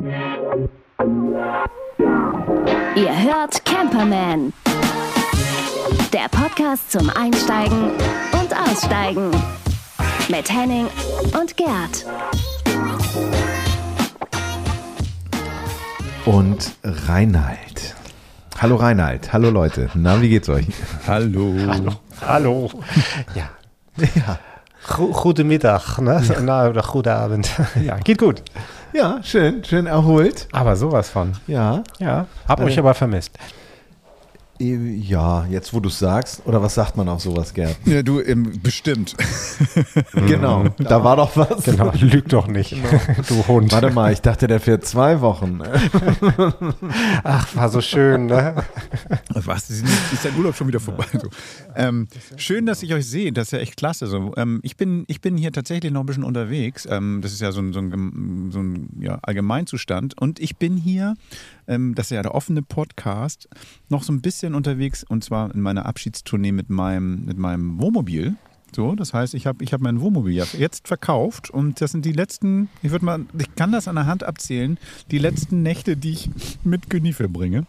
Ihr 0.00 0.10
hört 2.96 3.64
Camperman. 3.64 4.52
Der 6.12 6.28
Podcast 6.30 6.92
zum 6.92 7.10
Einsteigen 7.10 7.90
und 8.32 8.56
Aussteigen. 8.56 9.32
Mit 10.28 10.52
Henning 10.52 10.86
und 11.40 11.56
Gerd. 11.56 12.06
Und 16.26 16.76
Reinhard. 16.84 17.96
Hallo 18.60 18.76
Reinhard, 18.76 19.32
hallo 19.32 19.50
Leute. 19.50 19.90
Na, 19.94 20.22
wie 20.22 20.28
geht's 20.28 20.48
euch? 20.48 20.68
Hallo. 21.08 21.56
Hallo. 21.66 21.92
Hallo. 22.24 22.70
Ja. 23.34 23.50
Go 24.86 25.08
guten 25.08 25.48
Mittag, 25.48 25.98
ne? 25.98 26.22
Na, 26.40 26.68
oder 26.68 26.82
guten 26.82 27.08
Abend. 27.08 27.50
Ja, 27.84 27.96
geht 27.96 28.18
gut. 28.18 28.44
Ja, 28.98 29.20
schön, 29.22 29.62
schön 29.62 29.86
erholt. 29.86 30.48
Aber 30.50 30.74
sowas 30.74 31.08
von. 31.08 31.34
Ja. 31.46 31.84
Ja, 32.00 32.26
hab 32.48 32.58
Äh. 32.58 32.64
euch 32.64 32.78
aber 32.80 32.94
vermisst. 32.94 33.30
Ja, 34.60 35.46
jetzt 35.46 35.72
wo 35.72 35.78
du 35.78 35.88
sagst, 35.88 36.42
oder 36.44 36.60
was 36.60 36.74
sagt 36.74 36.96
man 36.96 37.08
auf 37.08 37.20
sowas, 37.20 37.54
Gerd? 37.54 37.76
Ja, 37.84 38.02
du, 38.02 38.20
ähm, 38.20 38.60
bestimmt. 38.62 39.14
Genau, 40.26 40.68
da 40.78 41.02
war 41.04 41.16
doch 41.16 41.36
was. 41.36 41.64
Genau, 41.64 41.92
lüg 41.94 42.28
doch 42.28 42.48
nicht, 42.48 42.74
du 43.28 43.46
Hund. 43.46 43.72
Warte 43.72 43.90
mal, 43.90 44.12
ich 44.12 44.20
dachte, 44.20 44.46
der 44.46 44.60
fährt 44.60 44.84
zwei 44.84 45.20
Wochen. 45.20 45.60
Ach, 47.24 47.56
war 47.56 47.68
so 47.68 47.80
schön, 47.80 48.26
ne? 48.26 48.64
Was? 49.34 49.70
Ist 49.70 49.84
dein 50.24 50.36
Urlaub 50.36 50.56
schon 50.56 50.68
wieder 50.68 50.80
vorbei? 50.80 51.06
So. 51.12 51.28
Ähm, 51.74 52.08
schön, 52.36 52.66
dass 52.66 52.82
ich 52.82 52.92
euch 52.94 53.06
sehe. 53.06 53.32
Das 53.32 53.48
ist 53.48 53.52
ja 53.52 53.58
echt 53.58 53.76
klasse. 53.76 54.06
So, 54.06 54.32
ähm, 54.36 54.60
ich, 54.62 54.76
bin, 54.76 55.04
ich 55.08 55.20
bin 55.20 55.36
hier 55.36 55.52
tatsächlich 55.52 55.92
noch 55.92 56.00
ein 56.00 56.06
bisschen 56.06 56.24
unterwegs. 56.24 56.86
Ähm, 56.90 57.20
das 57.22 57.32
ist 57.32 57.40
ja 57.40 57.52
so 57.52 57.60
ein, 57.60 57.72
so 57.72 57.80
ein, 57.80 58.50
so 58.50 58.60
ein 58.60 58.88
ja, 59.00 59.18
Allgemeinzustand. 59.22 60.20
Und 60.20 60.40
ich 60.40 60.56
bin 60.56 60.76
hier, 60.76 61.14
ähm, 61.68 61.94
das 61.94 62.06
ist 62.06 62.16
ja 62.16 62.22
der 62.22 62.34
offene 62.34 62.62
Podcast, 62.62 63.48
noch 63.88 64.02
so 64.02 64.12
ein 64.12 64.20
bisschen 64.20 64.54
unterwegs. 64.54 65.04
Und 65.04 65.22
zwar 65.22 65.54
in 65.54 65.60
meiner 65.60 65.86
Abschiedstournee 65.86 66.52
mit 66.52 66.70
meinem, 66.70 67.24
mit 67.24 67.38
meinem 67.38 67.80
Wohnmobil. 67.80 68.36
So, 68.74 68.94
das 68.94 69.14
heißt, 69.14 69.34
ich 69.34 69.46
habe 69.46 69.64
ich 69.64 69.72
hab 69.72 69.80
mein 69.80 70.00
Wohnmobil 70.00 70.34
jetzt 70.34 70.86
verkauft 70.88 71.50
und 71.50 71.80
das 71.80 71.92
sind 71.92 72.04
die 72.04 72.12
letzten, 72.12 72.68
ich 72.82 72.90
würde 72.90 73.04
mal, 73.04 73.20
ich 73.38 73.54
kann 73.54 73.72
das 73.72 73.88
an 73.88 73.96
der 73.96 74.06
Hand 74.06 74.24
abzählen, 74.24 74.78
die 75.10 75.18
letzten 75.18 75.62
Nächte, 75.62 75.96
die 75.96 76.10
ich 76.12 76.30
mit 76.64 76.90
Günni 76.90 77.12
verbringe. 77.12 77.64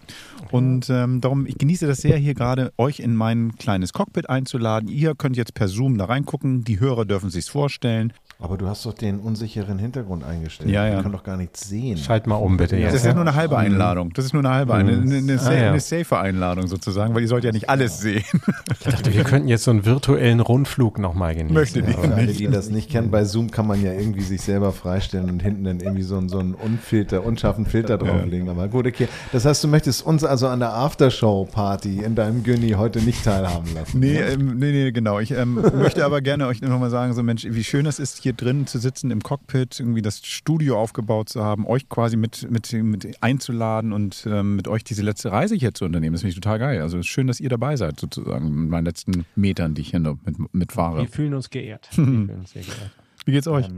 Und 0.51 0.89
ähm, 0.89 1.21
darum, 1.21 1.45
ich 1.45 1.57
genieße 1.57 1.85
das 1.85 1.99
sehr, 1.99 2.17
hier 2.17 2.33
gerade 2.33 2.73
euch 2.77 2.99
in 2.99 3.15
mein 3.15 3.55
kleines 3.57 3.93
Cockpit 3.93 4.29
einzuladen. 4.29 4.89
Ihr 4.89 5.13
könnt 5.15 5.37
jetzt 5.37 5.53
per 5.53 5.67
Zoom 5.67 5.97
da 5.99 6.05
reingucken, 6.05 6.63
die 6.63 6.79
Hörer 6.79 7.05
dürfen 7.05 7.29
sich's 7.29 7.49
vorstellen. 7.49 8.13
Aber 8.39 8.57
du 8.57 8.67
hast 8.67 8.85
doch 8.85 8.93
den 8.93 9.19
unsicheren 9.19 9.77
Hintergrund 9.79 10.23
eingestellt. 10.23 10.69
Ja, 10.71 10.87
ja. 10.87 10.95
Wir 10.95 11.01
können 11.03 11.13
doch 11.13 11.23
gar 11.23 11.35
nichts 11.37 11.67
sehen. 11.67 11.97
Schalt 11.97 12.25
mal 12.25 12.35
um, 12.37 12.55
bitte. 12.57 12.75
Das 12.77 12.83
Jetzt. 12.85 12.93
ist 12.95 13.05
ja 13.05 13.13
nur 13.13 13.21
eine 13.23 13.35
halbe 13.35 13.57
Einladung. 13.57 14.11
Das 14.13 14.25
ist 14.25 14.33
nur 14.33 14.41
eine 14.43 14.49
halbe, 14.55 14.73
eine, 14.73 14.93
eine, 14.93 15.17
eine, 15.17 15.33
Ah, 15.33 15.37
sa- 15.37 15.53
ja. 15.53 15.69
eine 15.69 15.79
safe 15.81 16.17
Einladung 16.17 16.65
sozusagen, 16.67 17.13
weil 17.13 17.21
ihr 17.21 17.27
sollt 17.27 17.43
ja 17.43 17.51
nicht 17.51 17.69
alles 17.69 17.99
sehen. 17.99 18.23
Ich 18.71 18.79
dachte, 18.79 19.13
wir 19.13 19.25
könnten 19.25 19.49
jetzt 19.49 19.65
so 19.65 19.71
einen 19.71 19.85
virtuellen 19.85 20.39
Rundflug 20.39 20.88
nochmal 20.97 21.35
genießen. 21.35 21.53
Möchte 21.53 21.83
die. 21.83 21.93
Für 21.93 22.13
alle, 22.13 22.33
die 22.33 22.47
das 22.47 22.69
nicht 22.69 22.89
kennen, 22.89 23.11
bei 23.11 23.25
Zoom 23.25 23.51
kann 23.51 23.67
man 23.67 23.83
ja 23.83 23.93
irgendwie 23.93 24.21
sich 24.21 24.41
selber 24.41 24.71
freistellen 24.71 25.29
und 25.29 25.41
hinten 25.41 25.65
dann 25.65 25.79
irgendwie 25.79 26.03
so 26.03 26.17
einen, 26.17 26.29
so 26.29 26.39
einen 26.39 26.53
Unfilter, 26.53 27.25
unscharfen 27.25 27.65
Filter 27.65 27.97
drauflegen. 27.97 28.49
Aber 28.49 28.67
gut, 28.67 28.87
okay. 28.87 29.07
Das 29.31 29.45
heißt, 29.45 29.63
du 29.63 29.67
möchtest 29.67 30.05
uns 30.05 30.23
also 30.23 30.47
an 30.47 30.59
der 30.59 30.73
Aftershow-Party 30.73 32.03
in 32.03 32.15
deinem 32.15 32.43
Günni 32.43 32.71
heute 32.71 33.01
nicht 33.01 33.23
teilhaben 33.23 33.73
lassen. 33.73 33.99
Nee, 33.99 34.17
ähm, 34.17 34.57
nee, 34.57 34.71
nee, 34.71 34.91
genau. 34.91 35.19
Ich 35.19 35.31
ähm, 35.31 35.55
möchte 35.75 36.05
aber 36.05 36.21
gerne 36.21 36.47
euch 36.47 36.61
nochmal 36.61 36.89
sagen, 36.89 37.13
so 37.13 37.23
Mensch, 37.23 37.45
wie 37.49 37.63
schön 37.63 37.85
es 37.85 37.99
ist, 37.99 38.23
hier 38.23 38.33
drin 38.33 38.67
zu 38.67 38.79
sitzen 38.79 39.11
im 39.11 39.21
Cockpit, 39.21 39.79
irgendwie 39.79 40.01
das 40.01 40.25
Studio 40.25 40.79
aufgebaut 40.79 41.29
zu 41.29 41.43
haben, 41.43 41.67
euch 41.67 41.89
quasi 41.89 42.17
mit, 42.17 42.49
mit, 42.49 42.71
mit 42.73 43.21
einzuladen 43.21 43.93
und 43.93 44.25
ähm, 44.29 44.55
mit 44.55 44.67
euch 44.67 44.83
diese 44.83 45.03
letzte 45.03 45.31
Reise 45.31 45.55
hier 45.55 45.73
zu 45.73 45.85
unternehmen. 45.85 46.13
Das 46.13 46.21
finde 46.21 46.31
ich 46.31 46.35
total 46.35 46.59
geil. 46.59 46.81
Also 46.81 46.97
es 46.97 47.05
ist 47.05 47.11
schön, 47.11 47.27
dass 47.27 47.39
ihr 47.39 47.49
dabei 47.49 47.75
seid, 47.75 47.99
sozusagen, 47.99 48.49
mit 48.49 48.69
meinen 48.69 48.85
letzten 48.85 49.25
Metern, 49.35 49.73
die 49.73 49.81
ich 49.81 49.89
hier 49.89 49.99
noch 49.99 50.17
mit, 50.25 50.37
mitfahre. 50.79 51.01
Wir 51.01 51.07
fühlen 51.07 51.33
uns 51.33 51.49
geehrt. 51.49 51.89
Wir 51.95 52.05
fühlen 52.05 52.39
uns 52.39 52.51
sehr 52.51 52.63
geehrt. 52.63 52.91
Wie 53.25 53.31
geht's 53.31 53.47
euch? 53.47 53.69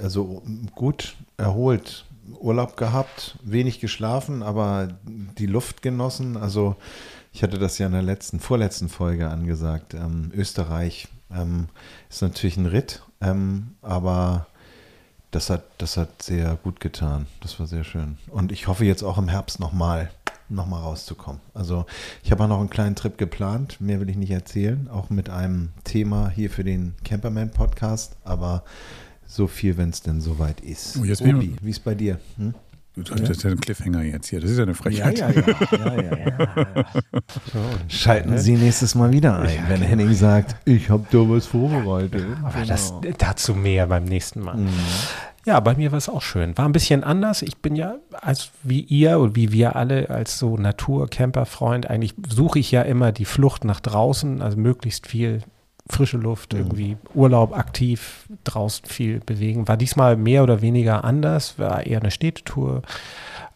Also 0.00 0.42
gut, 0.74 1.16
erholt, 1.36 2.04
Urlaub 2.40 2.76
gehabt, 2.76 3.38
wenig 3.42 3.80
geschlafen, 3.80 4.42
aber 4.42 4.98
die 5.38 5.46
Luft 5.46 5.82
genossen. 5.82 6.36
Also 6.36 6.76
ich 7.32 7.42
hatte 7.42 7.58
das 7.58 7.78
ja 7.78 7.86
in 7.86 7.92
der 7.92 8.02
letzten, 8.02 8.40
vorletzten 8.40 8.88
Folge 8.88 9.28
angesagt. 9.28 9.94
Ähm, 9.94 10.30
Österreich 10.34 11.08
ähm, 11.30 11.68
ist 12.10 12.22
natürlich 12.22 12.56
ein 12.56 12.66
Ritt, 12.66 13.02
ähm, 13.20 13.74
aber 13.82 14.46
das 15.30 15.50
hat, 15.50 15.64
das 15.78 15.96
hat 15.96 16.22
sehr 16.22 16.56
gut 16.56 16.80
getan. 16.80 17.26
Das 17.40 17.60
war 17.60 17.66
sehr 17.66 17.84
schön. 17.84 18.18
Und 18.28 18.50
ich 18.50 18.66
hoffe 18.66 18.84
jetzt 18.84 19.02
auch 19.02 19.18
im 19.18 19.28
Herbst 19.28 19.60
nochmal 19.60 20.10
noch 20.48 20.66
mal 20.66 20.80
rauszukommen. 20.80 21.40
Also 21.54 21.86
ich 22.22 22.30
habe 22.30 22.44
auch 22.44 22.48
noch 22.48 22.60
einen 22.60 22.70
kleinen 22.70 22.96
Trip 22.96 23.16
geplant, 23.18 23.80
mehr 23.80 24.00
will 24.00 24.08
ich 24.08 24.16
nicht 24.16 24.30
erzählen, 24.30 24.88
auch 24.88 25.10
mit 25.10 25.30
einem 25.30 25.70
Thema 25.84 26.30
hier 26.30 26.50
für 26.50 26.64
den 26.64 26.94
Camperman 27.04 27.50
Podcast, 27.50 28.16
aber 28.24 28.64
so 29.26 29.46
viel, 29.46 29.76
wenn 29.76 29.90
es 29.90 30.02
denn 30.02 30.20
soweit 30.20 30.60
ist. 30.60 30.96
Oh, 30.98 31.04
jetzt 31.04 31.20
Obi, 31.22 31.56
wie 31.60 31.70
ist 31.70 31.84
bei 31.84 31.94
dir? 31.94 32.18
Hm? 32.36 32.54
Das 32.96 33.30
ist 33.30 33.42
ja 33.44 33.50
ein 33.50 33.60
Cliffhanger 33.60 34.02
jetzt 34.02 34.28
hier. 34.28 34.40
Das 34.40 34.50
ist 34.50 34.56
ja 34.56 34.64
eine 34.64 34.74
Frechheit. 34.74 35.18
ja, 35.18 35.30
ja, 35.30 36.18
ja. 36.18 36.84
Schalten 37.88 38.38
Sie 38.38 38.56
nächstes 38.56 38.94
Mal 38.96 39.12
wieder 39.12 39.38
ein, 39.38 39.68
wenn 39.68 39.82
Henning 39.82 40.12
sagt, 40.14 40.56
ich 40.64 40.90
habe 40.90 41.06
da 41.10 41.18
was 41.18 41.46
vorbereitet. 41.46 42.26
Aber 42.42 42.64
das, 42.66 42.92
dazu 43.18 43.54
mehr 43.54 43.86
beim 43.86 44.04
nächsten 44.04 44.40
Mal. 44.40 44.56
Mhm. 44.56 44.68
Ja, 45.46 45.60
bei 45.60 45.74
mir 45.74 45.92
war 45.92 45.98
es 45.98 46.08
auch 46.08 46.22
schön. 46.22 46.56
War 46.58 46.66
ein 46.66 46.72
bisschen 46.72 47.04
anders. 47.04 47.42
Ich 47.42 47.58
bin 47.58 47.74
ja, 47.76 47.96
als 48.12 48.50
wie 48.62 48.80
ihr 48.80 49.18
und 49.18 49.36
wie 49.36 49.52
wir 49.52 49.76
alle 49.76 50.10
als 50.10 50.38
so 50.38 50.56
Natur-Camper-Freund, 50.56 51.88
eigentlich 51.88 52.14
suche 52.28 52.58
ich 52.58 52.70
ja 52.70 52.82
immer 52.82 53.12
die 53.12 53.24
Flucht 53.24 53.64
nach 53.64 53.80
draußen, 53.80 54.42
also 54.42 54.58
möglichst 54.58 55.06
viel 55.06 55.42
frische 55.90 56.18
Luft, 56.18 56.52
irgendwie 56.52 56.98
Urlaub 57.14 57.56
aktiv, 57.56 58.28
draußen 58.44 58.84
viel 58.86 59.20
bewegen. 59.20 59.68
War 59.68 59.76
diesmal 59.76 60.16
mehr 60.16 60.42
oder 60.42 60.60
weniger 60.60 61.04
anders, 61.04 61.58
war 61.58 61.86
eher 61.86 62.00
eine 62.00 62.10
Städtetour. 62.10 62.82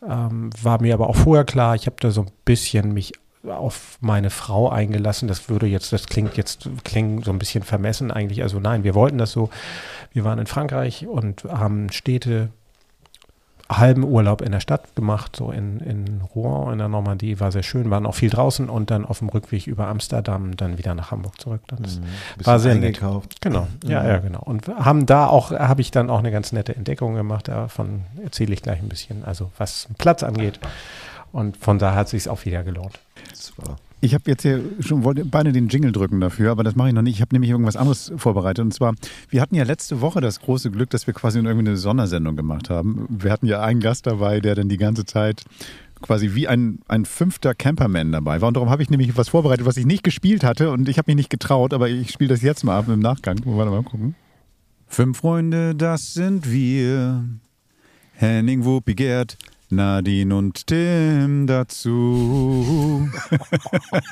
Ähm, 0.08 0.50
war 0.62 0.80
mir 0.80 0.94
aber 0.94 1.08
auch 1.08 1.16
vorher 1.16 1.44
klar, 1.44 1.74
ich 1.74 1.86
habe 1.86 1.96
da 2.00 2.10
so 2.10 2.22
ein 2.22 2.30
bisschen 2.44 2.92
mich 2.92 3.12
auf 3.46 3.98
meine 4.00 4.30
Frau 4.30 4.68
eingelassen. 4.70 5.28
Das 5.28 5.48
würde 5.48 5.66
jetzt, 5.66 5.92
das 5.92 6.06
klingt 6.06 6.36
jetzt, 6.36 6.68
klingt 6.84 7.24
so 7.24 7.32
ein 7.32 7.38
bisschen 7.38 7.64
vermessen 7.64 8.10
eigentlich. 8.10 8.42
Also 8.42 8.60
nein, 8.60 8.84
wir 8.84 8.94
wollten 8.94 9.18
das 9.18 9.32
so. 9.32 9.50
Wir 10.12 10.24
waren 10.24 10.38
in 10.38 10.46
Frankreich 10.46 11.06
und 11.06 11.44
haben 11.44 11.90
Städte 11.90 12.50
halben 13.78 14.04
Urlaub 14.04 14.42
in 14.42 14.52
der 14.52 14.60
Stadt 14.60 14.94
gemacht, 14.96 15.36
so 15.36 15.50
in, 15.50 15.80
in 15.80 16.20
Rouen 16.34 16.72
in 16.72 16.78
der 16.78 16.88
Normandie, 16.88 17.40
war 17.40 17.52
sehr 17.52 17.62
schön, 17.62 17.90
waren 17.90 18.06
auch 18.06 18.14
viel 18.14 18.30
draußen 18.30 18.68
und 18.68 18.90
dann 18.90 19.04
auf 19.04 19.18
dem 19.18 19.28
Rückweg 19.28 19.66
über 19.66 19.86
Amsterdam 19.88 20.56
dann 20.56 20.78
wieder 20.78 20.94
nach 20.94 21.10
Hamburg 21.10 21.40
zurück. 21.40 21.62
Das 21.68 21.80
Bisschen 21.80 22.04
war 22.44 22.58
sehr 22.58 22.74
nett. 22.74 23.00
Genau, 23.40 23.66
ja, 23.84 24.06
ja, 24.06 24.18
genau. 24.18 24.40
Und 24.40 24.68
haben 24.68 25.06
da 25.06 25.26
auch, 25.26 25.52
habe 25.52 25.80
ich 25.80 25.90
dann 25.90 26.10
auch 26.10 26.18
eine 26.18 26.30
ganz 26.30 26.52
nette 26.52 26.74
Entdeckung 26.76 27.14
gemacht, 27.14 27.48
davon 27.48 28.02
erzähle 28.22 28.52
ich 28.52 28.62
gleich 28.62 28.80
ein 28.80 28.88
bisschen, 28.88 29.24
also 29.24 29.50
was 29.58 29.88
Platz 29.98 30.22
angeht. 30.22 30.60
Und 31.32 31.56
von 31.56 31.78
da 31.78 31.94
hat 31.94 32.06
es 32.06 32.10
sich 32.10 32.28
auch 32.28 32.44
wieder 32.44 32.62
gelohnt. 32.62 32.98
Super. 33.42 33.76
Ich 34.00 34.14
habe 34.14 34.24
jetzt 34.26 34.42
hier 34.42 34.60
schon 34.80 35.04
wollte 35.04 35.24
beide 35.24 35.52
den 35.52 35.68
Jingle 35.68 35.92
drücken 35.92 36.20
dafür, 36.20 36.50
aber 36.50 36.64
das 36.64 36.74
mache 36.74 36.88
ich 36.88 36.94
noch 36.94 37.02
nicht. 37.02 37.14
Ich 37.14 37.20
habe 37.20 37.34
nämlich 37.34 37.50
irgendwas 37.50 37.76
anderes 37.76 38.12
vorbereitet. 38.16 38.64
Und 38.64 38.74
zwar, 38.74 38.94
wir 39.28 39.40
hatten 39.40 39.54
ja 39.54 39.62
letzte 39.62 40.00
Woche 40.00 40.20
das 40.20 40.40
große 40.40 40.72
Glück, 40.72 40.90
dass 40.90 41.06
wir 41.06 41.14
quasi 41.14 41.38
irgendwie 41.38 41.68
eine 41.68 41.76
Sondersendung 41.76 42.34
gemacht 42.34 42.68
haben. 42.68 43.06
Wir 43.08 43.30
hatten 43.30 43.46
ja 43.46 43.62
einen 43.62 43.80
Gast 43.80 44.06
dabei, 44.06 44.40
der 44.40 44.56
dann 44.56 44.68
die 44.68 44.76
ganze 44.76 45.04
Zeit 45.04 45.44
quasi 46.00 46.34
wie 46.34 46.48
ein, 46.48 46.80
ein 46.88 47.04
fünfter 47.04 47.54
Camperman 47.54 48.10
dabei 48.10 48.40
war. 48.40 48.48
Und 48.48 48.56
darum 48.56 48.70
habe 48.70 48.82
ich 48.82 48.90
nämlich 48.90 49.16
was 49.16 49.28
vorbereitet, 49.28 49.66
was 49.66 49.76
ich 49.76 49.86
nicht 49.86 50.02
gespielt 50.02 50.42
hatte. 50.42 50.70
Und 50.70 50.88
ich 50.88 50.98
habe 50.98 51.08
mich 51.08 51.16
nicht 51.16 51.30
getraut, 51.30 51.72
aber 51.72 51.88
ich 51.88 52.10
spiele 52.10 52.30
das 52.30 52.42
jetzt 52.42 52.64
mal 52.64 52.76
ab 52.76 52.88
im 52.88 52.98
Nachgang. 52.98 53.40
Warte 53.44 53.70
mal 53.70 53.84
gucken. 53.84 54.16
Fünf 54.88 55.18
Freunde, 55.18 55.74
das 55.74 56.12
sind 56.12 56.50
wir. 56.50 57.24
Henning, 58.14 58.64
Wuppi, 58.64 58.94
Gerd, 58.94 59.36
Nadine 59.72 60.36
und 60.36 60.66
Tim 60.66 61.46
dazu. 61.46 63.08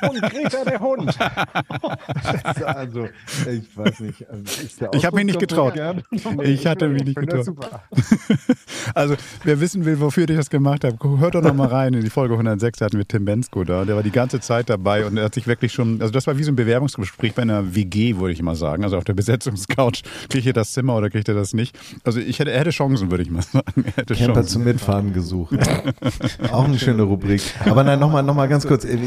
Und 0.01 0.21
Greta 0.21 0.65
der 0.65 0.79
Hund. 0.79 1.15
Also, 2.65 3.07
ich 3.49 3.77
weiß 3.77 3.99
nicht. 4.01 4.25
Also 4.29 4.87
Ich 4.93 5.05
habe 5.05 5.15
mich 5.17 5.25
nicht 5.25 5.39
getraut. 5.39 5.73
Ich 6.43 6.65
hatte 6.65 6.87
mich 6.87 7.03
nicht 7.03 7.15
getraut. 7.17 7.55
Also, 8.95 9.15
wer 9.43 9.59
wissen 9.59 9.85
will, 9.85 9.99
wofür 9.99 10.27
ich 10.27 10.35
das 10.35 10.49
gemacht 10.49 10.83
habe, 10.83 10.97
hört 11.19 11.35
doch 11.35 11.41
noch 11.41 11.53
mal 11.53 11.67
rein. 11.67 11.93
In 11.93 12.01
die 12.01 12.09
Folge 12.09 12.33
106 12.33 12.79
da 12.79 12.85
hatten 12.85 12.97
wir 12.97 13.07
Tim 13.07 13.25
Bensko 13.25 13.63
da. 13.63 13.85
Der 13.85 13.95
war 13.95 14.03
die 14.03 14.11
ganze 14.11 14.39
Zeit 14.39 14.69
dabei 14.69 15.05
und 15.05 15.17
er 15.17 15.25
hat 15.25 15.35
sich 15.35 15.47
wirklich 15.47 15.71
schon, 15.71 16.01
also 16.01 16.11
das 16.11 16.25
war 16.27 16.37
wie 16.37 16.43
so 16.43 16.51
ein 16.51 16.55
Bewerbungsgespräch 16.55 17.35
bei 17.35 17.43
einer 17.43 17.75
WG, 17.75 18.17
würde 18.17 18.33
ich 18.33 18.41
mal 18.41 18.55
sagen. 18.55 18.83
Also 18.83 18.97
auf 18.97 19.03
der 19.03 19.13
Besetzungscouch. 19.13 20.01
Kriegt 20.29 20.45
ihr 20.45 20.53
das 20.53 20.73
Zimmer 20.73 20.95
oder 20.95 21.09
kriegt 21.09 21.27
ihr 21.27 21.35
das 21.35 21.53
nicht? 21.53 21.77
Also 22.03 22.19
ich 22.19 22.39
hätte, 22.39 22.51
er 22.51 22.61
hätte 22.61 22.71
Chancen, 22.71 23.11
würde 23.11 23.23
ich 23.23 23.29
mal 23.29 23.43
sagen. 23.43 23.83
Er 23.85 23.97
hätte 23.97 24.15
Camper 24.15 24.33
Chancen. 24.33 24.49
zum 24.49 24.63
Mitfahren 24.63 25.13
gesucht. 25.13 25.50
Auch 26.51 26.65
eine 26.65 26.79
schöne 26.79 27.03
Rubrik. 27.03 27.41
Aber 27.65 27.83
nein, 27.83 27.99
nochmal 27.99 28.23
noch 28.23 28.35
mal 28.35 28.47
ganz 28.47 28.67
kurz. 28.67 28.83
Ich, 28.85 28.99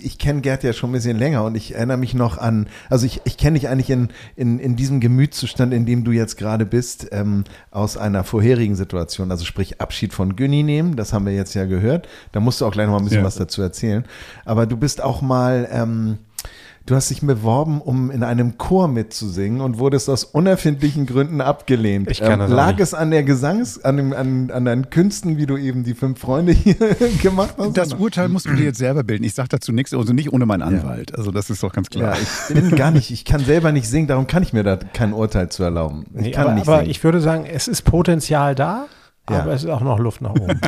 ich 0.00 0.18
kenne 0.18 0.40
Gerd 0.40 0.62
ja 0.62 0.72
schon 0.72 0.90
ein 0.90 0.92
bisschen 0.94 1.18
länger 1.18 1.44
und 1.44 1.56
ich 1.56 1.74
erinnere 1.74 1.96
mich 1.96 2.14
noch 2.14 2.38
an, 2.38 2.68
also 2.88 3.06
ich, 3.06 3.20
ich 3.24 3.36
kenne 3.36 3.58
dich 3.58 3.68
eigentlich 3.68 3.90
in, 3.90 4.08
in, 4.36 4.58
in 4.58 4.76
diesem 4.76 5.00
Gemütszustand, 5.00 5.72
in 5.74 5.86
dem 5.86 6.04
du 6.04 6.12
jetzt 6.12 6.36
gerade 6.36 6.66
bist, 6.66 7.08
ähm, 7.12 7.44
aus 7.70 7.96
einer 7.96 8.24
vorherigen 8.24 8.76
Situation. 8.76 9.30
Also 9.30 9.44
sprich 9.44 9.80
Abschied 9.80 10.12
von 10.12 10.36
Günni 10.36 10.62
nehmen, 10.62 10.96
das 10.96 11.12
haben 11.12 11.26
wir 11.26 11.34
jetzt 11.34 11.54
ja 11.54 11.64
gehört. 11.66 12.08
Da 12.32 12.40
musst 12.40 12.60
du 12.60 12.66
auch 12.66 12.72
gleich 12.72 12.86
noch 12.86 12.92
mal 12.94 12.98
ein 12.98 13.04
bisschen 13.04 13.20
Ja. 13.20 13.24
was 13.26 13.36
dazu 13.36 13.62
erzählen. 13.62 14.04
Aber 14.44 14.66
du 14.66 14.76
bist 14.76 15.02
auch 15.02 15.22
mal, 15.22 15.68
ähm, 15.70 16.18
du 16.90 16.96
hast 16.96 17.08
dich 17.10 17.20
beworben, 17.20 17.80
um 17.80 18.10
in 18.10 18.22
einem 18.22 18.58
Chor 18.58 18.88
mitzusingen 18.88 19.60
und 19.60 19.78
wurdest 19.78 20.08
aus 20.10 20.24
unerfindlichen 20.24 21.06
Gründen 21.06 21.40
abgelehnt. 21.40 22.08
Ähm, 22.08 22.12
Ich 22.12 22.20
kann 22.20 22.38
das 22.40 22.50
auch 22.50 22.54
lag 22.56 22.72
nicht. 22.72 22.80
es 22.80 22.94
an 22.94 23.10
der 23.10 23.22
Gesangs, 23.22 23.82
an, 23.84 23.96
dem, 23.96 24.12
an, 24.12 24.50
an 24.50 24.64
deinen 24.64 24.90
Künsten, 24.90 25.36
wie 25.36 25.46
du 25.46 25.56
eben 25.56 25.84
die 25.84 25.94
fünf 25.94 26.18
Freunde 26.20 26.52
hier 26.52 26.74
gemacht 27.22 27.54
hast? 27.58 27.76
Das 27.76 27.94
Urteil 27.94 28.28
musst 28.28 28.46
du 28.46 28.54
dir 28.54 28.64
jetzt 28.64 28.78
selber 28.78 29.04
bilden. 29.04 29.24
Ich 29.24 29.34
sage 29.34 29.48
dazu 29.50 29.72
nichts, 29.72 29.94
also 29.94 30.12
nicht 30.12 30.32
ohne 30.32 30.46
meinen 30.46 30.62
Anwalt. 30.62 31.16
Also 31.16 31.30
das 31.30 31.48
ist 31.50 31.62
doch 31.62 31.72
ganz 31.72 31.90
klar. 31.90 32.14
Ja, 32.16 32.20
ich 32.48 32.54
bin 32.54 32.70
gar 32.76 32.90
nicht, 32.90 33.10
ich 33.10 33.24
kann 33.24 33.44
selber 33.44 33.70
nicht 33.72 33.88
singen, 33.88 34.08
darum 34.08 34.26
kann 34.26 34.42
ich 34.42 34.52
mir 34.52 34.64
da 34.64 34.76
kein 34.76 35.12
Urteil 35.12 35.48
zu 35.48 35.62
erlauben. 35.62 36.06
Ich 36.14 36.20
Nee, 36.20 36.30
kann 36.32 36.46
aber, 36.46 36.54
nicht 36.54 36.66
aber 36.68 36.78
singen. 36.78 36.90
ich 36.90 37.04
würde 37.04 37.20
sagen, 37.20 37.46
es 37.46 37.68
ist 37.68 37.82
Potenzial 37.82 38.54
da, 38.54 38.86
Ja. 39.30 39.40
aber 39.42 39.52
es 39.52 39.62
ist 39.64 39.70
auch 39.70 39.80
noch 39.82 39.98
Luft 40.00 40.22
nach 40.22 40.32
oben. 40.32 40.60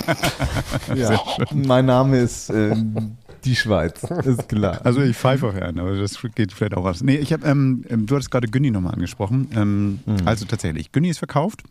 ja. 0.95 1.19
Mein 1.53 1.87
Name 1.87 2.19
ist 2.19 2.51
äh, 2.51 2.75
die 3.45 3.57
Schweiz, 3.57 4.03
ist 4.03 4.49
klar. 4.49 4.81
Also 4.85 5.01
ich 5.01 5.17
pfeife 5.17 5.47
auch 5.49 5.55
an, 5.55 5.79
aber 5.79 5.97
das 5.97 6.19
geht 6.35 6.53
vielleicht 6.53 6.75
auch 6.75 6.85
was. 6.85 7.03
Nee, 7.03 7.17
ich 7.17 7.33
habe, 7.33 7.47
ähm, 7.47 7.85
ähm, 7.89 8.07
du 8.07 8.15
hattest 8.15 8.31
gerade 8.31 8.49
Günni 8.49 8.71
nochmal 8.71 8.95
angesprochen. 8.95 9.49
Ähm, 9.55 10.01
Also 10.25 10.45
tatsächlich, 10.47 10.93
Günni 10.93 11.09
ist 11.09 11.19
verkauft 11.19 11.63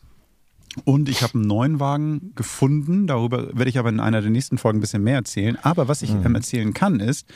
und 0.85 1.09
ich 1.09 1.21
habe 1.21 1.35
einen 1.35 1.47
neuen 1.47 1.79
Wagen 1.79 2.31
gefunden. 2.35 3.07
Darüber 3.07 3.56
werde 3.57 3.69
ich 3.69 3.77
aber 3.77 3.89
in 3.89 4.00
einer 4.00 4.21
der 4.21 4.31
nächsten 4.31 4.57
Folgen 4.57 4.77
ein 4.77 4.81
bisschen 4.81 5.03
mehr 5.03 5.15
erzählen. 5.15 5.57
Aber 5.62 5.88
was 5.88 6.01
ich 6.01 6.12
ähm, 6.12 6.35
erzählen 6.35 6.73
kann 6.73 7.00
ist, 7.00 7.27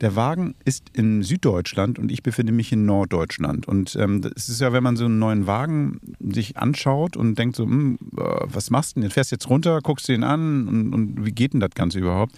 der 0.00 0.16
Wagen 0.16 0.54
ist 0.64 0.84
in 0.94 1.22
Süddeutschland 1.22 1.98
und 1.98 2.10
ich 2.10 2.22
befinde 2.22 2.52
mich 2.52 2.72
in 2.72 2.86
Norddeutschland. 2.86 3.68
Und 3.68 3.96
ähm, 3.96 4.22
es 4.34 4.48
ist 4.48 4.60
ja, 4.60 4.72
wenn 4.72 4.82
man 4.82 4.96
so 4.96 5.04
einen 5.04 5.18
neuen 5.18 5.46
Wagen 5.46 6.00
sich 6.20 6.56
anschaut 6.56 7.18
und 7.18 7.38
denkt 7.38 7.56
so, 7.56 7.64
hm, 7.64 7.98
äh, 8.16 8.22
was 8.44 8.70
machst 8.70 8.96
du 8.96 9.00
denn? 9.00 9.10
Du 9.10 9.12
fährst 9.12 9.30
jetzt 9.30 9.50
runter, 9.50 9.80
guckst 9.82 10.08
den 10.08 10.24
an 10.24 10.68
und, 10.68 10.94
und 10.94 11.26
wie 11.26 11.32
geht 11.32 11.52
denn 11.52 11.60
das 11.60 11.72
Ganze 11.74 11.98
überhaupt? 11.98 12.34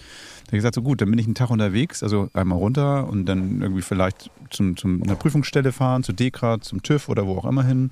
Habe 0.53 0.59
gesagt, 0.59 0.75
so 0.75 0.83
gut, 0.83 1.01
dann 1.01 1.11
bin 1.11 1.19
ich 1.19 1.25
einen 1.25 1.35
Tag 1.35 1.51
unterwegs, 1.51 2.03
also 2.03 2.29
einmal 2.35 2.59
runter 2.59 3.09
und 3.09 3.25
dann 3.25 3.63
irgendwie 3.63 3.81
vielleicht 3.81 4.31
zum, 4.51 4.77
zum 4.77 5.03
einer 5.03 5.17
Prüfungsstelle 5.17 5.73
fahren, 5.73 6.03
zu 6.03 6.13
DEKRA, 6.13 6.61
zum 6.61 6.83
TÜV 6.83 7.09
oder 7.09 7.27
wo 7.27 7.39
auch 7.39 7.47
immer 7.47 7.65
hin. 7.65 7.91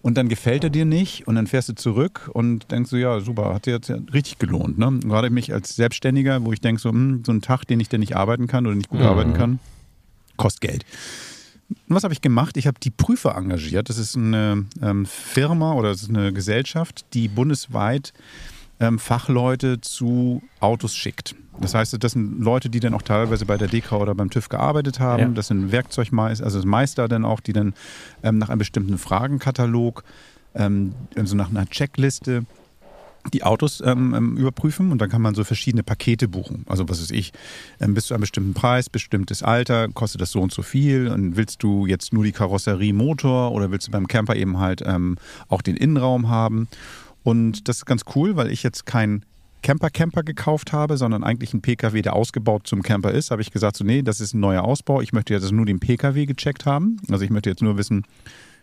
Und 0.00 0.16
dann 0.16 0.30
gefällt 0.30 0.64
er 0.64 0.70
dir 0.70 0.86
nicht 0.86 1.28
und 1.28 1.34
dann 1.34 1.46
fährst 1.46 1.68
du 1.68 1.74
zurück 1.74 2.30
und 2.32 2.70
denkst 2.72 2.90
so, 2.90 2.96
ja, 2.96 3.20
super, 3.20 3.52
hat 3.54 3.66
dir 3.66 3.74
jetzt 3.74 3.88
ja 3.88 3.98
richtig 4.12 4.38
gelohnt. 4.38 4.78
Ne? 4.78 5.00
Gerade 5.00 5.28
mich 5.28 5.52
als 5.52 5.76
Selbstständiger, 5.76 6.44
wo 6.46 6.52
ich 6.52 6.62
denke, 6.62 6.80
so, 6.80 6.90
hm, 6.90 7.24
so 7.26 7.32
ein 7.32 7.42
Tag, 7.42 7.66
den 7.66 7.78
ich 7.78 7.90
dann 7.90 8.00
nicht 8.00 8.16
arbeiten 8.16 8.46
kann 8.46 8.66
oder 8.66 8.74
nicht 8.74 8.88
gut 8.88 9.00
arbeiten 9.00 9.34
kann, 9.34 9.58
kostet 10.38 10.62
Geld. 10.62 10.86
Und 11.68 11.94
was 11.94 12.04
habe 12.04 12.14
ich 12.14 12.22
gemacht? 12.22 12.56
Ich 12.56 12.66
habe 12.66 12.80
die 12.80 12.90
Prüfer 12.90 13.36
engagiert. 13.36 13.90
Das 13.90 13.98
ist 13.98 14.16
eine 14.16 14.64
ähm, 14.80 15.04
Firma 15.04 15.74
oder 15.74 15.90
das 15.90 16.02
ist 16.02 16.08
eine 16.08 16.32
Gesellschaft, 16.32 17.04
die 17.12 17.28
bundesweit 17.28 18.14
ähm, 18.80 18.98
Fachleute 18.98 19.80
zu 19.80 20.42
Autos 20.60 20.94
schickt. 20.94 21.34
Das 21.60 21.74
heißt, 21.74 21.96
das 22.02 22.12
sind 22.12 22.40
Leute, 22.40 22.70
die 22.70 22.80
dann 22.80 22.94
auch 22.94 23.02
teilweise 23.02 23.44
bei 23.44 23.56
der 23.56 23.68
DK 23.68 23.92
oder 23.92 24.14
beim 24.14 24.30
TÜV 24.30 24.48
gearbeitet 24.48 25.00
haben. 25.00 25.20
Ja. 25.20 25.28
Das 25.28 25.48
sind 25.48 25.72
Werkzeugmeister, 25.72 26.44
also 26.44 26.64
Meister 26.64 27.08
dann 27.08 27.24
auch, 27.24 27.40
die 27.40 27.52
dann 27.52 27.74
ähm, 28.22 28.38
nach 28.38 28.48
einem 28.48 28.58
bestimmten 28.58 28.96
Fragenkatalog, 28.96 30.04
ähm, 30.54 30.94
also 31.16 31.34
nach 31.34 31.50
einer 31.50 31.66
Checkliste 31.66 32.44
die 33.32 33.42
Autos 33.42 33.82
ähm, 33.84 34.14
ähm, 34.14 34.36
überprüfen 34.36 34.92
und 34.92 35.00
dann 35.00 35.10
kann 35.10 35.20
man 35.20 35.34
so 35.34 35.44
verschiedene 35.44 35.82
Pakete 35.82 36.28
buchen. 36.28 36.64
Also 36.66 36.88
was 36.88 37.02
weiß 37.02 37.10
ich, 37.10 37.32
ähm, 37.80 37.92
bis 37.92 38.06
zu 38.06 38.14
einem 38.14 38.22
bestimmten 38.22 38.54
Preis, 38.54 38.88
bestimmtes 38.88 39.42
Alter, 39.42 39.88
kostet 39.88 40.20
das 40.20 40.30
so 40.30 40.40
und 40.40 40.52
so 40.52 40.62
viel 40.62 41.08
und 41.08 41.36
willst 41.36 41.62
du 41.62 41.86
jetzt 41.86 42.12
nur 42.12 42.24
die 42.24 42.32
Karosserie 42.32 42.92
Motor 42.92 43.52
oder 43.52 43.70
willst 43.70 43.88
du 43.88 43.90
beim 43.90 44.06
Camper 44.06 44.36
eben 44.36 44.58
halt 44.58 44.82
ähm, 44.86 45.16
auch 45.48 45.62
den 45.62 45.76
Innenraum 45.76 46.28
haben 46.28 46.68
und 47.22 47.68
das 47.68 47.78
ist 47.78 47.86
ganz 47.86 48.02
cool, 48.14 48.36
weil 48.36 48.50
ich 48.50 48.62
jetzt 48.62 48.86
kein 48.86 49.24
Camper-Camper 49.62 50.22
gekauft 50.22 50.72
habe, 50.72 50.96
sondern 50.96 51.24
eigentlich 51.24 51.52
ein 51.52 51.60
PKW, 51.60 52.02
der 52.02 52.14
ausgebaut 52.14 52.66
zum 52.66 52.82
Camper 52.82 53.10
ist, 53.10 53.30
habe 53.30 53.42
ich 53.42 53.50
gesagt, 53.50 53.76
so 53.76 53.84
nee, 53.84 54.02
das 54.02 54.20
ist 54.20 54.34
ein 54.34 54.40
neuer 54.40 54.62
Ausbau. 54.62 55.00
Ich 55.00 55.12
möchte 55.12 55.34
jetzt 55.34 55.50
nur 55.50 55.66
den 55.66 55.80
PKW 55.80 56.26
gecheckt 56.26 56.64
haben. 56.64 57.00
Also 57.10 57.24
ich 57.24 57.30
möchte 57.30 57.50
jetzt 57.50 57.62
nur 57.62 57.76
wissen, 57.76 58.04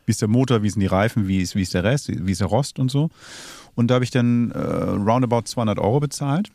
wie 0.06 0.12
ist 0.12 0.22
der 0.22 0.30
Motor, 0.30 0.64
wie 0.64 0.70
sind 0.70 0.82
die 0.82 0.88
Reifen, 0.88 1.28
wie 1.28 1.42
ist, 1.42 1.56
wie 1.56 1.62
ist 1.62 1.74
der 1.74 1.84
Rest, 1.84 2.10
wie 2.10 2.32
ist 2.32 2.42
der 2.42 2.48
Rost 2.48 2.80
und 2.80 2.90
so. 2.90 3.10
Und 3.76 3.90
da 3.90 3.96
habe 3.96 4.06
ich 4.06 4.12
dann 4.12 4.52
äh, 4.52 4.58
roundabout 4.58 5.44
200 5.46 5.80
Euro 5.80 6.00
bezahlt. 6.00 6.50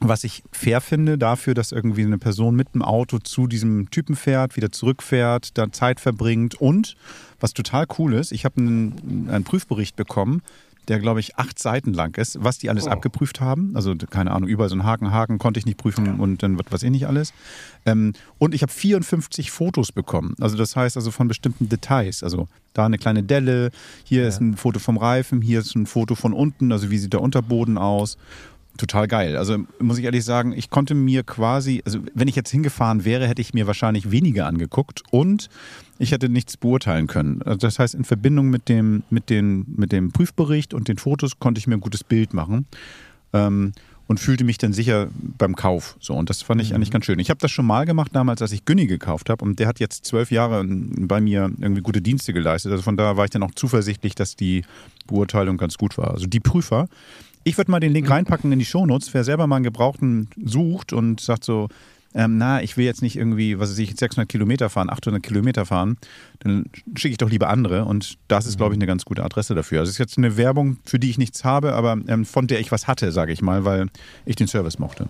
Was 0.00 0.22
ich 0.22 0.44
fair 0.52 0.80
finde 0.80 1.18
dafür, 1.18 1.54
dass 1.54 1.72
irgendwie 1.72 2.04
eine 2.04 2.18
Person 2.18 2.54
mit 2.54 2.72
dem 2.72 2.82
Auto 2.82 3.18
zu 3.18 3.48
diesem 3.48 3.90
Typen 3.90 4.14
fährt, 4.14 4.56
wieder 4.56 4.70
zurückfährt, 4.70 5.58
dann 5.58 5.72
Zeit 5.72 5.98
verbringt 5.98 6.54
und 6.54 6.96
was 7.40 7.52
total 7.52 7.86
cool 7.98 8.14
ist, 8.14 8.30
ich 8.30 8.44
habe 8.44 8.60
einen, 8.60 9.28
einen 9.28 9.42
Prüfbericht 9.42 9.96
bekommen, 9.96 10.42
der 10.88 10.98
glaube 10.98 11.20
ich 11.20 11.36
acht 11.36 11.58
Seiten 11.58 11.92
lang 11.92 12.16
ist, 12.16 12.42
was 12.42 12.58
die 12.58 12.70
alles 12.70 12.86
abgeprüft 12.86 13.40
haben. 13.40 13.72
Also 13.74 13.94
keine 13.94 14.30
Ahnung, 14.30 14.48
überall 14.48 14.68
so 14.68 14.76
ein 14.76 14.84
Haken, 14.84 15.12
Haken 15.12 15.38
konnte 15.38 15.58
ich 15.60 15.66
nicht 15.66 15.78
prüfen 15.78 16.18
und 16.18 16.42
dann 16.42 16.58
was 16.58 16.66
weiß 16.70 16.82
ich 16.82 16.90
nicht 16.90 17.06
alles. 17.06 17.32
Ähm, 17.86 18.14
und 18.38 18.54
ich 18.54 18.62
habe 18.62 18.72
54 18.72 19.50
Fotos 19.50 19.92
bekommen. 19.92 20.34
Also 20.40 20.56
das 20.56 20.76
heißt 20.76 20.96
also 20.96 21.10
von 21.10 21.28
bestimmten 21.28 21.68
Details. 21.68 22.22
Also 22.22 22.48
da 22.72 22.86
eine 22.86 22.98
kleine 22.98 23.22
Delle, 23.22 23.70
hier 24.04 24.26
ist 24.26 24.40
ein 24.40 24.56
Foto 24.56 24.78
vom 24.78 24.96
Reifen, 24.96 25.42
hier 25.42 25.60
ist 25.60 25.74
ein 25.74 25.86
Foto 25.86 26.14
von 26.14 26.32
unten, 26.32 26.72
also 26.72 26.90
wie 26.90 26.98
sieht 26.98 27.12
der 27.12 27.22
Unterboden 27.22 27.78
aus. 27.78 28.16
Total 28.78 29.08
geil. 29.08 29.36
Also 29.36 29.58
muss 29.80 29.98
ich 29.98 30.04
ehrlich 30.04 30.24
sagen, 30.24 30.52
ich 30.52 30.70
konnte 30.70 30.94
mir 30.94 31.24
quasi, 31.24 31.82
also 31.84 31.98
wenn 32.14 32.28
ich 32.28 32.36
jetzt 32.36 32.50
hingefahren 32.50 33.04
wäre, 33.04 33.28
hätte 33.28 33.42
ich 33.42 33.52
mir 33.52 33.66
wahrscheinlich 33.66 34.10
weniger 34.10 34.46
angeguckt 34.46 35.02
und 35.10 35.50
ich 35.98 36.12
hätte 36.12 36.28
nichts 36.28 36.56
beurteilen 36.56 37.08
können. 37.08 37.42
Also 37.42 37.58
das 37.58 37.80
heißt, 37.80 37.94
in 37.94 38.04
Verbindung 38.04 38.50
mit 38.50 38.68
dem, 38.68 39.02
mit, 39.10 39.30
den, 39.30 39.66
mit 39.76 39.90
dem 39.90 40.12
Prüfbericht 40.12 40.74
und 40.74 40.86
den 40.86 40.96
Fotos 40.96 41.40
konnte 41.40 41.58
ich 41.58 41.66
mir 41.66 41.74
ein 41.74 41.80
gutes 41.80 42.04
Bild 42.04 42.32
machen. 42.32 42.66
Ähm, 43.32 43.72
und 44.08 44.18
fühlte 44.18 44.42
mich 44.42 44.56
dann 44.56 44.72
sicher 44.72 45.08
beim 45.36 45.54
Kauf. 45.54 45.96
So, 46.00 46.14
und 46.14 46.30
das 46.30 46.40
fand 46.40 46.62
ich 46.62 46.74
eigentlich 46.74 46.90
ganz 46.90 47.04
schön. 47.04 47.18
Ich 47.18 47.28
habe 47.28 47.40
das 47.40 47.50
schon 47.50 47.66
mal 47.66 47.84
gemacht 47.84 48.10
damals, 48.14 48.40
als 48.40 48.52
ich 48.52 48.64
Günni 48.64 48.86
gekauft 48.86 49.28
habe. 49.28 49.44
Und 49.44 49.58
der 49.58 49.68
hat 49.68 49.80
jetzt 49.80 50.06
zwölf 50.06 50.30
Jahre 50.30 50.64
bei 50.66 51.20
mir 51.20 51.50
irgendwie 51.60 51.82
gute 51.82 52.00
Dienste 52.00 52.32
geleistet. 52.32 52.72
Also 52.72 52.82
von 52.82 52.96
daher 52.96 53.18
war 53.18 53.24
ich 53.24 53.30
dann 53.30 53.42
auch 53.42 53.54
zuversichtlich, 53.54 54.14
dass 54.14 54.34
die 54.34 54.64
Beurteilung 55.06 55.58
ganz 55.58 55.76
gut 55.76 55.98
war. 55.98 56.12
Also 56.12 56.26
die 56.26 56.40
Prüfer. 56.40 56.88
Ich 57.48 57.56
würde 57.56 57.70
mal 57.70 57.80
den 57.80 57.94
Link 57.94 58.10
reinpacken 58.10 58.52
in 58.52 58.58
die 58.58 58.66
Shownotes. 58.66 59.14
Wer 59.14 59.24
selber 59.24 59.46
mal 59.46 59.56
einen 59.56 59.64
Gebrauchten 59.64 60.28
sucht 60.44 60.92
und 60.92 61.18
sagt 61.18 61.44
so, 61.44 61.68
ähm, 62.14 62.36
na, 62.36 62.62
ich 62.62 62.76
will 62.76 62.84
jetzt 62.84 63.00
nicht 63.00 63.16
irgendwie, 63.16 63.58
was 63.58 63.70
weiß 63.70 63.78
ich, 63.78 63.96
600 63.96 64.28
Kilometer 64.28 64.68
fahren, 64.68 64.90
800 64.90 65.22
Kilometer 65.22 65.64
fahren, 65.64 65.96
dann 66.40 66.66
schicke 66.94 67.12
ich 67.12 67.16
doch 67.16 67.30
lieber 67.30 67.48
andere. 67.48 67.86
Und 67.86 68.18
das 68.28 68.44
ist, 68.44 68.58
glaube 68.58 68.74
ich, 68.74 68.78
eine 68.78 68.86
ganz 68.86 69.06
gute 69.06 69.24
Adresse 69.24 69.54
dafür. 69.54 69.80
Also 69.80 69.88
es 69.88 69.94
ist 69.94 69.98
jetzt 69.98 70.18
eine 70.18 70.36
Werbung, 70.36 70.76
für 70.84 70.98
die 70.98 71.08
ich 71.08 71.16
nichts 71.16 71.42
habe, 71.42 71.72
aber 71.72 71.96
ähm, 72.06 72.26
von 72.26 72.48
der 72.48 72.60
ich 72.60 72.70
was 72.70 72.86
hatte, 72.86 73.12
sage 73.12 73.32
ich 73.32 73.40
mal, 73.40 73.64
weil 73.64 73.86
ich 74.26 74.36
den 74.36 74.46
Service 74.46 74.78
mochte. 74.78 75.08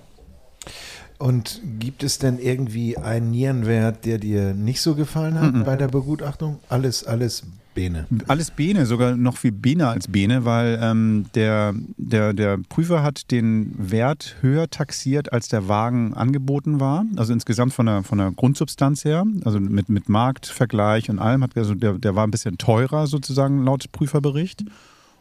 Und 1.18 1.60
gibt 1.80 2.04
es 2.04 2.18
denn 2.18 2.38
irgendwie 2.38 2.96
einen 2.96 3.32
Nierenwert, 3.32 4.04
der 4.04 4.18
dir 4.18 4.54
nicht 4.54 4.80
so 4.80 4.94
gefallen 4.94 5.40
hat 5.40 5.64
bei 5.64 5.74
der 5.74 5.88
Begutachtung? 5.88 6.58
Alles, 6.68 7.04
alles 7.04 7.42
Bene. 7.74 8.06
Alles 8.26 8.50
Bene, 8.50 8.86
sogar 8.86 9.16
noch 9.16 9.36
viel 9.36 9.52
Bene 9.52 9.86
als 9.86 10.08
Bene, 10.08 10.44
weil 10.44 10.80
ähm, 10.82 11.26
der, 11.36 11.74
der, 11.96 12.32
der 12.32 12.58
Prüfer 12.68 13.04
hat 13.04 13.30
den 13.30 13.72
Wert 13.78 14.34
höher 14.40 14.68
taxiert, 14.68 15.32
als 15.32 15.46
der 15.46 15.68
Wagen 15.68 16.12
angeboten 16.14 16.80
war. 16.80 17.04
Also 17.14 17.32
insgesamt 17.32 17.72
von 17.72 17.86
der, 17.86 18.02
von 18.02 18.18
der 18.18 18.32
Grundsubstanz 18.32 19.04
her, 19.04 19.24
also 19.44 19.60
mit, 19.60 19.88
mit 19.88 20.08
Marktvergleich 20.08 21.08
und 21.08 21.20
allem, 21.20 21.44
hat 21.44 21.56
also 21.56 21.74
der, 21.74 21.92
der 21.94 22.16
war 22.16 22.26
ein 22.26 22.32
bisschen 22.32 22.58
teurer 22.58 23.06
sozusagen 23.06 23.64
laut 23.64 23.92
Prüferbericht. 23.92 24.64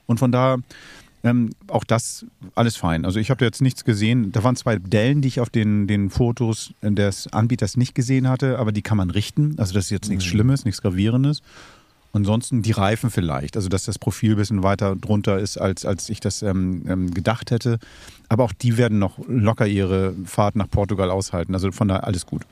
Und 0.07 0.17
von 0.17 0.31
da 0.31 0.57
ähm, 1.23 1.51
auch 1.67 1.83
das 1.83 2.25
alles 2.55 2.75
fein. 2.75 3.05
Also 3.05 3.19
ich 3.19 3.29
habe 3.29 3.39
da 3.39 3.45
jetzt 3.45 3.61
nichts 3.61 3.83
gesehen. 3.83 4.31
Da 4.31 4.43
waren 4.43 4.55
zwei 4.55 4.77
Dellen, 4.77 5.21
die 5.21 5.27
ich 5.27 5.39
auf 5.39 5.49
den, 5.49 5.87
den 5.87 6.09
Fotos 6.09 6.73
des 6.81 7.31
Anbieters 7.33 7.77
nicht 7.77 7.95
gesehen 7.95 8.29
hatte, 8.29 8.59
aber 8.59 8.71
die 8.71 8.81
kann 8.81 8.97
man 8.97 9.09
richten. 9.09 9.55
Also 9.57 9.73
das 9.73 9.85
ist 9.85 9.89
jetzt 9.91 10.09
nichts 10.09 10.25
Schlimmes, 10.25 10.65
nichts 10.65 10.81
Gravierendes. 10.81 11.41
Ansonsten 12.13 12.61
die 12.61 12.71
Reifen 12.71 13.09
vielleicht, 13.11 13.57
also 13.57 13.69
dass 13.69 13.83
das 13.83 13.99
Profil 13.99 14.31
ein 14.31 14.37
bisschen 14.37 14.63
weiter 14.63 14.95
drunter 14.95 15.37
ist, 15.39 15.57
als, 15.57 15.85
als 15.85 16.09
ich 16.09 16.19
das 16.19 16.41
ähm, 16.41 16.83
ähm, 16.87 17.13
gedacht 17.13 17.51
hätte. 17.51 17.79
Aber 18.29 18.43
auch 18.45 18.53
die 18.53 18.77
werden 18.77 18.97
noch 18.97 19.19
locker 19.27 19.67
ihre 19.67 20.13
Fahrt 20.25 20.55
nach 20.55 20.69
Portugal 20.69 21.11
aushalten. 21.11 21.53
Also 21.53 21.71
von 21.71 21.87
daher 21.87 22.05
alles 22.05 22.25
gut. 22.25 22.43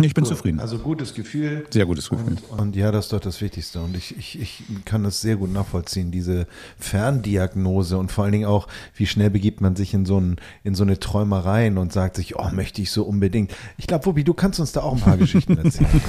Ich 0.00 0.12
bin 0.12 0.24
zufrieden. 0.24 0.58
Also 0.58 0.78
gutes 0.78 1.14
Gefühl. 1.14 1.66
Sehr 1.70 1.86
gutes 1.86 2.10
Gefühl. 2.10 2.36
Und, 2.50 2.58
und 2.60 2.76
ja, 2.76 2.90
das 2.90 3.04
ist 3.06 3.12
doch 3.12 3.20
das 3.20 3.40
Wichtigste. 3.40 3.80
Und 3.80 3.96
ich, 3.96 4.16
ich, 4.18 4.40
ich 4.40 4.62
kann 4.84 5.04
das 5.04 5.20
sehr 5.20 5.36
gut 5.36 5.52
nachvollziehen, 5.52 6.10
diese 6.10 6.48
Ferndiagnose 6.80 7.96
und 7.96 8.10
vor 8.10 8.24
allen 8.24 8.32
Dingen 8.32 8.46
auch, 8.46 8.66
wie 8.96 9.06
schnell 9.06 9.30
begibt 9.30 9.60
man 9.60 9.76
sich 9.76 9.94
in 9.94 10.04
so, 10.04 10.18
ein, 10.20 10.36
in 10.64 10.74
so 10.74 10.82
eine 10.82 10.98
Träumereien 10.98 11.78
und 11.78 11.92
sagt 11.92 12.16
sich, 12.16 12.36
oh, 12.36 12.48
möchte 12.52 12.82
ich 12.82 12.90
so 12.90 13.04
unbedingt. 13.04 13.54
Ich 13.78 13.86
glaube, 13.86 14.06
Wuppi, 14.06 14.24
du 14.24 14.34
kannst 14.34 14.58
uns 14.58 14.72
da 14.72 14.80
auch 14.82 14.94
ein 14.94 15.00
paar 15.00 15.16
Geschichten 15.16 15.56
erzählen. 15.58 15.88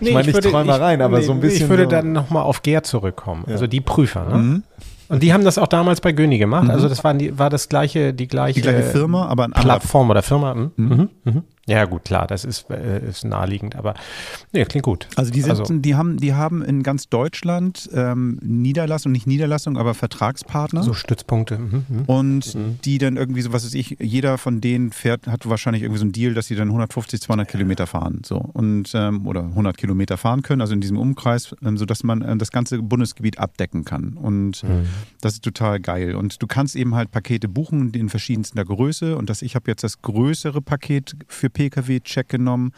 Nee, 0.00 0.12
meine 0.12 0.30
nicht 0.32 0.42
Träumereien, 0.42 1.00
aber 1.00 1.22
so 1.22 1.32
ein 1.32 1.40
bisschen 1.40 1.64
Ich 1.64 1.68
würde 1.68 1.84
so- 1.84 1.90
dann 1.90 2.12
nochmal 2.12 2.42
auf 2.42 2.62
Gerd 2.62 2.86
zurückkommen. 2.86 3.44
Also 3.46 3.66
die 3.66 3.80
Prüfer, 3.80 4.24
ne? 4.36 4.62
Und 5.08 5.22
die 5.22 5.32
haben 5.32 5.44
das 5.44 5.58
auch 5.58 5.66
damals 5.66 6.00
bei 6.00 6.12
Göni 6.12 6.38
gemacht. 6.38 6.70
Also 6.70 6.88
das 6.88 7.04
waren 7.04 7.18
die, 7.18 7.38
war 7.38 7.50
das 7.50 7.68
gleiche, 7.68 8.14
die 8.14 8.26
gleiche, 8.26 8.60
Die 8.60 8.62
gleiche 8.62 8.82
Firma, 8.82 9.26
aber 9.26 9.44
ein 9.44 9.52
Plattform 9.52 10.10
oder 10.10 10.22
Firma. 10.22 10.54
Mhm. 10.54 11.08
Mhm. 11.24 11.42
Mhm. 11.66 11.72
Ja, 11.72 11.84
gut, 11.86 12.04
klar, 12.04 12.26
das 12.26 12.44
ist, 12.44 12.68
äh, 12.70 13.08
ist 13.08 13.24
naheliegend, 13.24 13.76
aber 13.76 13.94
nee, 14.52 14.64
klingt 14.64 14.84
gut. 14.84 15.08
Also 15.16 15.30
die, 15.30 15.40
sind, 15.40 15.50
Also- 15.50 15.72
die, 15.78 15.94
haben, 15.94 16.18
die 16.18 16.34
haben 16.34 16.62
in 16.62 16.82
ganz 16.82 17.08
Deutschland 17.08 17.88
ähm, 17.94 18.38
Niederlassung, 18.42 19.12
nicht 19.12 19.26
Niederlassung, 19.26 19.76
aber 19.78 19.94
Vertragspartner. 19.94 20.82
So 20.82 20.92
Stützpunkte. 20.92 21.58
Mhm. 21.58 21.86
Mhm. 21.88 22.02
Und 22.06 22.56
die 22.84 22.98
dann 22.98 23.16
irgendwie 23.16 23.42
so, 23.42 23.52
was 23.52 23.64
weiß 23.64 23.74
ich, 23.74 23.96
jeder 24.00 24.38
von 24.38 24.60
denen 24.60 24.92
fährt, 24.92 25.26
hat 25.26 25.48
wahrscheinlich 25.48 25.82
irgendwie 25.82 25.98
so 25.98 26.04
einen 26.04 26.12
Deal, 26.12 26.34
dass 26.34 26.46
sie 26.46 26.54
dann 26.54 26.68
150, 26.68 27.20
200 27.20 27.48
Kilometer 27.48 27.86
fahren. 27.86 28.22
So. 28.24 28.36
Und, 28.36 28.90
ähm, 28.94 29.26
oder 29.26 29.42
100 29.44 29.76
Kilometer 29.76 30.16
fahren 30.16 30.42
können, 30.42 30.60
also 30.60 30.74
in 30.74 30.80
diesem 30.80 30.98
Umkreis, 30.98 31.54
ähm, 31.64 31.76
sodass 31.78 32.04
man 32.04 32.22
ähm, 32.22 32.38
das 32.38 32.50
ganze 32.50 32.82
Bundesgebiet 32.82 33.38
abdecken 33.38 33.84
kann. 33.84 34.14
Und 34.14 34.64
das 35.20 35.34
ist 35.34 35.44
total 35.44 35.80
geil. 35.80 36.14
Und 36.14 36.42
du 36.42 36.46
kannst 36.46 36.76
eben 36.76 36.94
halt 36.94 37.10
Pakete 37.10 37.48
buchen 37.48 37.92
in 37.94 38.08
verschiedenster 38.08 38.64
Größe. 38.64 39.16
Und 39.16 39.30
das, 39.30 39.42
ich 39.42 39.54
habe 39.54 39.70
jetzt 39.70 39.82
das 39.84 40.02
größere 40.02 40.60
Paket 40.60 41.16
für 41.28 41.50
Pkw-Check 41.54 42.28
genommen. 42.28 42.72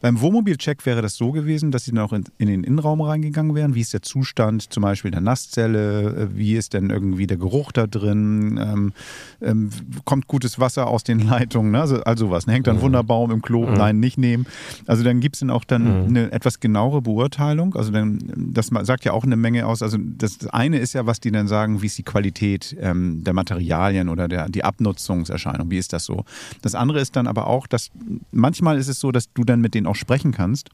Beim 0.00 0.20
Wohnmobil-Check 0.20 0.84
wäre 0.86 1.02
das 1.02 1.16
so 1.16 1.32
gewesen, 1.32 1.70
dass 1.70 1.84
sie 1.84 1.92
dann 1.92 2.04
auch 2.04 2.12
in, 2.12 2.24
in 2.38 2.48
den 2.48 2.64
Innenraum 2.64 3.00
reingegangen 3.00 3.54
wären. 3.54 3.74
Wie 3.74 3.80
ist 3.80 3.92
der 3.92 4.02
Zustand 4.02 4.72
zum 4.72 4.82
Beispiel 4.82 5.10
der 5.10 5.20
Nasszelle? 5.20 6.14
Äh, 6.14 6.36
Wie 6.36 6.54
ist 6.56 6.74
denn 6.74 6.90
irgendwie 6.90 7.26
der 7.26 7.36
Geruch 7.36 7.72
da 7.72 7.86
drin? 7.86 8.60
Ähm, 8.62 8.92
ähm, 9.40 9.70
kommt 10.04 10.26
gutes 10.26 10.58
Wasser 10.58 10.86
aus 10.88 11.04
den 11.04 11.18
Leitungen? 11.28 11.72
Ne? 11.72 11.80
Also, 11.80 12.02
also 12.02 12.30
was. 12.30 12.46
Ne? 12.46 12.54
Hängt 12.54 12.66
da 12.66 12.72
ein 12.72 12.80
Wunderbaum 12.80 13.30
im 13.30 13.42
Klo? 13.42 13.70
Nein, 13.70 14.00
nicht 14.00 14.18
nehmen. 14.18 14.46
Also 14.86 15.04
dann 15.04 15.20
gibt 15.20 15.36
es 15.36 15.40
dann 15.40 15.50
auch 15.50 15.64
dann 15.64 16.06
eine 16.06 16.32
etwas 16.32 16.60
genauere 16.60 17.00
Beurteilung. 17.00 17.74
Also 17.74 17.90
dann, 17.90 18.18
das 18.36 18.66
sagt 18.82 19.04
ja 19.04 19.12
auch 19.12 19.24
eine 19.24 19.36
Menge 19.36 19.66
aus. 19.66 19.82
Also 19.82 19.98
das 20.00 20.46
eine 20.48 20.78
ist 20.78 20.92
ja, 20.92 21.06
was 21.06 21.20
die 21.20 21.30
dann 21.30 21.48
sagen, 21.48 21.82
wie 21.82 21.86
ist 21.86 21.98
die 21.98 22.02
Qualität 22.02 22.76
ähm, 22.80 23.24
der 23.24 23.32
Materialien 23.32 24.08
oder 24.08 24.28
der, 24.28 24.48
die 24.48 24.64
Abnutzungserscheinung? 24.64 25.70
Wie 25.70 25.78
ist 25.78 25.92
das 25.92 26.04
so? 26.04 26.24
Das 26.62 26.74
andere 26.74 27.00
ist 27.00 27.16
dann 27.16 27.26
aber 27.26 27.46
auch, 27.46 27.66
dass 27.66 27.90
manchmal 28.32 28.78
ist 28.78 28.88
es 28.88 29.00
so, 29.00 29.12
dass 29.12 29.32
du 29.32 29.44
dann 29.44 29.60
mit 29.60 29.74
denen 29.74 29.86
auch 29.86 29.93
sprechen 29.94 30.32
kannst 30.32 30.70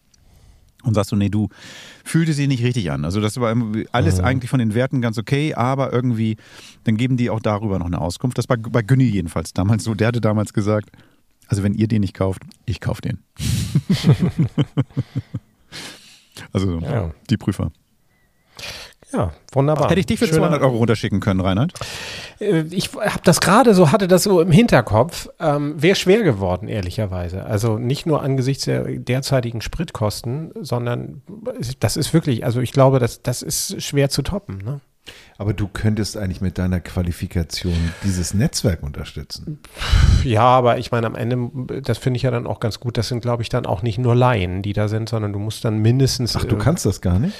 und 0.82 0.94
sagst 0.94 1.10
so, 1.10 1.16
nee, 1.16 1.28
du 1.28 1.48
fühlte 2.04 2.32
sie 2.32 2.46
nicht 2.46 2.62
richtig 2.62 2.90
an. 2.90 3.04
Also 3.04 3.20
das 3.20 3.38
war 3.38 3.54
alles 3.92 4.18
eigentlich 4.20 4.48
von 4.50 4.58
den 4.60 4.74
Werten 4.74 5.00
ganz 5.02 5.18
okay, 5.18 5.54
aber 5.54 5.92
irgendwie, 5.92 6.36
dann 6.84 6.96
geben 6.96 7.16
die 7.16 7.28
auch 7.30 7.40
darüber 7.40 7.78
noch 7.78 7.86
eine 7.86 8.00
Auskunft. 8.00 8.38
Das 8.38 8.48
war 8.48 8.56
bei 8.56 8.82
Günni 8.82 9.04
jedenfalls 9.04 9.52
damals 9.52 9.84
so. 9.84 9.94
Der 9.94 10.08
hatte 10.08 10.20
damals 10.22 10.52
gesagt, 10.54 10.90
also 11.48 11.62
wenn 11.62 11.74
ihr 11.74 11.86
den 11.88 12.00
nicht 12.00 12.14
kauft, 12.14 12.42
ich 12.64 12.80
kaufe 12.80 13.02
den. 13.02 13.18
also 16.52 16.78
Ja. 16.80 17.12
die 17.28 17.36
Prüfer. 17.36 17.72
Ja, 19.12 19.32
wunderbar. 19.52 19.90
Hätte 19.90 20.00
ich 20.00 20.06
dich 20.06 20.18
für 20.18 20.26
Schöner- 20.26 20.38
200 20.48 20.62
Euro 20.62 20.76
runterschicken 20.76 21.20
können, 21.20 21.40
Reinhard? 21.40 21.72
Äh, 22.38 22.62
Ich 22.70 22.90
habe 22.94 23.20
das 23.24 23.40
gerade 23.40 23.74
so, 23.74 23.90
hatte 23.92 24.06
das 24.08 24.22
so 24.22 24.40
im 24.40 24.50
Hinterkopf. 24.52 25.28
Ähm, 25.40 25.80
Wäre 25.82 25.96
schwer 25.96 26.22
geworden, 26.22 26.68
ehrlicherweise. 26.68 27.44
Also 27.44 27.78
nicht 27.78 28.06
nur 28.06 28.22
angesichts 28.22 28.64
der 28.64 28.84
derzeitigen 28.84 29.60
Spritkosten, 29.62 30.52
sondern 30.60 31.22
das 31.80 31.96
ist 31.96 32.14
wirklich, 32.14 32.44
also 32.44 32.60
ich 32.60 32.72
glaube, 32.72 32.98
das, 32.98 33.22
das 33.22 33.42
ist 33.42 33.82
schwer 33.82 34.10
zu 34.10 34.22
toppen. 34.22 34.58
Ne? 34.64 34.80
Aber 35.38 35.54
du 35.54 35.66
könntest 35.66 36.16
eigentlich 36.16 36.40
mit 36.42 36.58
deiner 36.58 36.78
Qualifikation 36.80 37.74
dieses 38.04 38.34
Netzwerk 38.34 38.82
unterstützen. 38.82 39.58
Ja, 40.22 40.42
aber 40.42 40.78
ich 40.78 40.92
meine, 40.92 41.06
am 41.06 41.14
Ende, 41.14 41.80
das 41.82 41.98
finde 41.98 42.18
ich 42.18 42.22
ja 42.24 42.30
dann 42.30 42.46
auch 42.46 42.60
ganz 42.60 42.78
gut. 42.78 42.98
Das 42.98 43.08
sind, 43.08 43.20
glaube 43.22 43.42
ich, 43.42 43.48
dann 43.48 43.64
auch 43.66 43.82
nicht 43.82 43.98
nur 43.98 44.14
Laien, 44.14 44.62
die 44.62 44.74
da 44.74 44.86
sind, 44.86 45.08
sondern 45.08 45.32
du 45.32 45.38
musst 45.38 45.64
dann 45.64 45.78
mindestens. 45.78 46.36
Ach, 46.36 46.44
du 46.44 46.56
äh, 46.56 46.58
kannst 46.58 46.84
das 46.86 47.00
gar 47.00 47.18
nicht? 47.18 47.34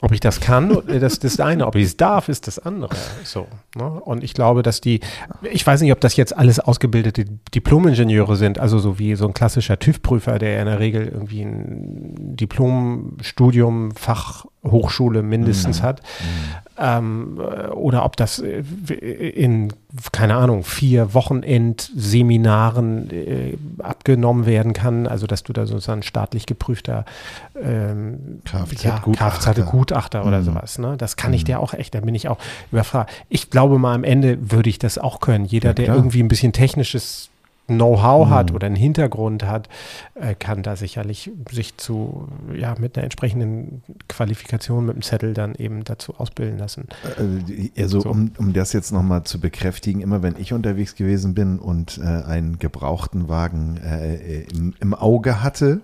Ob 0.00 0.12
ich 0.12 0.20
das 0.20 0.40
kann, 0.40 0.70
äh, 0.88 1.00
das, 1.00 1.14
ist 1.14 1.24
das 1.24 1.40
eine. 1.40 1.66
Ob 1.66 1.74
ich 1.74 1.84
es 1.84 1.96
darf, 1.96 2.28
ist 2.28 2.46
das 2.46 2.58
andere. 2.58 2.94
So. 3.24 3.48
Ne? 3.76 3.84
Und 3.84 4.22
ich 4.22 4.34
glaube, 4.34 4.62
dass 4.62 4.80
die, 4.80 5.00
ich 5.42 5.66
weiß 5.66 5.80
nicht, 5.80 5.92
ob 5.92 6.00
das 6.00 6.16
jetzt 6.16 6.36
alles 6.36 6.60
ausgebildete 6.60 7.24
Diplomingenieure 7.54 8.36
sind, 8.36 8.58
also 8.58 8.78
so 8.78 8.98
wie 8.98 9.14
so 9.16 9.26
ein 9.26 9.34
klassischer 9.34 9.78
TÜV-Prüfer, 9.78 10.38
der 10.38 10.60
in 10.60 10.66
der 10.66 10.78
Regel 10.78 11.08
irgendwie 11.08 11.42
ein 11.42 12.36
Diplomstudium, 12.36 13.92
Fachhochschule 14.68 15.22
mindestens 15.22 15.82
hat. 15.82 16.02
Ähm, 16.80 17.40
äh, 17.40 17.68
oder 17.68 18.04
ob 18.04 18.16
das 18.16 18.38
äh, 18.38 18.62
in, 18.90 19.72
keine 20.12 20.36
Ahnung, 20.36 20.62
vier 20.62 21.12
Wochenendseminaren 21.12 23.10
äh, 23.10 23.56
abgenommen 23.82 24.46
werden 24.46 24.74
kann. 24.74 25.08
Also, 25.08 25.26
dass 25.26 25.42
du 25.42 25.52
da 25.52 25.66
sozusagen 25.66 26.04
staatlich 26.04 26.46
geprüfter 26.46 27.04
ähm, 27.60 28.40
Kfz-Gutachter. 28.44 29.54
Kfz-Gutachter 29.54 30.24
oder 30.24 30.42
sowas. 30.42 30.78
Ne? 30.78 30.96
Das 30.96 31.16
kann 31.16 31.32
ich 31.32 31.42
dir 31.42 31.58
auch 31.58 31.74
echt, 31.74 31.96
da 31.96 32.00
bin 32.00 32.14
ich 32.14 32.28
auch 32.28 32.38
überfragt. 32.70 33.10
Ich 33.28 33.50
glaube 33.50 33.78
mal, 33.78 33.94
am 33.94 34.04
Ende 34.04 34.52
würde 34.52 34.70
ich 34.70 34.78
das 34.78 34.98
auch 34.98 35.18
können. 35.18 35.46
Jeder, 35.46 35.74
der 35.74 35.86
klar. 35.86 35.96
irgendwie 35.96 36.22
ein 36.22 36.28
bisschen 36.28 36.52
technisches 36.52 37.30
Know-how 37.68 38.28
hat 38.30 38.52
oder 38.52 38.66
einen 38.66 38.76
Hintergrund 38.76 39.44
hat, 39.44 39.68
äh, 40.14 40.34
kann 40.34 40.62
da 40.62 40.74
sicherlich 40.74 41.30
sich 41.50 41.76
zu, 41.76 42.26
ja, 42.54 42.74
mit 42.78 42.96
einer 42.96 43.04
entsprechenden 43.04 43.82
Qualifikation, 44.08 44.86
mit 44.86 44.94
einem 44.94 45.02
Zettel 45.02 45.34
dann 45.34 45.54
eben 45.54 45.84
dazu 45.84 46.14
ausbilden 46.16 46.58
lassen. 46.58 46.88
Äh, 47.18 47.82
Also 47.82 48.00
So. 48.00 48.10
um, 48.10 48.32
um 48.38 48.52
das 48.52 48.72
jetzt 48.72 48.90
nochmal 48.90 49.24
zu 49.24 49.38
bekräftigen, 49.38 50.00
immer 50.00 50.22
wenn 50.22 50.36
ich 50.38 50.52
unterwegs 50.52 50.96
gewesen 50.96 51.34
bin 51.34 51.58
und 51.58 51.98
äh, 51.98 52.02
einen 52.04 52.58
gebrauchten 52.58 53.28
Wagen 53.28 53.78
äh, 53.84 54.42
im, 54.44 54.74
im 54.80 54.94
Auge 54.94 55.42
hatte, 55.42 55.82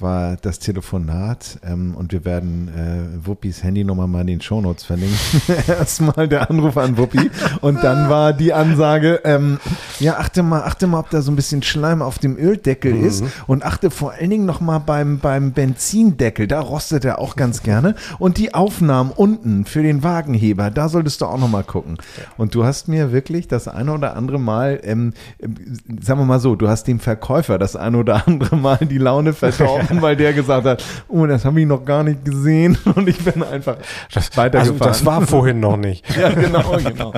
war 0.00 0.36
das 0.36 0.58
Telefonat 0.58 1.58
ähm, 1.64 1.94
und 1.96 2.12
wir 2.12 2.24
werden 2.24 2.68
äh, 2.68 3.26
Wuppis 3.26 3.62
Handynummer 3.62 4.06
mal 4.06 4.22
in 4.22 4.26
den 4.26 4.40
Shownotes 4.40 4.84
verlinken. 4.84 5.16
Erstmal 5.68 6.28
der 6.28 6.50
Anruf 6.50 6.76
an 6.76 6.96
Wuppi. 6.98 7.30
Und 7.60 7.82
dann 7.82 8.08
war 8.08 8.32
die 8.32 8.52
Ansage, 8.52 9.20
ähm, 9.24 9.58
ja 9.98 10.18
achte 10.18 10.42
mal, 10.42 10.62
achte 10.62 10.86
mal, 10.86 11.00
ob 11.00 11.10
da 11.10 11.22
so 11.22 11.32
ein 11.32 11.36
bisschen 11.36 11.62
Schleim 11.62 12.02
auf 12.02 12.18
dem 12.18 12.36
Öldeckel 12.38 12.96
ist. 12.96 13.24
Und 13.46 13.64
achte 13.64 13.90
vor 13.90 14.12
allen 14.12 14.30
Dingen 14.30 14.46
nochmal 14.46 14.80
beim, 14.80 15.18
beim 15.18 15.52
Benzindeckel, 15.52 16.46
da 16.46 16.60
rostet 16.60 17.04
er 17.04 17.18
auch 17.18 17.36
ganz 17.36 17.62
gerne. 17.62 17.94
Und 18.18 18.38
die 18.38 18.54
Aufnahmen 18.54 19.10
unten 19.10 19.64
für 19.64 19.82
den 19.82 20.02
Wagenheber, 20.02 20.70
da 20.70 20.88
solltest 20.88 21.20
du 21.20 21.26
auch 21.26 21.38
nochmal 21.38 21.64
gucken. 21.64 21.98
Und 22.36 22.54
du 22.54 22.64
hast 22.64 22.88
mir 22.88 23.12
wirklich 23.12 23.48
das 23.48 23.68
eine 23.68 23.92
oder 23.92 24.16
andere 24.16 24.38
Mal, 24.38 24.80
ähm, 24.82 25.12
ähm, 25.40 25.54
sagen 26.00 26.20
wir 26.20 26.26
mal 26.26 26.40
so, 26.40 26.56
du 26.56 26.68
hast 26.68 26.84
dem 26.84 27.00
Verkäufer 27.00 27.58
das 27.58 27.76
eine 27.76 27.98
oder 27.98 28.26
andere 28.26 28.56
Mal 28.56 28.78
die 28.78 28.98
Laune 28.98 29.32
verdorben, 29.32 29.85
weil 30.00 30.16
der 30.16 30.32
gesagt 30.32 30.66
hat, 30.66 30.84
oh, 31.08 31.26
das 31.26 31.44
habe 31.44 31.60
ich 31.60 31.66
noch 31.66 31.84
gar 31.84 32.02
nicht 32.02 32.24
gesehen 32.24 32.76
und 32.94 33.08
ich 33.08 33.18
bin 33.24 33.42
einfach 33.42 33.76
Also 34.14 34.36
weitergefahren. 34.36 34.78
das 34.78 35.04
war 35.04 35.22
vorhin 35.22 35.60
noch 35.60 35.76
nicht. 35.76 36.04
ja, 36.18 36.30
genau, 36.30 36.76
genau. 36.78 37.12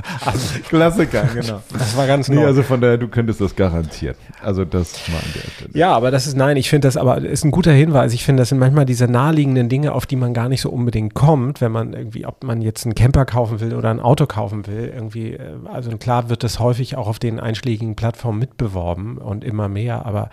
Klassiker, 0.68 1.24
genau. 1.34 1.60
Das 1.72 1.96
war 1.96 2.06
ganz 2.06 2.28
Nee, 2.28 2.36
neu. 2.36 2.46
also 2.46 2.62
von 2.62 2.80
daher, 2.80 2.98
du 2.98 3.08
könntest 3.08 3.40
das 3.40 3.54
garantiert. 3.56 4.16
Also 4.42 4.64
das 4.64 5.08
mal 5.08 5.16
an 5.18 5.22
der 5.34 5.50
Stelle. 5.50 5.70
Ja, 5.74 5.92
aber 5.92 6.10
das 6.10 6.26
ist, 6.26 6.36
nein, 6.36 6.56
ich 6.56 6.68
finde 6.70 6.88
das 6.88 6.96
aber, 6.96 7.18
ist 7.18 7.44
ein 7.44 7.50
guter 7.50 7.72
Hinweis. 7.72 8.12
Ich 8.12 8.24
finde, 8.24 8.42
das 8.42 8.50
sind 8.50 8.58
manchmal 8.58 8.84
diese 8.84 9.06
naheliegenden 9.08 9.68
Dinge, 9.68 9.92
auf 9.92 10.06
die 10.06 10.16
man 10.16 10.34
gar 10.34 10.48
nicht 10.48 10.60
so 10.60 10.70
unbedingt 10.70 11.14
kommt, 11.14 11.60
wenn 11.60 11.72
man 11.72 11.92
irgendwie, 11.92 12.26
ob 12.26 12.44
man 12.44 12.60
jetzt 12.62 12.84
einen 12.84 12.94
Camper 12.94 13.24
kaufen 13.24 13.60
will 13.60 13.74
oder 13.74 13.90
ein 13.90 14.00
Auto 14.00 14.26
kaufen 14.26 14.66
will, 14.66 14.92
irgendwie, 14.94 15.34
äh, 15.34 15.40
also 15.72 15.90
klar 15.98 16.28
wird 16.28 16.44
das 16.44 16.58
häufig 16.58 16.96
auch 16.96 17.08
auf 17.08 17.18
den 17.18 17.40
einschlägigen 17.40 17.96
Plattformen 17.96 18.38
mitbeworben 18.38 19.18
und 19.18 19.44
immer 19.44 19.68
mehr, 19.68 20.06
aber 20.06 20.30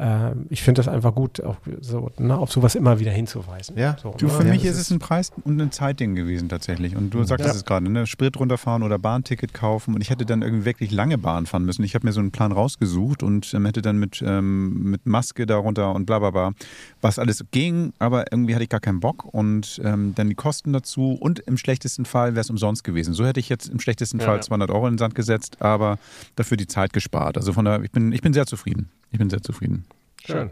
äh, 0.00 0.32
ich 0.48 0.62
finde 0.62 0.78
das 0.80 0.88
einfach 0.88 1.14
gut, 1.14 1.42
auch 1.44 1.56
so, 1.80 2.10
ne, 2.18 2.36
auf 2.36 2.50
sowas 2.50 2.74
immer 2.74 2.98
wieder 2.98 3.10
hinzuweisen. 3.10 3.76
Ja. 3.76 3.96
so, 4.02 4.14
Du, 4.18 4.26
ne? 4.26 4.32
für 4.32 4.44
Ja, 4.44 4.50
mich 4.52 4.64
ist 4.64 4.78
es 4.78 4.90
ein 4.90 4.98
Preis 4.98 5.30
und 5.44 5.60
ein 5.60 5.70
Zeitding 5.72 6.14
gewesen 6.14 6.48
tatsächlich. 6.48 6.96
Und 6.96 7.12
du 7.12 7.22
sagtest 7.24 7.50
Ja. 7.50 7.56
es 7.56 7.64
gerade, 7.64 7.90
ne? 7.90 8.06
Sprit 8.06 8.38
runterfahren 8.38 8.82
oder 8.82 8.98
Bahnticket 8.98 9.52
kaufen. 9.52 9.94
Und 9.94 10.00
ich 10.00 10.10
hätte 10.10 10.24
dann 10.24 10.42
irgendwie 10.42 10.64
wirklich 10.64 10.90
lange 10.90 11.18
Bahn 11.18 11.46
fahren 11.46 11.64
müssen. 11.64 11.84
Ich 11.84 11.94
habe 11.94 12.06
mir 12.06 12.12
so 12.12 12.20
einen 12.20 12.30
Plan 12.30 12.52
rausgesucht 12.52 13.22
und 13.22 13.52
ähm, 13.54 13.66
hätte 13.66 13.82
dann 13.82 13.98
mit, 13.98 14.22
ähm, 14.26 14.82
mit 14.90 15.06
Maske 15.06 15.44
darunter 15.46 15.92
und 15.94 16.06
bla 16.06 16.18
bla 16.18 16.30
bla, 16.30 16.52
was 17.00 17.18
alles 17.18 17.44
ging. 17.50 17.92
Aber 17.98 18.32
irgendwie 18.32 18.54
hatte 18.54 18.64
ich 18.64 18.70
gar 18.70 18.80
keinen 18.80 19.00
Bock. 19.00 19.24
Und 19.24 19.80
ähm, 19.84 20.14
dann 20.14 20.28
die 20.28 20.34
Kosten 20.34 20.72
dazu. 20.72 21.12
Und 21.20 21.40
im 21.40 21.56
schlechtesten 21.58 22.04
Fall 22.06 22.30
wäre 22.34 22.40
es 22.40 22.50
umsonst 22.50 22.84
gewesen. 22.84 23.12
So 23.14 23.26
hätte 23.26 23.40
ich 23.40 23.48
jetzt 23.48 23.68
im 23.68 23.80
schlechtesten 23.80 24.18
Ja, 24.20 24.24
Fall 24.26 24.36
ja. 24.36 24.40
200 24.42 24.70
Euro 24.70 24.86
in 24.86 24.94
den 24.94 24.98
Sand 24.98 25.14
gesetzt, 25.14 25.60
aber 25.60 25.98
dafür 26.36 26.56
die 26.56 26.66
Zeit 26.66 26.92
gespart. 26.92 27.36
Also 27.36 27.52
von 27.52 27.64
daher, 27.64 27.82
ich 27.82 27.90
bin, 27.90 28.12
ich 28.12 28.22
bin 28.22 28.32
sehr 28.32 28.46
zufrieden. 28.46 28.88
Ich 29.10 29.18
bin 29.18 29.28
sehr 29.28 29.42
zufrieden. 29.42 29.84
Schön. 30.26 30.50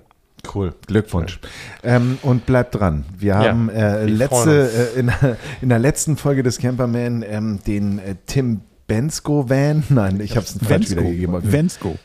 Cool, 0.55 0.73
Glückwunsch. 0.87 1.41
Ähm, 1.83 2.19
und 2.23 2.47
bleibt 2.47 2.75
dran. 2.77 3.05
Wir 3.19 3.35
Ja, 3.35 3.45
haben 3.51 3.69
äh, 3.71 3.75
wir 3.75 4.29
freuen 4.29 4.49
letzte, 4.49 4.71
äh, 4.97 5.01
in, 5.01 5.13
in 5.63 5.69
der 5.69 5.79
letzten 5.79 6.17
Folge 6.17 6.43
des 6.43 6.59
Camperman 6.59 7.25
ähm, 7.29 7.59
den 7.67 7.99
äh, 7.99 8.15
Tim 8.27 8.61
Bensko 8.87 9.51
Van, 9.51 9.83
nein, 9.89 10.21
ich 10.21 10.37
habe 10.37 10.47
es 10.47 10.57
falsch 10.67 10.91
wiedergegeben. 10.91 11.53
Vensko. 11.53 11.97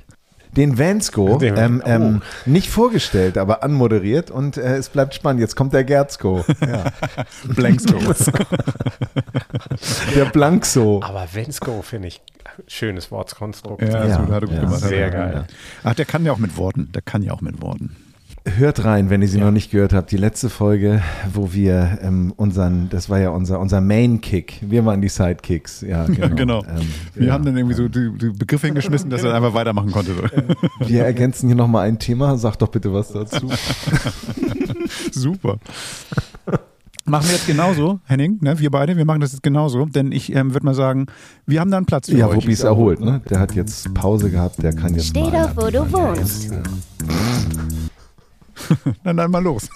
Den 0.57 0.77
Vansko 0.77 1.37
Den- 1.37 1.57
ähm, 1.57 1.81
oh. 1.83 1.89
ähm, 1.89 2.21
nicht 2.45 2.69
vorgestellt, 2.69 3.37
aber 3.39 3.63
anmoderiert 3.63 4.29
und 4.29 4.57
äh, 4.57 4.77
es 4.77 4.89
bleibt 4.89 5.15
spannend. 5.15 5.39
Jetzt 5.41 5.55
kommt 5.55 5.73
der 5.73 5.83
Gerzko, 5.83 6.43
ja. 6.61 6.85
Blanksko. 7.55 7.97
der 10.15 10.25
Blankso. 10.25 11.01
Aber 11.03 11.27
Vensko 11.31 11.81
finde 11.81 12.09
ich 12.09 12.21
schönes 12.67 13.11
Wortkonstrukt. 13.11 13.81
Ja, 13.81 14.07
Ja, 14.07 14.17
gut 14.39 14.49
ja, 14.51 14.59
gemacht. 14.61 14.79
sehr 14.81 14.99
Ja. 14.99 15.09
geil. 15.09 15.45
Ach, 15.83 15.93
der 15.95 16.05
kann 16.05 16.25
ja 16.25 16.31
auch 16.31 16.37
mit 16.37 16.57
Worten. 16.57 16.89
Der 16.93 17.01
kann 17.01 17.21
ja 17.23 17.31
auch 17.33 17.41
mit 17.41 17.61
Worten. 17.61 17.95
Hört 18.57 18.83
rein, 18.83 19.09
wenn 19.09 19.21
ihr 19.21 19.29
sie 19.29 19.37
noch 19.39 19.51
nicht 19.51 19.71
gehört 19.71 19.93
habt. 19.93 20.11
Die 20.11 20.17
letzte 20.17 20.49
Folge, 20.49 21.01
wo 21.33 21.53
wir 21.53 21.99
ähm, 22.01 22.33
unseren, 22.35 22.89
das 22.89 23.09
war 23.09 23.17
ja 23.17 23.29
unser, 23.29 23.57
unser 23.61 23.79
Main-Kick. 23.79 24.59
Wir 24.61 24.85
waren 24.85 24.99
die 25.01 25.07
Sidekicks. 25.07 25.81
Ja, 25.87 26.05
genau. 26.07 26.35
Genau. 26.35 26.63
Ähm, 26.65 26.89
Wir 27.15 27.27
ja. 27.27 27.33
haben 27.33 27.45
dann 27.45 27.55
irgendwie 27.55 27.75
so 27.75 27.87
die, 27.87 28.11
die 28.17 28.31
Begriffe 28.31 28.67
hingeschmissen, 28.67 29.09
dass 29.09 29.23
er 29.23 29.33
einfach 29.33 29.53
weitermachen 29.53 29.91
konnte. 29.91 30.11
Wir 30.85 31.05
ergänzen 31.05 31.47
hier 31.47 31.55
nochmal 31.55 31.87
ein 31.87 31.99
Thema. 31.99 32.35
Sag 32.37 32.57
doch 32.57 32.67
bitte 32.67 32.91
was 32.93 33.13
dazu. 33.13 33.49
Super. 35.13 35.57
Machen 37.05 37.25
wir 37.27 37.33
jetzt 37.35 37.47
genauso, 37.47 37.99
Henning, 38.05 38.37
ne, 38.41 38.57
wir 38.59 38.71
beide, 38.71 38.95
wir 38.95 39.03
machen 39.03 39.19
das 39.19 39.33
jetzt 39.33 39.43
genauso, 39.43 39.85
denn 39.85 40.13
ich 40.13 40.33
ähm, 40.33 40.53
würde 40.53 40.65
mal 40.65 40.73
sagen, 40.73 41.07
wir 41.45 41.59
haben 41.59 41.69
da 41.69 41.75
einen 41.77 41.85
Platz 41.85 42.09
für 42.09 42.15
Ja, 42.17 42.27
euch. 42.27 42.37
Wuppi 42.37 42.53
ist 42.53 42.63
erholt, 42.63 43.01
ne? 43.01 43.21
Der 43.29 43.39
hat 43.39 43.53
jetzt 43.55 43.93
Pause 43.93 44.29
gehabt, 44.29 44.63
der 44.63 44.73
kann 44.73 44.93
jetzt 44.95 45.07
Steh 45.07 45.21
mal. 45.29 45.51
doch, 45.53 45.63
wo 45.65 45.69
du 45.69 45.91
wohnst. 45.91 46.49
Dann, 49.03 49.17
dann 49.17 49.29
mal 49.31 49.43
los. 49.43 49.67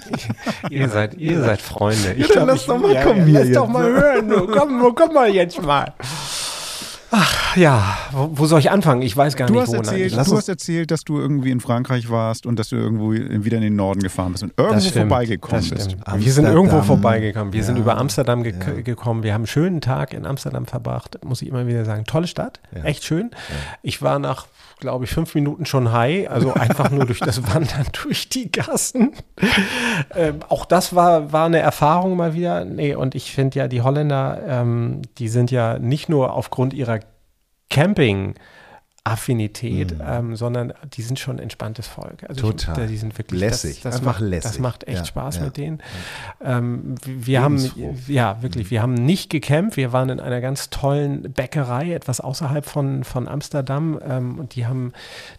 Ihr 0.70 0.88
seid, 0.88 1.14
ihr 1.18 1.40
seid 1.40 1.60
Freunde. 1.60 2.12
Ich 2.16 2.28
dann 2.28 2.44
glaub, 2.44 2.46
lass 2.48 2.60
ich, 2.60 2.66
doch 2.66 2.78
mal 2.78 3.02
kommen 3.02 3.18
ja, 3.20 3.24
hier 3.24 3.40
Lass 3.40 3.52
doch 3.52 3.64
jetzt. 3.64 3.72
mal 3.72 3.90
hören. 3.90 4.28
du. 4.28 4.46
Komm, 4.46 4.94
komm 4.94 5.14
mal 5.14 5.28
jetzt 5.30 5.60
mal. 5.62 5.94
Ach 7.12 7.56
ja, 7.56 7.96
wo, 8.12 8.30
wo 8.32 8.46
soll 8.46 8.60
ich 8.60 8.70
anfangen? 8.70 9.02
Ich 9.02 9.16
weiß 9.16 9.34
gar 9.36 9.48
Du 9.48 9.54
nicht, 9.54 9.62
hast, 9.62 9.70
wo 9.72 9.76
erzählt, 9.76 10.12
du 10.12 10.16
hast 10.36 10.48
erzählt, 10.48 10.90
dass 10.92 11.02
du 11.02 11.18
irgendwie 11.18 11.50
in 11.50 11.60
Frankreich 11.60 12.08
warst 12.08 12.46
und 12.46 12.56
dass 12.58 12.68
du 12.68 12.76
irgendwo 12.76 13.12
wieder 13.12 13.56
in 13.56 13.62
den 13.64 13.74
Norden 13.76 14.00
gefahren 14.00 14.32
bist 14.32 14.44
und 14.44 14.52
irgendwo 14.56 14.88
vorbeigekommen 14.90 15.60
das 15.60 15.70
bist. 15.70 15.90
stimmt. 15.90 16.04
Wir 16.24 16.32
sind 16.32 16.44
irgendwo 16.44 16.76
Amsterdam. 16.76 16.84
vorbeigekommen. 16.86 17.52
Wir 17.52 17.64
sind 17.64 17.76
Ja, 17.76 17.82
über 17.82 17.96
Amsterdam 17.98 18.42
ge 18.44 18.54
ja. 18.54 18.80
gekommen. 18.82 19.22
Wir 19.24 19.34
haben 19.34 19.40
einen 19.42 19.46
schönen 19.48 19.80
Tag 19.80 20.14
in 20.14 20.24
Amsterdam 20.24 20.66
verbracht, 20.66 21.18
muss 21.24 21.42
ich 21.42 21.48
immer 21.48 21.66
wieder 21.66 21.84
sagen. 21.84 22.04
Tolle 22.04 22.28
Stadt, 22.28 22.60
Ja. 22.74 22.84
echt 22.84 23.02
schön. 23.04 23.30
Ich 23.82 24.02
war 24.02 24.18
nach, 24.20 24.46
glaube 24.80 25.04
ich, 25.04 25.10
fünf 25.10 25.34
Minuten 25.34 25.66
schon 25.66 25.92
high, 25.92 26.28
also 26.28 26.54
einfach 26.54 26.90
nur 26.90 27.06
durch 27.06 27.20
das 27.20 27.46
Wandern 27.54 27.86
durch 28.04 28.28
die 28.28 28.50
Gassen. 28.50 29.12
Ähm, 30.14 30.40
auch 30.48 30.64
das 30.64 30.94
war, 30.94 31.32
war 31.32 31.46
eine 31.46 31.58
Erfahrung 31.58 32.16
mal 32.16 32.34
wieder. 32.34 32.64
Nee, 32.64 32.94
und 32.94 33.14
ich 33.14 33.32
finde 33.32 33.58
ja, 33.60 33.68
die 33.68 33.82
Holländer, 33.82 34.40
ähm, 34.46 35.02
die 35.18 35.28
sind 35.28 35.50
ja 35.50 35.78
nicht 35.78 36.08
nur 36.08 36.32
aufgrund 36.32 36.72
ihrer 36.74 37.00
Camping- 37.70 38.34
Affinität, 39.10 39.94
ähm, 40.06 40.36
sondern 40.36 40.72
die 40.94 41.02
sind 41.02 41.18
schon 41.18 41.36
ein 41.36 41.42
entspanntes 41.42 41.86
Volk. 41.88 42.24
Also 42.28 42.46
Mhm. 42.46 42.50
Total. 42.56 42.84
Ich, 42.84 42.90
die 42.90 42.96
sind 42.96 43.18
wirklich 43.18 43.40
Lässig, 43.40 43.80
Das, 43.82 43.94
das, 43.94 43.94
einfach 44.00 44.20
macht, 44.20 44.28
lässig. 44.30 44.50
das 44.50 44.58
macht 44.60 44.84
echt 44.88 44.98
Ja, 44.98 45.04
Spaß 45.04 45.36
ja. 45.36 45.44
mit 45.44 45.56
denen. 45.56 45.78
Ähm, 46.44 46.94
wir 47.04 47.42
haben, 47.42 47.70
ja, 48.06 48.42
wirklich, 48.42 48.70
wir 48.70 48.82
haben 48.82 48.94
nicht 48.94 49.30
gecampt. 49.30 49.76
Wir 49.76 49.92
waren 49.92 50.08
in 50.10 50.20
einer 50.20 50.40
ganz 50.40 50.70
tollen 50.70 51.32
Bäckerei, 51.32 51.92
etwas 51.94 52.20
außerhalb 52.20 52.64
von, 52.64 53.04
von 53.04 53.26
Amsterdam. 53.28 53.98
Ähm, 54.06 54.38
und 54.38 54.54
die 54.54 54.66
haben, 54.66 54.92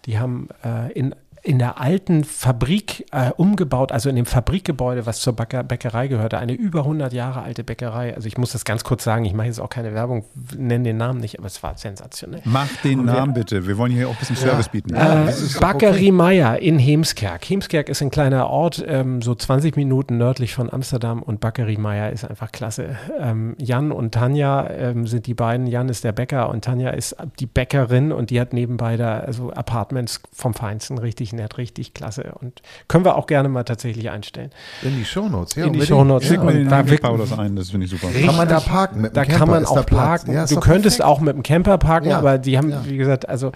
die 0.05 0.19
haben 0.19 0.49
äh, 0.63 0.91
in 0.93 1.15
in 1.43 1.57
der 1.57 1.79
alten 1.79 2.23
Fabrik 2.23 3.05
äh, 3.11 3.31
umgebaut, 3.35 3.91
also 3.91 4.09
in 4.09 4.15
dem 4.15 4.25
Fabrikgebäude, 4.25 5.05
was 5.05 5.19
zur 5.19 5.33
Bäcker 5.33 5.63
Bäckerei 5.63 6.07
gehörte, 6.07 6.37
eine 6.37 6.53
über 6.53 6.81
100 6.81 7.13
Jahre 7.13 7.41
alte 7.41 7.63
Bäckerei. 7.63 8.13
Also 8.15 8.27
ich 8.27 8.37
muss 8.37 8.51
das 8.51 8.63
ganz 8.63 8.83
kurz 8.83 9.03
sagen, 9.03 9.25
ich 9.25 9.33
mache 9.33 9.47
jetzt 9.47 9.59
auch 9.59 9.69
keine 9.69 9.93
Werbung, 9.93 10.25
nenne 10.55 10.83
den 10.83 10.97
Namen 10.97 11.19
nicht, 11.19 11.39
aber 11.39 11.47
es 11.47 11.63
war 11.63 11.77
sensationell. 11.77 12.41
Mach 12.45 12.69
den 12.83 13.05
Namen 13.05 13.33
bitte. 13.33 13.65
Wir 13.65 13.77
wollen 13.77 13.91
hier 13.91 14.07
auch 14.07 14.13
ein 14.13 14.19
bisschen 14.19 14.35
Service 14.35 14.69
bieten. 14.69 14.93
Äh, 14.93 15.33
Backerie 15.59 16.11
Meier 16.11 16.59
in 16.59 16.77
Heemskerk. 16.77 17.49
Heemskerk 17.49 17.89
ist 17.89 18.01
ein 18.01 18.11
kleiner 18.11 18.47
Ort, 18.47 18.83
ähm, 18.87 19.21
so 19.23 19.33
20 19.33 19.75
Minuten 19.75 20.17
nördlich 20.17 20.53
von 20.53 20.71
Amsterdam 20.71 21.23
und 21.23 21.39
Backerie 21.39 21.77
Meier 21.77 22.11
ist 22.11 22.23
einfach 22.23 22.51
klasse. 22.51 22.97
Ähm, 23.19 23.55
Jan 23.57 23.91
und 23.91 24.13
Tanja 24.13 24.69
ähm, 24.69 25.07
sind 25.07 25.25
die 25.25 25.33
beiden. 25.33 25.65
Jan 25.65 25.89
ist 25.89 26.03
der 26.03 26.11
Bäcker 26.11 26.49
und 26.49 26.63
Tanja 26.63 26.91
ist 26.91 27.15
die 27.39 27.47
Bäckerin 27.47 28.11
und 28.11 28.29
die 28.29 28.39
hat 28.39 28.53
nebenbei 28.53 28.95
da 28.97 29.19
also 29.19 29.51
Apartments 29.51 30.21
vom 30.33 30.53
Feinsten 30.53 30.99
richtig 30.99 31.30
nett, 31.33 31.57
richtig 31.57 31.93
klasse. 31.93 32.33
Und 32.39 32.61
können 32.87 33.05
wir 33.05 33.15
auch 33.17 33.27
gerne 33.27 33.49
mal 33.49 33.63
tatsächlich 33.63 34.09
einstellen. 34.09 34.51
In 34.81 34.95
die 34.97 35.05
Shownotes, 35.05 35.55
ja. 35.55 35.65
In 35.65 35.73
die. 35.73 35.81
Shownotes. 35.85 36.29
Ja, 36.29 36.41
und 36.41 36.53
den 36.53 36.69
da 36.69 36.87
wirkt- 36.87 37.03
Paulus 37.03 37.31
ein, 37.37 37.55
das 37.55 37.71
finde 37.71 37.85
ich 37.85 37.91
super. 37.91 38.07
Kann 38.11 38.35
man 38.37 38.47
da 38.47 38.59
parken 38.59 39.03
Da 39.13 39.23
Camper? 39.25 39.37
kann 39.37 39.49
man 39.49 39.65
auch 39.65 39.85
parken. 39.85 40.33
Ja, 40.33 40.45
du 40.45 40.59
könntest 40.59 40.97
perfekt. 40.97 41.03
auch 41.17 41.19
mit 41.21 41.35
dem 41.35 41.43
Camper 41.43 41.77
parken, 41.77 42.09
Ja, 42.09 42.17
aber 42.17 42.37
die 42.37 42.57
haben, 42.57 42.69
ja. 42.69 42.81
wie 42.85 42.97
gesagt, 42.97 43.27
also 43.29 43.51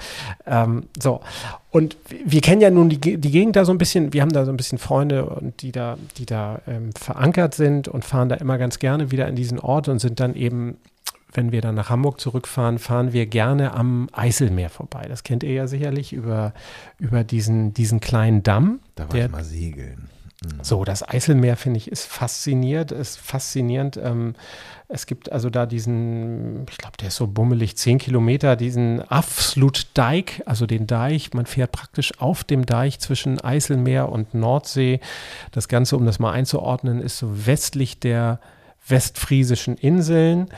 ähm, 0.46 0.84
so. 1.02 1.22
Und 1.72 1.98
wir 2.26 2.40
kennen 2.42 2.62
ja 2.62 2.70
nun 2.70 2.88
die, 2.90 3.00
die 3.18 3.32
Gegend 3.32 3.56
da 3.58 3.66
so 3.66 3.72
ein 3.74 3.78
bisschen, 3.78 4.14
wir 4.14 4.22
haben 4.22 4.32
da 4.32 4.46
so 4.46 4.52
ein 4.52 4.56
bisschen 4.58 4.78
Freunde 4.78 5.26
und 5.26 5.62
die 5.62 5.72
da, 5.74 5.98
die 6.18 6.26
da 6.26 6.60
ähm, 6.68 6.92
verankert 6.98 7.54
sind 7.54 7.88
und 7.90 8.06
fahren 8.06 8.30
da 8.30 8.36
immer 8.36 8.58
ganz 8.58 8.80
gerne 8.80 9.12
wieder 9.12 9.28
in 9.28 9.36
diesen 9.36 9.60
Ort 9.60 9.90
und 9.90 10.00
sind 10.00 10.20
dann 10.22 10.36
eben 10.36 10.78
wenn 11.36 11.52
wir 11.52 11.62
dann 11.62 11.76
nach 11.76 11.90
Hamburg 11.90 12.20
zurückfahren, 12.20 12.80
fahren 12.80 13.14
wir 13.14 13.26
gerne 13.26 13.74
am 13.74 14.10
Eiselmeer 14.12 14.70
vorbei. 14.70 15.06
Das 15.08 15.24
kennt 15.24 15.44
ihr 15.44 15.54
ja 15.54 15.68
sicherlich 15.68 16.14
über, 16.14 16.54
über 17.00 17.24
diesen, 17.24 17.74
diesen 17.74 18.00
kleinen 18.00 18.44
Damm. 18.44 18.80
Da 18.96 19.04
war 19.04 19.10
der, 19.10 19.26
ich 19.26 19.32
mal 19.32 19.44
segeln. 19.44 20.10
so, 20.62 20.84
das 20.84 21.08
Eiselmeer, 21.08 21.56
finde 21.58 21.78
ich, 21.78 21.92
ist 21.92 22.06
fasziniert, 22.06 22.92
ist 22.92 23.18
faszinierend. 23.18 23.98
Ähm, 23.98 24.36
es 24.88 25.08
gibt 25.08 25.32
also 25.32 25.50
da 25.50 25.66
diesen, 25.66 26.66
ich 26.70 26.78
glaube, 26.78 26.98
der 26.98 27.08
ist 27.08 27.16
so 27.16 27.26
bummelig, 27.26 27.76
10 27.76 27.98
Kilometer, 27.98 28.56
diesen 28.56 29.02
Afslut-Deich, 29.10 30.44
also 30.46 30.68
den 30.68 30.86
Deich. 30.86 31.34
Man 31.34 31.48
fährt 31.48 31.72
praktisch 31.72 32.20
auf 32.20 32.44
dem 32.44 32.66
Deich 32.66 33.00
zwischen 33.00 33.42
Eiselmeer 33.42 34.10
und 34.10 34.34
Nordsee. 34.34 35.00
Das 35.52 35.68
Ganze, 35.68 35.98
um 35.98 36.06
das 36.06 36.20
mal 36.20 36.32
einzuordnen, 36.32 37.02
ist 37.02 37.18
so 37.18 37.48
westlich 37.48 38.00
der 38.00 38.40
westfriesischen 38.88 39.76
Inseln. 39.78 40.50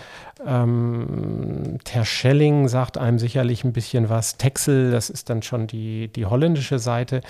Ähm, 0.46 1.80
Terschelling 1.84 2.68
sagt 2.68 2.98
einem 2.98 3.20
sicherlich 3.20 3.64
ein 3.64 3.74
bisschen 3.74 4.10
was. 4.10 4.38
Texel, 4.38 4.92
das 4.92 5.10
ist 5.10 5.30
dann 5.30 5.42
schon 5.42 5.68
die, 5.68 6.10
die 6.10 6.26
holländische 6.26 6.80
Seite. 6.80 7.22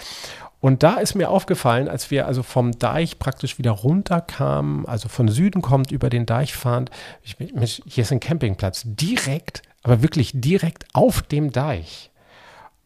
Und 0.59 0.83
da 0.83 0.95
ist 0.95 1.15
mir 1.15 1.29
aufgefallen, 1.29 1.87
als 1.87 2.09
wir 2.09 2.25
also 2.25 2.41
vom 2.41 2.77
Deich 2.79 3.19
praktisch 3.19 3.59
wieder 3.59 3.71
runterkamen, 3.71 4.87
also 4.87 5.07
von 5.07 5.27
Süden 5.27 5.61
kommt, 5.61 5.91
über 5.91 6.09
den 6.09 6.25
Deich 6.25 6.55
fahrend, 6.55 6.89
ich, 7.21 7.37
hier 7.85 8.01
ist 8.01 8.11
ein 8.11 8.19
Campingplatz, 8.19 8.83
direkt, 8.85 9.61
aber 9.83 10.01
wirklich 10.01 10.31
direkt 10.33 10.85
auf 10.93 11.21
dem 11.21 11.51
Deich. 11.51 12.11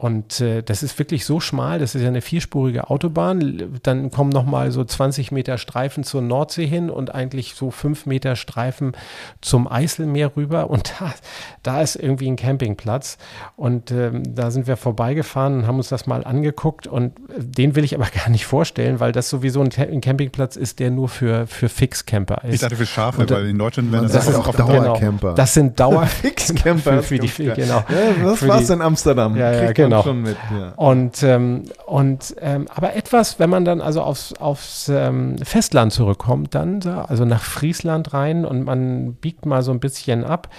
Und 0.01 0.41
äh, 0.41 0.63
das 0.63 0.81
ist 0.81 0.97
wirklich 0.97 1.25
so 1.25 1.39
schmal, 1.39 1.77
das 1.77 1.93
ist 1.93 2.01
ja 2.01 2.07
eine 2.07 2.21
vierspurige 2.21 2.89
Autobahn. 2.89 3.79
Dann 3.83 4.09
kommen 4.09 4.31
nochmal 4.31 4.71
so 4.71 4.83
20 4.83 5.31
Meter 5.31 5.59
Streifen 5.59 6.03
zur 6.03 6.23
Nordsee 6.23 6.65
hin 6.65 6.89
und 6.89 7.13
eigentlich 7.13 7.53
so 7.53 7.69
fünf 7.69 8.07
Meter 8.07 8.35
Streifen 8.35 8.93
zum 9.41 9.71
Eiselmeer 9.71 10.31
rüber. 10.35 10.71
Und 10.71 10.91
da, 10.99 11.13
da 11.61 11.81
ist 11.83 11.97
irgendwie 11.97 12.27
ein 12.31 12.35
Campingplatz. 12.35 13.19
Und 13.55 13.91
ähm, 13.91 14.23
da 14.35 14.49
sind 14.49 14.65
wir 14.65 14.75
vorbeigefahren 14.75 15.59
und 15.59 15.67
haben 15.67 15.77
uns 15.77 15.89
das 15.89 16.07
mal 16.07 16.23
angeguckt. 16.23 16.87
Und 16.87 17.11
äh, 17.29 17.33
den 17.43 17.75
will 17.75 17.83
ich 17.83 17.93
aber 17.93 18.07
gar 18.25 18.29
nicht 18.31 18.47
vorstellen, 18.47 18.99
weil 18.99 19.11
das 19.11 19.29
sowieso 19.29 19.61
ein, 19.61 19.69
ein 19.77 20.01
Campingplatz 20.01 20.55
ist, 20.55 20.79
der 20.79 20.89
nur 20.89 21.09
für, 21.09 21.45
für 21.45 21.69
Fixcamper 21.69 22.41
ist. 22.45 22.55
Ich 22.55 22.61
dachte 22.61 22.75
für 22.75 22.87
Schafe, 22.87 23.21
Und, 23.21 23.29
äh, 23.29 23.35
weil 23.35 23.47
in 23.49 23.59
Deutschland 23.59 23.91
werden 23.91 24.05
Das 24.05 24.13
das, 24.13 24.29
ist 24.29 24.35
auch 24.35 24.47
Dauercamper. 24.55 24.99
Genau, 25.27 25.35
das 25.35 25.53
sind 25.53 25.79
Dauer 25.79 26.05
Fixcamper. 26.07 27.03
für, 27.03 27.19
für 27.19 27.19
die, 27.19 27.27
genau. 27.27 27.83
Ja, 27.87 28.23
was 28.23 28.39
Für 28.39 28.47
war's 28.47 28.65
die- 28.65 28.73
in 28.73 28.81
Amsterdam? 28.81 29.35
Ja, 29.37 29.51
ja, 29.51 29.71
genau. 29.91 30.03
Schon 30.03 30.21
mit, 30.21 30.37
ja. 30.51 30.73
Und, 30.75 31.21
ähm, 31.23 31.63
und 31.85 32.35
ähm, 32.39 32.67
aber 32.73 32.95
etwas, 32.95 33.39
wenn 33.39 33.49
man 33.49 33.65
dann 33.65 33.81
also 33.81 34.01
aufs, 34.01 34.33
aufs 34.33 34.89
ähm, 34.89 35.37
Festland 35.37 35.93
zurückkommt, 35.93 36.55
dann 36.55 36.79
da, 36.79 37.05
also 37.05 37.25
nach 37.25 37.43
Friesland 37.43 38.13
rein 38.13 38.45
und 38.45 38.63
man 38.63 39.13
biegt 39.15 39.45
mal 39.45 39.61
so 39.61 39.71
ein 39.71 39.79
bisschen 39.79 40.23
ab, 40.23 40.49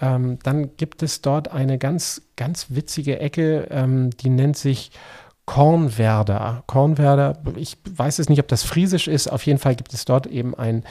ähm, 0.00 0.38
dann 0.42 0.76
gibt 0.76 1.02
es 1.02 1.22
dort 1.22 1.52
eine 1.52 1.78
ganz, 1.78 2.22
ganz 2.36 2.66
witzige 2.70 3.18
Ecke, 3.20 3.68
ähm, 3.70 4.10
die 4.10 4.30
nennt 4.30 4.56
sich 4.56 4.90
Kornwerder. 5.46 6.64
Kornwerder, 6.66 7.38
ich 7.54 7.78
weiß 7.88 8.18
es 8.18 8.28
nicht, 8.28 8.40
ob 8.40 8.48
das 8.48 8.62
friesisch 8.64 9.08
ist, 9.08 9.28
auf 9.28 9.46
jeden 9.46 9.58
Fall 9.58 9.76
gibt 9.76 9.94
es 9.94 10.04
dort 10.04 10.26
eben 10.26 10.54
ein, 10.54 10.84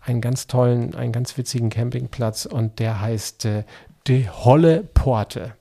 einen 0.00 0.20
ganz 0.20 0.46
tollen, 0.46 0.94
einen 0.94 1.12
ganz 1.12 1.36
witzigen 1.36 1.70
Campingplatz 1.70 2.46
und 2.46 2.78
der 2.78 3.00
heißt 3.00 3.46
äh, 3.46 3.64
De 4.06 4.28
Holle 4.28 4.84
Porte. 4.94 5.52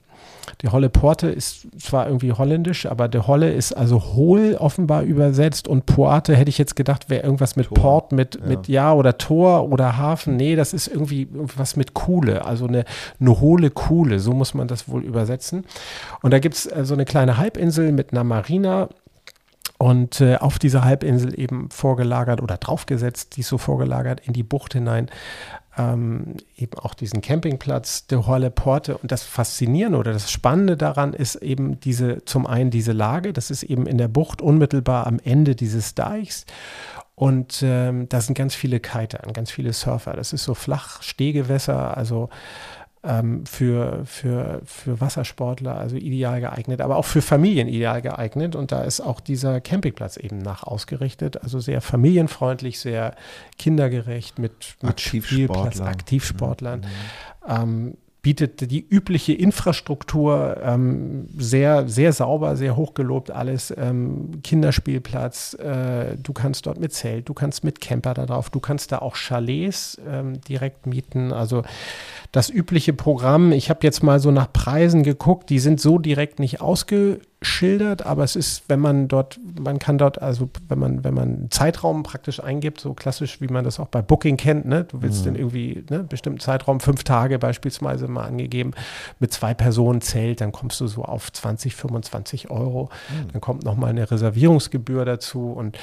Die 0.61 0.69
Holle 0.69 0.89
Porte 0.89 1.27
ist 1.27 1.67
zwar 1.79 2.05
irgendwie 2.07 2.33
holländisch, 2.33 2.85
aber 2.85 3.07
de 3.07 3.21
Holle 3.21 3.51
ist 3.51 3.73
also 3.73 4.13
hohl 4.13 4.55
offenbar 4.59 5.01
übersetzt 5.03 5.67
und 5.67 5.85
Poate 5.85 6.35
hätte 6.35 6.49
ich 6.49 6.57
jetzt 6.57 6.75
gedacht, 6.75 7.09
wäre 7.09 7.23
irgendwas 7.23 7.55
mit 7.55 7.67
Tor, 7.67 7.77
Port, 7.77 8.11
mit 8.11 8.35
ja. 8.35 8.41
ja. 8.41 8.47
mit 8.47 8.67
ja 8.67 8.93
oder 8.93 9.17
Tor 9.17 9.71
oder 9.71 9.97
Hafen. 9.97 10.35
Nee, 10.35 10.55
das 10.55 10.73
ist 10.73 10.87
irgendwie 10.87 11.27
was 11.31 11.75
mit 11.75 11.93
Kuhle, 11.93 12.45
also 12.45 12.67
eine, 12.67 12.85
eine 13.19 13.39
hohle 13.39 13.71
Kuhle, 13.71 14.19
so 14.19 14.33
muss 14.33 14.53
man 14.53 14.67
das 14.67 14.87
wohl 14.87 15.03
übersetzen. 15.03 15.65
Und 16.21 16.31
da 16.31 16.39
gibt 16.39 16.55
es 16.55 16.65
äh, 16.67 16.85
so 16.85 16.93
eine 16.93 17.05
kleine 17.05 17.37
Halbinsel 17.37 17.91
mit 17.91 18.11
einer 18.11 18.23
Marina 18.23 18.89
und 19.81 20.21
äh, 20.21 20.35
auf 20.35 20.59
dieser 20.59 20.85
Halbinsel 20.85 21.39
eben 21.39 21.71
vorgelagert 21.71 22.39
oder 22.39 22.57
draufgesetzt, 22.57 23.35
die 23.35 23.41
ist 23.41 23.47
so 23.47 23.57
vorgelagert 23.57 24.19
in 24.19 24.33
die 24.33 24.43
Bucht 24.43 24.73
hinein, 24.73 25.09
ähm, 25.77 26.37
eben 26.57 26.77
auch 26.79 26.93
diesen 26.93 27.21
Campingplatz 27.21 28.07
de 28.07 28.19
Horle 28.19 28.51
Porte. 28.51 28.97
Und 28.97 29.11
das 29.11 29.23
Faszinierende 29.23 29.97
oder 29.97 30.13
das 30.13 30.31
Spannende 30.31 30.77
daran 30.77 31.13
ist 31.13 31.35
eben 31.35 31.79
diese, 31.79 32.25
zum 32.25 32.45
einen 32.45 32.71
diese 32.71 32.91
Lage, 32.91 33.33
das 33.33 33.51
ist 33.51 33.63
eben 33.63 33.85
in 33.85 33.97
der 33.97 34.07
Bucht 34.07 34.41
unmittelbar 34.41 35.07
am 35.07 35.19
Ende 35.23 35.55
dieses 35.55 35.95
Deichs. 35.95 36.45
Und 37.15 37.61
ähm, 37.63 38.09
da 38.09 38.19
sind 38.19 38.35
ganz 38.35 38.55
viele 38.55 38.79
Kiter, 38.79 39.19
ganz 39.33 39.51
viele 39.51 39.73
Surfer. 39.73 40.13
Das 40.13 40.33
ist 40.33 40.43
so 40.43 40.55
flach 40.55 41.03
Stehgewässer, 41.03 41.95
also 41.95 42.29
ähm, 43.03 43.45
für, 43.45 44.05
für, 44.05 44.61
für 44.63 45.01
Wassersportler, 45.01 45.75
also 45.75 45.95
ideal 45.95 46.39
geeignet, 46.39 46.81
aber 46.81 46.97
auch 46.97 47.05
für 47.05 47.21
Familien 47.21 47.67
ideal 47.67 48.01
geeignet. 48.01 48.55
Und 48.55 48.71
da 48.71 48.83
ist 48.83 49.01
auch 49.01 49.19
dieser 49.19 49.59
Campingplatz 49.59 50.17
eben 50.17 50.37
nach 50.37 50.63
ausgerichtet, 50.63 51.41
also 51.43 51.59
sehr 51.59 51.81
familienfreundlich, 51.81 52.79
sehr 52.79 53.15
kindergerecht 53.57 54.37
mit, 54.37 54.75
mit 54.81 55.01
Spielplatz, 55.01 55.81
Aktivsportlern. 55.81 56.81
Mhm. 56.81 56.85
Ähm, 57.47 57.97
bietet 58.21 58.69
die 58.69 58.85
übliche 58.87 59.33
Infrastruktur 59.33 60.57
ähm, 60.63 61.27
sehr, 61.37 61.87
sehr 61.87 62.13
sauber, 62.13 62.55
sehr 62.55 62.75
hochgelobt 62.75 63.31
alles. 63.31 63.73
Ähm, 63.75 64.41
Kinderspielplatz, 64.43 65.55
äh, 65.55 66.17
du 66.21 66.31
kannst 66.31 66.67
dort 66.67 66.79
mit 66.79 66.93
Zelt, 66.93 67.27
du 67.29 67.33
kannst 67.33 67.63
mit 67.63 67.81
Camper 67.81 68.13
da 68.13 68.27
drauf, 68.27 68.51
du 68.51 68.59
kannst 68.59 68.91
da 68.91 68.99
auch 68.99 69.15
Chalets 69.15 69.99
ähm, 70.07 70.39
direkt 70.41 70.85
mieten. 70.85 71.33
Also 71.33 71.63
das 72.31 72.49
übliche 72.49 72.93
Programm. 72.93 73.51
Ich 73.51 73.71
habe 73.71 73.79
jetzt 73.81 74.03
mal 74.03 74.19
so 74.19 74.29
nach 74.29 74.53
Preisen 74.53 75.01
geguckt, 75.01 75.49
die 75.49 75.59
sind 75.59 75.81
so 75.81 75.97
direkt 75.97 76.39
nicht 76.39 76.61
ausgeschildert, 77.41 78.05
aber 78.05 78.23
es 78.23 78.35
ist, 78.35 78.63
wenn 78.67 78.79
man 78.79 79.07
dort, 79.07 79.39
man 79.59 79.79
kann 79.79 79.97
dort, 79.97 80.21
also 80.21 80.49
wenn 80.69 80.77
man, 80.77 81.03
wenn 81.03 81.13
man 81.13 81.23
einen 81.23 81.51
Zeitraum 81.51 82.03
praktisch 82.03 82.41
eingibt, 82.41 82.79
so 82.79 82.93
klassisch, 82.93 83.41
wie 83.41 83.47
man 83.47 83.63
das 83.63 83.79
auch 83.79 83.87
bei 83.87 84.01
Booking 84.01 84.37
kennt, 84.37 84.65
ne? 84.65 84.83
Du 84.83 85.01
willst 85.01 85.21
mhm. 85.21 85.25
dann 85.25 85.35
irgendwie 85.35 85.83
ne, 85.89 86.03
bestimmten 86.03 86.39
Zeitraum, 86.39 86.79
fünf 86.79 87.03
Tage 87.03 87.39
beispielsweise 87.39 88.07
mal 88.07 88.25
angegeben, 88.25 88.71
mit 89.19 89.33
zwei 89.33 89.55
Personen 89.55 90.01
Zelt, 90.01 90.39
dann 90.39 90.51
kommst 90.51 90.79
du 90.81 90.87
so 90.87 91.03
auf 91.03 91.31
20, 91.31 91.75
25 91.75 92.51
Euro. 92.51 92.89
Mhm. 93.09 93.31
Dann 93.31 93.41
kommt 93.41 93.63
nochmal 93.63 93.89
eine 93.89 94.09
Reservierungsgebühr 94.09 95.03
dazu 95.05 95.51
und 95.51 95.77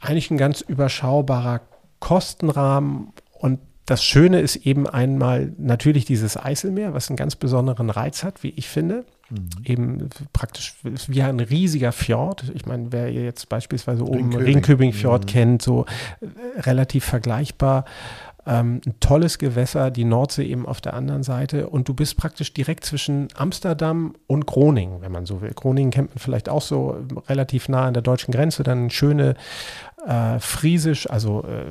eigentlich 0.00 0.30
ein 0.30 0.38
ganz 0.38 0.60
überschaubarer 0.60 1.62
Kostenrahmen 1.98 3.12
und 3.32 3.58
das 3.86 4.02
Schöne 4.04 4.40
ist 4.40 4.56
eben 4.56 4.88
einmal 4.88 5.52
natürlich 5.58 6.04
dieses 6.04 6.36
Eiselmeer, 6.36 6.92
was 6.92 7.08
einen 7.08 7.16
ganz 7.16 7.36
besonderen 7.36 7.88
Reiz 7.88 8.24
hat, 8.24 8.42
wie 8.42 8.50
ich 8.50 8.68
finde. 8.68 9.04
Mhm. 9.30 9.48
Eben 9.64 10.08
praktisch 10.32 10.74
wie 10.82 11.22
ein 11.22 11.40
riesiger 11.40 11.92
Fjord. 11.92 12.44
Ich 12.54 12.66
meine, 12.66 12.92
wer 12.92 13.12
jetzt 13.12 13.48
beispielsweise 13.48 14.04
oben 14.04 14.34
Ringköbing-Fjord 14.34 15.24
mhm. 15.24 15.28
kennt, 15.28 15.62
so 15.62 15.84
äh, 16.20 16.60
relativ 16.60 17.04
vergleichbar. 17.04 17.84
Ähm, 18.46 18.80
ein 18.86 18.94
tolles 19.00 19.38
Gewässer, 19.38 19.90
die 19.90 20.04
Nordsee 20.04 20.44
eben 20.44 20.66
auf 20.66 20.80
der 20.80 20.94
anderen 20.94 21.24
Seite 21.24 21.68
und 21.68 21.88
du 21.88 21.94
bist 21.94 22.16
praktisch 22.16 22.54
direkt 22.54 22.84
zwischen 22.84 23.26
Amsterdam 23.34 24.14
und 24.28 24.46
Groningen, 24.46 25.00
wenn 25.02 25.10
man 25.10 25.26
so 25.26 25.40
will. 25.40 25.50
Groningen 25.52 25.90
kennt 25.90 26.10
man 26.10 26.18
vielleicht 26.18 26.48
auch 26.48 26.62
so 26.62 26.96
relativ 27.28 27.68
nah 27.68 27.86
an 27.86 27.94
der 27.94 28.04
deutschen 28.04 28.30
Grenze, 28.30 28.62
dann 28.62 28.90
schöne 28.90 29.34
äh, 30.06 30.38
Friesisch, 30.38 31.10
also 31.10 31.42
äh, 31.42 31.64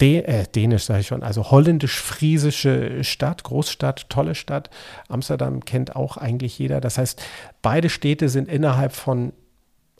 De 0.00 0.22
äh, 0.22 0.44
Dänisch 0.52 0.84
sage 0.84 1.00
ich 1.00 1.06
schon, 1.06 1.22
also 1.22 1.50
holländisch-friesische 1.50 3.04
Stadt, 3.04 3.44
Großstadt, 3.44 4.10
tolle 4.10 4.34
Stadt. 4.34 4.70
Amsterdam 5.08 5.64
kennt 5.64 5.94
auch 5.94 6.16
eigentlich 6.16 6.58
jeder. 6.58 6.80
Das 6.80 6.98
heißt, 6.98 7.22
beide 7.62 7.88
Städte 7.88 8.28
sind 8.28 8.48
innerhalb 8.48 8.92
von 8.92 9.32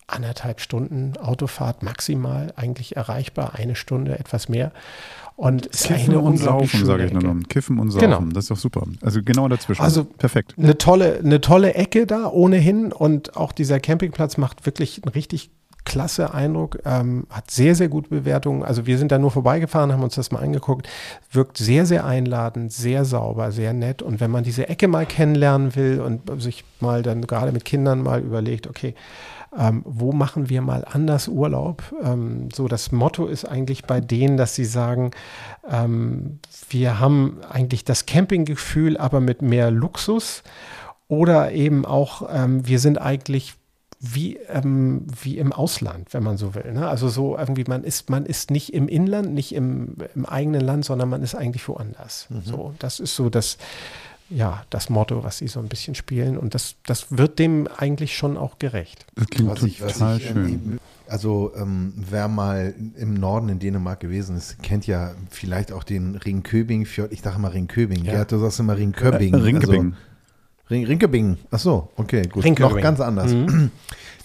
anderthalb 0.07 0.61
Stunden 0.61 1.17
Autofahrt 1.17 1.83
maximal 1.83 2.53
eigentlich 2.57 2.97
erreichbar, 2.97 3.55
eine 3.55 3.75
Stunde, 3.75 4.19
etwas 4.19 4.49
mehr. 4.49 4.73
Und 5.37 5.73
Kiffen 5.73 6.17
und 6.17 6.37
Saufen, 6.37 6.85
sage 6.85 7.07
ich 7.07 7.13
nur 7.13 7.23
noch. 7.23 7.49
Kiffen 7.49 7.81
und 7.81 7.91
Saufen, 7.91 8.09
genau. 8.09 8.21
das 8.33 8.45
ist 8.45 8.51
doch 8.51 8.57
super. 8.57 8.85
Also 9.01 9.21
genau 9.23 9.49
dazwischen. 9.49 9.83
Also 9.83 10.05
perfekt. 10.05 10.55
Eine 10.57 10.79
tolle, 10.79 11.19
eine 11.19 11.41
tolle 11.41 11.75
Ecke 11.75 12.07
da 12.07 12.29
ohnehin 12.29 12.93
und 12.93 13.37
auch 13.37 13.51
dieser 13.51 13.81
Campingplatz 13.81 14.37
macht 14.37 14.65
wirklich 14.65 15.03
einen 15.03 15.13
richtig 15.13 15.51
klasse 15.85 16.33
Eindruck, 16.35 16.79
ähm, 16.85 17.27
hat 17.31 17.51
sehr, 17.51 17.75
sehr 17.75 17.89
gute 17.89 18.09
Bewertungen. 18.09 18.63
Also 18.63 18.87
wir 18.87 18.99
sind 18.99 19.13
da 19.13 19.19
nur 19.19 19.31
vorbeigefahren, 19.31 19.93
haben 19.93 20.03
uns 20.03 20.15
das 20.15 20.33
mal 20.33 20.43
angeguckt, 20.43 20.89
wirkt 21.31 21.59
sehr, 21.59 21.87
sehr 21.87 22.05
einladend, 22.05 22.73
sehr 22.73 23.05
sauber, 23.05 23.53
sehr 23.53 23.73
nett. 23.73 24.03
Und 24.03 24.21
wenn 24.21 24.31
man 24.31 24.45
diese 24.45 24.69
Ecke 24.69 24.89
mal 24.89 25.07
kennenlernen 25.07 25.75
will 25.77 26.01
und 26.01 26.43
sich 26.43 26.65
mal 26.81 27.03
dann 27.03 27.23
gerade 27.23 27.53
mit 27.53 27.65
Kindern 27.65 28.03
mal 28.03 28.21
überlegt, 28.21 28.67
okay, 28.67 28.95
ähm, 29.57 29.83
wo 29.85 30.13
machen 30.13 30.49
wir 30.49 30.63
mal 30.63 30.85
anders 30.91 31.29
Urlaub? 31.29 31.83
Ähm, 32.03 32.49
so 32.53 32.67
das 32.67 32.91
Motto 32.91 33.27
ist 33.27 33.45
eigentlich 33.45 33.85
bei 33.85 34.01
denen, 34.01 34.37
dass 34.37 34.55
sie 34.55 34.65
sagen, 34.65 35.13
ähm, 35.71 36.41
wir 36.71 36.99
haben 36.99 37.39
eigentlich 37.49 37.85
das 37.85 38.07
Campinggefühl, 38.07 38.97
aber 38.97 39.21
mit 39.21 39.43
mehr 39.43 39.71
Luxus. 39.71 40.43
Oder 41.07 41.53
eben 41.53 41.85
auch, 41.85 42.29
ähm, 42.33 42.67
wir 42.67 42.79
sind 42.79 43.01
eigentlich 43.01 43.55
wie, 44.05 44.37
ähm, 44.49 45.07
wie 45.23 45.39
im 45.39 45.53
Ausland, 45.53 46.13
wenn 46.13 46.23
man 46.23 46.37
so 46.37 46.55
will. 46.55 46.73
Ne? 46.73 46.89
Also 46.89 47.09
so 47.09 47.39
irgendwie, 47.39 47.65
man 47.67 47.85
ist, 47.85 48.11
man 48.11 48.27
ist 48.27 48.51
nicht 48.51 48.75
im 48.75 48.89
Inland, 48.89 49.33
nicht 49.33 49.55
im, 49.55 49.97
im 50.15 50.27
eigenen 50.27 50.61
Land, 50.61 50.85
sondern 50.85 51.09
man 51.09 51.23
ist 51.23 51.35
eigentlich 51.35 51.67
woanders. 51.69 52.27
Mhm. 52.29 52.43
So, 52.45 52.75
das 52.79 53.01
ist 53.01 53.17
so 53.17 53.31
das, 53.31 53.57
ja, 54.29 54.65
das 54.71 54.91
Motto, 54.91 55.25
was 55.25 55.39
sie 55.39 55.49
so 55.49 55.61
ein 55.61 55.69
bisschen 55.69 55.95
spielen. 55.95 56.37
Und 56.37 56.55
das, 56.55 56.77
das 56.87 57.17
wird 57.17 57.39
dem 57.39 57.69
eigentlich 57.77 58.17
schon 58.17 58.37
auch 58.37 58.59
gerecht. 58.59 59.07
Das 59.15 59.27
klingt 59.29 59.51
was 59.51 59.63
ich, 59.63 59.79
total 59.79 60.19
ich, 60.19 60.27
schön. 60.27 60.47
Ähm, 60.47 60.81
also 61.07 61.53
ähm, 61.57 61.93
wer 61.97 62.29
mal 62.29 62.75
im 62.97 63.15
Norden 63.15 63.49
in 63.49 63.59
Dänemark 63.59 64.01
gewesen 64.01 64.37
ist, 64.37 64.63
kennt 64.63 64.87
ja 64.87 65.13
vielleicht 65.31 65.73
auch 65.73 65.85
den 65.85 66.17
Ringköbing-Fjord. 66.17 67.13
Ich 67.13 67.23
dachte 67.23 67.41
mal 67.41 67.49
Ringköbing. 67.49 68.05
Ja. 68.05 68.13
Gerd, 68.13 68.33
du 68.33 68.39
sagst 68.39 68.61
immer 68.61 68.77
Ringköbing. 68.77 69.35
Äh, 69.35 69.37
Ringköbing. 69.37 69.85
Also, 69.93 69.97
Rinkebing. 70.71 71.39
Ach 71.51 71.59
so, 71.59 71.89
okay, 71.97 72.23
gut. 72.23 72.45
Noch 72.59 72.81
ganz 72.81 73.01
anders. 73.01 73.33
Mhm. 73.33 73.71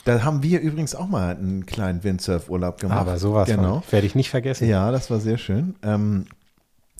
Da 0.06 0.24
haben 0.24 0.42
wir 0.42 0.62
übrigens 0.62 0.96
auch 0.96 1.08
mal 1.08 1.36
einen 1.36 1.66
kleinen 1.66 2.04
Windsurf-Urlaub 2.04 2.80
gemacht. 2.80 3.00
Aber 3.00 3.20
sowas 3.20 3.48
genau. 3.48 3.84
werde 3.92 4.08
ich 4.08 4.16
nicht 4.16 4.30
vergessen. 4.30 4.68
Ja, 4.68 4.90
das 4.92 5.12
war 5.12 5.20
sehr 5.20 5.38
schön. 5.38 5.76
Ähm, 5.84 6.26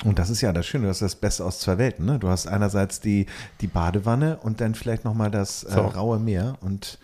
und 0.04 0.20
das 0.20 0.30
ist 0.30 0.42
ja 0.42 0.54
das 0.54 0.66
Schöne, 0.66 0.84
du 0.84 0.90
hast 0.90 1.02
das 1.02 1.16
Beste 1.16 1.44
aus 1.44 1.60
zwei 1.60 1.78
Welten. 1.78 2.06
Ne? 2.06 2.20
Du 2.20 2.28
hast 2.28 2.48
einerseits 2.48 3.00
die, 3.00 3.26
die 3.62 3.68
Badewanne 3.68 4.38
und 4.44 4.62
dann 4.62 4.76
vielleicht 4.76 5.06
nochmal 5.06 5.32
das 5.32 5.64
äh, 5.64 5.80
raue 5.80 6.20
Meer. 6.20 6.58
Und 6.62 7.00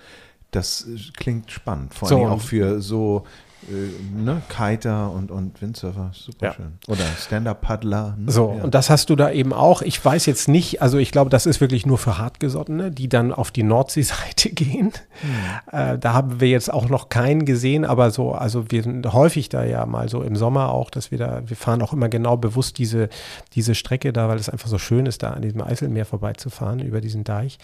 das 0.52 0.86
klingt 1.17 1.52
spannend. 1.52 1.93
Vor 1.93 2.10
allem 2.10 2.19
so, 2.19 2.28
auch 2.28 2.41
für 2.41 2.82
so 2.82 3.24
äh, 3.26 3.44
ne, 3.67 4.41
Kiter 4.49 5.12
und, 5.12 5.32
und 5.32 5.62
Windsurfer, 5.62 6.12
super 6.13 6.45
ja. 6.45 6.54
schön. 6.54 6.73
Oder 6.88 7.04
Stand-Up-Paddler. 7.19 8.15
Ne? 8.17 8.32
So, 8.32 8.56
ja. 8.58 8.63
und 8.63 8.75
das 8.75 8.89
hast 8.89 9.10
du 9.10 9.15
da 9.15 9.32
eben 9.32 9.54
auch. 9.54 9.82
Ich 9.82 10.04
weiß 10.04 10.25
jetzt 10.28 10.47
nicht, 10.47 10.82
also 10.82 10.97
ich 10.97 11.12
glaube, 11.12 11.30
das 11.30 11.45
ist 11.45 11.62
wirklich 11.62 11.86
nur 11.86 11.97
für 11.97 12.17
Hartgesottene, 12.17 12.91
die 12.91 13.10
dann 13.10 13.34
auf 13.34 13.51
die 13.51 13.63
Nordseeseite 13.63 14.49
gehen. 14.51 14.91
Hm. 15.21 15.80
Äh, 15.80 15.97
da 15.97 16.13
haben 16.13 16.39
wir 16.39 16.49
jetzt 16.49 16.71
auch 16.71 16.89
noch 16.89 17.10
keinen 17.10 17.45
gesehen, 17.45 17.86
aber 17.86 18.12
so, 18.12 18.34
also 18.34 18.71
wir 18.71 18.84
sind 18.84 19.12
häufig 19.12 19.49
da 19.49 19.63
ja 19.63 19.86
mal 19.86 20.10
so 20.10 20.21
im 20.21 20.36
Sommer 20.36 20.69
auch, 20.69 20.89
dass 20.89 21.12
wir 21.12 21.17
da, 21.17 21.41
wir 21.45 21.58
fahren 21.58 21.82
auch 21.82 21.93
immer 21.93 22.10
genau 22.10 22.38
bewusst 22.38 22.78
diese, 22.78 23.10
diese 23.54 23.73
Strecke 23.73 24.13
da, 24.13 24.30
weil 24.30 24.38
es 24.38 24.49
einfach 24.49 24.67
so 24.67 24.78
schön 24.78 25.06
ist, 25.06 25.23
da 25.23 25.32
an 25.32 25.41
diesem 25.41 25.62
Eiselmeer 25.62 26.06
vorbeizufahren, 26.06 26.80
über 26.80 27.01
diesen 27.01 27.23
Deich. 27.23 27.58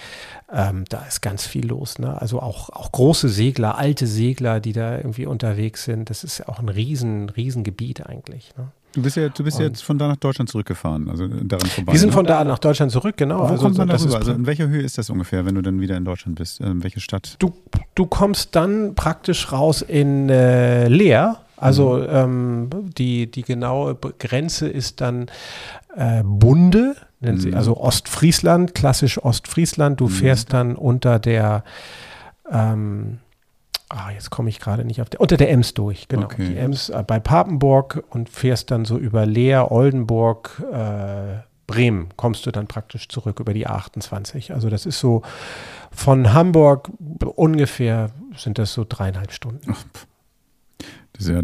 Ähm, 0.52 0.86
da 0.90 1.04
ist 1.06 1.22
ganz 1.22 1.46
viel 1.46 1.68
los, 1.68 2.00
ne? 2.00 2.20
Also 2.20 2.42
auch, 2.42 2.70
auch 2.70 2.92
große 2.92 3.30
Segler, 3.30 3.78
alte 3.78 4.08
Segler, 4.08 4.60
die 4.60 4.74
da 4.74 4.98
irgendwie 4.98 5.26
unterwegs 5.26 5.84
sind 5.84 5.91
sind. 5.92 6.10
Das 6.10 6.24
ist 6.24 6.40
ja 6.40 6.48
auch 6.48 6.60
ein 6.60 6.70
riesen, 6.70 7.30
riesen 7.30 7.64
Gebiet 7.64 8.06
eigentlich. 8.06 8.52
Ne? 8.58 8.72
Du 8.94 9.02
bist 9.02 9.16
ja, 9.16 9.30
du 9.30 9.44
bist 9.44 9.58
jetzt 9.60 9.84
von 9.84 9.98
da 9.98 10.10
nach 10.10 10.18
Deutschland 10.18 10.50
zurückgefahren, 10.50 11.10
also 11.10 11.26
daran 11.28 11.68
vorbei. 11.68 11.94
Wir 11.94 12.00
sind 12.00 12.10
ne? 12.10 12.14
von 12.14 12.26
da 12.26 12.44
nach 12.44 12.60
Deutschland 12.60 12.92
zurück, 12.92 13.16
genau. 13.16 13.40
Wo 13.40 13.44
also, 13.44 13.64
kommt 13.64 13.78
man 13.78 13.88
da 13.88 13.96
rüber? 13.96 14.16
Also 14.16 14.34
in 14.34 14.46
welcher 14.46 14.68
Höhe 14.68 14.82
ist 14.82 14.98
das 14.98 15.10
ungefähr, 15.10 15.46
wenn 15.46 15.56
du 15.56 15.62
dann 15.62 15.80
wieder 15.80 15.96
in 15.96 16.04
Deutschland 16.04 16.38
bist? 16.38 16.60
In 16.60 16.68
ähm, 16.68 16.84
welche 16.84 17.00
Stadt? 17.00 17.36
Du, 17.40 17.54
du 17.96 18.06
kommst 18.06 18.56
dann 18.56 18.96
praktisch 18.96 19.52
raus 19.52 19.82
in 19.82 20.30
äh, 20.30 20.90
Leer. 20.90 21.40
Also 21.56 21.98
mhm. 21.98 22.08
ähm, 22.10 22.70
die, 22.98 23.32
die 23.32 23.44
genaue 23.44 23.96
Grenze 23.96 24.68
ist 24.68 25.00
dann 25.00 25.28
äh, 25.96 26.24
Bunde, 26.24 26.96
nennt 27.22 27.38
mhm. 27.38 27.42
sie, 27.42 27.54
also 27.54 27.78
Ostfriesland, 27.78 28.74
klassisch 28.74 29.24
Ostfriesland. 29.24 30.02
Du 30.02 30.06
mhm. 30.06 30.10
fährst 30.10 30.52
dann 30.52 30.76
unter 30.76 31.20
der 31.20 31.64
ähm, 32.52 33.20
ah, 33.92 34.12
jetzt 34.12 34.30
komme 34.30 34.50
ich 34.50 34.60
gerade 34.60 34.86
nicht 34.86 35.02
auf 35.02 35.10
der, 35.10 35.22
unter 35.22 35.38
der 35.38 35.52
Ems 35.52 35.74
durch, 35.74 36.08
genau. 36.08 36.26
Okay. 36.26 36.48
Die 36.50 36.58
Ems 36.58 36.90
äh, 36.90 37.04
bei 37.06 37.20
Papenburg 37.20 38.04
und 38.10 38.30
fährst 38.30 38.72
dann 38.72 38.86
so 38.86 38.98
über 38.98 39.26
Leer, 39.26 39.72
Oldenburg, 39.72 40.62
äh, 40.72 41.40
Bremen, 41.68 42.10
kommst 42.18 42.46
du 42.46 42.52
dann 42.52 42.68
praktisch 42.68 43.08
zurück 43.08 43.40
über 43.40 43.54
die 43.54 43.68
A28. 43.68 44.52
Also 44.52 44.70
das 44.70 44.86
ist 44.86 45.00
so 45.00 45.22
von 45.92 46.34
Hamburg 46.34 46.90
ungefähr 47.36 48.12
sind 48.36 48.58
das 48.58 48.74
so 48.74 48.86
dreieinhalb 48.88 49.32
Stunden. 49.32 49.76
Das 51.14 51.28
ist 51.28 51.30
ja 51.30 51.42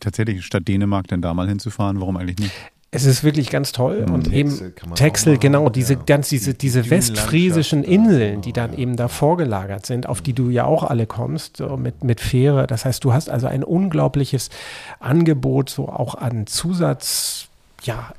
tatsächlich 0.00 0.44
statt 0.44 0.68
Dänemark 0.68 1.08
denn 1.08 1.20
da 1.20 1.34
mal 1.34 1.48
hinzufahren, 1.48 2.00
warum 2.00 2.16
eigentlich 2.16 2.38
nicht? 2.38 2.54
Es 2.92 3.04
ist 3.04 3.22
wirklich 3.22 3.50
ganz 3.50 3.70
toll 3.70 4.04
Mhm. 4.08 4.14
und 4.14 4.22
Texel 4.24 4.66
eben 4.74 4.94
Texel, 4.96 5.38
genau, 5.38 5.68
diese 5.68 5.94
ja. 5.94 6.00
ganz, 6.06 6.28
diese, 6.28 6.52
Die- 6.54 6.58
diese 6.58 6.82
die 6.82 6.90
westfriesischen 6.90 7.84
Inseln, 7.84 8.40
die 8.40 8.52
dann 8.52 8.72
ja. 8.72 8.78
eben 8.78 8.96
da 8.96 9.06
vorgelagert 9.06 9.86
sind, 9.86 10.08
auf 10.08 10.20
die 10.20 10.32
du 10.32 10.50
ja 10.50 10.64
auch 10.64 10.82
alle 10.82 11.06
kommst, 11.06 11.58
so 11.58 11.76
mit, 11.76 12.02
mit 12.02 12.20
Fähre. 12.20 12.66
Das 12.66 12.84
heißt, 12.84 13.04
du 13.04 13.12
hast 13.12 13.30
also 13.30 13.46
ein 13.46 13.62
unglaubliches 13.62 14.50
Angebot, 14.98 15.70
so 15.70 15.88
auch 15.88 16.16
an 16.16 16.46
Zusatz, 16.48 17.46
ja, 17.84 18.12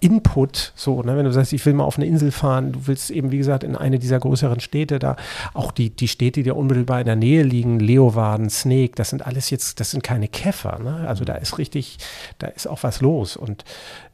Input, 0.00 0.72
so, 0.76 1.02
ne? 1.02 1.14
wenn 1.14 1.26
du 1.26 1.32
sagst, 1.32 1.52
ich 1.52 1.64
will 1.66 1.74
mal 1.74 1.84
auf 1.84 1.96
eine 1.96 2.06
Insel 2.06 2.30
fahren, 2.30 2.72
du 2.72 2.86
willst 2.86 3.10
eben, 3.10 3.30
wie 3.30 3.36
gesagt, 3.36 3.64
in 3.64 3.76
eine 3.76 3.98
dieser 3.98 4.18
größeren 4.18 4.60
Städte 4.60 4.98
da, 4.98 5.16
auch 5.52 5.72
die, 5.72 5.90
die 5.90 6.08
Städte, 6.08 6.40
die 6.40 6.44
dir 6.44 6.56
unmittelbar 6.56 7.00
in 7.00 7.06
der 7.06 7.16
Nähe 7.16 7.42
liegen, 7.42 7.80
Leeuwarden, 7.80 8.48
Snake, 8.48 8.92
das 8.94 9.10
sind 9.10 9.26
alles 9.26 9.50
jetzt, 9.50 9.78
das 9.78 9.90
sind 9.90 10.02
keine 10.02 10.26
Käfer, 10.26 10.78
ne? 10.78 11.06
also 11.06 11.24
da 11.24 11.34
ist 11.34 11.58
richtig, 11.58 11.98
da 12.38 12.46
ist 12.46 12.66
auch 12.66 12.82
was 12.82 13.02
los 13.02 13.36
und 13.36 13.64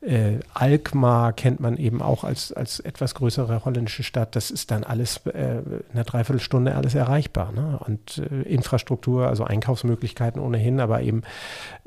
äh, 0.01 0.41
Alkmaar 0.55 1.33
kennt 1.33 1.61
man 1.61 1.77
eben 1.77 2.03
auch 2.03 2.25
als, 2.25 2.53
als 2.53 2.81
etwas 2.81 3.15
größere 3.15 3.65
holländische 3.65 4.03
Stadt, 4.03 4.35
das 4.35 4.51
ist 4.51 4.73
dann 4.73 4.83
alles 4.83 5.21
äh, 5.27 5.59
in 5.59 5.83
einer 5.93 6.05
Dreiviertelstunde 6.05 6.75
alles 6.75 6.97
erreichbar 6.97 7.53
ne? 7.53 7.79
und 7.87 8.19
äh, 8.19 8.43
Infrastruktur, 8.43 9.29
also 9.29 9.45
Einkaufsmöglichkeiten 9.45 10.41
ohnehin, 10.41 10.81
aber 10.81 11.03
eben 11.03 11.23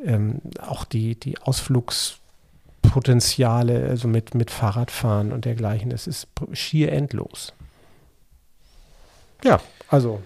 ähm, 0.06 0.42
auch 0.66 0.86
die, 0.86 1.20
die 1.20 1.38
Ausflugs 1.40 2.20
Potenziale, 2.82 3.88
also 3.90 4.08
mit, 4.08 4.36
mit 4.36 4.52
Fahrradfahren 4.52 5.32
und 5.32 5.46
dergleichen. 5.46 5.92
Es 5.92 6.08
ist 6.08 6.28
schier 6.54 6.92
endlos. 6.92 7.54
Ja, 9.44 9.60
also 9.88 10.22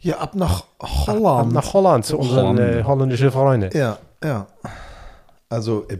Ja, 0.00 0.18
ab 0.18 0.34
nach 0.34 0.64
ab 0.78 0.88
Holland. 1.06 1.52
nach 1.52 1.72
Holland 1.74 2.04
zu 2.06 2.18
unseren 2.18 2.58
äh, 2.58 2.82
holländischen 2.84 3.30
Freunden. 3.30 3.76
Ja, 3.76 3.98
ja. 4.24 4.46
Also 5.48 5.86
äh, 5.88 5.98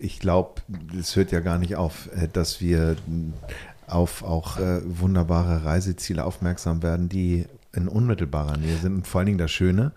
ich 0.00 0.20
glaube, 0.20 0.60
es 0.98 1.16
hört 1.16 1.32
ja 1.32 1.40
gar 1.40 1.58
nicht 1.58 1.76
auf, 1.76 2.08
äh, 2.14 2.28
dass 2.32 2.60
wir 2.60 2.96
m, 3.06 3.32
auf 3.88 4.22
auch 4.22 4.58
äh, 4.58 4.80
wunderbare 4.84 5.64
Reiseziele 5.64 6.24
aufmerksam 6.24 6.82
werden, 6.82 7.08
die 7.08 7.46
in 7.74 7.88
unmittelbarer 7.88 8.58
Nähe 8.58 8.76
sind 8.76 8.94
und 8.96 9.06
vor 9.06 9.20
allen 9.20 9.26
Dingen 9.26 9.38
das 9.38 9.50
Schöne, 9.50 9.92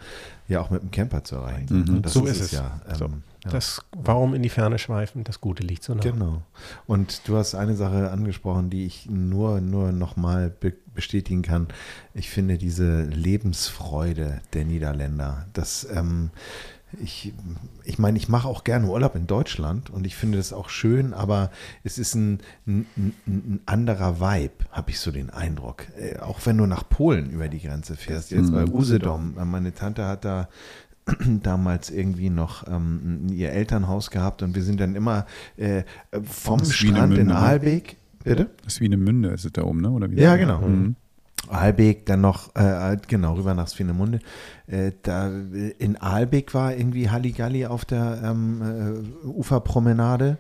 ja 0.48 0.62
auch 0.62 0.70
mit 0.70 0.82
dem 0.82 0.92
Camper 0.92 1.24
zu 1.24 1.36
erreichen. 1.36 1.86
Mhm. 1.88 2.02
Das 2.02 2.14
So 2.14 2.26
ist 2.26 2.40
es. 2.42 2.52
ja. 2.52 2.80
Ähm, 2.90 2.96
So. 2.96 3.10
Ja. 3.46 3.52
Das, 3.52 3.82
warum 3.96 4.34
in 4.34 4.42
die 4.44 4.50
Ferne 4.50 4.78
schweifen? 4.80 5.24
Das 5.24 5.40
Gute 5.40 5.64
liegt 5.64 5.84
so 5.84 5.94
nah. 5.94 6.02
Genau. 6.02 6.42
Und 6.88 7.28
du 7.28 7.38
hast 7.38 7.56
eine 7.56 7.76
Sache 7.76 8.12
angesprochen, 8.12 8.70
die 8.70 8.86
ich 8.86 9.08
nur, 9.10 9.62
nur 9.62 9.92
nochmal 9.92 10.50
be 10.50 10.74
bestätigen 10.94 11.42
kann. 11.42 11.68
Ich 12.14 12.30
finde 12.30 12.58
diese 12.58 13.04
Lebensfreude 13.04 14.42
der 14.54 14.64
Niederländer, 14.66 15.46
das, 15.54 15.86
ähm, 15.94 16.30
ich, 17.02 17.34
ich 17.84 18.00
meine, 18.00 18.18
ich 18.18 18.30
mache 18.30 18.48
auch 18.48 18.64
gerne 18.64 18.88
Urlaub 18.88 19.16
in 19.16 19.28
Deutschland 19.28 19.90
und 19.90 20.08
ich 20.08 20.16
finde 20.16 20.38
das 20.38 20.54
auch 20.54 20.70
schön, 20.70 21.14
aber 21.14 21.52
es 21.84 21.98
ist 21.98 22.16
ein, 22.16 22.40
ein, 22.66 22.86
ein- 23.28 23.60
anderer 23.66 24.22
Vibe, 24.22 24.54
habe 24.72 24.92
ich 24.92 25.00
so 25.00 25.12
den 25.12 25.30
Eindruck. 25.30 25.84
Äh, 26.00 26.20
auch 26.20 26.40
wenn 26.46 26.58
du 26.58 26.66
nach 26.66 26.88
Polen 26.88 27.30
über 27.30 27.50
die 27.50 27.60
Grenze 27.60 27.98
fährst, 27.98 28.32
jetzt 28.32 28.54
bei 28.54 28.66
Usedom. 28.66 29.36
Meine 29.44 29.74
Tante 29.74 30.06
hat 30.06 30.24
da 30.24 30.48
damals 31.44 31.90
irgendwie 31.90 32.30
noch 32.30 32.68
ähm, 32.68 33.28
ihr 33.32 33.52
Elternhaus 33.52 34.10
gehabt 34.10 34.42
und 34.42 34.56
wir 34.56 34.64
sind 34.64 34.80
dann 34.80 34.96
immer 34.96 35.26
äh, 35.58 35.84
vom 36.24 36.60
Das 36.60 36.74
Strand 36.74 37.18
in 37.18 37.28
ne? 37.28 37.36
Aalbeek. 37.36 37.98
Bitte? 38.24 38.50
Das 38.64 38.76
ist 38.76 38.82
wie 38.82 38.86
eine 38.86 38.98
Münde, 38.98 39.30
ist 39.30 39.46
es 39.46 39.54
da 39.54 39.64
oben, 39.64 39.82
ne? 39.82 39.92
Oder 39.92 40.10
wie? 40.10 40.20
Ja, 40.20 40.36
genau. 40.36 40.62
Mhm. 40.62 40.96
Aalbeek, 41.48 42.08
dann 42.08 42.22
noch, 42.22 42.56
äh, 42.56 42.98
genau, 43.08 43.34
rüber 43.34 43.54
nach 43.54 43.68
Swinemunde. 43.68 44.20
Äh, 44.68 44.94
da 45.04 45.30
in 45.78 45.96
Aalbeek 45.98 46.54
war 46.56 46.76
irgendwie 46.76 47.10
Halligalli 47.10 47.68
auf 47.68 47.86
der 47.86 48.22
ähm, 48.24 49.06
äh, 49.24 49.28
Uferpromenade. 49.28 50.38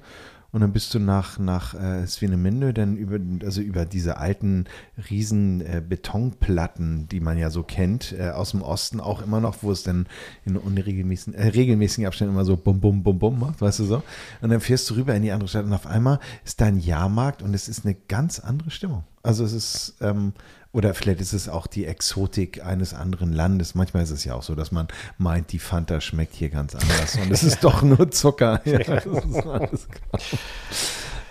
Und 0.55 0.61
dann 0.61 0.71
bist 0.71 0.93
du 0.93 0.99
nach, 0.99 1.37
nach 1.37 1.73
äh, 1.73 2.07
Swinemünde, 2.07 2.73
dann 2.73 2.95
über, 2.95 3.19
also 3.45 3.59
über 3.59 3.83
diese 3.83 4.15
alten 4.15 4.67
riesen 5.09 5.59
äh, 5.59 5.83
Betonplatten, 5.85 7.09
die 7.09 7.19
man 7.19 7.37
ja 7.37 7.49
so 7.49 7.61
kennt, 7.61 8.15
äh, 8.17 8.29
aus 8.29 8.51
dem 8.51 8.61
Osten 8.61 9.01
auch 9.01 9.21
immer 9.21 9.41
noch, 9.41 9.63
wo 9.63 9.71
es 9.73 9.83
dann 9.83 10.07
in 10.45 10.55
unregelmäßigen, 10.55 11.33
äh, 11.33 11.47
regelmäßigen 11.49 12.07
Abständen 12.07 12.33
immer 12.33 12.45
so 12.45 12.55
bum, 12.55 12.79
bum, 12.79 13.03
bum, 13.03 13.19
bum 13.19 13.37
macht, 13.37 13.59
weißt 13.59 13.79
du 13.79 13.83
so. 13.83 14.03
Und 14.39 14.49
dann 14.49 14.61
fährst 14.61 14.89
du 14.89 14.93
rüber 14.93 15.13
in 15.13 15.23
die 15.23 15.33
andere 15.33 15.49
Stadt 15.49 15.65
und 15.65 15.73
auf 15.73 15.87
einmal 15.87 16.21
ist 16.45 16.61
da 16.61 16.67
ein 16.67 16.79
Jahrmarkt 16.79 17.41
und 17.41 17.53
es 17.53 17.67
ist 17.67 17.83
eine 17.83 17.97
ganz 18.07 18.39
andere 18.39 18.71
Stimmung. 18.71 19.03
Also 19.23 19.43
es 19.43 19.51
ist, 19.51 19.95
ähm, 19.99 20.31
oder 20.75 20.93
vielleicht 20.93 21.21
ist 21.21 21.31
es 21.31 21.47
auch 21.47 21.67
die 21.67 21.85
Exotik 21.85 22.65
eines 22.65 22.93
anderen 22.93 23.31
Landes. 23.31 23.75
Manchmal 23.75 24.03
ist 24.03 24.11
es 24.11 24.25
ja 24.25 24.33
auch 24.35 24.43
so, 24.43 24.55
dass 24.55 24.73
man 24.73 24.89
meint, 25.17 25.53
die 25.53 25.59
Fanta 25.59 26.01
schmeckt 26.01 26.35
hier 26.35 26.49
ganz 26.49 26.75
anders 26.75 27.15
und 27.15 27.31
es 27.31 27.43
ist 27.43 27.59
doch 27.63 27.81
nur 27.81 28.11
Zucker. 28.11 28.59
Ja, 28.65 28.79
das 28.79 29.05
ist 29.05 29.45
alles 29.47 29.87
klar. 29.87 30.21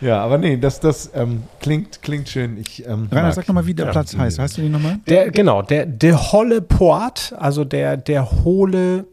ja 0.00 0.24
aber 0.24 0.38
nee, 0.38 0.56
das, 0.56 0.80
das 0.80 1.10
ähm, 1.14 1.42
klingt, 1.60 2.00
klingt 2.00 2.30
schön. 2.30 2.56
Ich, 2.56 2.86
ähm, 2.86 3.08
Rainer, 3.12 3.32
sag 3.32 3.46
nochmal, 3.46 3.66
wie 3.66 3.74
der 3.74 3.86
Ja. 3.86 3.92
Platz 3.92 4.16
heißt. 4.16 4.38
Heißt 4.38 4.56
du 4.56 4.62
den 4.62 4.72
nochmal? 4.72 5.00
Der, 5.06 5.30
genau, 5.30 5.60
der, 5.60 5.84
der 5.84 6.32
hohle 6.32 6.62
Port, 6.62 7.34
also 7.38 7.66
der, 7.66 7.98
der 7.98 8.30
hohle, 8.44 9.04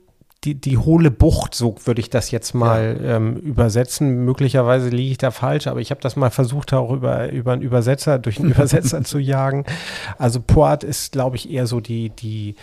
die, 0.43 0.55
die 0.55 0.77
hohle 0.77 1.11
Bucht, 1.11 1.53
so 1.53 1.75
würde 1.85 2.01
ich 2.01 2.09
das 2.09 2.31
jetzt 2.31 2.53
mal 2.55 2.99
ähm, 3.03 3.35
übersetzen. 3.37 4.25
Möglicherweise 4.25 4.89
liege 4.89 5.11
ich 5.11 5.17
da 5.19 5.29
falsch, 5.29 5.67
aber 5.67 5.81
ich 5.81 5.91
habe 5.91 6.01
das 6.01 6.15
mal 6.15 6.31
versucht, 6.31 6.73
auch 6.73 6.91
über, 6.91 7.31
über 7.31 7.53
einen 7.53 7.61
Übersetzer, 7.61 8.17
durch 8.17 8.39
einen 8.39 8.51
Übersetzer 8.51 9.03
zu 9.03 9.19
jagen. 9.19 9.65
Also 10.17 10.41
Port 10.41 10.83
ist, 10.83 11.11
glaube 11.11 11.35
ich, 11.35 11.51
eher 11.51 11.67
so 11.67 11.79
die, 11.79 12.09
die, 12.09 12.55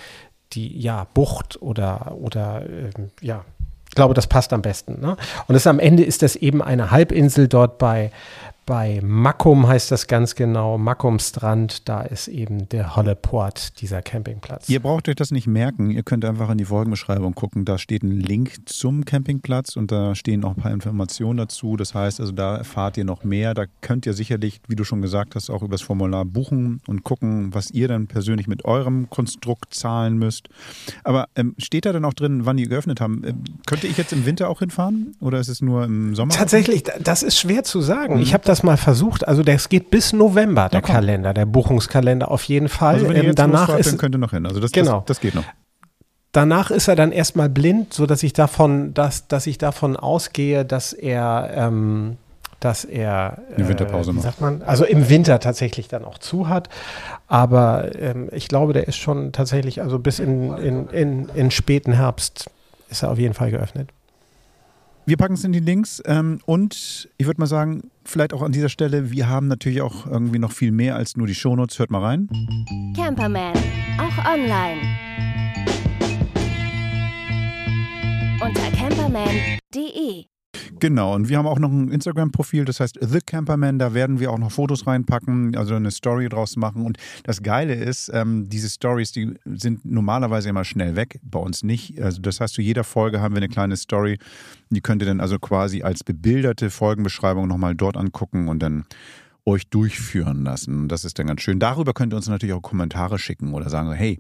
die, 0.53 0.77
ja, 0.81 1.07
Bucht 1.15 1.63
oder, 1.63 2.17
oder, 2.21 2.63
ähm, 2.69 3.11
ja, 3.21 3.45
ich 3.89 3.95
glaube, 3.95 4.15
das 4.15 4.27
passt 4.27 4.53
am 4.53 4.63
besten. 4.63 5.01
Ne? 5.01 5.17
Und 5.47 5.55
es, 5.55 5.67
am 5.67 5.79
Ende 5.79 6.03
ist 6.03 6.23
das 6.23 6.35
eben 6.37 6.63
eine 6.63 6.91
Halbinsel 6.91 7.47
dort 7.47 7.79
bei, 7.79 8.11
bei 8.69 9.01
Makkum, 9.03 9.67
heißt 9.67 9.91
das 9.91 10.09
ganz 10.09 10.35
genau. 10.35 10.77
Makkum 10.77 11.19
Strand, 11.21 11.89
da 11.89 12.03
ist 12.03 12.29
eben 12.29 12.69
der 12.69 12.97
Holle 12.97 13.17
Port, 13.17 13.81
dieser 13.81 14.03
Campingplatz. 14.03 14.69
Ihr 14.69 14.81
braucht 14.81 15.09
euch 15.09 15.15
das 15.17 15.31
nicht 15.31 15.47
merken. 15.47 15.91
Ihr 15.91 16.03
könnt 16.03 16.23
einfach 16.27 16.51
in 16.51 16.59
die 16.59 16.67
Folgenbeschreibung 16.67 17.35
gucken. 17.35 17.65
Da 17.65 17.79
steht 17.79 18.03
ein 18.03 18.21
Link 18.21 18.69
zum 18.69 19.07
Campingplatz 19.07 19.77
und 19.77 19.91
da 19.91 20.15
stehen 20.15 20.45
auch 20.45 20.51
ein 20.55 20.63
paar 20.63 20.71
Informationen 20.73 21.39
dazu. 21.39 21.77
Das 21.79 21.95
heißt 21.95 22.21
also, 22.21 22.33
da 22.33 22.59
erfahrt 22.59 22.99
ihr 22.99 23.05
noch 23.07 23.25
mehr. 23.25 23.55
Da 23.55 23.65
könnt 23.81 24.05
ihr 24.05 24.13
sicherlich, 24.13 24.61
wie 24.69 24.77
du 24.77 24.85
schon 24.85 25.01
gesagt 25.01 25.35
hast, 25.35 25.49
auch 25.49 25.63
übers 25.63 25.81
Formular 25.81 26.27
buchen 26.27 26.83
und 26.87 27.05
gucken, 27.05 27.55
was 27.55 27.71
ihr 27.71 27.89
dann 27.89 28.07
persönlich 28.07 28.49
mit 28.49 28.67
eurem 28.67 29.09
Konstrukt 29.09 29.73
zahlen 29.73 30.19
müsst. 30.19 30.51
Aber 31.05 31.29
ähm, 31.37 31.55
steht 31.57 31.87
da 31.87 31.95
dann 31.95 32.05
auch 32.05 32.13
drin, 32.13 32.45
wann 32.45 32.59
die 32.59 32.69
geöffnet 32.69 33.01
haben? 33.01 33.23
Ähm, 33.27 33.45
könnte 33.67 33.87
ich 33.87 33.97
jetzt 33.97 34.13
im 34.13 34.27
Winter 34.27 34.51
auch 34.51 34.59
hinfahren 34.59 35.17
oder 35.21 35.41
ist 35.41 35.49
es 35.49 35.63
nur 35.63 35.85
im 35.85 36.15
Sommer? 36.15 36.35
Tatsächlich, 36.35 36.83
da- 36.83 36.99
das 37.03 37.23
ist 37.23 37.39
schwer 37.39 37.65
zu 37.65 37.81
sagen. 37.81 38.19
Ich 38.19 38.35
habe 38.35 38.45
das 38.45 38.58
mal 38.63 38.77
versucht. 38.77 39.27
Also 39.27 39.43
das 39.43 39.69
geht 39.69 39.91
bis 39.91 40.13
November, 40.13 40.69
der. 40.69 40.81
Ja. 40.81 40.87
Kalender, 40.87 41.35
der 41.35 41.47
Buchungskalender 41.47 42.31
auf 42.31 42.43
jeden 42.45 42.69
Fall. 42.69 42.95
Also 42.95 43.09
wenn 43.09 43.17
ihr 43.17 43.21
Ähm, 43.23 43.27
jetzt 43.29 43.39
danach 43.39 43.77
ist 43.79 43.91
dann 43.91 43.99
könnt 43.99 44.15
ihr 44.15 44.19
noch 44.19 44.31
hin. 44.33 44.47
Also 44.47 44.61
das, 44.61 44.73
Genau. 44.73 44.99
das, 45.01 45.05
das 45.07 45.21
geht 45.21 45.35
noch. 45.35 45.45
danach 46.33 46.71
ist 46.71 46.89
er 46.89 46.97
dann 46.97 47.13
erstmal 47.13 47.49
blind, 47.49 47.93
so 47.95 48.07
dass 48.07 48.23
ich 48.23 48.33
davon, 48.33 48.95
dass, 48.95 49.29
dass 49.29 49.47
ich 49.47 49.59
davon 49.59 49.97
ausgehe, 49.97 50.65
dass 50.65 50.93
er, 50.93 51.51
ähm, 51.55 52.17
dass 52.61 52.85
er, 52.85 53.39
Eine 53.57 53.69
Winterpause 53.69 54.11
wie 54.11 54.17
macht. 54.17 54.25
sagt 54.25 54.41
man, 54.41 54.63
also 54.63 54.85
im 54.85 55.09
Winter 55.09 55.39
tatsächlich 55.41 55.89
dann 55.89 56.05
auch 56.05 56.19
zu 56.19 56.49
hat. 56.49 56.69
Aber 57.27 57.91
ähm, 57.99 58.29
ich 58.33 58.49
glaube, 58.49 58.73
der 58.73 58.89
ist 58.89 58.97
schon 58.97 59.33
tatsächlich, 59.33 59.81
also 59.83 59.99
bis 59.99 60.19
in, 60.19 60.53
in, 60.59 60.89
in, 60.89 61.29
in 61.35 61.51
späten 61.51 61.93
Herbst 61.93 62.51
ist 62.91 63.03
er 63.03 63.11
auf 63.11 63.19
jeden 63.19 63.35
Fall 63.35 63.51
geöffnet. 63.51 63.91
Wir 65.09 65.17
packen 65.17 65.33
es 65.33 65.45
in 65.45 65.53
die 65.53 65.61
Links 65.61 66.03
ähm, 66.05 66.39
und 66.45 67.09
ich 67.17 67.25
würde 67.25 67.41
mal 67.41 67.47
sagen, 67.47 67.91
vielleicht 68.05 68.35
auch 68.35 68.43
an 68.43 68.53
dieser 68.53 68.69
Stelle, 68.69 69.11
wir 69.11 69.27
haben 69.27 69.49
natürlich 69.49 69.81
auch 69.81 70.05
irgendwie 70.05 70.39
noch 70.39 70.53
viel 70.53 70.71
mehr 70.71 70.97
als 70.97 71.17
nur 71.17 71.27
die 71.27 71.35
Shownotes. 71.35 71.79
Hört 71.79 71.91
mal 71.91 72.03
rein. 72.03 72.29
Camperman, 72.95 73.55
auch 73.97 74.31
online. 74.31 74.83
Unter 78.43 78.71
camperman.de. 78.77 80.27
Genau, 80.81 81.15
und 81.15 81.29
wir 81.29 81.39
haben 81.39 81.47
auch 81.47 81.59
noch 81.59 81.71
ein 81.71 81.91
Instagram-Profil, 81.91 82.65
das 82.65 82.81
heißt 82.81 82.99
The 83.01 83.21
Camperman, 83.21 83.79
da 83.79 83.95
werden 83.95 84.21
wir 84.21 84.31
auch 84.31 84.39
noch 84.39 84.53
Fotos 84.53 84.87
reinpacken, 84.87 85.57
also 85.57 85.75
eine 85.75 85.91
Story 85.91 86.29
draus 86.29 86.57
machen. 86.57 86.85
Und 86.85 86.99
das 87.25 87.43
Geile 87.43 87.75
ist, 87.75 88.11
ähm, 88.13 88.49
diese 88.49 88.69
Stories, 88.69 89.13
die 89.13 89.35
sind 89.45 89.85
normalerweise 89.85 90.49
immer 90.49 90.65
schnell 90.65 90.97
weg, 90.97 91.21
bei 91.23 91.39
uns 91.39 91.63
nicht. 91.63 92.01
Also 92.01 92.21
das 92.21 92.41
heißt, 92.41 92.55
zu 92.55 92.63
jeder 92.63 92.85
Folge 92.85 93.21
haben 93.21 93.35
wir 93.35 93.39
eine 93.39 93.49
kleine 93.49 93.77
Story, 93.77 94.19
die 94.71 94.81
könnt 94.81 95.03
ihr 95.03 95.07
dann 95.07 95.21
also 95.21 95.39
quasi 95.39 95.83
als 95.83 96.05
bebilderte 96.05 96.71
Folgenbeschreibung 96.71 97.49
nochmal 97.49 97.75
dort 97.75 97.97
angucken 97.97 98.49
und 98.49 98.61
dann 98.63 98.85
euch 99.49 99.69
durchführen 99.69 100.45
lassen. 100.45 100.89
Das 100.89 101.05
ist 101.05 101.19
dann 101.19 101.27
ganz 101.27 101.41
schön. 101.41 101.59
Darüber 101.59 101.95
könnt 101.95 102.13
ihr 102.13 102.17
uns 102.17 102.29
natürlich 102.29 102.55
auch 102.55 102.63
Kommentare 102.63 103.19
schicken 103.19 103.55
oder 103.55 103.71
sagen, 103.71 103.91
hey, 103.93 104.19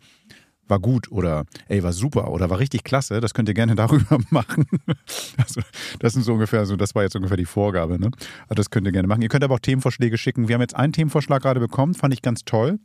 war 0.68 0.81
gut 0.81 1.11
oder 1.11 1.44
ey, 1.68 1.83
war 1.83 1.92
super 1.92 2.31
oder 2.31 2.50
war 2.50 2.59
richtig 2.59 2.85
klasse. 2.85 3.20
Das 3.20 3.35
könnt 3.35 3.48
ihr 3.48 3.54
gerne 3.54 3.74
darüber 3.76 4.18
machen. 4.31 4.66
Also, 5.37 5.61
das 5.98 6.12
sind 6.12 6.22
so 6.22 6.33
ungefähr, 6.35 6.66
so 6.66 6.76
das 6.76 6.94
war 6.94 7.02
jetzt 7.02 7.16
ungefähr 7.16 7.37
die 7.37 7.44
Vorgabe. 7.44 7.98
Ne? 7.98 8.11
Also 8.42 8.54
das 8.54 8.70
könnt 8.70 8.87
ihr 8.87 8.92
gerne 8.92 9.09
machen. 9.09 9.22
Ihr 9.22 9.28
könnt 9.28 9.44
aber 9.44 9.54
auch 9.54 9.61
Themenvorschläge 9.61 10.18
schicken. 10.18 10.48
Wir 10.48 10.54
haben 10.54 10.62
jetzt 10.62 10.76
einen 10.76 10.92
Themenvorschlag 10.92 11.42
gerade 11.42 11.61
bekommen, 11.61 11.94
fand 11.94 12.14
ich 12.14 12.22
ganz 12.22 12.44
toll. 12.44 12.78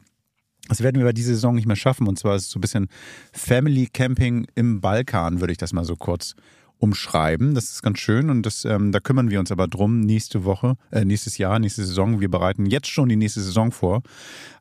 Das 0.70 0.82
werden 0.82 0.98
wir 0.98 1.06
bei 1.06 1.14
dieser 1.14 1.34
Saison 1.34 1.56
nicht 1.56 1.68
mehr 1.68 1.76
schaffen. 1.76 2.08
Und 2.08 2.18
zwar 2.18 2.36
ist 2.36 2.44
es 2.44 2.50
so 2.52 2.60
ein 2.60 2.62
bisschen 2.62 2.88
Family 3.34 3.88
Camping 3.92 4.48
im 4.56 4.80
Balkan, 4.80 5.42
würde 5.42 5.52
ich 5.52 5.58
das 5.58 5.74
mal 5.74 5.84
so 5.84 5.96
kurz 5.96 6.36
umschreiben. 6.84 7.56
Das 7.56 7.72
ist 7.72 7.82
ganz 7.82 8.00
schön 8.00 8.30
und 8.30 8.46
das, 8.46 8.66
ähm, 8.66 8.92
da 8.92 9.00
kümmern 9.00 9.30
wir 9.30 9.40
uns 9.40 9.54
aber 9.54 9.70
drum 9.70 10.02
nächste 10.02 10.44
Woche, 10.44 10.76
äh, 10.92 11.06
nächstes 11.06 11.38
Jahr, 11.38 11.58
nächste 11.58 11.86
Saison. 11.86 12.20
Wir 12.20 12.30
bereiten 12.30 12.66
jetzt 12.66 12.90
schon 12.90 13.08
die 13.08 13.16
nächste 13.16 13.40
Saison 13.40 13.72
vor, 13.72 14.02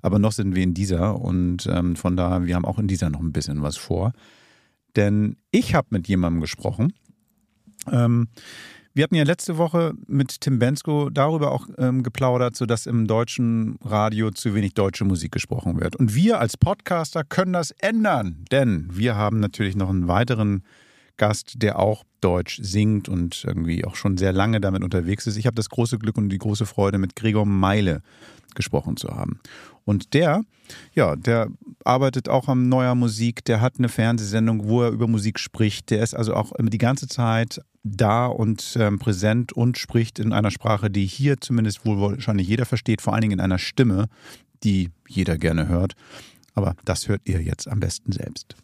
aber 0.02 0.20
noch 0.20 0.30
sind 0.30 0.54
wir 0.54 0.62
in 0.62 0.72
dieser 0.72 1.20
und 1.20 1.66
ähm, 1.66 1.96
von 1.96 2.16
daher, 2.16 2.46
wir 2.46 2.54
haben 2.54 2.64
auch 2.64 2.78
in 2.78 2.86
dieser 2.86 3.10
noch 3.10 3.18
ein 3.18 3.32
bisschen 3.32 3.62
was 3.62 3.76
vor. 3.76 4.12
Denn 4.94 5.36
ich 5.50 5.74
habe 5.74 5.88
mit 5.90 6.06
jemandem 6.06 6.40
gesprochen. 6.40 6.92
Ähm, 7.90 8.28
wir 8.94 9.02
hatten 9.02 9.16
ja 9.16 9.24
letzte 9.24 9.58
Woche 9.58 9.94
mit 10.06 10.42
Tim 10.42 10.60
Bensko 10.60 11.10
darüber 11.10 11.50
auch 11.50 11.66
ähm, 11.76 12.04
geplaudert, 12.04 12.54
sodass 12.54 12.86
im 12.86 13.08
deutschen 13.08 13.78
Radio 13.82 14.30
zu 14.30 14.54
wenig 14.54 14.74
deutsche 14.74 15.04
Musik 15.04 15.32
gesprochen 15.32 15.80
wird. 15.80 15.96
Und 15.96 16.14
wir 16.14 16.38
als 16.38 16.56
Podcaster 16.56 17.24
können 17.24 17.54
das 17.54 17.72
ändern, 17.80 18.44
denn 18.52 18.88
wir 18.92 19.16
haben 19.16 19.40
natürlich 19.40 19.74
noch 19.74 19.90
einen 19.90 20.06
weiteren 20.06 20.62
Gast, 21.16 21.54
der 21.56 21.78
auch 21.78 22.04
Deutsch 22.20 22.60
singt 22.62 23.08
und 23.08 23.44
irgendwie 23.46 23.84
auch 23.84 23.96
schon 23.96 24.16
sehr 24.16 24.32
lange 24.32 24.60
damit 24.60 24.82
unterwegs 24.84 25.26
ist. 25.26 25.36
Ich 25.36 25.46
habe 25.46 25.56
das 25.56 25.68
große 25.68 25.98
Glück 25.98 26.16
und 26.16 26.28
die 26.28 26.38
große 26.38 26.66
Freude, 26.66 26.98
mit 26.98 27.16
Gregor 27.16 27.46
Meile 27.46 28.02
gesprochen 28.54 28.96
zu 28.96 29.08
haben. 29.08 29.40
Und 29.84 30.14
der, 30.14 30.42
ja, 30.94 31.16
der 31.16 31.48
arbeitet 31.84 32.28
auch 32.28 32.48
an 32.48 32.68
neuer 32.68 32.94
Musik, 32.94 33.44
der 33.44 33.60
hat 33.60 33.74
eine 33.78 33.88
Fernsehsendung, 33.88 34.68
wo 34.68 34.82
er 34.82 34.90
über 34.90 35.08
Musik 35.08 35.38
spricht. 35.38 35.90
Der 35.90 36.02
ist 36.02 36.14
also 36.14 36.34
auch 36.34 36.52
die 36.58 36.78
ganze 36.78 37.08
Zeit 37.08 37.60
da 37.82 38.26
und 38.26 38.76
ähm, 38.78 38.98
präsent 38.98 39.52
und 39.52 39.78
spricht 39.78 40.18
in 40.18 40.32
einer 40.32 40.52
Sprache, 40.52 40.90
die 40.90 41.06
hier 41.06 41.40
zumindest 41.40 41.84
wohl 41.84 42.00
wahrscheinlich 42.00 42.46
jeder 42.46 42.64
versteht, 42.64 43.02
vor 43.02 43.12
allen 43.12 43.22
Dingen 43.22 43.32
in 43.32 43.40
einer 43.40 43.58
Stimme, 43.58 44.06
die 44.62 44.90
jeder 45.08 45.36
gerne 45.36 45.66
hört. 45.68 45.94
Aber 46.54 46.76
das 46.84 47.08
hört 47.08 47.22
ihr 47.24 47.42
jetzt 47.42 47.66
am 47.66 47.80
besten 47.80 48.12
selbst. 48.12 48.54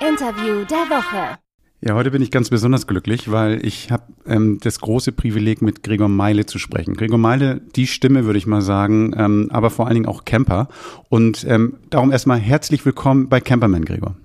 Interview 0.00 0.64
der 0.64 0.90
Woche. 0.90 1.38
Ja, 1.80 1.94
heute 1.94 2.10
bin 2.10 2.20
ich 2.20 2.30
ganz 2.30 2.50
besonders 2.50 2.86
glücklich, 2.86 3.30
weil 3.30 3.64
ich 3.64 3.90
habe 3.90 4.04
ähm, 4.26 4.58
das 4.62 4.80
große 4.80 5.12
Privileg, 5.12 5.62
mit 5.62 5.82
Gregor 5.82 6.08
Meile 6.08 6.46
zu 6.46 6.58
sprechen. 6.58 6.94
Gregor 6.94 7.18
Meile, 7.18 7.60
die 7.76 7.86
Stimme, 7.86 8.24
würde 8.24 8.38
ich 8.38 8.46
mal 8.46 8.62
sagen, 8.62 9.14
ähm, 9.16 9.48
aber 9.50 9.70
vor 9.70 9.86
allen 9.86 9.94
Dingen 9.94 10.06
auch 10.06 10.24
Camper. 10.24 10.68
Und 11.08 11.44
ähm, 11.48 11.74
darum 11.90 12.12
erstmal 12.12 12.38
herzlich 12.38 12.84
willkommen 12.84 13.28
bei 13.28 13.40
Camperman, 13.40 13.84
Gregor. 13.84 14.16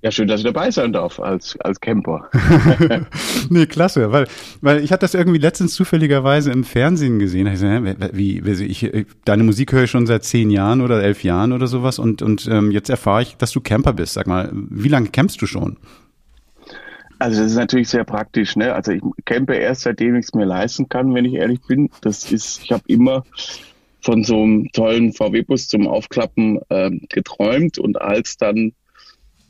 Ja, 0.00 0.12
schön, 0.12 0.28
dass 0.28 0.40
ich 0.40 0.46
dabei 0.46 0.70
sein 0.70 0.92
darf 0.92 1.18
als, 1.18 1.58
als 1.60 1.80
Camper. 1.80 2.30
nee, 3.50 3.66
klasse, 3.66 4.12
weil, 4.12 4.28
weil 4.60 4.84
ich 4.84 4.92
hatte 4.92 5.00
das 5.00 5.14
irgendwie 5.14 5.40
letztens 5.40 5.74
zufälligerweise 5.74 6.52
im 6.52 6.62
Fernsehen 6.62 7.18
gesehen. 7.18 7.48
Ich 7.48 7.58
so, 7.58 7.66
wie, 7.66 8.44
wie, 8.44 8.64
ich, 8.64 8.84
ich, 8.84 9.06
deine 9.24 9.42
Musik 9.42 9.72
höre 9.72 9.84
ich 9.84 9.90
schon 9.90 10.06
seit 10.06 10.22
zehn 10.22 10.50
Jahren 10.50 10.82
oder 10.82 11.02
elf 11.02 11.24
Jahren 11.24 11.52
oder 11.52 11.66
sowas 11.66 11.98
und, 11.98 12.22
und 12.22 12.46
ähm, 12.46 12.70
jetzt 12.70 12.90
erfahre 12.90 13.22
ich, 13.22 13.36
dass 13.38 13.50
du 13.50 13.60
Camper 13.60 13.92
bist. 13.92 14.14
Sag 14.14 14.28
mal, 14.28 14.50
wie 14.52 14.88
lange 14.88 15.08
campst 15.08 15.42
du 15.42 15.46
schon? 15.46 15.78
Also 17.18 17.42
das 17.42 17.50
ist 17.50 17.58
natürlich 17.58 17.88
sehr 17.88 18.04
praktisch. 18.04 18.54
Ne? 18.54 18.72
Also 18.72 18.92
ich 18.92 19.02
campe 19.24 19.54
erst, 19.54 19.80
seitdem 19.82 20.14
ich 20.14 20.26
es 20.26 20.34
mir 20.34 20.44
leisten 20.44 20.88
kann, 20.88 21.12
wenn 21.14 21.24
ich 21.24 21.34
ehrlich 21.34 21.60
bin. 21.66 21.90
Das 22.02 22.30
ist, 22.30 22.62
ich 22.62 22.70
habe 22.70 22.84
immer 22.86 23.24
von 24.00 24.22
so 24.22 24.42
einem 24.42 24.70
tollen 24.72 25.12
VW-Bus 25.12 25.66
zum 25.66 25.88
Aufklappen 25.88 26.60
äh, 26.68 26.90
geträumt 27.08 27.78
und 27.78 28.00
als 28.00 28.36
dann 28.36 28.72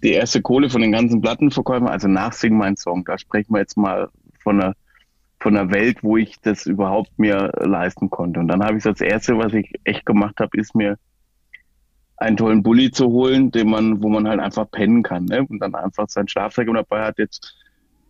die 0.02 0.12
erste 0.12 0.42
Kohle 0.42 0.70
von 0.70 0.80
den 0.80 0.92
ganzen 0.92 1.20
Plattenverkäufen, 1.20 1.88
also 1.88 2.08
nach 2.08 2.32
Sing 2.32 2.56
mein 2.56 2.76
Song, 2.76 3.04
da 3.04 3.18
sprechen 3.18 3.54
wir 3.54 3.60
jetzt 3.60 3.76
mal 3.76 4.08
von 4.42 4.60
einer, 4.60 4.74
von 5.40 5.56
einer 5.56 5.70
Welt, 5.72 6.02
wo 6.02 6.16
ich 6.16 6.36
das 6.40 6.66
überhaupt 6.66 7.18
mir 7.18 7.52
leisten 7.60 8.10
konnte. 8.10 8.40
Und 8.40 8.48
dann 8.48 8.62
habe 8.62 8.78
ich 8.78 8.84
das 8.84 9.00
erste, 9.00 9.38
was 9.38 9.52
ich 9.52 9.72
echt 9.84 10.06
gemacht 10.06 10.40
habe, 10.40 10.56
ist 10.58 10.74
mir 10.74 10.98
einen 12.16 12.36
tollen 12.36 12.62
Bulli 12.62 12.90
zu 12.90 13.06
holen, 13.06 13.50
den 13.50 13.70
man, 13.70 14.02
wo 14.02 14.08
man 14.08 14.26
halt 14.26 14.40
einfach 14.40 14.70
pennen 14.70 15.02
kann, 15.02 15.26
ne? 15.26 15.44
Und 15.48 15.60
dann 15.60 15.74
einfach 15.74 16.08
sein 16.08 16.26
Schlafsack 16.26 16.68
dabei 16.72 17.04
hat. 17.04 17.18
Jetzt 17.18 17.54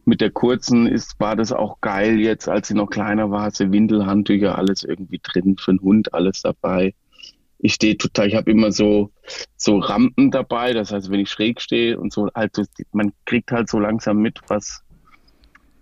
mit 0.07 0.23
der 0.23 0.31
kurzen 0.31 0.87
ist, 0.87 1.21
war 1.21 1.37
das 1.37 1.53
auch 1.53 1.81
geil 1.83 2.19
jetzt, 2.19 2.49
als 2.49 2.69
sie 2.69 2.75
noch 2.75 2.89
kleiner 2.89 3.31
war, 3.31 3.51
sie 3.51 3.71
Windel, 3.71 4.07
Handtücher, 4.07 4.57
alles 4.57 4.83
irgendwie 4.83 5.21
drin, 5.23 5.57
für 5.59 5.73
den 5.73 5.81
Hund 5.83 6.15
alles 6.15 6.41
dabei. 6.41 6.95
Ich 7.59 7.75
stehe 7.75 7.99
total, 7.99 8.29
ich 8.29 8.35
habe 8.35 8.51
immer 8.51 8.71
so, 8.71 9.11
so 9.57 9.79
Rampen 9.79 10.31
dabei, 10.31 10.73
das 10.73 10.93
heißt, 10.93 11.11
wenn 11.11 11.21
ich 11.21 11.31
schräg 11.31 11.61
stehe 11.61 11.99
und 11.99 12.13
so, 12.13 12.29
halt, 12.35 12.57
man 12.93 13.13
kriegt 13.25 13.51
halt 13.51 13.69
so 13.69 13.79
langsam 13.79 14.19
mit, 14.19 14.41
was, 14.47 14.83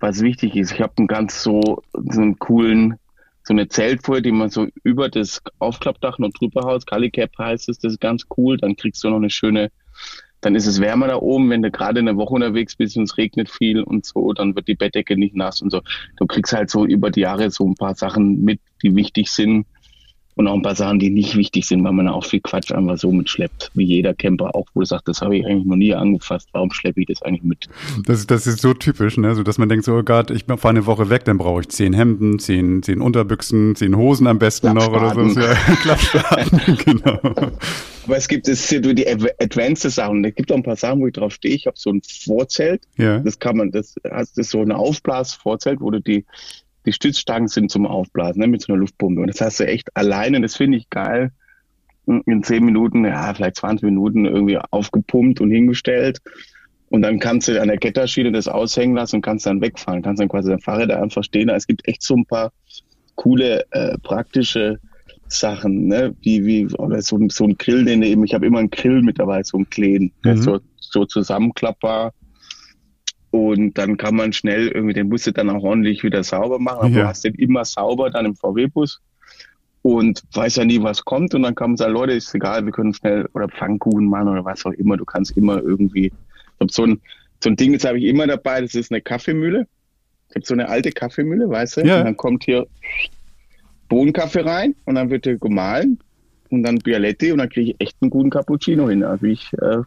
was 0.00 0.22
wichtig 0.22 0.56
ist. 0.56 0.72
Ich 0.72 0.80
habe 0.80 0.94
einen 0.96 1.06
ganz 1.06 1.42
so, 1.42 1.82
so 1.92 2.20
einen 2.20 2.38
coolen 2.38 2.98
so 3.46 3.54
eine 3.54 3.68
Zeltfolie, 3.68 4.22
die 4.22 4.32
man 4.32 4.50
so 4.50 4.66
über 4.82 5.08
das 5.08 5.40
Aufklappdach 5.60 6.18
noch 6.18 6.30
drüber 6.30 6.62
haut. 6.62 6.84
Calicap 6.84 7.30
heißt 7.38 7.68
es, 7.68 7.78
das 7.78 7.92
ist 7.92 8.00
ganz 8.00 8.24
cool. 8.36 8.56
Dann 8.56 8.74
kriegst 8.74 9.04
du 9.04 9.08
noch 9.08 9.18
eine 9.18 9.30
schöne, 9.30 9.70
dann 10.40 10.56
ist 10.56 10.66
es 10.66 10.80
wärmer 10.80 11.06
da 11.06 11.16
oben, 11.16 11.48
wenn 11.48 11.62
du 11.62 11.70
gerade 11.70 12.00
eine 12.00 12.16
Woche 12.16 12.34
unterwegs 12.34 12.74
bist 12.74 12.96
und 12.96 13.04
es 13.04 13.16
regnet 13.16 13.48
viel 13.48 13.82
und 13.82 14.04
so, 14.04 14.32
dann 14.32 14.56
wird 14.56 14.66
die 14.66 14.74
Bettdecke 14.74 15.16
nicht 15.16 15.36
nass 15.36 15.62
und 15.62 15.70
so. 15.70 15.80
Du 16.16 16.26
kriegst 16.26 16.52
halt 16.52 16.70
so 16.70 16.84
über 16.84 17.10
die 17.10 17.20
Jahre 17.20 17.52
so 17.52 17.64
ein 17.64 17.76
paar 17.76 17.94
Sachen 17.94 18.42
mit, 18.42 18.60
die 18.82 18.96
wichtig 18.96 19.30
sind 19.30 19.64
und 20.36 20.46
auch 20.46 20.54
ein 20.54 20.62
paar 20.62 20.74
Sachen, 20.74 20.98
die 20.98 21.08
nicht 21.10 21.34
wichtig 21.34 21.66
sind, 21.66 21.82
weil 21.82 21.92
man 21.92 22.08
auch 22.08 22.24
viel 22.24 22.40
Quatsch 22.40 22.70
einfach 22.70 22.98
so 22.98 23.10
mitschleppt, 23.10 23.70
wie 23.74 23.84
jeder 23.84 24.14
Camper 24.14 24.54
auch, 24.54 24.66
wo 24.74 24.80
du 24.80 24.86
sagst, 24.86 25.08
das 25.08 25.22
habe 25.22 25.36
ich 25.36 25.46
eigentlich 25.46 25.64
noch 25.64 25.76
nie 25.76 25.94
angefasst, 25.94 26.48
warum 26.52 26.70
schleppe 26.70 27.00
ich 27.00 27.06
das 27.06 27.22
eigentlich 27.22 27.42
mit? 27.42 27.68
Das, 28.04 28.26
das 28.26 28.46
ist 28.46 28.60
so 28.60 28.74
typisch, 28.74 29.16
ne? 29.16 29.34
so 29.34 29.42
dass 29.42 29.56
man 29.56 29.70
denkt, 29.70 29.86
so 29.86 29.94
oh 29.94 30.02
Gott, 30.02 30.30
ich 30.30 30.44
fahre 30.44 30.68
eine 30.68 30.84
Woche 30.84 31.08
weg, 31.08 31.24
dann 31.24 31.38
brauche 31.38 31.62
ich 31.62 31.68
zehn 31.70 31.94
Hemden, 31.94 32.38
zehn, 32.38 32.82
zehn 32.82 33.00
Unterbüchsen, 33.00 33.74
zehn 33.76 33.96
Hosen 33.96 34.26
am 34.26 34.38
besten 34.38 34.74
noch 34.74 34.88
oder 34.88 35.14
so. 35.14 35.40
Ja, 35.40 35.54
Klappspaten, 35.82 36.76
genau. 36.84 37.18
Aber 38.04 38.16
es 38.16 38.28
gibt 38.28 38.46
es 38.46 38.68
die 38.68 39.08
advanced 39.08 39.90
Sachen. 39.90 40.24
Es 40.24 40.34
gibt 40.34 40.52
auch 40.52 40.56
ein 40.56 40.62
paar 40.62 40.76
Sachen, 40.76 41.00
wo 41.00 41.06
ich 41.06 41.14
drauf 41.14 41.32
stehe. 41.32 41.54
Ich 41.54 41.66
habe 41.66 41.76
so 41.78 41.90
ein 41.90 42.02
Vorzelt. 42.02 42.82
Ja. 42.96 43.18
Das 43.18 43.38
kann 43.38 43.56
man, 43.56 43.72
das, 43.72 43.94
das 44.02 44.36
ist 44.36 44.50
so 44.50 44.60
ein 44.60 44.70
Aufblasvorzelt, 44.70 45.80
wo 45.80 45.90
du 45.90 46.00
die 46.00 46.24
die 46.86 46.92
Stützstangen 46.92 47.48
sind 47.48 47.70
zum 47.70 47.86
Aufblasen 47.86 48.40
ne, 48.40 48.46
mit 48.46 48.62
so 48.62 48.72
einer 48.72 48.80
Luftpumpe. 48.80 49.20
Und 49.20 49.26
das 49.28 49.40
hast 49.40 49.60
du 49.60 49.66
echt 49.66 49.94
alleine, 49.96 50.40
das 50.40 50.56
finde 50.56 50.78
ich 50.78 50.88
geil, 50.88 51.32
in 52.06 52.42
zehn 52.44 52.64
Minuten, 52.64 53.04
ja, 53.04 53.34
vielleicht 53.34 53.56
20 53.56 53.84
Minuten 53.84 54.24
irgendwie 54.24 54.58
aufgepumpt 54.70 55.40
und 55.40 55.50
hingestellt. 55.50 56.20
Und 56.88 57.02
dann 57.02 57.18
kannst 57.18 57.48
du 57.48 57.60
an 57.60 57.66
der 57.66 57.78
Ketterschiene 57.78 58.30
das 58.30 58.46
aushängen 58.46 58.94
lassen 58.94 59.16
und 59.16 59.22
kannst 59.22 59.44
dann 59.44 59.60
wegfahren. 59.60 60.02
Kannst 60.02 60.22
dann 60.22 60.28
quasi 60.28 60.50
dein 60.50 60.60
Fahrrad 60.60 60.92
einfach 60.92 61.24
stehen. 61.24 61.48
Es 61.48 61.66
gibt 61.66 61.86
echt 61.88 62.02
so 62.02 62.14
ein 62.14 62.24
paar 62.24 62.52
coole, 63.16 63.64
äh, 63.72 63.98
praktische 63.98 64.78
Sachen, 65.26 65.88
ne? 65.88 66.14
Wie, 66.20 66.46
wie, 66.46 66.66
oder 66.76 67.02
so, 67.02 67.18
so 67.28 67.44
ein 67.44 67.58
Grill, 67.58 67.84
den 67.84 68.02
eben, 68.02 68.24
ich 68.24 68.34
habe 68.34 68.46
immer 68.46 68.60
einen 68.60 68.70
Grill 68.70 69.02
mit 69.02 69.18
dabei, 69.18 69.42
so 69.42 69.56
einen 69.56 69.68
kleinen, 69.68 70.12
mhm. 70.24 70.36
so, 70.36 70.60
so 70.78 71.04
zusammenklappbar 71.04 72.12
und 73.30 73.74
dann 73.74 73.96
kann 73.96 74.14
man 74.14 74.32
schnell 74.32 74.68
irgendwie 74.68 74.94
den 74.94 75.08
Bus 75.08 75.24
dann 75.24 75.50
auch 75.50 75.62
ordentlich 75.62 76.02
wieder 76.02 76.22
sauber 76.22 76.58
machen. 76.58 76.78
Aber 76.78 76.88
ja. 76.88 77.02
du 77.02 77.08
hast 77.08 77.24
den 77.24 77.34
immer 77.34 77.64
sauber 77.64 78.10
dann 78.10 78.26
im 78.26 78.34
VW-Bus 78.36 79.00
und 79.82 80.22
weiß 80.32 80.56
ja 80.56 80.64
nie, 80.64 80.82
was 80.82 81.04
kommt. 81.04 81.34
Und 81.34 81.42
dann 81.42 81.54
kann 81.54 81.70
man 81.70 81.76
sagen, 81.76 81.92
Leute, 81.92 82.12
ist 82.12 82.34
egal, 82.34 82.64
wir 82.64 82.72
können 82.72 82.94
schnell 82.94 83.28
oder 83.34 83.48
Pfannkuchen 83.48 84.06
machen 84.06 84.28
oder 84.28 84.44
was 84.44 84.64
auch 84.66 84.72
immer. 84.72 84.96
Du 84.96 85.04
kannst 85.04 85.36
immer 85.36 85.62
irgendwie. 85.62 86.06
Ich 86.06 86.60
habe 86.60 86.72
so 86.72 86.84
ein, 86.84 87.00
so 87.42 87.50
ein 87.50 87.56
Ding, 87.56 87.72
das 87.72 87.84
habe 87.84 87.98
ich 87.98 88.04
immer 88.04 88.26
dabei, 88.26 88.62
das 88.62 88.74
ist 88.74 88.90
eine 88.90 89.00
Kaffeemühle. 89.00 89.66
Ich 90.30 90.36
habe 90.36 90.46
so 90.46 90.54
eine 90.54 90.68
alte 90.68 90.90
Kaffeemühle, 90.90 91.48
weißt 91.48 91.76
du? 91.78 91.80
Ja. 91.82 91.98
Und 91.98 92.04
dann 92.04 92.16
kommt 92.16 92.44
hier 92.44 92.66
Bohnenkaffee 93.88 94.40
rein 94.40 94.74
und 94.84 94.96
dann 94.96 95.10
wird 95.10 95.26
der 95.26 95.36
gemahlen 95.36 96.00
und 96.50 96.62
dann 96.62 96.78
Bialetti 96.78 97.32
und 97.32 97.38
dann 97.38 97.48
kriege 97.48 97.72
ich 97.72 97.80
echt 97.80 97.96
einen 98.00 98.10
guten 98.10 98.30
Cappuccino 98.30 98.88
hin. 98.88 99.04
Also 99.04 99.26
ich 99.26 99.52
äh, 99.54 99.82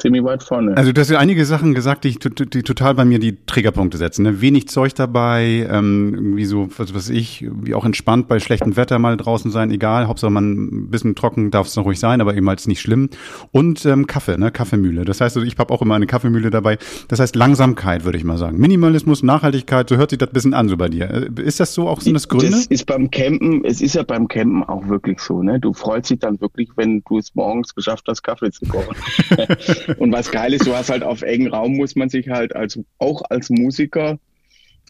ziemlich 0.00 0.24
weit 0.24 0.42
vorne. 0.42 0.76
Also 0.76 0.92
du 0.92 1.00
hast 1.00 1.10
ja 1.10 1.18
einige 1.18 1.44
Sachen 1.44 1.74
gesagt, 1.74 2.04
die, 2.04 2.18
die 2.18 2.62
total 2.62 2.94
bei 2.94 3.04
mir 3.04 3.18
die 3.18 3.36
Triggerpunkte 3.46 3.98
setzen. 3.98 4.22
Ne? 4.22 4.40
Wenig 4.40 4.68
Zeug 4.68 4.94
dabei, 4.94 5.68
ähm, 5.70 6.14
irgendwie 6.14 6.44
so, 6.44 6.68
was 6.76 6.94
weiß 6.94 7.10
ich, 7.10 7.46
wie 7.62 7.74
auch 7.74 7.84
entspannt 7.84 8.28
bei 8.28 8.40
schlechtem 8.40 8.76
Wetter 8.76 8.98
mal 8.98 9.16
draußen 9.16 9.50
sein, 9.50 9.70
egal. 9.70 10.08
Hauptsache 10.08 10.30
man 10.30 10.52
ein 10.52 10.90
bisschen 10.90 11.14
trocken 11.14 11.50
darf 11.50 11.66
es 11.66 11.76
noch 11.76 11.84
ruhig 11.84 12.00
sein, 12.00 12.20
aber 12.20 12.34
eben 12.34 12.48
als 12.48 12.66
nicht 12.66 12.80
schlimm. 12.80 13.10
Und 13.52 13.84
ähm, 13.86 14.06
Kaffee, 14.06 14.38
ne? 14.38 14.50
Kaffeemühle. 14.50 15.04
Das 15.04 15.20
heißt, 15.20 15.36
also 15.36 15.46
ich 15.46 15.58
habe 15.58 15.72
auch 15.72 15.82
immer 15.82 15.94
eine 15.94 16.06
Kaffeemühle 16.06 16.50
dabei. 16.50 16.78
Das 17.08 17.20
heißt 17.20 17.36
Langsamkeit, 17.36 18.04
würde 18.04 18.18
ich 18.18 18.24
mal 18.24 18.38
sagen. 18.38 18.58
Minimalismus, 18.58 19.22
Nachhaltigkeit, 19.22 19.88
so 19.88 19.96
hört 19.96 20.10
sich 20.10 20.18
das 20.18 20.30
ein 20.30 20.32
bisschen 20.32 20.54
an 20.54 20.68
so 20.68 20.76
bei 20.76 20.88
dir. 20.88 21.10
Äh, 21.10 21.42
ist 21.42 21.60
das 21.60 21.74
so 21.74 21.88
auch, 21.88 22.00
sind 22.00 22.14
das 22.14 22.28
Gründe? 22.28 22.50
Das 22.50 22.66
ist 22.66 22.86
beim 22.86 23.10
Campen, 23.10 23.64
es 23.64 23.80
ist 23.80 23.94
ja 23.94 24.02
beim 24.02 24.28
Campen 24.28 24.64
auch 24.64 24.88
wirklich 24.88 25.20
so, 25.20 25.42
ne? 25.42 25.60
Du 25.60 25.72
freust 25.72 26.10
dich 26.10 26.18
dann 26.18 26.40
wirklich, 26.40 26.68
wenn 26.76 27.02
du 27.06 27.18
es 27.18 27.34
morgens 27.34 27.74
geschafft 27.74 28.06
hast, 28.08 28.22
Kaffee 28.22 28.50
zu 28.50 28.64
kochen. 28.66 28.96
Und 29.98 30.12
was 30.12 30.30
geil 30.30 30.54
ist, 30.54 30.66
du 30.66 30.74
hast 30.74 30.90
halt 30.90 31.02
auf 31.02 31.22
engen 31.22 31.48
Raum, 31.48 31.76
muss 31.76 31.96
man 31.96 32.08
sich 32.08 32.28
halt 32.28 32.54
als, 32.54 32.78
auch 32.98 33.22
als 33.30 33.50
Musiker 33.50 34.18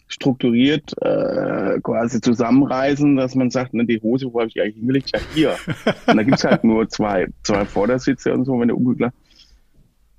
strukturiert 0.07 0.93
äh, 1.01 1.79
quasi 1.81 2.19
zusammenreißen, 2.19 3.15
dass 3.15 3.35
man 3.35 3.49
sagt, 3.49 3.73
ne, 3.73 3.85
die 3.85 4.01
Hose, 4.01 4.31
wo 4.31 4.39
habe 4.39 4.47
ich 4.47 4.53
die 4.53 4.61
eigentlich 4.61 4.75
hingelegt? 4.75 5.11
Ja, 5.13 5.19
hier. 5.33 5.55
Und 6.07 6.17
da 6.17 6.23
gibt's 6.23 6.43
halt 6.43 6.63
nur 6.63 6.89
zwei, 6.89 7.27
zwei 7.43 7.65
Vordersitze 7.65 8.33
und 8.33 8.45
so, 8.45 8.59
wenn 8.59 8.67
der 8.67 8.77
umgeklappt. 8.77 9.15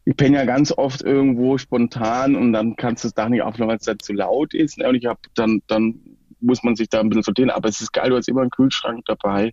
Ich 0.04 0.16
penne 0.16 0.36
ja 0.36 0.44
ganz 0.44 0.72
oft 0.72 1.02
irgendwo 1.02 1.58
spontan 1.58 2.34
und 2.34 2.52
dann 2.52 2.74
kannst 2.76 3.04
du 3.04 3.08
das 3.08 3.14
Dach 3.14 3.28
nicht 3.28 3.42
aufmachen, 3.42 3.68
weil 3.68 3.76
es 3.76 3.84
dann 3.84 4.00
zu 4.00 4.12
laut 4.14 4.52
ist. 4.54 4.78
Ne? 4.78 4.88
Und 4.88 4.96
ich 4.96 5.06
habe 5.06 5.20
dann, 5.34 5.62
dann 5.68 6.00
muss 6.40 6.64
man 6.64 6.74
sich 6.74 6.88
da 6.88 7.00
ein 7.00 7.08
bisschen 7.08 7.22
sortieren. 7.22 7.50
Aber 7.50 7.68
es 7.68 7.80
ist 7.80 7.92
geil, 7.92 8.10
du 8.10 8.16
hast 8.16 8.28
immer 8.28 8.40
einen 8.40 8.50
Kühlschrank 8.50 9.04
dabei 9.06 9.52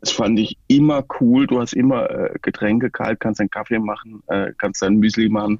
Das 0.00 0.12
fand 0.12 0.38
ich 0.38 0.56
immer 0.68 1.04
cool. 1.20 1.46
Du 1.46 1.60
hast 1.60 1.72
immer 1.72 2.08
äh, 2.08 2.38
Getränke 2.40 2.90
kalt, 2.90 3.18
kannst 3.18 3.40
einen 3.40 3.50
Kaffee 3.50 3.80
machen, 3.80 4.22
äh, 4.28 4.52
kannst 4.56 4.82
ein 4.82 4.96
Müsli 4.96 5.28
machen 5.28 5.58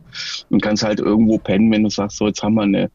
und 0.48 0.62
kannst 0.62 0.84
halt 0.84 1.00
irgendwo 1.00 1.38
pennen, 1.38 1.72
wenn 1.72 1.82
du 1.82 1.90
sagst, 1.90 2.18
so 2.18 2.28
jetzt 2.28 2.42
haben 2.42 2.54
wir 2.54 2.62
eine, 2.62 2.90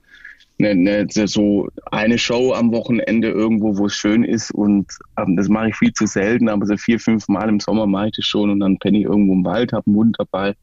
eine, 0.59 0.69
eine 0.69 1.27
so 1.27 1.67
eine 1.91 2.17
Show 2.17 2.53
am 2.53 2.71
Wochenende 2.71 3.29
irgendwo, 3.29 3.77
wo 3.77 3.87
es 3.87 3.95
schön 3.95 4.23
ist 4.23 4.51
und 4.51 4.87
ähm, 5.17 5.35
das 5.35 5.49
mache 5.49 5.69
ich 5.69 5.75
viel 5.75 5.91
zu 5.91 6.05
selten, 6.05 6.47
aber 6.47 6.65
so 6.65 6.77
vier, 6.77 6.99
fünf 6.99 7.27
Mal 7.27 7.49
im 7.49 7.59
Sommer 7.59 7.87
mache 7.87 8.07
ich 8.07 8.15
das 8.15 8.25
schon 8.25 8.49
und 8.49 8.61
dann 8.61 8.77
penne 8.79 8.99
ich 8.99 9.03
irgendwo 9.03 9.33
im 9.33 9.43
Wald, 9.43 9.73
habe 9.73 9.87
einen 9.87 9.97
Hund 9.97 10.15
dabei 10.17 10.55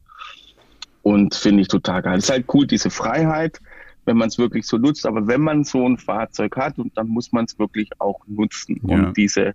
und 1.03 1.35
finde 1.35 1.61
ich 1.61 1.67
total 1.67 2.01
geil. 2.01 2.17
Es 2.17 2.25
ist 2.25 2.31
halt 2.31 2.45
cool, 2.53 2.65
diese 2.65 2.89
Freiheit, 2.89 3.59
wenn 4.05 4.17
man 4.17 4.29
es 4.29 4.37
wirklich 4.37 4.65
so 4.65 4.77
nutzt, 4.77 5.05
aber 5.05 5.27
wenn 5.27 5.41
man 5.41 5.63
so 5.63 5.87
ein 5.87 5.97
Fahrzeug 5.97 6.55
hat, 6.57 6.79
und 6.79 6.97
dann 6.97 7.07
muss 7.07 7.31
man 7.31 7.45
es 7.45 7.57
wirklich 7.59 7.89
auch 7.99 8.19
nutzen. 8.27 8.81
Ja. 8.87 8.95
Und 8.95 9.17
diese, 9.17 9.53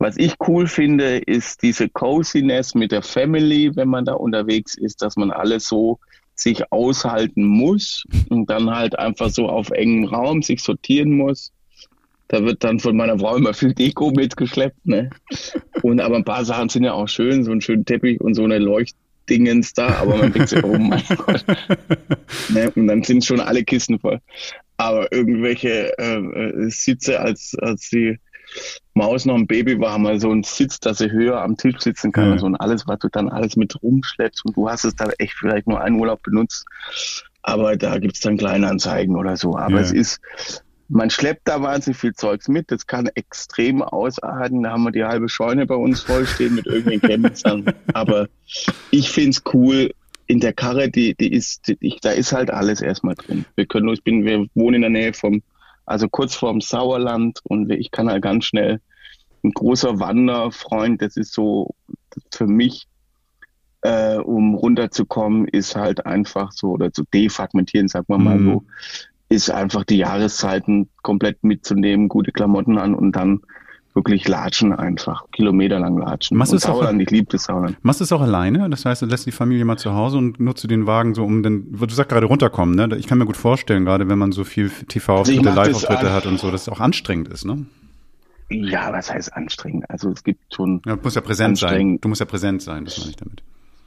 was 0.00 0.16
ich 0.16 0.34
cool 0.48 0.66
finde, 0.66 1.18
ist 1.18 1.62
diese 1.62 1.90
Coziness 1.90 2.74
mit 2.74 2.90
der 2.90 3.02
Family, 3.02 3.76
wenn 3.76 3.88
man 3.88 4.06
da 4.06 4.14
unterwegs 4.14 4.74
ist, 4.74 5.02
dass 5.02 5.16
man 5.16 5.30
alles 5.30 5.68
so 5.68 5.98
sich 6.34 6.72
aushalten 6.72 7.44
muss 7.44 8.04
und 8.30 8.48
dann 8.48 8.70
halt 8.70 8.98
einfach 8.98 9.28
so 9.28 9.50
auf 9.50 9.68
engen 9.70 10.06
Raum 10.06 10.40
sich 10.40 10.62
sortieren 10.62 11.12
muss. 11.12 11.52
Da 12.28 12.42
wird 12.42 12.64
dann 12.64 12.80
von 12.80 12.96
meiner 12.96 13.18
Frau 13.18 13.36
immer 13.36 13.52
viel 13.52 13.74
Deko 13.74 14.10
mitgeschleppt, 14.10 14.86
ne? 14.86 15.10
Und 15.82 16.00
aber 16.00 16.16
ein 16.16 16.24
paar 16.24 16.46
Sachen 16.46 16.70
sind 16.70 16.84
ja 16.84 16.94
auch 16.94 17.08
schön, 17.08 17.44
so 17.44 17.52
ein 17.52 17.60
schöner 17.60 17.84
Teppich 17.84 18.22
und 18.22 18.32
so 18.34 18.44
eine 18.44 18.58
Leuchtdingens 18.58 19.74
da, 19.74 19.96
aber 19.96 20.16
man 20.16 20.32
denkt 20.32 20.48
sich, 20.48 20.64
oh 20.64 20.78
mein 20.78 21.02
Gott. 21.14 21.44
Ne? 22.48 22.70
Und 22.74 22.86
dann 22.86 23.02
sind 23.02 23.24
schon 23.24 23.40
alle 23.40 23.64
Kisten 23.64 23.98
voll. 23.98 24.20
Aber 24.76 25.12
irgendwelche 25.12 25.98
äh, 25.98 26.16
äh, 26.16 26.70
Sitze, 26.70 27.20
als, 27.20 27.54
als 27.60 27.90
die 27.90 28.18
Maus 28.94 29.24
noch 29.24 29.36
ein 29.36 29.46
Baby 29.46 29.78
war, 29.80 29.92
haben 29.92 30.02
wir 30.02 30.18
so 30.20 30.30
einen 30.30 30.42
Sitz, 30.42 30.80
dass 30.80 30.98
sie 30.98 31.10
höher 31.10 31.40
am 31.42 31.56
Tisch 31.56 31.78
sitzen 31.80 32.12
kann 32.12 32.26
Ja. 32.26 32.32
und 32.32 32.38
so 32.40 32.46
und 32.46 32.56
alles, 32.56 32.86
was 32.86 32.98
du 32.98 33.08
dann 33.08 33.28
alles 33.28 33.56
mit 33.56 33.80
rumschleppst 33.82 34.44
und 34.44 34.56
du 34.56 34.68
hast 34.68 34.84
es 34.84 34.94
da 34.96 35.08
echt 35.18 35.34
vielleicht 35.34 35.66
nur 35.66 35.80
einen 35.80 35.98
Urlaub 36.00 36.22
benutzt, 36.22 36.64
aber 37.42 37.76
da 37.76 37.98
gibt's 37.98 38.20
dann 38.20 38.36
Kleinanzeigen 38.36 39.16
oder 39.16 39.36
so. 39.36 39.56
Aber 39.56 39.76
Ja. 39.76 39.80
es 39.80 39.92
ist, 39.92 40.20
man 40.88 41.08
schleppt 41.08 41.42
da 41.46 41.62
wahnsinnig 41.62 41.98
viel 41.98 42.12
Zeugs 42.14 42.48
mit, 42.48 42.70
das 42.70 42.86
kann 42.86 43.08
extrem 43.14 43.80
ausarten, 43.80 44.62
da 44.64 44.72
haben 44.72 44.82
wir 44.82 44.90
die 44.92 45.04
halbe 45.04 45.28
Scheune 45.28 45.66
bei 45.66 45.76
uns 45.76 46.02
vollstehen 46.02 46.54
mit 46.54 46.66
irgendwelchen 46.66 47.08
Chemicals. 47.08 47.44
aber 47.94 48.26
ich 48.90 49.10
find's 49.10 49.42
cool, 49.54 49.92
in 50.26 50.38
der 50.40 50.52
Karre, 50.52 50.88
die, 50.88 51.14
die 51.16 51.32
ist, 51.32 51.66
die, 51.66 51.98
da 52.02 52.10
ist 52.10 52.32
halt 52.32 52.50
alles 52.50 52.80
erstmal 52.80 53.14
drin. 53.16 53.44
Wir 53.56 53.66
können, 53.66 53.88
ich 53.88 54.04
bin, 54.04 54.24
wir 54.24 54.46
wohnen 54.54 54.76
in 54.76 54.80
der 54.82 54.90
Nähe 54.90 55.12
vom, 55.12 55.42
also 55.86 56.08
kurz 56.08 56.34
vorm 56.34 56.60
Sauerland 56.60 57.40
und 57.44 57.70
ich 57.70 57.90
kann 57.90 58.08
halt 58.08 58.22
ganz 58.22 58.44
schnell 58.44 58.80
ein 59.42 59.52
großer 59.52 59.98
Wanderfreund, 59.98 61.00
das 61.02 61.16
ist 61.16 61.32
so 61.32 61.74
für 62.30 62.46
mich, 62.46 62.86
äh, 63.82 64.16
um 64.16 64.54
runterzukommen, 64.54 65.48
ist 65.48 65.76
halt 65.76 66.04
einfach 66.06 66.52
so, 66.52 66.72
oder 66.72 66.92
zu 66.92 67.04
defragmentieren, 67.14 67.88
sagen 67.88 68.06
wir 68.08 68.18
mal 68.18 68.38
Mhm. 68.38 68.52
so, 68.52 68.64
ist 69.30 69.50
einfach 69.50 69.84
die 69.84 69.96
Jahreszeiten 69.96 70.90
komplett 71.02 71.42
mitzunehmen, 71.42 72.08
gute 72.08 72.32
Klamotten 72.32 72.78
an 72.78 72.94
und 72.94 73.12
dann 73.12 73.40
wirklich 73.94 74.28
latschen 74.28 74.72
einfach, 74.72 75.24
kilometerlang 75.32 75.98
latschen. 75.98 76.36
Machst 76.38 76.52
du 76.52 76.54
und 76.54 76.58
es 76.58 76.66
auch- 76.66 76.76
Sauerland, 76.76 77.02
ich 77.02 77.10
liebe 77.10 77.26
das 77.30 77.44
Sauerland. 77.44 77.76
Machst 77.82 78.00
du 78.00 78.04
es 78.04 78.12
auch 78.12 78.20
alleine? 78.20 78.70
Das 78.70 78.84
heißt, 78.84 79.02
du 79.02 79.06
lässt 79.06 79.26
die 79.26 79.32
Familie 79.32 79.64
mal 79.64 79.78
zu 79.78 79.92
Hause 79.94 80.18
und 80.18 80.38
nutzt 80.38 80.62
du 80.62 80.68
den 80.68 80.86
Wagen 80.86 81.14
so, 81.14 81.24
um 81.24 81.42
dann, 81.42 81.72
du 81.72 81.88
sagst 81.94 82.08
gerade 82.10 82.26
runterkommen, 82.26 82.74
ne? 82.76 82.96
Ich 82.98 83.06
kann 83.08 83.18
mir 83.18 83.26
gut 83.26 83.36
vorstellen, 83.36 83.84
gerade 83.84 84.08
wenn 84.08 84.18
man 84.18 84.30
so 84.32 84.44
viel 84.44 84.70
TV-Auftritte, 84.70 85.40
Also 85.50 85.60
Live-Auftritte 85.60 86.12
hat 86.12 86.26
und 86.26 86.38
so, 86.38 86.50
dass 86.50 86.62
es 86.62 86.68
auch 86.68 86.80
anstrengend 86.80 87.28
ist, 87.28 87.44
ne? 87.44 87.66
Ja, 88.48 88.92
was 88.92 89.12
heißt 89.12 89.32
anstrengend? 89.34 89.88
Also 89.90 90.10
es 90.10 90.24
gibt 90.24 90.54
schon 90.54 90.82
Ja, 90.86 90.96
du 90.96 91.02
musst 91.02 91.16
ja 91.16 91.22
präsent 91.22 91.58
sein. 91.58 91.98
Du 92.00 92.08
musst 92.08 92.20
ja 92.20 92.26
präsent 92.26 92.62
sein, 92.62 92.84
das 92.84 92.98
meine 92.98 93.10
ich 93.10 93.16
damit. 93.16 93.42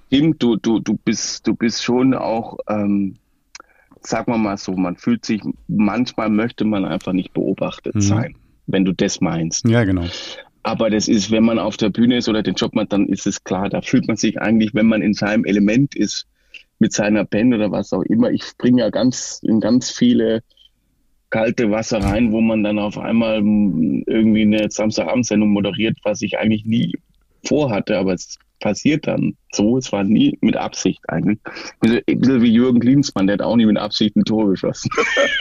stimmt, 0.08 0.42
du, 0.44 0.56
du, 0.58 0.80
du 0.80 0.98
bist, 1.04 1.46
du 1.48 1.54
bist 1.56 1.84
schon 1.84 2.14
auch, 2.14 2.58
ähm, 2.70 3.16
sagen 4.02 4.32
wir 4.32 4.38
mal 4.38 4.58
so, 4.58 4.74
man 4.74 4.96
fühlt 4.98 5.26
sich, 5.26 5.42
manchmal 5.68 6.30
möchte 6.30 6.66
man 6.66 6.86
einfach 6.86 7.14
nicht 7.14 7.34
beobachtet 7.34 7.96
Mhm. 7.96 8.02
sein, 8.02 8.36
wenn 8.68 8.86
du 8.86 8.94
das 8.94 9.22
meinst. 9.22 9.68
Ja, 9.68 9.84
genau. 9.84 10.06
Aber 10.64 10.90
das 10.90 11.08
ist, 11.08 11.30
wenn 11.32 11.44
man 11.44 11.60
auf 11.60 11.76
der 11.76 11.90
Bühne 11.90 12.18
ist 12.18 12.30
oder 12.30 12.42
den 12.42 12.56
Job 12.56 12.74
macht, 12.74 12.94
dann 12.94 13.08
ist 13.08 13.28
es 13.28 13.44
klar, 13.44 13.70
da 13.70 13.82
fühlt 13.82 14.08
man 14.08 14.16
sich 14.16 14.40
eigentlich, 14.40 14.74
wenn 14.74 14.86
man 14.86 15.02
in 15.02 15.14
seinem 15.14 15.44
Element 15.44 15.96
ist, 15.96 16.26
mit 16.80 16.94
seiner 16.94 17.26
Band 17.26 17.54
oder 17.54 17.72
was 17.72 17.92
auch 17.94 18.04
immer. 18.04 18.32
Ich 18.32 18.44
springe 18.44 18.82
ja 18.82 18.90
ganz 18.90 19.40
in 19.44 19.60
ganz 19.60 19.92
viele 19.92 20.42
kalte 21.30 21.72
Wasser 21.72 21.98
rein, 21.98 22.32
wo 22.32 22.42
man 22.42 22.64
dann 22.64 22.80
auf 22.80 22.98
einmal 22.98 23.38
irgendwie 23.38 24.44
eine 24.44 24.70
Samstagabendsendung 24.70 25.50
moderiert, 25.50 25.98
was 26.04 26.22
ich 26.22 26.38
eigentlich 26.38 26.66
nie 26.66 26.94
vorhatte, 27.46 27.98
aber 27.98 28.14
es 28.14 28.38
passiert 28.60 29.08
dann 29.08 29.36
so. 29.52 29.78
Es 29.78 29.92
war 29.92 30.04
nie 30.06 30.38
mit 30.40 30.56
Absicht 30.56 31.02
eigentlich. 31.10 31.38
Ein 31.82 32.02
bisschen 32.20 32.42
wie 32.42 32.54
Jürgen 32.54 32.80
Klinsmann, 32.80 33.28
der 33.28 33.34
hat 33.36 33.42
auch 33.42 33.58
nie 33.58 33.66
mit 33.66 33.78
Absicht 33.78 34.16
ein 34.16 34.24
Tor 34.24 34.50
geschossen. 34.52 34.90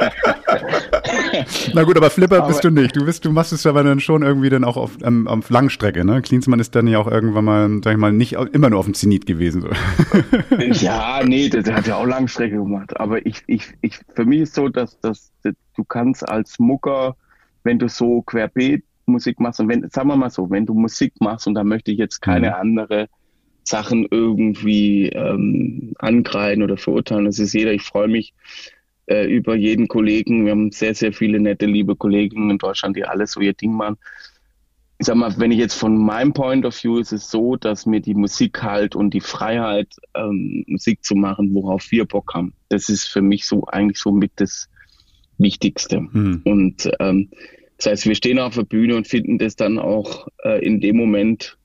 Na 1.74 1.84
gut, 1.84 1.96
aber 1.96 2.10
Flipper 2.10 2.38
Aber- 2.38 2.48
bist 2.48 2.64
du 2.64 2.70
nicht. 2.70 2.96
Du 2.96 3.04
bist, 3.04 3.24
du 3.24 3.30
machst 3.30 3.52
es 3.52 3.64
aber 3.66 3.82
dann 3.84 4.00
schon 4.00 4.22
irgendwie 4.22 4.50
dann 4.50 4.64
auch 4.64 4.76
auf, 4.76 4.98
ähm, 5.02 5.28
auf 5.28 5.50
Langstrecke, 5.50 6.04
ne? 6.04 6.20
Klinsmann 6.22 6.60
ist 6.60 6.74
dann 6.74 6.86
ja 6.86 6.98
auch 6.98 7.06
irgendwann 7.06 7.44
mal, 7.44 7.70
sag 7.84 7.92
ich 7.92 7.98
mal, 7.98 8.12
nicht 8.12 8.32
immer 8.32 8.70
nur 8.70 8.78
auf 8.80 8.86
dem 8.86 8.94
Zenit 8.94 9.26
gewesen. 9.26 9.62
So. 9.62 9.68
Ja, 10.82 11.20
nee, 11.24 11.48
der, 11.48 11.62
der 11.62 11.76
hat 11.76 11.86
ja 11.86 11.96
auch 11.96 12.06
Langstrecke 12.06 12.56
gemacht. 12.56 12.98
Aber 12.98 13.24
ich, 13.24 13.42
ich, 13.46 13.72
ich, 13.82 13.98
für 14.14 14.24
mich 14.24 14.40
ist 14.40 14.54
so, 14.54 14.68
dass, 14.68 14.98
dass, 15.00 15.30
dass 15.42 15.54
du 15.76 15.84
kannst 15.84 16.28
als 16.28 16.58
Mucker, 16.58 17.16
wenn 17.64 17.78
du 17.78 17.88
so 17.88 18.22
querbeet 18.22 18.82
Musik 19.06 19.40
machst 19.40 19.60
und 19.60 19.68
wenn, 19.68 19.88
sagen 19.90 20.08
wir 20.08 20.16
mal 20.16 20.30
so, 20.30 20.50
wenn 20.50 20.66
du 20.66 20.74
Musik 20.74 21.14
machst 21.20 21.46
und 21.46 21.54
da 21.54 21.64
möchte 21.64 21.90
ich 21.90 21.98
jetzt 21.98 22.20
keine 22.20 22.48
Mhm. 22.48 22.54
andere 22.54 23.08
Sachen 23.64 24.06
irgendwie 24.10 25.08
ähm, 25.08 25.92
angreifen 25.98 26.62
oder 26.62 26.76
verurteilen. 26.76 27.26
Das 27.26 27.38
ist 27.38 27.52
jeder. 27.52 27.72
Ich 27.72 27.82
freue 27.82 28.08
mich 28.08 28.34
äh, 29.06 29.24
über 29.32 29.54
jeden 29.54 29.88
Kollegen. 29.88 30.44
Wir 30.44 30.52
haben 30.52 30.72
sehr, 30.72 30.94
sehr 30.94 31.12
viele 31.12 31.40
nette, 31.40 31.66
liebe 31.66 31.96
Kollegen 31.96 32.50
in 32.50 32.58
Deutschland, 32.58 32.96
die 32.96 33.04
alles 33.04 33.32
so 33.32 33.40
ihr 33.40 33.52
Ding 33.54 33.72
machen. 33.72 33.96
Ich 34.98 35.06
sag 35.06 35.16
mal, 35.16 35.34
wenn 35.38 35.50
ich 35.50 35.58
jetzt 35.58 35.74
von 35.74 35.96
meinem 35.96 36.32
Point 36.32 36.64
of 36.64 36.82
View 36.82 36.98
ist 36.98 37.12
es 37.12 37.28
so, 37.30 37.56
dass 37.56 37.86
mir 37.86 38.00
die 38.00 38.14
Musik 38.14 38.62
halt 38.62 38.94
und 38.94 39.12
die 39.14 39.20
Freiheit, 39.20 39.88
ähm, 40.14 40.64
Musik 40.68 41.04
zu 41.04 41.14
machen, 41.16 41.52
worauf 41.54 41.90
wir 41.90 42.04
Bock 42.04 42.34
haben, 42.34 42.54
das 42.68 42.88
ist 42.88 43.06
für 43.06 43.22
mich 43.22 43.46
so 43.46 43.64
eigentlich 43.66 43.98
so 43.98 44.12
mit 44.12 44.32
das 44.36 44.68
Wichtigste. 45.38 45.96
Hm. 45.96 46.42
Und 46.44 46.90
ähm, 47.00 47.30
das 47.82 47.90
heißt, 47.90 48.06
wir 48.06 48.14
stehen 48.14 48.38
auf 48.38 48.54
der 48.54 48.62
Bühne 48.62 48.94
und 48.94 49.08
finden 49.08 49.38
das 49.38 49.56
dann 49.56 49.78
auch 49.78 50.28
äh, 50.44 50.64
in 50.64 50.80
dem 50.80 50.96
Moment, 50.96 51.58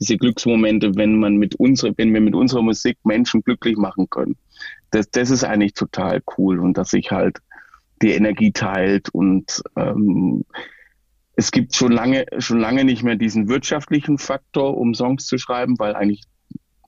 diese 0.00 0.16
Glücksmomente, 0.16 0.96
wenn 0.96 1.18
man 1.18 1.36
mit 1.36 1.56
unserer, 1.56 1.92
wenn 1.98 2.14
wir 2.14 2.22
mit 2.22 2.34
unserer 2.34 2.62
Musik 2.62 2.96
Menschen 3.04 3.42
glücklich 3.42 3.76
machen 3.76 4.08
können. 4.08 4.36
Das, 4.90 5.10
das 5.10 5.28
ist 5.28 5.44
eigentlich 5.44 5.74
total 5.74 6.22
cool 6.38 6.60
und 6.60 6.78
dass 6.78 6.90
sich 6.90 7.10
halt 7.10 7.40
die 8.00 8.12
Energie 8.12 8.52
teilt 8.52 9.10
und 9.10 9.62
ähm, 9.76 10.46
es 11.36 11.50
gibt 11.50 11.74
schon 11.76 11.92
lange, 11.92 12.24
schon 12.38 12.58
lange 12.58 12.84
nicht 12.84 13.02
mehr 13.02 13.16
diesen 13.16 13.48
wirtschaftlichen 13.48 14.16
Faktor, 14.16 14.78
um 14.78 14.94
Songs 14.94 15.26
zu 15.26 15.36
schreiben, 15.36 15.78
weil 15.78 15.94
eigentlich 15.94 16.22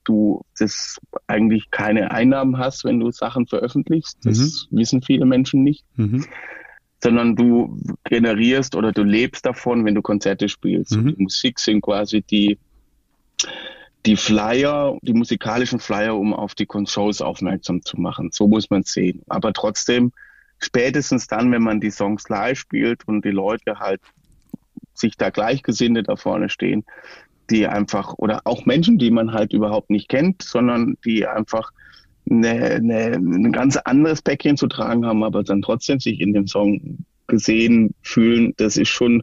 du 0.04 0.42
das 0.58 0.98
eigentlich 1.26 1.70
keine 1.70 2.10
Einnahmen 2.10 2.56
hast, 2.56 2.84
wenn 2.84 2.98
du 2.98 3.10
Sachen 3.10 3.46
veröffentlichst. 3.46 4.18
Das 4.24 4.66
wissen 4.70 5.02
viele 5.02 5.26
Menschen 5.26 5.62
nicht 5.62 5.84
Mhm. 5.96 6.24
Sondern 7.02 7.34
du 7.34 7.76
generierst 8.04 8.76
oder 8.76 8.92
du 8.92 9.02
lebst 9.02 9.44
davon, 9.44 9.84
wenn 9.84 9.94
du 9.94 10.02
Konzerte 10.02 10.48
spielst. 10.48 10.96
Mhm. 10.96 11.16
Die 11.16 11.22
Musik 11.24 11.58
sind 11.58 11.80
quasi 11.80 12.22
die, 12.22 12.58
die 14.06 14.16
Flyer, 14.16 14.96
die 15.02 15.12
musikalischen 15.12 15.80
Flyer, 15.80 16.16
um 16.16 16.32
auf 16.32 16.54
die 16.54 16.68
Shows 16.86 17.20
aufmerksam 17.20 17.82
zu 17.82 18.00
machen. 18.00 18.30
So 18.32 18.46
muss 18.46 18.70
man 18.70 18.84
sehen. 18.84 19.22
Aber 19.26 19.52
trotzdem, 19.52 20.12
spätestens 20.60 21.26
dann, 21.26 21.50
wenn 21.50 21.62
man 21.62 21.80
die 21.80 21.90
Songs 21.90 22.28
live 22.28 22.58
spielt 22.58 23.08
und 23.08 23.24
die 23.24 23.30
Leute 23.30 23.80
halt 23.80 24.00
sich 24.94 25.16
da 25.16 25.30
Gleichgesinnte 25.30 26.04
da 26.04 26.14
vorne 26.14 26.50
stehen, 26.50 26.84
die 27.50 27.66
einfach, 27.66 28.14
oder 28.16 28.42
auch 28.44 28.64
Menschen, 28.64 28.98
die 28.98 29.10
man 29.10 29.32
halt 29.32 29.52
überhaupt 29.52 29.90
nicht 29.90 30.08
kennt, 30.08 30.42
sondern 30.42 30.96
die 31.04 31.26
einfach 31.26 31.72
eine, 32.30 32.50
eine, 32.50 33.12
ein 33.16 33.52
ganz 33.52 33.76
anderes 33.76 34.22
Päckchen 34.22 34.56
zu 34.56 34.66
tragen 34.66 35.06
haben, 35.06 35.22
aber 35.22 35.42
dann 35.42 35.62
trotzdem 35.62 36.00
sich 36.00 36.20
in 36.20 36.32
dem 36.32 36.46
Song 36.46 37.04
gesehen 37.26 37.94
fühlen, 38.02 38.54
das 38.56 38.76
ist 38.76 38.88
schon, 38.88 39.22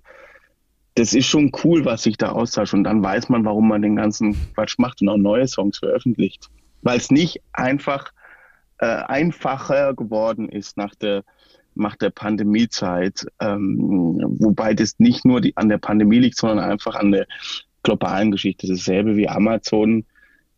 das 0.96 1.14
ist 1.14 1.26
schon 1.26 1.52
cool, 1.64 1.86
was 1.86 2.04
sich 2.04 2.18
da 2.18 2.32
austauscht. 2.32 2.74
Und 2.74 2.84
dann 2.84 3.04
weiß 3.04 3.30
man, 3.30 3.46
warum 3.46 3.68
man 3.68 3.82
den 3.82 3.96
ganzen 3.96 4.36
Quatsch 4.54 4.78
macht 4.78 5.02
und 5.02 5.10
auch 5.10 5.18
neue 5.18 5.48
Songs 5.48 5.80
veröffentlicht. 5.80 6.50
Weil 6.82 6.98
es 6.98 7.12
nicht 7.12 7.42
einfach 7.54 8.12
äh, 8.80 8.86
einfacher 8.86 9.94
geworden 9.94 10.50
ist 10.50 10.78
nach 10.78 10.96
der 10.96 11.24
nach 11.76 11.96
der 11.96 12.10
Pandemiezeit, 12.10 13.26
ähm, 13.40 14.18
wobei 14.40 14.74
das 14.74 15.00
nicht 15.00 15.24
nur 15.24 15.40
die, 15.40 15.56
an 15.56 15.70
der 15.70 15.78
Pandemie 15.78 16.20
liegt, 16.20 16.38
sondern 16.38 16.60
einfach 16.60 16.96
an 16.96 17.12
der 17.12 17.26
globalen 17.84 18.32
Geschichte. 18.32 18.68
Dasselbe 18.68 19.16
wie 19.16 19.30
Amazon 19.30 20.06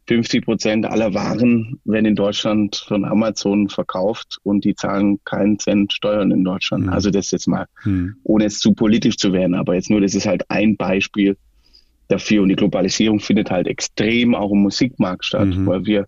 50 0.08 0.44
Prozent 0.44 0.86
aller 0.86 1.14
Waren 1.14 1.80
werden 1.86 2.06
in 2.06 2.16
Deutschland 2.16 2.76
von 2.88 3.06
Amazon 3.06 3.70
verkauft 3.70 4.40
und 4.44 4.66
die 4.66 4.76
zahlen 4.76 5.20
keinen 5.26 5.60
Cent 5.60 5.94
Steuern 5.94 6.32
in 6.32 6.44
Deutschland. 6.44 6.88
Mhm. 6.88 6.94
Also 6.94 7.12
das 7.12 7.32
jetzt 7.32 7.48
mal, 7.48 7.68
Hm. 7.84 8.16
ohne 8.24 8.46
es 8.46 8.60
zu 8.60 8.74
politisch 8.74 9.18
zu 9.18 9.32
werden, 9.32 9.56
aber 9.56 9.76
jetzt 9.76 9.90
nur, 9.90 10.02
das 10.02 10.16
ist 10.16 10.26
halt 10.26 10.50
ein 10.50 10.76
Beispiel, 10.76 11.38
dafür. 12.12 12.44
Und 12.44 12.50
die 12.50 12.56
Globalisierung 12.56 13.20
findet 13.20 13.50
halt 13.50 13.68
extrem 13.68 14.36
auch 14.36 14.52
im 14.52 14.62
Musikmarkt 14.62 15.26
statt, 15.26 15.48
mhm. 15.48 15.66
weil 15.66 15.86
wir 15.86 16.08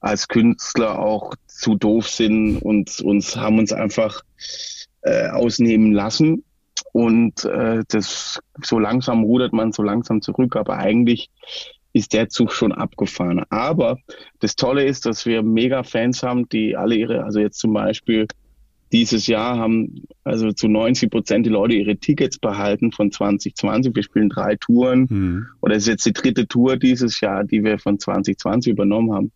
als 0.00 0.28
Künstler 0.28 0.98
auch 0.98 1.34
zu 1.46 1.76
doof 1.76 2.08
sind 2.08 2.58
und 2.58 3.00
uns 3.00 3.36
haben 3.36 3.58
uns 3.58 3.72
einfach 3.72 4.20
äh, 5.02 5.28
ausnehmen 5.28 5.92
lassen. 5.92 6.44
Und 6.92 7.44
äh, 7.44 7.84
das 7.88 8.40
so 8.62 8.78
langsam 8.78 9.22
rudert 9.22 9.52
man 9.52 9.72
so 9.72 9.82
langsam 9.82 10.20
zurück, 10.20 10.56
aber 10.56 10.76
eigentlich 10.76 11.30
ist 11.92 12.12
der 12.12 12.28
Zug 12.28 12.52
schon 12.52 12.72
abgefahren. 12.72 13.44
Aber 13.50 13.98
das 14.40 14.56
Tolle 14.56 14.84
ist, 14.84 15.06
dass 15.06 15.26
wir 15.26 15.42
mega 15.42 15.82
Fans 15.82 16.22
haben, 16.22 16.48
die 16.48 16.76
alle 16.76 16.94
ihre, 16.94 17.24
also 17.24 17.40
jetzt 17.40 17.58
zum 17.58 17.72
Beispiel 17.72 18.26
dieses 18.92 19.26
Jahr 19.26 19.58
haben 19.58 20.04
also 20.22 20.52
zu 20.52 20.68
90 20.68 21.10
Prozent 21.10 21.46
die 21.46 21.50
Leute 21.50 21.74
ihre 21.74 21.96
Tickets 21.96 22.38
behalten 22.38 22.92
von 22.92 23.10
2020. 23.10 23.94
Wir 23.94 24.02
spielen 24.02 24.28
drei 24.28 24.56
Touren 24.56 25.06
mhm. 25.08 25.46
oder 25.60 25.76
es 25.76 25.84
ist 25.84 25.88
jetzt 25.88 26.06
die 26.06 26.12
dritte 26.12 26.46
Tour 26.46 26.76
dieses 26.76 27.20
Jahr, 27.20 27.44
die 27.44 27.64
wir 27.64 27.78
von 27.78 27.98
2020 27.98 28.72
übernommen 28.72 29.12
haben. 29.12 29.32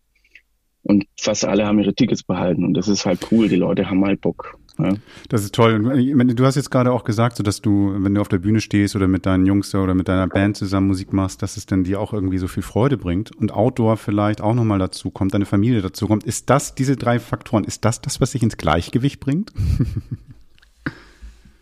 Und 0.83 1.05
fast 1.19 1.43
alle 1.43 1.65
haben 1.65 1.79
ihre 1.79 1.93
Tickets 1.93 2.23
behalten 2.23 2.63
und 2.63 2.75
das 2.75 2.87
ist 2.87 3.05
halt 3.05 3.27
cool. 3.31 3.49
Die 3.49 3.55
Leute 3.55 3.89
haben 3.89 4.05
halt 4.05 4.21
Bock. 4.21 4.57
Ja. 4.79 4.93
Das 5.29 5.43
ist 5.43 5.55
toll. 5.55 5.79
Du 5.79 6.45
hast 6.45 6.55
jetzt 6.55 6.69
gerade 6.69 6.91
auch 6.91 7.03
gesagt, 7.03 7.37
so 7.37 7.43
dass 7.43 7.61
du, 7.61 7.95
wenn 7.97 8.13
du 8.13 8.21
auf 8.21 8.27
der 8.27 8.37
Bühne 8.37 8.61
stehst 8.61 8.95
oder 8.95 9.07
mit 9.07 9.25
deinen 9.25 9.45
Jungs 9.45 9.73
oder 9.73 9.95
mit 9.95 10.07
deiner 10.07 10.27
Band 10.27 10.57
zusammen 10.57 10.87
Musik 10.87 11.13
machst, 11.13 11.41
dass 11.41 11.57
es 11.57 11.65
dann 11.65 11.83
dir 11.83 11.99
auch 11.99 12.13
irgendwie 12.13 12.37
so 12.37 12.47
viel 12.47 12.63
Freude 12.63 12.97
bringt 12.97 13.35
und 13.35 13.51
Outdoor 13.51 13.97
vielleicht 13.97 14.41
auch 14.41 14.53
nochmal 14.53 14.79
dazu 14.79 15.09
kommt, 15.09 15.33
deine 15.33 15.45
Familie 15.45 15.81
dazu 15.81 16.07
kommt. 16.07 16.23
Ist 16.23 16.49
das, 16.49 16.75
diese 16.75 16.95
drei 16.95 17.19
Faktoren, 17.19 17.63
ist 17.63 17.85
das 17.85 18.01
das, 18.01 18.21
was 18.21 18.31
sich 18.31 18.43
ins 18.43 18.57
Gleichgewicht 18.57 19.19
bringt? 19.19 19.51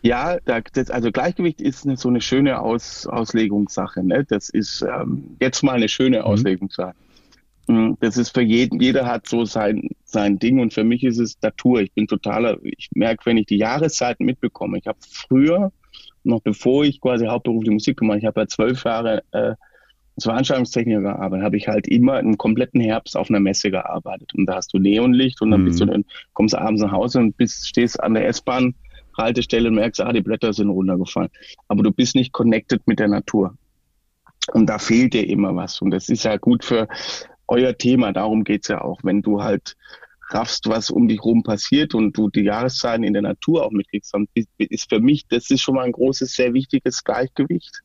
Ja, 0.02 0.36
das, 0.44 0.90
also 0.90 1.10
Gleichgewicht 1.10 1.60
ist 1.60 1.84
eine, 1.84 1.96
so 1.96 2.08
eine 2.08 2.20
schöne 2.20 2.60
Aus, 2.60 3.08
Auslegungssache. 3.08 4.04
Ne? 4.04 4.24
Das 4.28 4.48
ist 4.48 4.82
ähm, 4.82 5.36
jetzt 5.40 5.64
mal 5.64 5.72
eine 5.72 5.88
schöne 5.88 6.18
mhm. 6.18 6.24
Auslegungssache. 6.24 6.94
Mhm. 7.68 7.96
Das 8.00 8.16
ist 8.16 8.30
für 8.30 8.42
jeden, 8.42 8.80
jeder 8.80 9.06
hat 9.06 9.28
so 9.28 9.44
sein, 9.44 9.88
sein 10.04 10.38
Ding 10.38 10.60
und 10.60 10.72
für 10.72 10.84
mich 10.84 11.04
ist 11.04 11.18
es 11.18 11.36
Natur. 11.42 11.80
Ich 11.80 11.92
bin 11.92 12.06
totaler, 12.06 12.58
ich 12.62 12.88
merke, 12.94 13.26
wenn 13.26 13.36
ich 13.36 13.46
die 13.46 13.58
Jahreszeiten 13.58 14.24
mitbekomme. 14.24 14.78
Ich 14.78 14.86
habe 14.86 14.98
früher, 15.00 15.72
noch 16.24 16.40
bevor 16.40 16.84
ich 16.84 17.00
quasi 17.00 17.26
hauptberuflich 17.26 17.72
Musik 17.72 17.98
gemacht, 17.98 18.18
ich 18.18 18.26
habe 18.26 18.40
ja 18.40 18.46
zwölf 18.46 18.84
Jahre 18.84 19.22
äh, 19.32 19.54
als 20.16 20.24
Veranstaltungstechniker 20.24 21.02
gearbeitet, 21.02 21.44
habe 21.44 21.56
ich 21.56 21.68
halt 21.68 21.86
immer 21.88 22.14
einen 22.14 22.38
kompletten 22.38 22.80
Herbst 22.80 23.16
auf 23.16 23.28
einer 23.28 23.40
Messe 23.40 23.70
gearbeitet. 23.70 24.34
Und 24.34 24.46
da 24.46 24.56
hast 24.56 24.72
du 24.72 24.78
Neonlicht 24.78 25.42
und 25.42 25.50
dann 25.50 25.62
mhm. 25.62 25.66
bist 25.66 25.80
du 25.80 25.86
dann, 25.86 26.04
kommst 26.32 26.54
du 26.54 26.58
abends 26.58 26.82
nach 26.82 26.92
Hause 26.92 27.18
und 27.18 27.36
bist, 27.36 27.68
stehst 27.68 28.02
an 28.02 28.14
der 28.14 28.26
S-Bahn 28.28 28.74
Haltestelle 29.16 29.68
und 29.68 29.74
merkst, 29.74 30.00
ah, 30.00 30.12
die 30.12 30.20
Blätter 30.20 30.52
sind 30.52 30.68
runtergefallen. 30.68 31.30
Aber 31.68 31.82
du 31.82 31.90
bist 31.90 32.14
nicht 32.14 32.32
connected 32.32 32.86
mit 32.86 32.98
der 32.98 33.08
Natur. 33.08 33.56
Und 34.52 34.66
da 34.66 34.78
fehlt 34.78 35.14
dir 35.14 35.28
immer 35.28 35.54
was. 35.56 35.80
Und 35.80 35.90
das 35.90 36.08
ist 36.08 36.24
ja 36.24 36.36
gut 36.36 36.64
für 36.64 36.86
euer 37.48 37.76
Thema. 37.76 38.12
Darum 38.12 38.44
geht's 38.44 38.68
ja 38.68 38.82
auch. 38.82 39.00
Wenn 39.02 39.22
du 39.22 39.42
halt 39.42 39.76
raffst, 40.30 40.68
was 40.68 40.90
um 40.90 41.08
dich 41.08 41.22
rum 41.22 41.42
passiert 41.42 41.94
und 41.94 42.16
du 42.16 42.28
die 42.28 42.42
Jahreszeiten 42.42 43.04
in 43.04 43.12
der 43.12 43.22
Natur 43.22 43.64
auch 43.64 43.70
mitkriegst, 43.70 44.12
dann 44.12 44.26
ist 44.58 44.88
für 44.88 45.00
mich, 45.00 45.26
das 45.28 45.50
ist 45.50 45.60
schon 45.60 45.76
mal 45.76 45.84
ein 45.84 45.92
großes, 45.92 46.34
sehr 46.34 46.52
wichtiges 46.52 47.04
Gleichgewicht, 47.04 47.82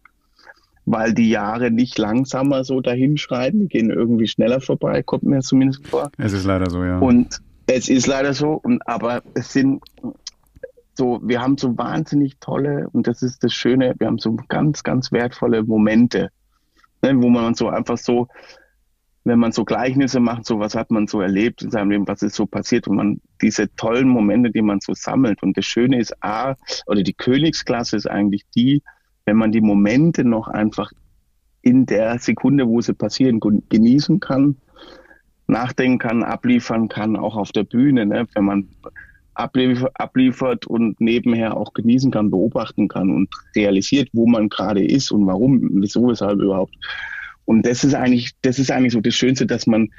weil 0.86 1.14
die 1.14 1.30
Jahre 1.30 1.70
nicht 1.70 1.98
langsamer 1.98 2.64
so 2.64 2.82
dahinschreiten, 2.82 3.62
die 3.62 3.68
gehen 3.68 3.92
irgendwie 3.92 4.28
schneller 4.28 4.60
vorbei, 4.60 5.04
kommt 5.04 5.24
mir 5.24 5.42
zumindest 5.42 5.88
vor. 5.88 6.12
Es 6.18 6.34
ist 6.34 6.46
leider 6.46 6.70
so, 6.70 6.84
ja. 6.84 6.98
Und 6.98 7.40
es 7.68 7.90
ist 7.90 8.08
leider 8.08 8.34
so, 8.34 8.54
und, 8.54 8.86
aber 8.88 9.22
es 9.36 9.54
sind 9.54 9.84
so, 10.96 11.20
wir 11.24 11.42
haben 11.42 11.58
so 11.58 11.78
wahnsinnig 11.78 12.38
tolle, 12.40 12.90
und 12.92 13.08
das 13.08 13.22
ist 13.22 13.44
das 13.44 13.54
Schöne, 13.54 13.94
wir 14.00 14.08
haben 14.08 14.18
so 14.18 14.36
ganz, 14.50 14.84
ganz 14.84 15.12
wertvolle 15.12 15.64
Momente, 15.64 16.32
ne, 17.04 17.14
wo 17.22 17.30
man 17.30 17.54
so 17.54 17.70
einfach 17.70 17.98
so, 17.98 18.28
wenn 19.24 19.40
man 19.40 19.52
so 19.52 19.66
Gleichnisse 19.66 20.20
macht, 20.20 20.46
so 20.46 20.60
was 20.60 20.74
hat 20.76 20.90
man 20.90 21.08
so 21.08 21.22
erlebt 21.22 21.62
in 21.62 21.70
seinem 21.70 21.92
Leben, 21.92 22.08
was 22.08 22.24
ist 22.24 22.36
so 22.36 22.46
passiert 22.46 22.88
und 22.88 22.96
man 22.96 23.22
diese 23.42 23.74
tollen 23.76 24.08
Momente, 24.08 24.52
die 24.52 24.62
man 24.62 24.80
so 24.82 24.94
sammelt. 24.94 25.44
Und 25.44 25.58
das 25.58 25.66
Schöne 25.66 26.00
ist 26.00 26.16
A, 26.24 26.56
oder 26.88 27.04
die 27.04 27.14
Königsklasse 27.14 27.98
ist 27.98 28.10
eigentlich 28.10 28.44
die, 28.56 28.82
wenn 29.26 29.38
man 29.38 29.52
die 29.52 29.62
Momente 29.62 30.24
noch 30.24 30.48
einfach 30.48 30.92
in 31.62 31.86
der 31.86 32.18
Sekunde, 32.18 32.68
wo 32.68 32.82
sie 32.82 32.94
passieren, 32.94 33.40
genießen 33.70 34.20
kann, 34.20 34.58
nachdenken 35.46 36.00
kann, 36.00 36.24
abliefern 36.24 36.88
kann, 36.88 37.16
auch 37.16 37.36
auf 37.36 37.52
der 37.52 37.64
Bühne, 37.64 38.08
ne? 38.08 38.28
wenn 38.34 38.46
man 38.46 38.70
abliefert 39.34 40.66
und 40.66 41.00
nebenher 41.00 41.56
auch 41.58 41.74
genießen 41.74 42.12
kann, 42.12 42.32
beobachten 42.32 42.88
kann 42.88 43.12
und 43.12 43.30
realisiert, 43.56 44.10
wo 44.14 44.28
man 44.28 44.50
gerade 44.50 44.84
ist 44.84 45.12
und 45.12 45.26
warum, 45.28 45.70
wieso, 45.82 46.08
weshalb 46.08 46.40
überhaupt. 46.40 46.76
Und 47.52 47.66
das 47.66 47.84
ist 47.84 47.96
eigentlich, 47.96 48.32
das 48.44 48.60
ist 48.60 48.72
eigentlich 48.72 48.94
so 48.94 49.02
das 49.02 49.14
Schönste, 49.14 49.46
dass 49.46 49.68
man, 49.68 49.90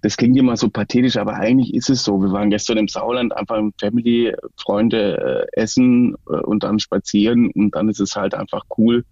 das 0.00 0.16
klingt 0.16 0.34
immer 0.38 0.56
so 0.56 0.70
pathetisch, 0.70 1.18
aber 1.18 1.34
eigentlich 1.34 1.74
ist 1.74 1.90
es 1.90 2.02
so. 2.02 2.22
Wir 2.22 2.32
waren 2.32 2.48
gestern 2.48 2.78
im 2.78 2.88
Sauerland 2.88 3.36
einfach 3.36 3.60
mit 3.60 3.74
Family, 3.78 4.34
Freunde 4.56 5.46
äh, 5.54 5.60
essen 5.60 6.14
äh, 6.26 6.36
und 6.36 6.62
dann 6.62 6.78
spazieren 6.78 7.50
und 7.50 7.74
dann 7.74 7.90
ist 7.90 8.00
es 8.00 8.16
halt 8.16 8.34
einfach 8.34 8.64
cool, 8.78 9.04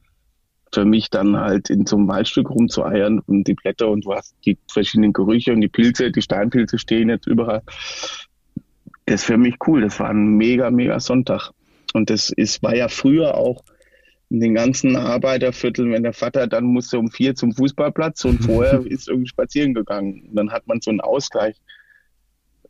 für 0.73 0.87
mich 0.87 1.11
dann 1.11 1.37
halt 1.37 1.69
in 1.69 1.85
so 1.85 1.97
einem 1.97 2.09
Waldstück 2.09 2.49
rumzueiern 2.49 3.19
und 3.19 3.47
die 3.47 3.53
Blätter 3.53 3.91
und 3.91 4.07
du 4.07 4.15
hast 4.15 4.35
die 4.47 4.57
verschiedenen 4.73 5.13
Gerüche 5.13 5.53
und 5.53 5.61
die 5.61 5.69
Pilze, 5.69 6.11
die 6.11 6.23
Steinpilze 6.23 6.79
stehen 6.79 7.11
jetzt 7.11 7.27
überall 7.27 7.61
das 9.07 9.21
ist 9.21 9.27
für 9.27 9.37
mich 9.37 9.57
cool. 9.67 9.83
Das 9.83 10.01
war 10.01 10.09
ein 10.09 10.37
mega, 10.39 10.71
mega 10.71 10.99
Sonntag. 10.99 11.51
Und 11.93 12.09
das 12.09 12.31
ist, 12.31 12.63
war 12.63 12.75
ja 12.75 12.89
früher 12.89 13.37
auch 13.37 13.63
in 14.31 14.41
den 14.41 14.55
ganzen 14.55 14.97
Arbeitervierteln, 14.97 15.93
wenn 15.93 16.03
der 16.03 16.13
Vater 16.13 16.47
dann 16.47 16.65
musste 16.65 16.99
um 16.99 17.11
vier 17.11 17.35
zum 17.35 17.53
Fußballplatz 17.53 18.25
und 18.25 18.39
vorher 18.45 18.85
ist 18.87 19.09
irgendwie 19.09 19.29
spazieren 19.29 19.75
gegangen. 19.75 20.27
Und 20.29 20.35
dann 20.35 20.51
hat 20.51 20.67
man 20.67 20.81
so 20.81 20.91
einen 20.91 21.01
Ausgleich 21.01 21.57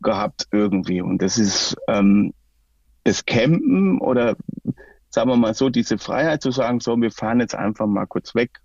gehabt 0.03 0.49
irgendwie. 0.53 1.01
Und 1.01 1.23
das 1.23 1.39
ist 1.39 1.77
ähm, 1.89 2.35
das 3.05 3.25
Campen 3.25 4.01
oder 4.01 4.37
sagen 5.11 5.31
wir 5.31 5.37
mal 5.37 5.55
so, 5.55 5.71
diese 5.71 5.97
Freiheit 5.97 6.43
zu 6.43 6.51
sagen, 6.51 6.81
so, 6.81 7.01
wir 7.01 7.13
fahren 7.13 7.41
jetzt 7.41 7.55
einfach 7.55 7.87
mal 7.87 8.07
kurz 8.07 8.35
weg, 8.35 8.61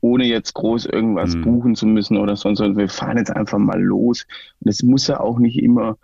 ohne 0.00 0.24
jetzt 0.24 0.52
groß 0.54 0.86
irgendwas 0.86 1.36
mhm. 1.36 1.42
buchen 1.42 1.76
zu 1.76 1.86
müssen 1.86 2.16
oder 2.16 2.36
sonst, 2.36 2.58
sondern 2.58 2.76
wir 2.76 2.88
fahren 2.88 3.18
jetzt 3.18 3.30
einfach 3.30 3.58
mal 3.58 3.80
los. 3.80 4.26
Und 4.60 4.68
es 4.68 4.82
muss 4.82 5.06
ja 5.06 5.20
auch 5.20 5.38
nicht 5.38 5.62
immer 5.62 5.96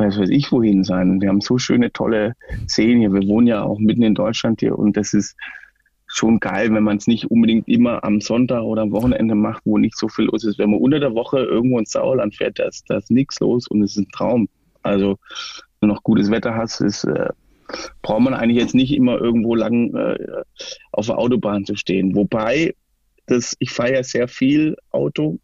weiß 0.00 0.18
weiß 0.18 0.30
ich 0.30 0.50
wohin 0.50 0.84
sein. 0.84 1.10
Und 1.10 1.20
wir 1.20 1.28
haben 1.28 1.40
so 1.40 1.58
schöne, 1.58 1.92
tolle 1.92 2.34
Seen 2.66 2.98
hier. 2.98 3.12
Wir 3.12 3.26
wohnen 3.28 3.46
ja 3.46 3.62
auch 3.62 3.78
mitten 3.78 4.02
in 4.02 4.14
Deutschland 4.14 4.60
hier 4.60 4.78
und 4.78 4.96
das 4.96 5.14
ist 5.14 5.36
schon 6.12 6.40
geil, 6.40 6.72
wenn 6.74 6.82
man 6.82 6.96
es 6.96 7.06
nicht 7.06 7.30
unbedingt 7.30 7.68
immer 7.68 8.02
am 8.02 8.20
Sonntag 8.20 8.62
oder 8.62 8.82
am 8.82 8.90
Wochenende 8.90 9.36
macht, 9.36 9.62
wo 9.64 9.78
nicht 9.78 9.96
so 9.96 10.08
viel 10.08 10.24
los 10.24 10.42
ist. 10.42 10.58
Wenn 10.58 10.70
man 10.70 10.80
unter 10.80 10.98
der 10.98 11.14
Woche 11.14 11.38
irgendwo 11.38 11.78
ins 11.78 11.92
Sauerland 11.92 12.34
fährt, 12.34 12.58
da 12.58 12.64
ist, 12.64 12.90
ist 12.90 13.10
nichts 13.12 13.38
los 13.38 13.68
und 13.68 13.82
es 13.82 13.92
ist 13.92 13.98
ein 13.98 14.08
Traum. 14.10 14.48
Also, 14.82 15.18
wenn 15.78 15.88
du 15.88 15.94
noch 15.94 16.02
gutes 16.02 16.30
Wetter 16.30 16.56
hast, 16.56 16.80
ist, 16.80 17.04
äh, 17.04 17.28
braucht 18.02 18.22
man 18.22 18.34
eigentlich 18.34 18.58
jetzt 18.58 18.74
nicht 18.74 18.92
immer 18.92 19.20
irgendwo 19.20 19.54
lang 19.54 19.94
äh, 19.94 20.42
auf 20.90 21.06
der 21.06 21.18
Autobahn 21.18 21.64
zu 21.64 21.76
stehen. 21.76 22.16
Wobei, 22.16 22.74
das, 23.26 23.54
ich 23.60 23.70
fahre 23.70 23.94
ja 23.94 24.02
sehr 24.02 24.26
viel 24.26 24.76
Auto 24.90 25.38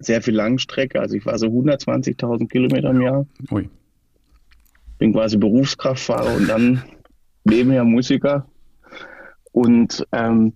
sehr 0.00 0.22
viel 0.22 0.34
Langstrecke. 0.34 1.00
Also 1.00 1.16
ich 1.16 1.24
war 1.26 1.38
so 1.38 1.46
120.000 1.46 2.48
Kilometer 2.48 2.90
im 2.90 3.02
Jahr. 3.02 3.26
Ui. 3.50 3.68
Bin 4.98 5.12
quasi 5.12 5.36
Berufskraftfahrer 5.36 6.36
und 6.36 6.48
dann 6.48 6.82
nebenher 7.44 7.84
Musiker. 7.84 8.46
Und 9.52 10.06
ähm, 10.12 10.52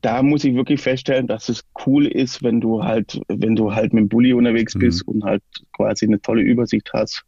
da 0.00 0.22
muss 0.22 0.44
ich 0.44 0.54
wirklich 0.54 0.80
feststellen, 0.80 1.26
dass 1.26 1.48
es 1.48 1.64
cool 1.86 2.06
ist, 2.06 2.42
wenn 2.42 2.60
du 2.60 2.84
halt, 2.84 3.20
wenn 3.28 3.56
du 3.56 3.74
halt 3.74 3.92
mit 3.94 4.02
dem 4.02 4.08
Bulli 4.08 4.34
unterwegs 4.34 4.74
bist 4.78 5.06
mhm. 5.06 5.14
und 5.14 5.24
halt 5.24 5.42
quasi 5.72 6.04
eine 6.06 6.20
tolle 6.20 6.42
Übersicht 6.42 6.90
hast 6.92 7.24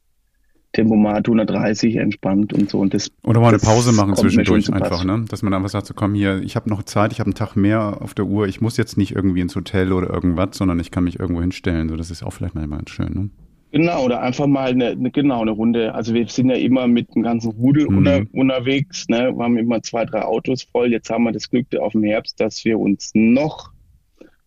Tempomat 0.76 1.26
130 1.26 1.96
entspannt 1.96 2.52
und 2.52 2.68
so. 2.68 2.78
Und 2.78 2.92
das, 2.92 3.10
Oder 3.22 3.40
mal 3.40 3.48
eine 3.48 3.58
Pause 3.58 3.92
machen 3.92 4.14
zwischendurch 4.14 4.70
einfach, 4.70 5.04
ne? 5.04 5.24
Dass 5.28 5.42
man 5.42 5.54
einfach 5.54 5.70
sagt, 5.70 5.86
so 5.86 5.94
komm 5.94 6.14
hier, 6.14 6.42
ich 6.42 6.54
habe 6.54 6.68
noch 6.68 6.82
Zeit, 6.82 7.12
ich 7.12 7.20
habe 7.20 7.28
einen 7.28 7.34
Tag 7.34 7.56
mehr 7.56 8.02
auf 8.02 8.12
der 8.12 8.26
Uhr, 8.26 8.46
ich 8.46 8.60
muss 8.60 8.76
jetzt 8.76 8.98
nicht 8.98 9.14
irgendwie 9.16 9.40
ins 9.40 9.56
Hotel 9.56 9.92
oder 9.92 10.10
irgendwas, 10.10 10.50
sondern 10.52 10.78
ich 10.78 10.90
kann 10.90 11.04
mich 11.04 11.18
irgendwo 11.18 11.40
hinstellen. 11.40 11.88
So, 11.88 11.96
das 11.96 12.10
ist 12.10 12.22
auch 12.22 12.32
vielleicht 12.32 12.54
manchmal 12.54 12.80
ganz 12.80 12.90
schön, 12.90 13.12
ne? 13.12 13.30
Genau, 13.72 14.04
oder 14.04 14.20
einfach 14.20 14.46
mal 14.46 14.70
eine, 14.70 14.88
eine, 14.88 15.10
genau, 15.10 15.40
eine 15.40 15.50
Runde. 15.50 15.94
Also 15.94 16.14
wir 16.14 16.28
sind 16.28 16.50
ja 16.50 16.56
immer 16.56 16.86
mit 16.86 17.14
dem 17.14 17.22
ganzen 17.22 17.52
Rudel 17.52 17.88
mhm. 17.88 17.98
unter, 17.98 18.22
unterwegs, 18.32 19.08
ne? 19.08 19.32
Wir 19.34 19.44
haben 19.44 19.56
immer 19.56 19.80
zwei, 19.82 20.04
drei 20.04 20.22
Autos 20.22 20.62
voll. 20.62 20.92
Jetzt 20.92 21.08
haben 21.08 21.24
wir 21.24 21.32
das 21.32 21.48
Glück 21.48 21.66
auf 21.80 21.92
dem 21.92 22.04
Herbst, 22.04 22.38
dass 22.38 22.64
wir 22.66 22.78
uns 22.78 23.12
noch 23.14 23.72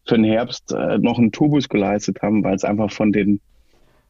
für 0.05 0.15
den 0.15 0.25
Herbst 0.25 0.71
äh, 0.73 0.99
noch 0.99 1.17
einen 1.17 1.31
Turbus 1.31 1.69
geleistet 1.69 2.21
haben, 2.21 2.43
weil 2.43 2.55
es 2.55 2.63
einfach 2.63 2.91
von 2.91 3.11
den 3.11 3.39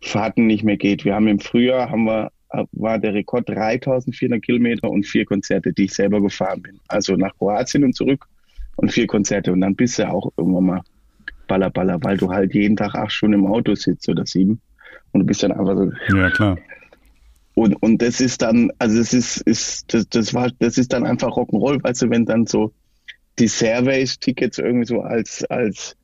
Fahrten 0.02 0.48
nicht 0.48 0.64
mehr 0.64 0.78
geht. 0.78 1.06
Wir 1.06 1.16
haben 1.16 1.28
im 1.28 1.40
Frühjahr 1.40 1.90
haben 1.90 2.06
wir 2.06 2.32
war 2.72 2.98
der 2.98 3.14
Rekord 3.14 3.48
3400 3.50 4.42
Kilometer 4.42 4.90
und 4.90 5.06
vier 5.06 5.26
Konzerte, 5.26 5.72
die 5.72 5.86
ich 5.86 5.94
selber 5.94 6.22
gefahren 6.22 6.62
bin. 6.62 6.80
Also 6.88 7.16
nach 7.16 7.36
Kroatien 7.38 7.84
und 7.84 7.96
zurück 7.96 8.26
und 8.76 8.92
vier 8.92 9.08
Konzerte. 9.08 9.52
Und 9.52 9.62
dann 9.62 9.76
bist 9.76 10.00
du 10.00 10.10
auch 10.10 10.32
irgendwann 10.36 10.66
mal 10.66 10.82
baller, 11.48 11.70
baller, 11.70 12.00
weil 12.04 12.18
du 12.18 12.30
halt 12.32 12.54
jeden 12.54 12.76
Tag 12.76 12.96
acht 12.96 13.12
Stunden 13.12 13.40
im 13.40 13.48
Auto 13.48 13.76
sitzt 13.76 14.10
oder 14.10 14.26
sieben. 14.26 14.62
Und 15.12 15.22
du 15.22 15.26
bist 15.26 15.44
dann 15.44 15.52
einfach 15.52 15.76
so. 15.76 15.92
Ja, 16.16 16.30
klar. 16.32 16.58
Und, 17.56 17.74
und 17.82 18.02
das 18.02 18.22
ist 18.22 18.42
dann, 18.42 18.72
also 18.80 18.98
das 18.98 19.14
ist, 19.14 19.42
ist, 19.42 19.94
das, 19.94 20.08
das 20.10 20.34
war, 20.34 20.50
das 20.60 20.78
ist 20.78 20.94
dann 20.94 21.06
einfach 21.06 21.30
Rock'n'Roll, 21.30 21.84
weißt 21.84 22.04
du, 22.04 22.10
wenn 22.10 22.26
dann 22.26 22.46
so 22.46 22.74
die 23.38 23.48
Surveys-Tickets 23.48 24.60
irgendwie 24.60 24.86
so 24.86 25.02
als, 25.02 25.44
als 25.46 25.98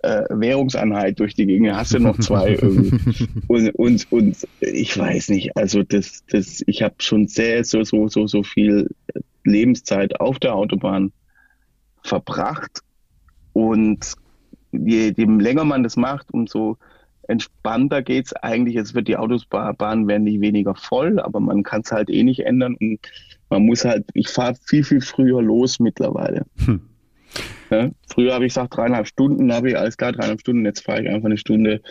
äh, 0.00 0.22
Währungseinheit 0.30 1.18
durch 1.18 1.34
die 1.34 1.46
Gegend, 1.46 1.74
hast 1.74 1.94
du 1.94 1.98
noch 1.98 2.18
zwei 2.18 2.54
irgendwie. 2.54 3.28
Und, 3.48 3.74
und, 3.74 4.12
und 4.12 4.48
ich 4.60 4.96
weiß 4.96 5.30
nicht, 5.30 5.56
also 5.56 5.82
das, 5.82 6.24
das, 6.30 6.62
ich 6.66 6.82
habe 6.82 6.94
schon 6.98 7.26
sehr, 7.26 7.64
so, 7.64 7.82
so, 7.82 8.08
so, 8.08 8.26
so 8.26 8.42
viel 8.42 8.88
Lebenszeit 9.44 10.20
auf 10.20 10.38
der 10.38 10.54
Autobahn 10.54 11.12
verbracht. 12.02 12.82
Und 13.52 14.14
je, 14.72 15.12
je 15.16 15.24
länger 15.24 15.64
man 15.64 15.82
das 15.82 15.96
macht, 15.96 16.32
umso 16.32 16.76
entspannter 17.28 18.02
geht's 18.02 18.32
eigentlich. 18.34 18.76
Es 18.76 18.94
wird 18.94 19.08
die 19.08 19.16
Autobahnen 19.16 20.08
werden 20.08 20.24
nicht 20.24 20.40
weniger 20.40 20.74
voll, 20.74 21.20
aber 21.20 21.40
man 21.40 21.62
kann 21.62 21.82
es 21.82 21.92
halt 21.92 22.10
eh 22.10 22.22
nicht 22.22 22.40
ändern. 22.40 22.76
Und 22.80 23.00
man 23.50 23.64
muss 23.64 23.84
halt, 23.84 24.06
ich 24.14 24.28
fahre 24.28 24.54
viel, 24.66 24.84
viel 24.84 25.00
früher 25.00 25.42
los 25.42 25.80
mittlerweile. 25.80 26.44
Hm. 26.64 26.80
Ja, 27.70 27.90
früher 28.08 28.34
habe 28.34 28.46
ich 28.46 28.54
gesagt, 28.54 28.76
dreieinhalb 28.76 29.06
Stunden, 29.06 29.52
habe 29.52 29.70
ich 29.70 29.78
alles 29.78 29.96
klar, 29.96 30.12
dreieinhalb 30.12 30.40
Stunden. 30.40 30.64
Jetzt 30.64 30.84
fahre 30.84 31.02
ich 31.02 31.08
einfach 31.08 31.26
eine 31.26 31.38
Stunde 31.38 31.82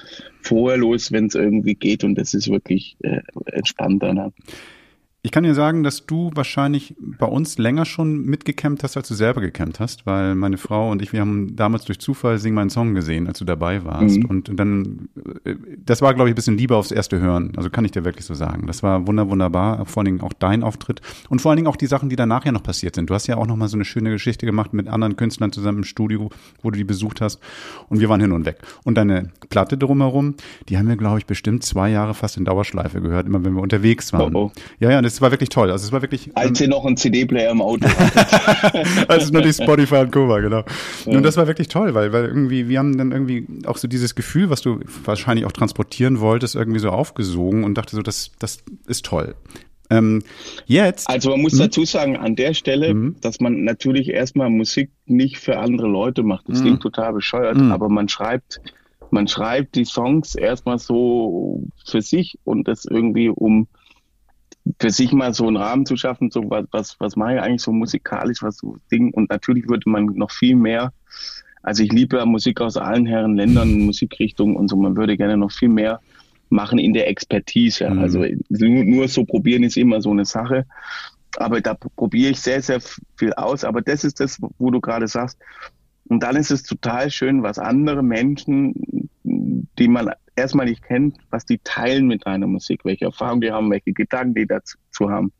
vorher 0.41 0.77
los, 0.77 1.11
wenn 1.11 1.27
es 1.27 1.35
irgendwie 1.35 1.75
geht 1.75 2.03
und 2.03 2.15
das 2.15 2.33
ist 2.33 2.49
wirklich 2.49 2.97
äh, 3.03 3.21
entspannter. 3.45 4.13
Ne? 4.13 4.33
Ich 5.23 5.31
kann 5.31 5.43
dir 5.43 5.55
sagen, 5.55 5.83
dass 5.83 6.05
du 6.05 6.31
wahrscheinlich 6.35 6.95
bei 6.99 7.25
uns 7.25 7.57
länger 7.57 7.85
schon 7.85 8.21
mitgecampt 8.21 8.83
hast, 8.83 8.95
als 8.97 9.07
du 9.07 9.15
selber 9.15 9.41
gecampt 9.41 9.79
hast, 9.79 10.05
weil 10.05 10.35
meine 10.35 10.57
Frau 10.57 10.91
und 10.91 11.01
ich, 11.01 11.11
wir 11.11 11.19
haben 11.19 11.55
damals 11.55 11.85
durch 11.85 11.99
Zufall 11.99 12.37
Sing 12.37 12.53
meinen 12.53 12.69
Song 12.69 12.93
gesehen, 12.93 13.27
als 13.27 13.39
du 13.39 13.45
dabei 13.45 13.83
warst. 13.83 14.19
Mhm. 14.19 14.25
Und 14.25 14.59
dann, 14.59 15.09
äh, 15.43 15.55
das 15.83 16.03
war, 16.03 16.13
glaube 16.13 16.29
ich, 16.29 16.33
ein 16.33 16.35
bisschen 16.35 16.57
lieber 16.57 16.77
aufs 16.77 16.91
erste 16.91 17.19
Hören. 17.19 17.51
Also 17.57 17.71
kann 17.71 17.83
ich 17.83 17.91
dir 17.91 18.05
wirklich 18.05 18.25
so 18.25 18.35
sagen. 18.35 18.67
Das 18.67 18.83
war 18.83 19.07
wunder, 19.07 19.27
wunderbar. 19.27 19.85
Vor 19.87 20.01
allen 20.01 20.05
Dingen 20.05 20.21
auch 20.21 20.33
dein 20.33 20.61
Auftritt 20.61 21.01
und 21.29 21.41
vor 21.41 21.51
allen 21.51 21.57
Dingen 21.57 21.67
auch 21.67 21.75
die 21.75 21.87
Sachen, 21.87 22.09
die 22.09 22.15
danach 22.15 22.45
ja 22.45 22.51
noch 22.51 22.63
passiert 22.63 22.95
sind. 22.95 23.09
Du 23.09 23.15
hast 23.15 23.25
ja 23.25 23.37
auch 23.37 23.47
noch 23.47 23.55
mal 23.57 23.67
so 23.67 23.75
eine 23.75 23.85
schöne 23.85 24.11
Geschichte 24.11 24.45
gemacht 24.45 24.73
mit 24.73 24.87
anderen 24.87 25.15
Künstlern 25.15 25.51
zusammen 25.51 25.79
im 25.79 25.83
Studio, 25.83 26.29
wo 26.61 26.69
du 26.69 26.77
die 26.77 26.83
besucht 26.83 27.21
hast. 27.21 27.39
Und 27.89 27.99
wir 27.99 28.07
waren 28.07 28.21
hin 28.21 28.31
und 28.31 28.45
weg. 28.45 28.59
Und 28.83 28.95
deine 28.95 29.31
Platte 29.49 29.79
drumherum, 29.79 30.35
die 30.69 30.77
haben 30.77 30.87
wir, 30.87 30.95
glaube 30.95 31.17
ich, 31.17 31.25
bestimmt 31.25 31.63
zwei 31.63 31.89
Jahre 31.89 32.13
fast 32.13 32.37
in 32.37 32.45
Dauerschleife 32.45 33.01
gehört, 33.01 33.25
immer 33.25 33.43
wenn 33.43 33.55
wir 33.55 33.63
unterwegs 33.63 34.13
waren. 34.13 34.35
Oh, 34.35 34.51
oh. 34.55 34.61
Ja, 34.79 34.91
ja, 34.91 35.01
es 35.07 35.21
war 35.21 35.31
wirklich 35.31 35.49
toll. 35.49 35.71
Also 35.71 35.85
es 35.85 35.91
war 35.91 36.01
wirklich. 36.01 36.29
Als 36.35 36.59
ähm, 36.59 36.65
ihr 36.65 36.69
noch 36.69 36.85
einen 36.85 36.97
CD-Player 36.97 37.51
im 37.51 37.61
Auto 37.61 37.87
hattet. 37.97 39.09
Als 39.09 39.25
es 39.25 39.31
noch 39.31 39.43
nicht 39.43 39.61
Spotify 39.61 39.97
und 39.97 40.11
Co. 40.11 40.27
war, 40.27 40.41
genau. 40.41 40.63
Ja. 41.05 41.17
Und 41.17 41.23
das 41.23 41.37
war 41.37 41.47
wirklich 41.47 41.67
toll, 41.67 41.93
weil, 41.93 42.13
weil 42.13 42.25
irgendwie, 42.25 42.69
wir 42.69 42.79
haben 42.79 42.97
dann 42.97 43.11
irgendwie 43.11 43.47
auch 43.65 43.77
so 43.77 43.87
dieses 43.87 44.15
Gefühl, 44.15 44.49
was 44.49 44.61
du 44.61 44.79
wahrscheinlich 45.03 45.45
auch 45.45 45.51
transportieren 45.51 46.19
wolltest, 46.19 46.55
irgendwie 46.55 46.79
so 46.79 46.89
aufgesogen 46.89 47.63
und 47.63 47.77
dachte 47.77 47.95
so, 47.95 48.01
das, 48.01 48.31
das 48.39 48.59
ist 48.87 49.05
toll. 49.05 49.35
Ähm, 49.89 50.23
jetzt. 50.65 51.09
Also 51.09 51.29
man 51.29 51.41
muss 51.41 51.53
hm? 51.53 51.59
dazu 51.59 51.85
sagen, 51.85 52.17
an 52.17 52.35
der 52.35 52.53
Stelle, 52.53 52.89
hm? 52.89 53.15
dass 53.21 53.39
man 53.39 53.63
natürlich 53.63 54.09
erstmal 54.09 54.49
Musik 54.49 54.91
nicht 55.05 55.39
für 55.39 55.57
andere 55.59 55.87
Leute 55.87 56.23
macht. 56.23 56.49
Das 56.49 56.59
hm. 56.59 56.65
klingt 56.65 56.81
total 56.81 57.13
bescheuert, 57.13 57.57
hm. 57.57 57.71
aber 57.71 57.89
man 57.89 58.09
schreibt, 58.09 58.61
man 59.11 59.27
schreibt 59.27 59.75
die 59.75 59.85
Songs 59.85 60.35
erstmal 60.35 60.79
so 60.79 61.63
für 61.85 62.01
sich 62.01 62.37
und 62.43 62.67
das 62.67 62.85
irgendwie 62.85 63.29
um 63.29 63.67
für 64.79 64.89
sich 64.89 65.11
mal 65.11 65.33
so 65.33 65.47
einen 65.47 65.57
Rahmen 65.57 65.85
zu 65.85 65.97
schaffen, 65.97 66.31
so 66.31 66.49
was, 66.49 66.65
was, 66.71 66.95
was 66.99 67.15
mache 67.15 67.35
ich 67.35 67.41
eigentlich 67.41 67.61
so 67.61 67.71
musikalisch, 67.71 68.41
was 68.43 68.57
so 68.57 68.77
Ding. 68.91 69.13
Und 69.13 69.29
natürlich 69.29 69.67
würde 69.67 69.89
man 69.89 70.05
noch 70.05 70.31
viel 70.31 70.55
mehr, 70.55 70.91
also 71.63 71.83
ich 71.83 71.91
liebe 71.91 72.25
Musik 72.25 72.61
aus 72.61 72.77
allen 72.77 73.05
Herren 73.05 73.35
Ländern, 73.35 73.79
Musikrichtungen 73.79 74.55
und 74.55 74.69
so, 74.69 74.77
man 74.77 74.95
würde 74.95 75.17
gerne 75.17 75.35
noch 75.35 75.51
viel 75.51 75.69
mehr 75.69 75.99
machen 76.49 76.79
in 76.79 76.93
der 76.93 77.09
Expertise. 77.09 77.89
Mhm. 77.89 77.99
Also 77.99 78.23
nur, 78.49 78.83
nur 78.85 79.07
so 79.07 79.25
probieren 79.25 79.63
ist 79.63 79.77
immer 79.77 80.01
so 80.01 80.11
eine 80.11 80.25
Sache. 80.25 80.65
Aber 81.37 81.61
da 81.61 81.73
probiere 81.73 82.31
ich 82.31 82.39
sehr, 82.39 82.61
sehr 82.61 82.79
viel 83.17 83.33
aus. 83.33 83.63
Aber 83.63 83.81
das 83.81 84.03
ist 84.03 84.19
das, 84.19 84.39
wo 84.57 84.71
du 84.71 84.79
gerade 84.79 85.07
sagst. 85.07 85.37
Und 86.07 86.23
dann 86.23 86.37
ist 86.37 86.51
es 86.51 86.63
total 86.63 87.11
schön, 87.11 87.43
was 87.43 87.59
andere 87.59 88.01
Menschen, 88.01 89.09
die 89.27 89.87
man 89.87 90.11
erstmal 90.35 90.67
nicht 90.67 90.83
kennt, 90.83 91.17
was 91.29 91.45
die 91.45 91.59
teilen 91.63 92.07
mit 92.07 92.25
deiner 92.25 92.47
Musik, 92.47 92.85
welche 92.85 93.05
Erfahrungen 93.05 93.41
die 93.41 93.51
haben, 93.51 93.69
welche 93.71 93.93
Gedanken 93.93 94.35
die 94.35 94.47
dazu 94.47 95.09
haben. 95.09 95.31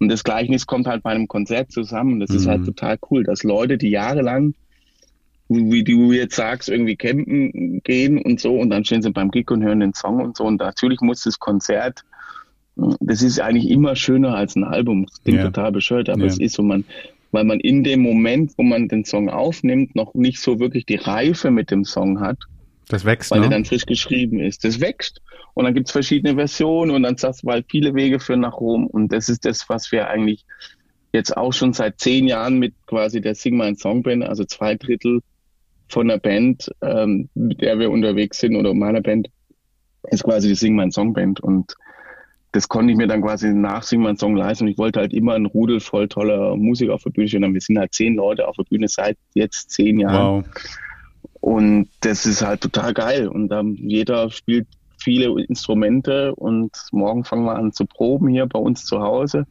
Und 0.00 0.08
das 0.08 0.24
Gleichnis 0.24 0.66
kommt 0.66 0.86
halt 0.86 1.02
bei 1.02 1.10
einem 1.10 1.28
Konzert 1.28 1.72
zusammen. 1.72 2.20
Das 2.20 2.30
mhm. 2.30 2.36
ist 2.36 2.46
halt 2.46 2.60
mhm. 2.60 2.66
total 2.66 2.98
cool, 3.10 3.24
dass 3.24 3.42
Leute, 3.42 3.78
die 3.78 3.90
jahrelang, 3.90 4.54
wie 5.48 5.84
du 5.84 6.12
jetzt 6.12 6.36
sagst, 6.36 6.68
irgendwie 6.68 6.96
campen 6.96 7.80
gehen 7.82 8.18
und 8.18 8.40
so, 8.40 8.58
und 8.58 8.70
dann 8.70 8.84
stehen 8.84 9.02
sie 9.02 9.10
beim 9.10 9.30
Gig 9.30 9.50
und 9.50 9.62
hören 9.62 9.80
den 9.80 9.94
Song 9.94 10.20
und 10.20 10.36
so. 10.36 10.44
Und 10.44 10.60
natürlich 10.60 11.00
muss 11.00 11.22
das 11.22 11.38
Konzert, 11.38 12.04
das 12.76 13.22
ist 13.22 13.40
eigentlich 13.40 13.70
immer 13.70 13.94
schöner 13.94 14.34
als 14.34 14.56
ein 14.56 14.64
Album. 14.64 15.06
Das 15.06 15.22
klingt 15.22 15.38
ja. 15.38 15.44
total 15.44 15.72
bescheuert, 15.72 16.08
aber 16.08 16.22
ja. 16.22 16.26
es 16.26 16.38
ist 16.38 16.54
so, 16.54 16.62
man, 16.62 16.84
weil 17.30 17.44
man 17.44 17.60
in 17.60 17.84
dem 17.84 18.00
Moment, 18.00 18.52
wo 18.56 18.62
man 18.62 18.88
den 18.88 19.04
Song 19.04 19.28
aufnimmt, 19.28 19.94
noch 19.94 20.14
nicht 20.14 20.40
so 20.40 20.58
wirklich 20.58 20.86
die 20.86 20.96
Reife 20.96 21.50
mit 21.50 21.70
dem 21.70 21.84
Song 21.84 22.20
hat. 22.20 22.38
Das 22.88 23.04
wächst, 23.04 23.30
Weil 23.30 23.40
ne? 23.40 23.48
der 23.48 23.58
dann 23.58 23.64
frisch 23.64 23.86
geschrieben 23.86 24.40
ist. 24.40 24.64
Das 24.64 24.80
wächst. 24.80 25.20
Und 25.54 25.64
dann 25.64 25.74
gibt 25.74 25.88
es 25.88 25.92
verschiedene 25.92 26.34
Versionen 26.34 26.90
und 26.90 27.02
dann 27.02 27.16
sagst 27.16 27.42
du, 27.42 27.46
weil 27.46 27.64
viele 27.68 27.94
Wege 27.94 28.20
führen 28.20 28.40
nach 28.40 28.54
Rom. 28.54 28.86
Und 28.86 29.12
das 29.12 29.28
ist 29.28 29.44
das, 29.44 29.68
was 29.68 29.92
wir 29.92 30.08
eigentlich 30.08 30.44
jetzt 31.12 31.36
auch 31.36 31.52
schon 31.52 31.72
seit 31.72 32.00
zehn 32.00 32.26
Jahren 32.26 32.58
mit 32.58 32.74
quasi 32.86 33.20
der 33.20 33.34
Sing 33.34 33.56
My 33.56 33.74
Song 33.76 34.02
Band, 34.02 34.24
also 34.24 34.44
zwei 34.44 34.74
Drittel 34.74 35.20
von 35.88 36.08
der 36.08 36.18
Band, 36.18 36.70
ähm, 36.82 37.28
mit 37.34 37.60
der 37.60 37.78
wir 37.78 37.90
unterwegs 37.90 38.38
sind 38.38 38.56
oder 38.56 38.74
meiner 38.74 39.00
Band, 39.00 39.28
ist 40.10 40.24
quasi 40.24 40.48
die 40.48 40.56
Sing 40.56 40.74
My 40.74 40.90
Song 40.90 41.12
Band. 41.12 41.40
Und 41.40 41.76
das 42.50 42.68
konnte 42.68 42.92
ich 42.92 42.98
mir 42.98 43.06
dann 43.06 43.22
quasi 43.22 43.54
nach 43.54 43.84
Sing 43.84 44.02
My 44.02 44.16
Song 44.16 44.34
leisten. 44.34 44.64
Und 44.64 44.70
ich 44.72 44.78
wollte 44.78 45.00
halt 45.00 45.12
immer 45.12 45.34
ein 45.34 45.46
Rudel 45.46 45.78
voll 45.78 46.08
toller 46.08 46.56
Musik 46.56 46.90
auf 46.90 47.04
der 47.04 47.10
Bühne 47.10 47.28
stehen. 47.28 47.54
Wir 47.54 47.60
sind 47.60 47.78
halt 47.78 47.94
zehn 47.94 48.16
Leute 48.16 48.48
auf 48.48 48.56
der 48.56 48.64
Bühne 48.64 48.88
seit 48.88 49.16
jetzt 49.34 49.70
zehn 49.70 50.00
Jahren. 50.00 50.44
Wow. 50.44 50.50
Und 51.44 51.90
das 52.00 52.24
ist 52.24 52.40
halt 52.40 52.62
total 52.62 52.94
geil. 52.94 53.28
Und 53.28 53.52
ähm, 53.52 53.76
jeder 53.78 54.30
spielt 54.30 54.66
viele 54.98 55.26
Instrumente 55.44 56.34
und 56.34 56.70
morgen 56.90 57.22
fangen 57.22 57.44
wir 57.44 57.54
an 57.54 57.70
zu 57.70 57.84
proben 57.84 58.28
hier 58.28 58.46
bei 58.46 58.58
uns 58.58 58.86
zu 58.86 59.02
Hause. 59.02 59.46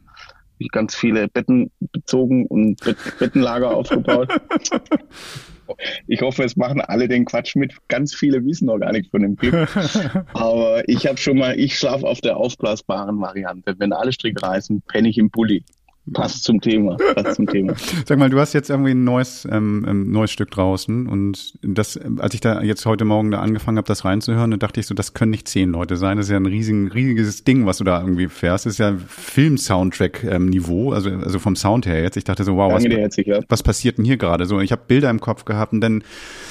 Ich 0.58 0.72
ganz 0.72 0.96
viele 0.96 1.28
Betten 1.28 1.70
bezogen 1.92 2.46
und 2.46 2.80
Bet 2.80 2.96
Bettenlager 3.20 3.76
aufgebaut. 3.76 4.28
Ich 6.06 6.20
hoffe, 6.20 6.44
es 6.44 6.56
machen 6.56 6.82
alle 6.82 7.08
den 7.08 7.24
Quatsch 7.24 7.56
mit. 7.56 7.72
Ganz 7.88 8.14
viele 8.14 8.44
wissen 8.44 8.66
noch 8.66 8.78
gar 8.78 8.92
nichts 8.92 9.08
von 9.10 9.22
dem 9.22 9.34
Glück. 9.34 9.66
Aber 10.34 10.86
ich 10.86 11.06
habe 11.06 11.16
schon 11.16 11.38
mal, 11.38 11.58
ich 11.58 11.78
schlafe 11.78 12.06
auf 12.06 12.20
der 12.20 12.36
aufblasbaren 12.36 13.18
Variante. 13.18 13.74
Wenn 13.78 13.94
alle 13.94 14.12
Stricke 14.12 14.42
reißen, 14.42 14.82
penne 14.82 15.08
ich 15.08 15.16
im 15.16 15.30
Bulli. 15.30 15.64
Passt 16.12 16.44
zum 16.44 16.60
Thema. 16.60 16.96
Passt 17.14 17.36
zum 17.36 17.46
Thema. 17.46 17.74
Sag 18.06 18.18
mal, 18.18 18.28
du 18.28 18.38
hast 18.38 18.52
jetzt 18.52 18.68
irgendwie 18.68 18.90
ein 18.90 19.04
neues, 19.04 19.48
ähm, 19.50 19.86
ähm 19.88 20.10
neues 20.12 20.30
Stück 20.30 20.50
draußen 20.50 21.06
und 21.06 21.54
das, 21.62 21.98
als 22.18 22.34
ich 22.34 22.40
da 22.40 22.60
jetzt 22.60 22.84
heute 22.84 23.06
Morgen 23.06 23.30
da 23.30 23.40
angefangen 23.40 23.78
habe, 23.78 23.86
das 23.86 24.04
reinzuhören, 24.04 24.50
da 24.50 24.58
dachte 24.58 24.80
ich 24.80 24.86
so, 24.86 24.94
das 24.94 25.14
können 25.14 25.30
nicht 25.30 25.48
zehn 25.48 25.70
Leute 25.70 25.96
sein. 25.96 26.18
Das 26.18 26.26
ist 26.26 26.30
ja 26.30 26.36
ein 26.36 26.44
riesigen, 26.44 26.88
riesiges 26.88 27.44
Ding, 27.44 27.64
was 27.64 27.78
du 27.78 27.84
da 27.84 28.02
irgendwie 28.02 28.28
fährst. 28.28 28.66
Das 28.66 28.74
ist 28.74 28.78
ja 28.78 28.94
Film-Soundtrack-Niveau, 29.08 30.92
also, 30.92 31.08
also 31.08 31.38
vom 31.38 31.56
Sound 31.56 31.86
her 31.86 32.02
jetzt. 32.02 32.18
Ich 32.18 32.24
dachte 32.24 32.44
so, 32.44 32.56
wow, 32.56 32.70
was, 32.70 32.84
herzlich, 32.84 33.26
ja. 33.26 33.40
was 33.48 33.62
passiert 33.62 33.96
denn 33.96 34.04
hier 34.04 34.18
gerade? 34.18 34.44
So, 34.44 34.60
ich 34.60 34.72
habe 34.72 34.82
Bilder 34.86 35.08
im 35.08 35.20
Kopf 35.20 35.46
gehabt 35.46 35.72
und 35.72 35.80
dann, 35.80 36.04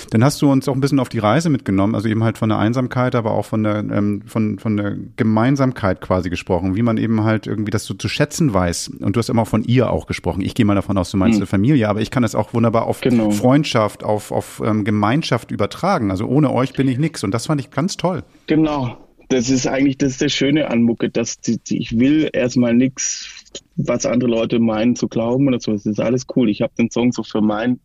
dann 0.10 0.24
hast 0.24 0.42
du 0.42 0.52
uns 0.52 0.68
auch 0.68 0.74
ein 0.74 0.82
bisschen 0.82 1.00
auf 1.00 1.10
die 1.10 1.20
Reise 1.20 1.52
mitgenommen, 1.52 1.94
also 1.94 2.08
eben 2.10 2.24
halt 2.24 2.40
von 2.40 2.50
der 2.50 2.58
Einsamkeit, 2.58 3.14
aber 3.14 3.32
auch 3.32 3.46
von 3.46 3.62
der, 3.62 3.78
ähm, 3.78 4.24
von, 4.26 4.58
von 4.58 4.78
der 4.78 4.96
Gemeinsamkeit 5.16 6.02
quasi 6.02 6.32
gesprochen, 6.32 6.76
wie 6.76 6.82
man 6.82 6.98
eben 6.98 7.24
halt 7.24 7.46
irgendwie 7.46 7.72
das 7.72 7.86
so 7.86 7.94
zu 7.94 8.10
schätzen 8.10 8.52
weiß. 8.52 8.94
Und 9.00 9.16
du 9.16 9.20
hast 9.20 9.30
immer 9.30 9.43
auch 9.44 9.48
von 9.48 9.64
ihr 9.64 9.92
auch 9.92 10.08
gesprochen. 10.08 10.42
Ich 10.42 10.56
gehe 10.56 10.66
mal 10.66 10.76
davon 10.76 10.98
aus, 10.98 11.12
du 11.12 11.18
meinst 11.18 11.38
mhm. 11.38 11.44
eine 11.44 11.48
Familie, 11.48 11.90
aber 11.90 12.02
ich 12.02 12.10
kann 12.10 12.24
es 12.24 12.34
auch 12.34 12.54
wunderbar 12.54 12.88
auf 12.88 13.02
genau. 13.02 13.30
Freundschaft, 13.30 14.04
auf, 14.04 14.32
auf 14.32 14.62
ähm, 14.66 14.84
Gemeinschaft 14.84 15.52
übertragen. 15.52 16.12
Also 16.12 16.26
ohne 16.26 16.52
euch 16.52 16.74
bin 16.74 16.88
ich 16.88 16.98
nix. 16.98 17.24
Und 17.24 17.34
das 17.34 17.48
fand 17.48 17.62
ich 17.62 17.70
ganz 17.70 17.98
toll. 17.98 18.24
Genau. 18.48 18.98
Das 19.30 19.50
ist 19.50 19.68
eigentlich 19.68 19.98
das, 19.98 20.14
ist 20.14 20.22
das 20.22 20.32
Schöne 20.32 20.70
an 20.70 20.84
Mucke, 20.84 21.10
dass 21.10 21.40
die, 21.40 21.58
die, 21.58 21.78
ich 21.78 21.98
will 21.98 22.30
erstmal 22.34 22.74
nichts, 22.74 23.46
was 23.76 24.06
andere 24.06 24.30
Leute 24.30 24.60
meinen 24.60 24.96
zu 24.96 25.08
glauben 25.08 25.48
oder 25.48 25.60
so. 25.60 25.72
Das 25.72 25.86
ist 25.86 26.00
alles 26.00 26.26
cool. 26.36 26.50
Ich 26.50 26.62
habe 26.62 26.74
den 26.78 26.90
Song 26.90 27.12
so 27.12 27.24
für 27.24 27.42
mein, 27.42 27.80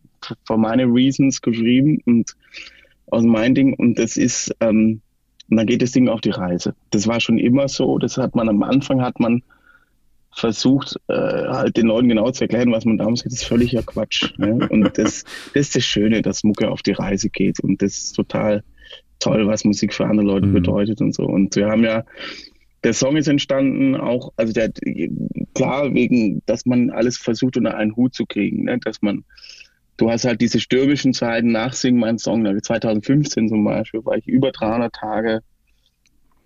für 0.45 0.57
meine 0.57 0.85
Reasons 0.85 1.41
geschrieben 1.41 1.99
und 2.05 2.35
aus 3.07 3.23
meinem 3.23 3.55
Ding. 3.55 3.73
Und 3.73 3.99
das 3.99 4.17
ist, 4.17 4.55
ähm, 4.61 5.01
und 5.49 5.57
dann 5.57 5.65
geht 5.65 5.81
das 5.81 5.91
Ding 5.91 6.07
auf 6.07 6.21
die 6.21 6.29
Reise. 6.29 6.75
Das 6.91 7.07
war 7.07 7.19
schon 7.19 7.37
immer 7.37 7.67
so. 7.67 7.97
Das 7.97 8.17
hat 8.17 8.35
man 8.35 8.49
am 8.49 8.63
Anfang 8.63 9.01
hat 9.01 9.19
man 9.19 9.41
versucht, 10.31 10.95
äh, 11.07 11.13
halt 11.13 11.77
den 11.77 11.87
Leuten 11.87 12.09
genau 12.09 12.31
zu 12.31 12.43
erklären, 12.43 12.71
was 12.71 12.85
man 12.85 12.97
damals 12.97 13.21
sagt, 13.21 13.33
ist 13.33 13.45
völliger 13.45 13.83
Quatsch. 13.83 14.37
Ne? 14.37 14.67
Und 14.69 14.97
das, 14.97 15.23
das 15.53 15.67
ist 15.67 15.75
das 15.75 15.83
Schöne, 15.83 16.21
dass 16.21 16.43
Mucke 16.43 16.69
auf 16.69 16.81
die 16.81 16.91
Reise 16.91 17.29
geht. 17.29 17.59
Und 17.59 17.81
das 17.81 17.97
ist 17.97 18.13
total 18.13 18.63
toll, 19.19 19.47
was 19.47 19.65
Musik 19.65 19.93
für 19.93 20.05
andere 20.05 20.25
Leute 20.25 20.47
mhm. 20.47 20.53
bedeutet 20.53 21.01
und 21.01 21.13
so. 21.13 21.23
Und 21.25 21.55
wir 21.55 21.67
haben 21.67 21.83
ja, 21.83 22.03
der 22.83 22.93
Song 22.93 23.17
ist 23.17 23.27
entstanden 23.27 23.95
auch, 23.95 24.31
also 24.37 24.53
der, 24.53 24.71
klar, 25.53 25.93
wegen, 25.93 26.41
dass 26.45 26.65
man 26.65 26.89
alles 26.89 27.17
versucht, 27.17 27.57
unter 27.57 27.75
einen 27.75 27.95
Hut 27.95 28.13
zu 28.13 28.25
kriegen, 28.25 28.63
ne? 28.65 28.79
dass 28.79 29.01
man, 29.01 29.25
du 29.97 30.09
hast 30.09 30.25
halt 30.25 30.39
diese 30.39 30.59
stürmischen 30.59 31.13
Zeiten 31.13 31.51
nach 31.51 31.73
Sing 31.73 31.97
mein 31.97 32.17
Song, 32.17 32.45
2015 32.45 33.49
zum 33.49 33.65
Beispiel, 33.65 34.05
war 34.05 34.17
ich 34.17 34.27
über 34.27 34.51
300 34.51 34.93
Tage 34.93 35.41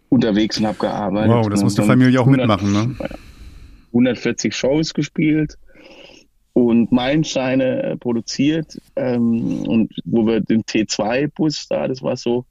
unterwegs 0.10 0.58
und 0.58 0.66
habe 0.66 0.78
gearbeitet. 0.80 1.32
Wow, 1.32 1.50
das 1.50 1.64
muss 1.64 1.76
die 1.76 1.84
Familie 1.84 2.20
auch 2.20 2.26
mitmachen, 2.26 2.72
ne? 2.72 2.96
140 3.94 4.56
Shows 4.56 4.94
gespielt. 4.94 5.58
und 6.54 6.92
Meilensteine 6.92 7.84
äh, 7.84 7.98
produziert 7.98 8.80
ähm, 8.96 9.64
und 9.64 9.92
wo 10.06 10.28
wir 10.28 10.40
den 10.40 10.64
T2-Bus 10.64 11.68
da, 11.68 11.88
das 11.88 12.04
war 12.04 12.16
so, 12.16 12.46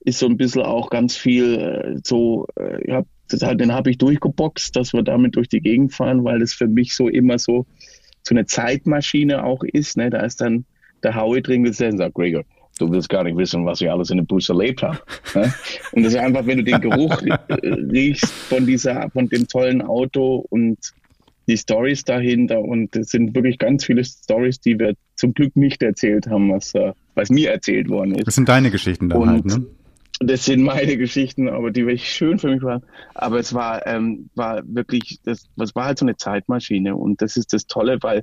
ist 0.00 0.18
so 0.18 0.26
ein 0.26 0.36
bisschen 0.36 0.62
auch 0.62 0.90
ganz 0.90 1.16
viel 1.16 1.54
äh, 1.54 2.00
so, 2.02 2.46
äh, 2.58 2.90
ja, 2.90 3.04
das, 3.28 3.42
halt, 3.42 3.60
den 3.60 3.72
habe 3.72 3.90
ich 3.90 3.98
durchgeboxt, 3.98 4.74
dass 4.74 4.92
wir 4.92 5.02
damit 5.02 5.36
durch 5.36 5.48
die 5.48 5.60
Gegend 5.60 5.94
fahren, 5.94 6.24
weil 6.24 6.40
das 6.40 6.52
für 6.52 6.66
mich 6.66 6.94
so 6.94 7.08
immer 7.08 7.38
so, 7.38 7.66
so 8.22 8.34
eine 8.34 8.46
Zeitmaschine 8.46 9.44
auch 9.44 9.62
ist. 9.62 9.96
Ne? 9.96 10.10
Da 10.10 10.20
ist 10.20 10.40
dann 10.40 10.64
der 11.02 11.14
Howie 11.14 11.42
drin 11.42 11.64
gesessen 11.64 11.94
und 11.94 11.98
sagt, 11.98 12.14
Gregor, 12.14 12.44
du 12.82 12.92
willst 12.92 13.08
gar 13.08 13.24
nicht 13.24 13.36
wissen, 13.36 13.64
was 13.64 13.80
ich 13.80 13.90
alles 13.90 14.10
in 14.10 14.18
dem 14.18 14.26
Bus 14.26 14.48
erlebt 14.48 14.82
habe. 14.82 14.98
Ne? 15.34 15.52
Und 15.92 16.02
das 16.02 16.14
ist 16.14 16.18
einfach, 16.18 16.46
wenn 16.46 16.58
du 16.58 16.64
den 16.64 16.80
Geruch 16.80 17.22
riechst 17.92 18.30
von 18.30 18.66
dieser, 18.66 19.10
von 19.10 19.28
dem 19.28 19.46
tollen 19.48 19.82
Auto 19.82 20.46
und 20.50 20.78
die 21.48 21.56
Stories 21.56 22.04
dahinter 22.04 22.60
und 22.60 22.94
es 22.94 23.10
sind 23.10 23.34
wirklich 23.34 23.58
ganz 23.58 23.84
viele 23.84 24.04
Stories, 24.04 24.60
die 24.60 24.78
wir 24.78 24.94
zum 25.16 25.34
Glück 25.34 25.56
nicht 25.56 25.82
erzählt 25.82 26.26
haben, 26.28 26.52
was, 26.52 26.74
äh, 26.74 26.92
was 27.14 27.30
mir 27.30 27.50
erzählt 27.50 27.88
worden 27.88 28.14
ist. 28.14 28.26
Das 28.26 28.34
sind 28.34 28.48
deine 28.48 28.70
Geschichten 28.70 29.08
dann 29.08 29.22
und 29.22 29.28
halt, 29.28 29.44
ne? 29.44 29.66
Das 30.20 30.44
sind 30.44 30.62
meine 30.62 30.96
Geschichten, 30.96 31.48
aber 31.48 31.72
die 31.72 31.84
wirklich 31.84 32.08
schön 32.08 32.38
für 32.38 32.48
mich 32.48 32.62
waren. 32.62 32.82
Aber 33.14 33.40
es 33.40 33.54
war, 33.54 33.84
ähm, 33.88 34.30
war 34.36 34.62
wirklich, 34.64 35.18
das, 35.24 35.48
das 35.56 35.74
war 35.74 35.86
halt 35.86 35.98
so 35.98 36.04
eine 36.04 36.16
Zeitmaschine 36.16 36.94
und 36.94 37.20
das 37.22 37.36
ist 37.36 37.52
das 37.52 37.66
Tolle, 37.66 37.98
weil 38.02 38.22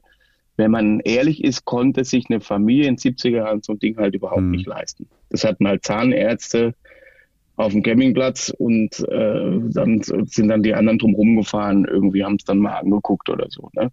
wenn 0.60 0.72
man 0.72 0.99
ehrlich 0.99 1.43
ist, 1.43 1.64
konnte 1.64 2.03
sich 2.03 2.30
eine 2.30 2.41
Familie 2.41 2.88
in 2.88 2.97
70er 2.97 3.30
Jahren 3.30 3.64
so 3.64 3.74
ein 3.74 3.80
Ding 3.80 3.97
halt 3.97 4.14
überhaupt 4.14 4.41
Hm. 4.41 4.51
nicht 4.51 4.68
leisten. 4.68 5.07
Das 5.30 5.45
hatten 5.45 5.66
halt 5.66 5.86
Zahnärzte 5.86 6.76
auf 7.55 7.72
dem 7.72 7.82
Campingplatz 7.82 8.53
und 8.57 8.99
äh, 9.10 9.60
dann 9.74 10.01
sind 10.01 10.49
dann 10.49 10.62
die 10.62 10.74
anderen 10.74 10.99
drum 10.99 11.16
rumgefahren, 11.16 11.86
irgendwie 11.86 12.24
haben 12.24 12.36
es 12.36 12.43
dann 12.43 12.60
mal 12.60 12.74
angeguckt 12.74 13.30
oder 13.30 13.47
so. 13.49 13.70
Ne? 13.74 13.89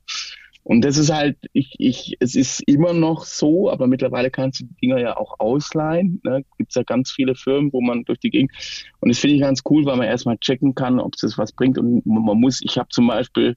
Und 0.64 0.84
das 0.84 0.98
ist 0.98 1.12
halt, 1.12 1.36
ich, 1.52 1.74
ich, 1.78 2.16
es 2.18 2.34
ist 2.34 2.60
immer 2.66 2.92
noch 2.92 3.24
so, 3.24 3.70
aber 3.70 3.86
mittlerweile 3.86 4.32
kannst 4.32 4.60
du 4.60 4.64
die 4.64 4.74
Dinger 4.82 4.98
ja 4.98 5.16
auch 5.16 5.38
ausleihen. 5.38 6.20
Ne? 6.24 6.44
Gibt 6.58 6.74
ja 6.74 6.82
ganz 6.82 7.12
viele 7.12 7.36
Firmen, 7.36 7.72
wo 7.72 7.80
man 7.80 8.02
durch 8.02 8.18
die 8.18 8.30
Gegend. 8.30 8.50
Und 8.98 9.10
das 9.10 9.20
finde 9.20 9.36
ich 9.36 9.42
ganz 9.42 9.62
cool, 9.70 9.84
weil 9.86 9.96
man 9.96 10.08
erstmal 10.08 10.38
checken 10.38 10.74
kann, 10.74 10.98
ob 10.98 11.14
das 11.16 11.38
was 11.38 11.52
bringt. 11.52 11.78
Und 11.78 12.04
man 12.04 12.40
muss, 12.40 12.60
ich 12.62 12.78
habe 12.78 12.88
zum 12.88 13.06
Beispiel, 13.06 13.56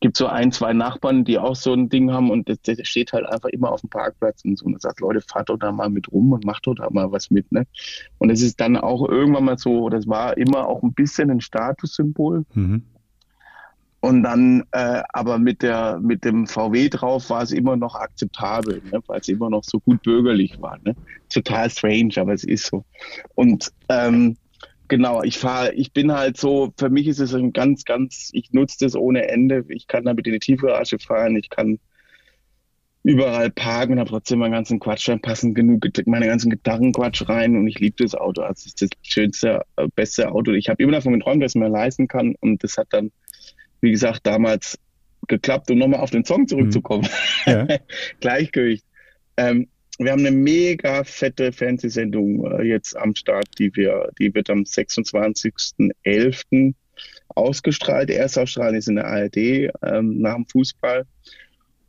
gibt 0.00 0.16
so 0.16 0.26
ein, 0.26 0.52
zwei 0.52 0.72
Nachbarn, 0.72 1.24
die 1.24 1.38
auch 1.38 1.56
so 1.56 1.72
ein 1.72 1.88
Ding 1.88 2.12
haben 2.12 2.30
und 2.30 2.48
das, 2.48 2.60
das 2.62 2.78
steht 2.86 3.12
halt 3.12 3.26
einfach 3.26 3.48
immer 3.48 3.70
auf 3.70 3.80
dem 3.80 3.90
Parkplatz 3.90 4.44
und 4.44 4.58
so 4.58 4.66
und 4.66 4.80
sagt, 4.80 5.00
Leute, 5.00 5.20
fahrt 5.20 5.48
doch 5.48 5.56
da 5.56 5.72
mal 5.72 5.88
mit 5.88 6.10
rum 6.12 6.32
und 6.32 6.44
macht 6.44 6.66
doch 6.66 6.74
da 6.74 6.88
mal 6.90 7.10
was 7.12 7.30
mit, 7.30 7.50
ne? 7.52 7.66
Und 8.18 8.30
es 8.30 8.42
ist 8.42 8.60
dann 8.60 8.76
auch 8.76 9.08
irgendwann 9.08 9.44
mal 9.44 9.58
so, 9.58 9.88
das 9.88 10.06
war 10.06 10.36
immer 10.36 10.66
auch 10.66 10.82
ein 10.82 10.92
bisschen 10.92 11.30
ein 11.30 11.40
Statussymbol. 11.40 12.44
Mhm. 12.54 12.82
Und 14.00 14.22
dann, 14.22 14.62
äh, 14.70 15.02
aber 15.08 15.38
mit 15.38 15.62
der, 15.62 15.98
mit 16.00 16.24
dem 16.24 16.46
VW 16.46 16.88
drauf 16.90 17.28
war 17.30 17.42
es 17.42 17.50
immer 17.50 17.76
noch 17.76 17.96
akzeptabel, 17.96 18.80
ne? 18.92 19.00
weil 19.06 19.20
es 19.20 19.28
immer 19.28 19.50
noch 19.50 19.64
so 19.64 19.80
gut 19.80 20.02
bürgerlich 20.02 20.60
war. 20.60 20.78
Ne? 20.84 20.94
Total 21.28 21.68
strange, 21.70 22.12
aber 22.18 22.34
es 22.34 22.44
ist 22.44 22.66
so. 22.66 22.84
Und 23.34 23.72
ähm, 23.88 24.36
genau, 24.88 25.22
ich 25.22 25.38
fahre, 25.38 25.72
ich 25.74 25.92
bin 25.92 26.12
halt 26.12 26.36
so, 26.36 26.72
für 26.78 26.90
mich 26.90 27.06
ist 27.06 27.20
es 27.20 27.34
ein 27.34 27.52
ganz, 27.52 27.84
ganz, 27.84 28.30
ich 28.32 28.52
nutze 28.52 28.78
das 28.80 28.94
ohne 28.94 29.28
Ende. 29.28 29.64
Ich 29.68 29.86
kann 29.86 30.04
damit 30.04 30.26
in 30.26 30.32
die 30.32 30.38
Tiefgarage 30.38 30.98
fahren, 30.98 31.36
ich 31.36 31.50
kann 31.50 31.78
überall 33.02 33.50
parken 33.50 33.92
und 33.92 34.00
habe 34.00 34.10
trotzdem 34.10 34.40
meinen 34.40 34.52
ganzen 34.52 34.80
Quatsch 34.80 35.08
rein, 35.08 35.20
passen 35.20 35.54
genug, 35.54 35.86
meine 36.06 36.26
ganzen 36.26 36.50
Gitarrenquatsch 36.50 37.28
rein 37.28 37.56
und 37.56 37.68
ich 37.68 37.78
liebe 37.78 38.02
das 38.02 38.16
Auto. 38.16 38.42
Also 38.42 38.58
es 38.58 38.66
ist 38.66 38.82
das 38.82 38.88
schönste, 39.02 39.62
äh, 39.76 39.86
beste 39.94 40.32
Auto. 40.32 40.52
Ich 40.52 40.68
habe 40.68 40.82
immer 40.82 40.92
davon 40.92 41.12
geträumt, 41.12 41.40
dass 41.42 41.54
ich 41.54 41.60
mir 41.60 41.68
leisten 41.68 42.08
kann 42.08 42.34
und 42.40 42.64
das 42.64 42.76
hat 42.76 42.88
dann, 42.90 43.12
wie 43.80 43.92
gesagt, 43.92 44.26
damals 44.26 44.76
geklappt, 45.28 45.70
um 45.70 45.78
nochmal 45.78 46.00
auf 46.00 46.10
den 46.10 46.24
Song 46.24 46.48
zurückzukommen. 46.48 47.08
Ja. 47.46 47.68
Gleichgewicht. 48.20 48.84
Ähm, 49.36 49.68
wir 49.98 50.12
haben 50.12 50.26
eine 50.26 50.36
mega 50.36 51.04
fette 51.04 51.52
Fernsehsendung 51.52 52.50
äh, 52.52 52.64
jetzt 52.64 52.96
am 52.96 53.14
Start, 53.14 53.46
die 53.58 53.74
wir, 53.74 54.10
die 54.18 54.34
wird 54.34 54.50
am 54.50 54.60
26.11. 54.60 56.74
ausgestrahlt. 57.34 58.08
Die 58.08 58.14
erste 58.14 58.42
Ausstrahlung 58.42 58.76
ist 58.76 58.88
in 58.88 58.96
der 58.96 59.06
ARD 59.06 59.36
ähm, 59.36 60.20
nach 60.20 60.34
dem 60.34 60.46
Fußball. 60.46 61.06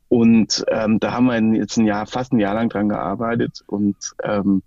Und 0.10 0.64
ähm, 0.72 1.00
da 1.00 1.12
haben 1.12 1.26
wir 1.26 1.60
jetzt 1.60 1.78
ein 1.78 1.86
Jahr, 1.86 2.08
fast 2.08 2.32
ein 2.32 2.40
Jahr 2.40 2.54
lang 2.54 2.70
dran 2.70 2.88
gearbeitet 2.88 3.62
und 3.68 3.98
ähm, 4.24 4.64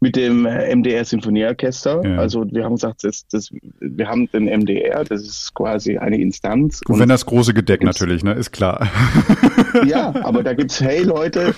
mit 0.00 0.16
dem 0.16 0.46
äh, 0.46 0.74
MDR 0.74 1.04
Sinfonieorchester. 1.04 2.02
Ja. 2.04 2.18
Also 2.18 2.46
wir 2.50 2.64
haben 2.64 2.74
gesagt, 2.74 3.04
das, 3.04 3.26
das, 3.28 3.50
wir 3.80 4.08
haben 4.08 4.30
den 4.30 4.44
MDR, 4.44 5.04
das 5.04 5.22
ist 5.22 5.54
quasi 5.54 5.98
eine 5.98 6.20
Instanz. 6.20 6.80
Und 6.86 6.98
wenn 6.98 7.08
das 7.08 7.26
große 7.26 7.52
Gedeck 7.52 7.82
natürlich, 7.82 8.22
ne, 8.22 8.32
ist 8.32 8.52
klar. 8.52 8.88
ja, 9.86 10.14
aber 10.22 10.42
da 10.42 10.54
gibt's, 10.54 10.80
hey 10.80 11.02
Leute, 11.02 11.54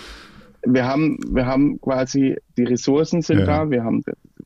wir 0.66 0.84
haben, 0.86 1.18
wir 1.28 1.46
haben 1.46 1.80
quasi, 1.80 2.36
die 2.56 2.64
Ressourcen 2.64 3.22
sind 3.22 3.40
Ja. 3.40 3.46
da, 3.46 3.70
wir 3.70 3.84
haben 3.84 4.02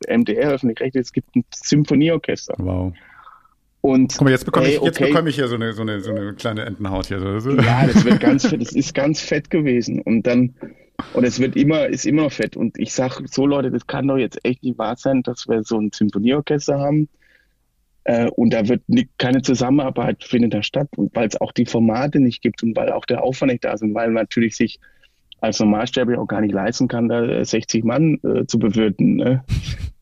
MDR 0.09 0.53
öffentlich 0.53 0.81
recht, 0.81 0.97
es 0.97 1.13
gibt 1.13 1.35
ein 1.37 1.45
Symphonieorchester. 1.55 2.55
Wow. 2.59 2.93
Und 3.83 4.13
Guck 4.13 4.23
mal, 4.25 4.31
jetzt 4.31 4.45
bekomme 4.45 4.67
hey, 4.67 4.77
ich, 4.77 4.83
jetzt 4.83 5.01
okay, 5.01 5.11
bekomme 5.11 5.31
ich 5.31 5.37
hier 5.37 5.49
so 5.49 5.55
eine, 5.55 5.73
so 5.73 5.83
eine, 5.83 6.01
so 6.01 6.11
eine 6.11 6.35
kleine 6.35 6.67
Entenhaut 6.67 7.07
hier. 7.07 7.19
So, 7.19 7.39
so. 7.41 7.51
Ja, 7.53 7.87
das 7.87 8.05
wird 8.05 8.21
ganz 8.21 8.47
fett, 8.47 8.61
das 8.61 8.73
ist 8.73 8.95
ganz 8.95 9.21
fett 9.21 9.49
gewesen. 9.51 10.01
Und 10.03 10.27
dann, 10.27 10.55
und 11.15 11.25
es 11.25 11.41
wird 11.41 11.57
immer, 11.57 11.87
ist 11.87 12.05
immer 12.05 12.25
noch 12.25 12.33
fett. 12.33 12.57
Und 12.57 12.79
ich 12.79 12.93
sag 12.93 13.21
so, 13.27 13.47
Leute, 13.47 13.71
das 13.71 13.87
kann 13.87 14.07
doch 14.07 14.19
jetzt 14.19 14.39
echt 14.45 14.63
nicht 14.63 14.77
wahr 14.79 14.97
sein, 14.97 15.23
dass 15.23 15.49
wir 15.49 15.65
so 15.65 15.79
ein 15.79 15.91
Symphonieorchester 15.93 16.79
haben. 16.79 17.09
Äh, 18.05 18.29
und 18.37 18.53
da 18.53 18.69
wird 18.69 18.83
ni- 18.87 19.09
keine 19.17 19.41
Zusammenarbeit 19.41 20.25
findet 20.25 20.53
da 20.53 20.63
statt. 20.63 20.89
Und 20.97 21.15
weil 21.17 21.29
es 21.29 21.41
auch 21.41 21.53
die 21.53 21.65
Formate 21.67 22.21
nicht 22.21 22.43
gibt 22.43 22.63
und 22.63 22.77
weil 22.77 22.93
auch 22.93 23.07
der 23.07 23.23
Aufwand 23.23 23.53
nicht 23.53 23.65
da 23.65 23.73
ist 23.73 23.83
und 23.83 23.95
weil 23.95 24.09
man 24.09 24.25
natürlich 24.25 24.57
sich 24.57 24.79
als 25.41 25.59
Normalsterblicher 25.61 26.21
auch 26.21 26.27
gar 26.27 26.41
nicht 26.41 26.53
leisten 26.53 26.89
kann, 26.89 27.09
da 27.09 27.25
äh, 27.25 27.45
60 27.45 27.85
Mann 27.85 28.21
äh, 28.23 28.47
zu 28.47 28.59
bewirten. 28.59 29.17
Ne? 29.17 29.45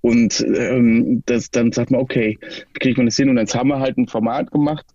Und 0.01 0.45
ähm, 0.55 1.22
das, 1.26 1.51
dann 1.51 1.72
sagt 1.72 1.91
man, 1.91 2.01
okay, 2.01 2.39
wie 2.72 2.78
kriegt 2.78 2.97
man 2.97 3.07
das 3.07 3.16
hin? 3.16 3.28
Und 3.28 3.39
jetzt 3.39 3.55
haben 3.55 3.68
wir 3.68 3.80
halt 3.80 3.99
ein 3.99 4.09
Format 4.09 4.51
gemacht, 4.51 4.86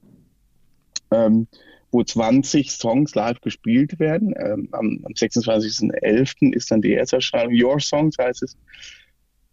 ähm, 1.12 1.48
wo 1.92 2.04
20 2.04 2.72
Songs 2.72 3.14
live 3.16 3.40
gespielt 3.42 4.00
werden. 4.00 4.34
Ähm, 4.38 4.70
am 4.72 5.00
am 5.04 5.14
26.11. 5.14 6.54
ist 6.54 6.72
dann 6.72 6.82
die 6.82 6.92
erste 6.94 7.18
Erscheinung, 7.18 7.54
Your 7.54 7.80
Songs 7.80 8.18
heißt 8.18 8.44
es. 8.44 8.58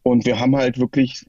Und 0.02 0.24
wir 0.24 0.40
haben 0.40 0.56
halt 0.56 0.78
wirklich 0.78 1.26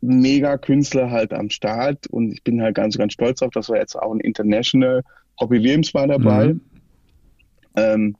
mega 0.00 0.58
Künstler 0.58 1.10
halt 1.10 1.32
am 1.32 1.50
Start 1.50 2.06
und 2.08 2.32
ich 2.32 2.42
bin 2.42 2.60
halt 2.60 2.74
ganz, 2.74 2.98
ganz 2.98 3.12
stolz 3.12 3.40
auf, 3.42 3.50
dass 3.50 3.68
wir 3.68 3.78
jetzt 3.78 3.96
auch 3.96 4.12
ein 4.12 4.20
International, 4.20 5.02
Robbie 5.40 5.62
Williams 5.62 5.94
war 5.94 6.06
dabei, 6.06 6.48
Mhm. 6.48 6.60
ähm, 7.76 8.16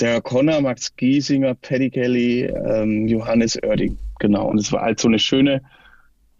Sarah 0.00 0.22
Connor, 0.22 0.62
Max 0.62 0.96
Giesinger, 0.96 1.54
Paddy 1.56 1.90
Kelly, 1.90 2.44
ähm, 2.44 3.06
Johannes 3.06 3.62
Oerding, 3.62 3.98
genau. 4.18 4.48
Und 4.48 4.58
es 4.58 4.72
war 4.72 4.80
halt 4.80 4.98
so 4.98 5.08
eine 5.08 5.18
schöne, 5.18 5.60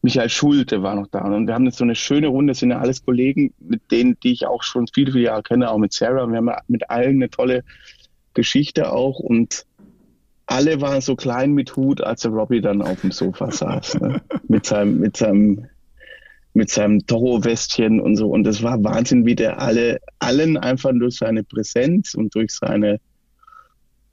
Michael 0.00 0.30
Schulte 0.30 0.82
war 0.82 0.94
noch 0.94 1.08
da. 1.08 1.20
Und 1.20 1.46
wir 1.46 1.52
haben 1.52 1.66
jetzt 1.66 1.76
so 1.76 1.84
eine 1.84 1.94
schöne 1.94 2.28
Runde, 2.28 2.52
das 2.52 2.60
sind 2.60 2.70
ja 2.70 2.78
alles 2.78 3.04
Kollegen, 3.04 3.52
mit 3.58 3.82
denen, 3.90 4.18
die 4.20 4.32
ich 4.32 4.46
auch 4.46 4.62
schon 4.62 4.86
viele, 4.86 5.12
viele 5.12 5.24
Jahre 5.24 5.42
kenne, 5.42 5.70
auch 5.70 5.76
mit 5.76 5.92
Sarah. 5.92 6.26
Wir 6.26 6.38
haben 6.38 6.46
ja 6.46 6.62
mit 6.68 6.88
allen 6.88 7.16
eine 7.16 7.28
tolle 7.28 7.62
Geschichte 8.32 8.90
auch. 8.90 9.18
Und 9.18 9.66
alle 10.46 10.80
waren 10.80 11.02
so 11.02 11.14
klein 11.14 11.52
mit 11.52 11.76
Hut, 11.76 12.00
als 12.00 12.22
der 12.22 12.30
Robbie 12.30 12.62
dann 12.62 12.80
auf 12.80 13.02
dem 13.02 13.12
Sofa 13.12 13.50
saß. 13.50 14.00
Ne? 14.00 14.22
mit 14.48 14.64
seinem, 14.64 15.00
mit 15.00 15.18
seinem, 15.18 15.66
mit 16.54 16.70
seinem 16.70 17.06
Toro-Westchen 17.06 18.00
und 18.00 18.16
so. 18.16 18.30
Und 18.30 18.44
das 18.44 18.62
war 18.62 18.82
Wahnsinn, 18.82 19.26
wie 19.26 19.34
der 19.34 19.60
alle, 19.60 20.00
allen 20.18 20.56
einfach 20.56 20.92
durch 20.98 21.16
seine 21.16 21.44
Präsenz 21.44 22.14
und 22.14 22.34
durch 22.34 22.52
seine, 22.52 23.00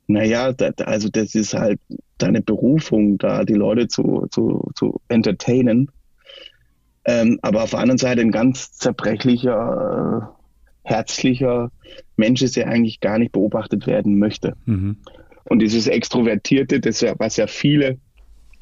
naja, 0.07 0.53
da- 0.53 0.71
also 0.85 1.09
das 1.09 1.35
ist 1.35 1.53
halt 1.53 1.79
deine 2.17 2.41
Berufung, 2.41 3.17
da 3.17 3.43
die 3.43 3.53
Leute 3.53 3.87
zu, 3.87 4.27
zu, 4.31 4.71
zu 4.75 5.01
entertainen. 5.09 5.91
Ähm, 7.05 7.39
aber 7.41 7.63
auf 7.63 7.71
der 7.71 7.79
anderen 7.79 7.97
Seite 7.97 8.21
ein 8.21 8.31
ganz 8.31 8.71
zerbrechlicher, 8.73 10.31
äh, 10.33 10.89
herzlicher 10.89 11.71
Mensch 12.15 12.41
ist, 12.41 12.55
der 12.55 12.67
eigentlich 12.67 12.99
gar 12.99 13.19
nicht 13.19 13.31
beobachtet 13.31 13.87
werden 13.87 14.19
möchte. 14.19 14.55
Mhm. 14.65 14.97
Und 15.45 15.59
dieses 15.59 15.87
Extrovertierte, 15.87 16.79
das 16.79 17.01
ja, 17.01 17.13
was 17.17 17.37
ja 17.37 17.47
viele 17.47 17.97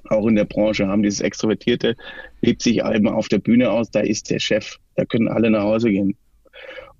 auch 0.09 0.27
in 0.27 0.35
der 0.35 0.45
Branche 0.45 0.87
haben, 0.87 1.01
dieses 1.01 1.21
Extrovertierte 1.21 1.95
lebt 2.41 2.61
sich 2.61 2.83
eben 2.83 3.07
auf 3.07 3.27
der 3.27 3.39
Bühne 3.39 3.71
aus, 3.71 3.89
da 3.89 4.01
ist 4.01 4.29
der 4.29 4.39
Chef, 4.39 4.77
da 4.95 5.05
können 5.05 5.27
alle 5.27 5.49
nach 5.49 5.63
Hause 5.63 5.89
gehen. 5.89 6.15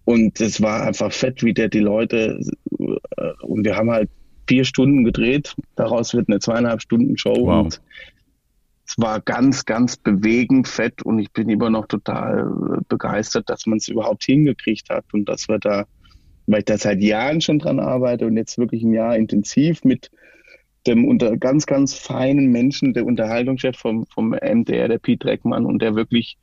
Und 0.06 0.42
es 0.42 0.62
war 0.62 0.84
einfach 0.84 1.12
fett, 1.12 1.44
wie 1.44 1.54
der 1.54 1.70
die 1.70 1.80
Leute, 1.80 2.40
äh, 2.80 3.32
und 3.44 3.64
wir 3.64 3.76
haben 3.76 3.92
halt 3.92 4.10
vier 4.48 4.66
Stunden 4.66 5.04
gedreht, 5.04 5.56
daraus 5.76 6.14
wird 6.14 6.30
eine 6.30 6.40
zweieinhalb 6.40 6.82
Stunden 6.82 7.18
Show. 7.18 7.48
Wow. 7.48 7.66
und 7.66 7.82
es 8.88 8.98
war 8.98 9.20
ganz, 9.20 9.66
ganz 9.66 9.98
bewegend 9.98 10.68
fett. 10.68 11.02
Und 11.02 11.20
ich 11.20 11.32
bin 11.32 11.50
immer 11.50 11.70
noch 11.70 11.88
total 11.88 12.40
äh, 12.40 12.82
begeistert, 12.88 13.50
dass 13.50 13.66
man 13.66 13.78
es 13.78 13.88
überhaupt 13.88 14.24
hingekriegt 14.24 14.90
hat. 14.90 15.06
Und 15.12 15.28
dass 15.28 15.48
wir 15.48 15.60
da, 15.60 15.86
weil 16.46 16.60
ich 16.60 16.66
da 16.66 16.78
seit 16.78 17.02
Jahren 17.02 17.42
schon 17.42 17.60
dran 17.60 17.80
arbeite 17.80 18.28
und 18.28 18.38
jetzt 18.38 18.58
wirklich 18.58 18.84
ein 18.84 18.94
Jahr 18.94 19.16
intensiv 19.16 19.84
mit 19.84 20.12
dem 20.86 21.06
unter 21.06 21.36
ganz, 21.38 21.66
ganz 21.66 21.96
feinen 21.96 22.52
Menschen, 22.52 22.94
der 22.94 23.06
Unterhaltungschef 23.06 23.76
vom, 23.76 24.06
vom 24.06 24.30
MDR, 24.30 24.88
der 24.88 25.00
Piet 25.00 25.24
Dreckmann 25.24 25.66
und 25.66 25.82
der 25.82 25.96
wirklich 25.96 26.38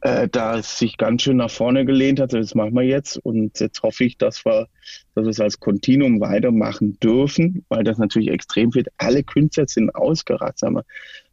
äh, 0.00 0.28
da 0.28 0.62
sich 0.62 0.96
ganz 0.96 1.22
schön 1.22 1.38
nach 1.38 1.50
vorne 1.50 1.84
gelehnt 1.84 2.20
hat. 2.20 2.32
Das 2.32 2.54
machen 2.54 2.74
wir 2.74 2.82
jetzt. 2.82 3.18
Und 3.18 3.58
jetzt 3.58 3.82
hoffe 3.82 4.04
ich, 4.04 4.16
dass 4.16 4.44
wir, 4.44 4.68
dass 5.14 5.24
wir 5.24 5.30
es 5.30 5.40
als 5.40 5.60
Kontinuum 5.60 6.20
weitermachen 6.20 6.98
dürfen, 7.00 7.64
weil 7.68 7.84
das 7.84 7.98
natürlich 7.98 8.30
extrem 8.30 8.74
wird. 8.74 8.88
Alle 8.98 9.22
Künstler 9.24 9.66
sind 9.66 9.94
ausgeratzt. 9.94 10.60
Sagen 10.60 10.76
wir, 10.76 10.84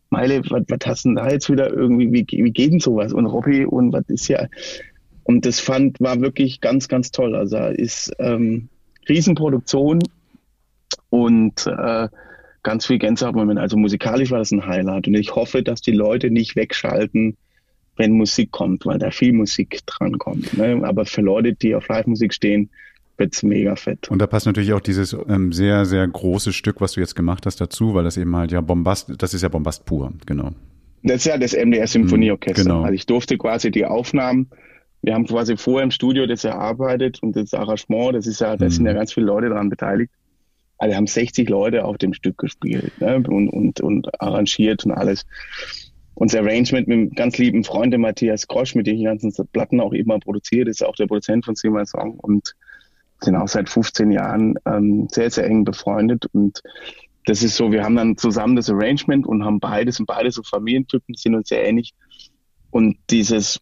Meile, 0.10 0.42
was, 0.50 0.64
was 0.68 0.80
hast 0.86 1.06
du 1.06 1.10
denn 1.10 1.16
da 1.16 1.30
jetzt 1.30 1.50
wieder 1.50 1.72
irgendwie, 1.72 2.12
wie, 2.12 2.26
wie 2.44 2.52
geht 2.52 2.72
denn 2.72 2.80
sowas? 2.80 3.14
Und 3.14 3.26
Robby 3.26 3.66
und 3.66 3.94
was 3.94 4.06
ist 4.08 4.28
ja. 4.28 4.48
Und 5.24 5.46
das 5.46 5.60
fand, 5.60 6.00
war 6.00 6.20
wirklich 6.22 6.62
ganz, 6.62 6.88
ganz 6.88 7.12
toll. 7.12 7.36
Also 7.36 7.58
ist 7.58 8.14
ähm, 8.20 8.70
Riesenproduktion 9.08 10.00
und 11.10 11.68
äh, 11.68 12.08
ganz 12.64 12.86
viel 12.88 12.98
Gänsehautmoment. 12.98 13.60
Also 13.60 13.78
musikalisch 13.78 14.32
war 14.32 14.40
das 14.40 14.52
ein 14.52 14.66
Highlight. 14.66 15.08
Und 15.08 15.16
ich 15.16 15.36
hoffe, 15.36 15.64
dass 15.64 15.82
die 15.82 15.92
Leute 15.92 16.32
nicht 16.32 16.56
wegschalten, 16.56 17.38
wenn 17.98 18.12
Musik 18.12 18.52
kommt, 18.52 18.86
weil 18.86 19.00
da 19.00 19.12
viel 19.12 19.34
Musik 19.34 19.80
dran 19.86 20.18
kommt. 20.18 20.58
Ne? 20.58 20.82
Aber 20.84 21.06
für 21.06 21.22
Leute, 21.22 21.54
die 21.54 21.76
auf 21.76 21.88
Live-Musik 21.88 22.34
stehen, 22.34 22.70
wird's 23.18 23.44
mega 23.44 23.76
fett. 23.76 24.10
Und 24.10 24.20
da 24.20 24.28
passt 24.28 24.46
natürlich 24.46 24.74
auch 24.74 24.82
dieses 24.82 25.16
ähm, 25.28 25.54
sehr, 25.54 25.86
sehr 25.86 26.08
große 26.08 26.54
Stück, 26.54 26.82
was 26.82 26.94
du 26.94 27.00
jetzt 27.00 27.16
gemacht 27.16 27.46
hast, 27.46 27.62
dazu, 27.62 27.94
weil 27.94 28.04
das 28.04 28.18
eben 28.18 28.36
halt 28.36 28.52
ja 28.52 28.62
Bombast, 28.62 29.14
das 29.18 29.34
ist 29.34 29.42
ja 29.42 29.50
Bombast 29.50 29.86
pur, 29.86 30.14
genau. 30.26 30.52
Das 31.04 31.18
ist 31.18 31.26
ja 31.26 31.38
das 31.38 31.54
MDR 31.54 31.88
Symphonieorchester. 31.88 32.64
Genau. 32.64 32.82
Also 32.82 32.94
ich 32.94 33.06
durfte 33.06 33.38
quasi 33.38 33.72
die 33.72 33.86
Aufnahmen, 33.86 34.50
wir 35.02 35.14
haben 35.14 35.28
quasi 35.28 35.56
vorher 35.56 35.84
im 35.84 35.92
Studio 35.92 36.26
das 36.26 36.44
erarbeitet 36.44 37.22
und 37.22 37.36
das 37.36 37.54
Arrangement, 37.54 38.16
das 38.16 38.26
ist 38.26 38.42
ja, 38.42 38.58
da 38.58 38.70
sind 38.70 38.88
ja 38.88 38.94
ganz 38.94 39.14
viele 39.14 39.28
Leute 39.28 39.50
dran 39.50 39.70
beteiligt. 39.70 40.12
Also 40.80 40.92
wir 40.92 40.98
haben 40.98 41.08
60 41.08 41.48
Leute 41.48 41.86
auf 41.86 41.98
dem 41.98 42.14
Stück 42.14 42.40
gespielt 42.40 42.92
ne? 43.00 43.18
und, 43.18 43.50
und, 43.50 43.82
und 43.82 44.20
arrangiert 44.20 44.84
und 44.84 44.92
alles. 44.92 45.26
Unser 46.16 46.40
Arrangement 46.40 46.88
mit 46.88 46.98
einem 46.98 47.10
ganz 47.12 47.38
lieben 47.38 47.64
Freund, 47.64 47.94
dem 47.94 48.02
Matthias 48.02 48.48
Grosch, 48.48 48.76
mit 48.76 48.88
dem 48.88 48.96
ich 48.96 49.02
die 49.02 49.06
ganzen 49.06 49.32
Platten 49.52 49.80
auch 49.80 49.94
immer 49.94 50.20
produziert, 50.20 50.68
ist 50.68 50.84
auch 50.84 50.96
der 50.96 51.08
Produzent 51.08 51.46
von 51.46 51.56
Sing 51.56 51.74
My 51.74 51.86
Song 51.86 52.20
und 52.20 52.56
sind 53.22 53.36
auch 53.36 53.48
seit 53.48 53.70
15 53.70 54.12
Jahren 54.12 54.56
ähm, 54.66 55.08
sehr, 55.12 55.30
sehr 55.30 55.46
eng 55.46 55.64
befreundet 55.64 56.26
und 56.34 56.62
das 57.26 57.42
ist 57.42 57.56
so, 57.56 57.72
wir 57.72 57.84
haben 57.84 57.96
dann 57.96 58.18
zusammen 58.18 58.56
das 58.56 58.70
Arrangement 58.70 59.26
und 59.26 59.44
haben 59.44 59.60
beides 59.60 60.00
und 60.00 60.06
beide 60.06 60.32
so 60.32 60.44
Familientypen, 60.44 61.16
sind 61.16 61.36
uns 61.36 61.50
sehr 61.50 61.68
ähnlich. 61.68 61.94
Und 62.70 62.98
dieses, 63.10 63.60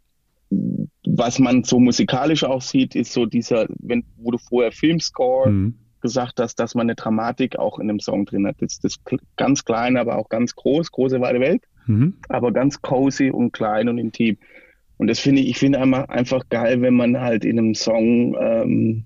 was 1.06 1.39
man 1.39 1.64
so 1.64 1.80
musikalisch 1.80 2.43
auch 2.43 2.62
sieht, 2.62 2.95
ist 2.95 3.14
so 3.14 3.26
dieser, 3.26 3.68
wenn, 3.80 4.04
wo 4.18 4.32
du 4.32 4.38
vorher 4.38 4.72
Filmscore 4.72 5.49
Mhm. 5.49 5.76
gesagt 6.01 6.41
hast, 6.41 6.56
dass 6.56 6.76
man 6.76 6.88
eine 6.88 6.95
Dramatik 6.95 7.58
auch 7.58 7.80
in 7.80 7.89
einem 7.89 8.01
Song 8.01 8.26
drin 8.26 8.45
hat. 8.45 8.58
Das, 8.60 8.80
das 8.80 8.97
ganz 9.38 9.64
klein, 9.64 9.95
aber 9.95 10.18
auch 10.18 10.28
ganz 10.28 10.54
groß, 10.56 10.91
große 10.91 11.22
weite 11.22 11.39
Welt, 11.39 11.64
Mhm. 11.86 12.15
aber 12.29 12.51
ganz 12.51 12.81
cozy 12.81 13.29
und 13.29 13.51
klein 13.51 13.89
und 13.89 13.97
intim. 13.97 14.38
Und 14.97 15.07
das 15.07 15.19
finde 15.19 15.41
ich, 15.41 15.49
ich 15.49 15.57
finde 15.57 15.79
einfach, 15.79 16.07
einfach 16.09 16.43
geil, 16.49 16.81
wenn 16.81 16.93
man 16.93 17.19
halt 17.19 17.45
in 17.45 17.59
einem 17.59 17.75
Song 17.75 18.36
ähm, 18.39 19.05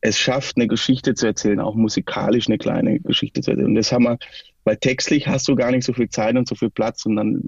es 0.00 0.18
schafft, 0.18 0.56
eine 0.56 0.66
Geschichte 0.66 1.14
zu 1.14 1.26
erzählen, 1.26 1.60
auch 1.60 1.74
musikalisch 1.74 2.48
eine 2.48 2.58
kleine 2.58 3.00
Geschichte 3.00 3.40
zu 3.40 3.52
erzählen. 3.52 3.68
Und 3.68 3.74
das 3.76 3.92
haben 3.92 4.04
wir, 4.04 4.18
weil 4.64 4.76
textlich 4.76 5.28
hast 5.28 5.48
du 5.48 5.54
gar 5.54 5.70
nicht 5.70 5.84
so 5.84 5.92
viel 5.92 6.08
Zeit 6.08 6.36
und 6.36 6.48
so 6.48 6.54
viel 6.54 6.70
Platz 6.70 7.06
und 7.06 7.16
dann 7.16 7.44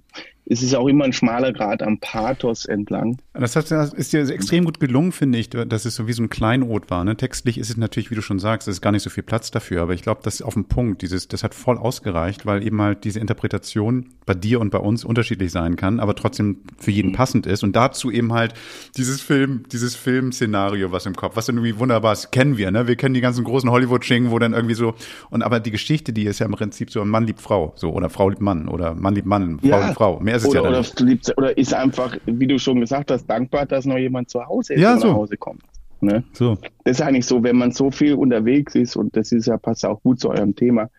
ist 0.46 0.62
es 0.62 0.74
auch 0.74 0.86
immer 0.88 1.04
ein 1.04 1.12
schmaler 1.12 1.52
Grad 1.52 1.82
am 1.82 1.98
Pathos 1.98 2.66
entlang. 2.66 3.16
Das, 3.32 3.56
hat, 3.56 3.70
das 3.70 3.94
ist 3.94 4.12
dir 4.12 4.28
extrem 4.28 4.64
gut 4.64 4.78
gelungen, 4.78 5.12
finde 5.12 5.38
ich, 5.38 5.48
dass 5.48 5.84
es 5.86 5.94
so 5.94 6.06
wie 6.06 6.12
so 6.12 6.22
ein 6.22 6.28
Kleinod 6.28 6.90
war. 6.90 7.02
Ne? 7.04 7.16
Textlich 7.16 7.56
ist 7.58 7.70
es 7.70 7.76
natürlich, 7.76 8.10
wie 8.10 8.14
du 8.14 8.22
schon 8.22 8.38
sagst, 8.38 8.68
es 8.68 8.76
ist 8.76 8.80
gar 8.82 8.92
nicht 8.92 9.02
so 9.02 9.10
viel 9.10 9.22
Platz 9.22 9.50
dafür, 9.50 9.82
aber 9.82 9.94
ich 9.94 10.02
glaube, 10.02 10.20
das 10.22 10.34
ist 10.36 10.42
auf 10.42 10.54
dem 10.54 10.66
Punkt, 10.66 11.02
dieses, 11.02 11.28
das 11.28 11.42
hat 11.44 11.54
voll 11.54 11.78
ausgereicht, 11.78 12.44
weil 12.44 12.64
eben 12.66 12.80
halt 12.82 13.04
diese 13.04 13.20
Interpretation 13.20 14.10
bei 14.26 14.34
dir 14.34 14.60
und 14.60 14.70
bei 14.70 14.78
uns 14.78 15.04
unterschiedlich 15.04 15.50
sein 15.50 15.76
kann, 15.76 15.98
aber 15.98 16.14
trotzdem 16.14 16.58
für 16.78 16.90
jeden 16.90 17.12
passend 17.12 17.46
ist 17.46 17.62
und 17.62 17.74
dazu 17.74 18.10
eben 18.10 18.32
halt 18.32 18.54
dieses 18.96 19.22
Film, 19.22 19.64
dieses 19.72 19.96
Filmszenario, 19.96 20.92
was 20.92 21.06
im 21.06 21.14
Kopf, 21.14 21.36
was 21.36 21.46
dann 21.46 21.56
irgendwie 21.56 21.78
wunderbar 21.78 22.12
ist, 22.12 22.32
kennen 22.32 22.58
wir, 22.58 22.70
ne? 22.70 22.86
Wir 22.86 22.96
kennen 22.96 23.14
die 23.14 23.20
ganzen 23.20 23.44
großen 23.44 23.70
Hollywood-Schingen, 23.70 24.30
wo 24.30 24.38
dann 24.38 24.52
irgendwie 24.52 24.74
so, 24.74 24.94
und 25.30 25.42
aber 25.42 25.60
die 25.60 25.70
Geschichte, 25.70 26.12
die 26.12 26.24
ist 26.24 26.38
ja 26.38 26.46
im 26.46 26.52
Prinzip 26.52 26.90
so, 26.90 27.04
Mann 27.04 27.26
liebt 27.26 27.40
Frau, 27.40 27.72
so, 27.76 27.92
oder 27.92 28.10
Frau 28.10 28.28
liebt 28.28 28.42
Mann, 28.42 28.68
oder 28.68 28.94
Mann 28.94 29.14
liebt 29.14 29.26
Mann, 29.26 29.58
Frau 29.60 29.68
Ja. 29.68 29.84
liebt 29.86 29.94
Frau. 29.94 30.20
Mehr 30.20 30.33
ist 30.36 30.44
es 30.44 30.50
Oder, 30.50 30.62
ja 30.62 30.68
oder, 30.68 30.82
liebst- 31.00 31.36
oder 31.36 31.56
ist 31.56 31.74
einfach, 31.74 32.16
wie 32.26 32.46
du 32.46 32.58
schon 32.58 32.80
gesagt 32.80 33.10
hast, 33.10 33.26
dankbar, 33.26 33.66
dass 33.66 33.84
noch 33.84 33.98
jemand 33.98 34.30
zu 34.30 34.44
Hause 34.44 34.74
ist 34.74 34.80
Ja, 34.80 34.94
und 34.94 35.00
so. 35.00 35.08
nach 35.08 35.14
Hause 35.14 35.36
kommt. 35.36 35.62
Ne? 36.00 36.22
So. 36.32 36.58
Das 36.84 36.98
ist 36.98 37.02
eigentlich 37.02 37.26
so, 37.26 37.42
wenn 37.42 37.56
man 37.56 37.72
so 37.72 37.90
viel 37.90 38.14
unterwegs 38.14 38.74
ist, 38.74 38.96
und 38.96 39.16
das 39.16 39.32
ist 39.32 39.46
ja, 39.46 39.56
passt 39.56 39.84
auch 39.86 40.02
gut 40.02 40.20
zu 40.20 40.30
eurem 40.30 40.54
Thema. 40.54 40.90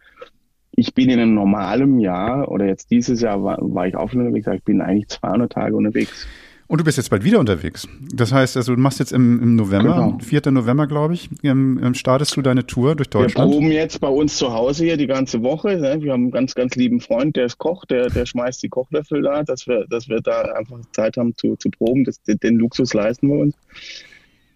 Ich 0.71 0.93
bin 0.93 1.09
in 1.09 1.19
einem 1.19 1.33
normalen 1.35 1.99
Jahr, 1.99 2.49
oder 2.51 2.65
jetzt 2.65 2.91
dieses 2.91 3.21
Jahr 3.21 3.43
war, 3.43 3.57
war 3.61 3.87
ich 3.87 3.95
auch 3.95 4.09
schon 4.09 4.21
unterwegs, 4.21 4.47
ich 4.53 4.63
bin 4.63 4.81
eigentlich 4.81 5.07
200 5.09 5.51
Tage 5.51 5.75
unterwegs. 5.75 6.27
Und 6.67 6.79
du 6.79 6.83
bist 6.83 6.97
jetzt 6.97 7.11
bald 7.11 7.23
wieder 7.23 7.39
unterwegs. 7.39 7.87
Das 8.11 8.31
heißt, 8.31 8.57
also 8.57 8.73
du 8.73 8.81
machst 8.81 8.97
jetzt 8.99 9.11
im, 9.11 9.41
im 9.41 9.55
November, 9.55 9.93
Genau. 9.93 10.17
4. 10.19 10.51
November, 10.51 10.87
glaube 10.87 11.13
ich, 11.13 11.29
ähm, 11.43 11.79
ähm, 11.83 11.93
startest 11.93 12.35
du 12.35 12.41
deine 12.41 12.65
Tour 12.65 12.95
durch 12.95 13.07
Wir 13.09 13.21
Deutschland. 13.21 13.51
proben 13.51 13.71
jetzt 13.71 14.01
bei 14.01 14.07
uns 14.07 14.37
zu 14.37 14.51
Hause 14.51 14.85
hier 14.85 14.97
die 14.97 15.05
ganze 15.05 15.43
Woche. 15.43 15.77
Ne? 15.77 16.01
Wir 16.01 16.13
haben 16.13 16.23
einen 16.23 16.31
ganz, 16.31 16.55
ganz 16.55 16.75
lieben 16.75 17.01
Freund, 17.01 17.35
der 17.35 17.45
ist 17.45 17.59
Koch, 17.59 17.85
der, 17.85 18.09
der 18.09 18.25
schmeißt 18.25 18.63
die 18.63 18.69
Kochlöffel 18.69 19.21
da, 19.21 19.43
dass 19.43 19.67
wir, 19.67 19.85
dass 19.89 20.09
wir 20.09 20.21
da 20.21 20.41
einfach 20.53 20.79
Zeit 20.93 21.17
haben 21.17 21.35
zu, 21.37 21.55
zu 21.55 21.69
proben. 21.69 22.03
Das, 22.03 22.21
den, 22.23 22.39
den 22.39 22.55
Luxus 22.55 22.95
leisten 22.95 23.27
wir 23.27 23.37
uns. 23.41 23.55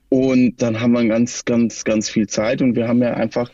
Und 0.10 0.60
dann 0.64 0.82
haben 0.82 0.94
wir 0.94 1.06
ganz, 1.06 1.46
ganz, 1.46 1.84
ganz 1.84 2.10
viel 2.10 2.26
Zeit 2.26 2.64
und 2.64 2.76
wir 2.76 2.88
haben 2.88 3.02
ja 3.04 3.14
einfach 3.14 3.52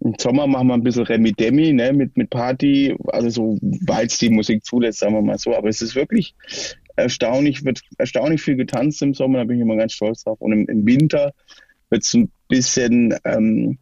im 0.00 0.14
Sommer 0.16 0.46
machen 0.46 0.68
wir 0.68 0.74
ein 0.74 0.84
bisschen 0.84 1.02
Remi-Demi, 1.02 1.72
ne, 1.72 1.92
mit, 1.92 2.16
mit 2.16 2.30
Party, 2.30 2.96
also 3.08 3.28
so, 3.30 3.58
weil 3.60 4.06
es 4.06 4.18
die 4.18 4.30
Musik 4.30 4.64
zulässt, 4.64 5.00
sagen 5.00 5.14
wir 5.14 5.22
mal 5.22 5.38
so. 5.38 5.56
Aber 5.56 5.68
es 5.68 5.82
ist 5.82 5.96
wirklich 5.96 6.36
erstaunlich, 6.98 7.64
wird 7.64 7.80
erstaunlich 7.98 8.42
viel 8.42 8.56
getanzt 8.56 9.02
im 9.02 9.14
Sommer, 9.14 9.38
da 9.38 9.44
bin 9.44 9.56
ich 9.56 9.62
immer 9.62 9.76
ganz 9.76 9.92
stolz 9.92 10.24
drauf. 10.24 10.40
Und 10.40 10.52
im, 10.52 10.66
im 10.66 10.86
Winter 10.86 11.32
wird 11.90 12.02
es 12.02 12.14
ein 12.14 12.30
bisschen, 12.48 13.14
ähm, 13.24 13.78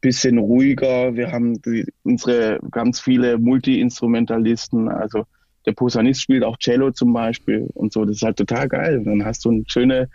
bisschen 0.00 0.38
ruhiger. 0.38 1.14
Wir 1.16 1.32
haben 1.32 1.60
die, 1.62 1.86
unsere 2.02 2.60
ganz 2.70 3.00
viele 3.00 3.38
Multi-Instrumentalisten, 3.38 4.88
also 4.88 5.24
der 5.66 5.72
Posaunist 5.72 6.20
spielt 6.20 6.44
auch 6.44 6.58
Cello 6.58 6.90
zum 6.90 7.12
Beispiel 7.14 7.68
und 7.72 7.92
so. 7.92 8.04
Das 8.04 8.16
ist 8.16 8.22
halt 8.22 8.36
total 8.36 8.68
geil. 8.68 9.02
Dann 9.02 9.24
hast 9.24 9.44
du 9.46 9.50
eine 9.50 9.64
schöne, 9.66 10.10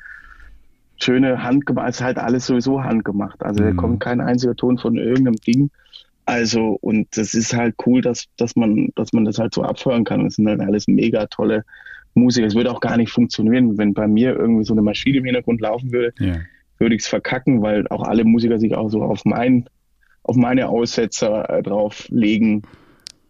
schöne 1.01 1.41
handgemacht, 1.43 1.89
ist 1.89 2.01
halt 2.01 2.19
alles 2.19 2.45
sowieso 2.45 2.83
handgemacht. 2.83 3.41
Also 3.41 3.63
da 3.63 3.71
Mhm. 3.71 3.75
kommt 3.75 3.99
kein 3.99 4.21
einziger 4.21 4.55
Ton 4.55 4.77
von 4.77 4.97
irgendeinem 4.97 5.37
Ding. 5.37 5.71
Also, 6.25 6.77
und 6.81 7.07
das 7.17 7.33
ist 7.33 7.55
halt 7.55 7.73
cool, 7.87 8.01
dass, 8.01 8.25
dass 8.37 8.55
man, 8.55 8.89
dass 8.95 9.11
man 9.13 9.25
das 9.25 9.39
halt 9.39 9.55
so 9.55 9.63
abhören 9.63 10.03
kann. 10.03 10.23
Das 10.23 10.35
sind 10.35 10.47
halt 10.47 10.61
alles 10.61 10.87
mega 10.87 11.25
tolle 11.25 11.63
Musiker. 12.13 12.47
Es 12.47 12.55
würde 12.55 12.71
auch 12.71 12.81
gar 12.81 12.97
nicht 12.97 13.11
funktionieren, 13.11 13.77
wenn 13.77 13.93
bei 13.93 14.07
mir 14.07 14.35
irgendwie 14.35 14.63
so 14.63 14.73
eine 14.73 14.81
Maschine 14.81 15.19
im 15.19 15.25
Hintergrund 15.25 15.61
laufen 15.61 15.91
würde 15.91 16.13
Ja. 16.19 16.37
würde 16.77 16.95
ich 16.95 17.01
es 17.01 17.07
verkacken, 17.07 17.61
weil 17.61 17.87
auch 17.89 18.03
alle 18.03 18.23
Musiker 18.23 18.59
sich 18.59 18.75
auch 18.75 18.89
so 18.89 19.03
auf 19.03 19.25
mein, 19.25 19.69
auf 20.23 20.35
meine 20.35 20.69
Aussetzer 20.69 21.49
äh, 21.49 21.63
drauflegen 21.63 22.63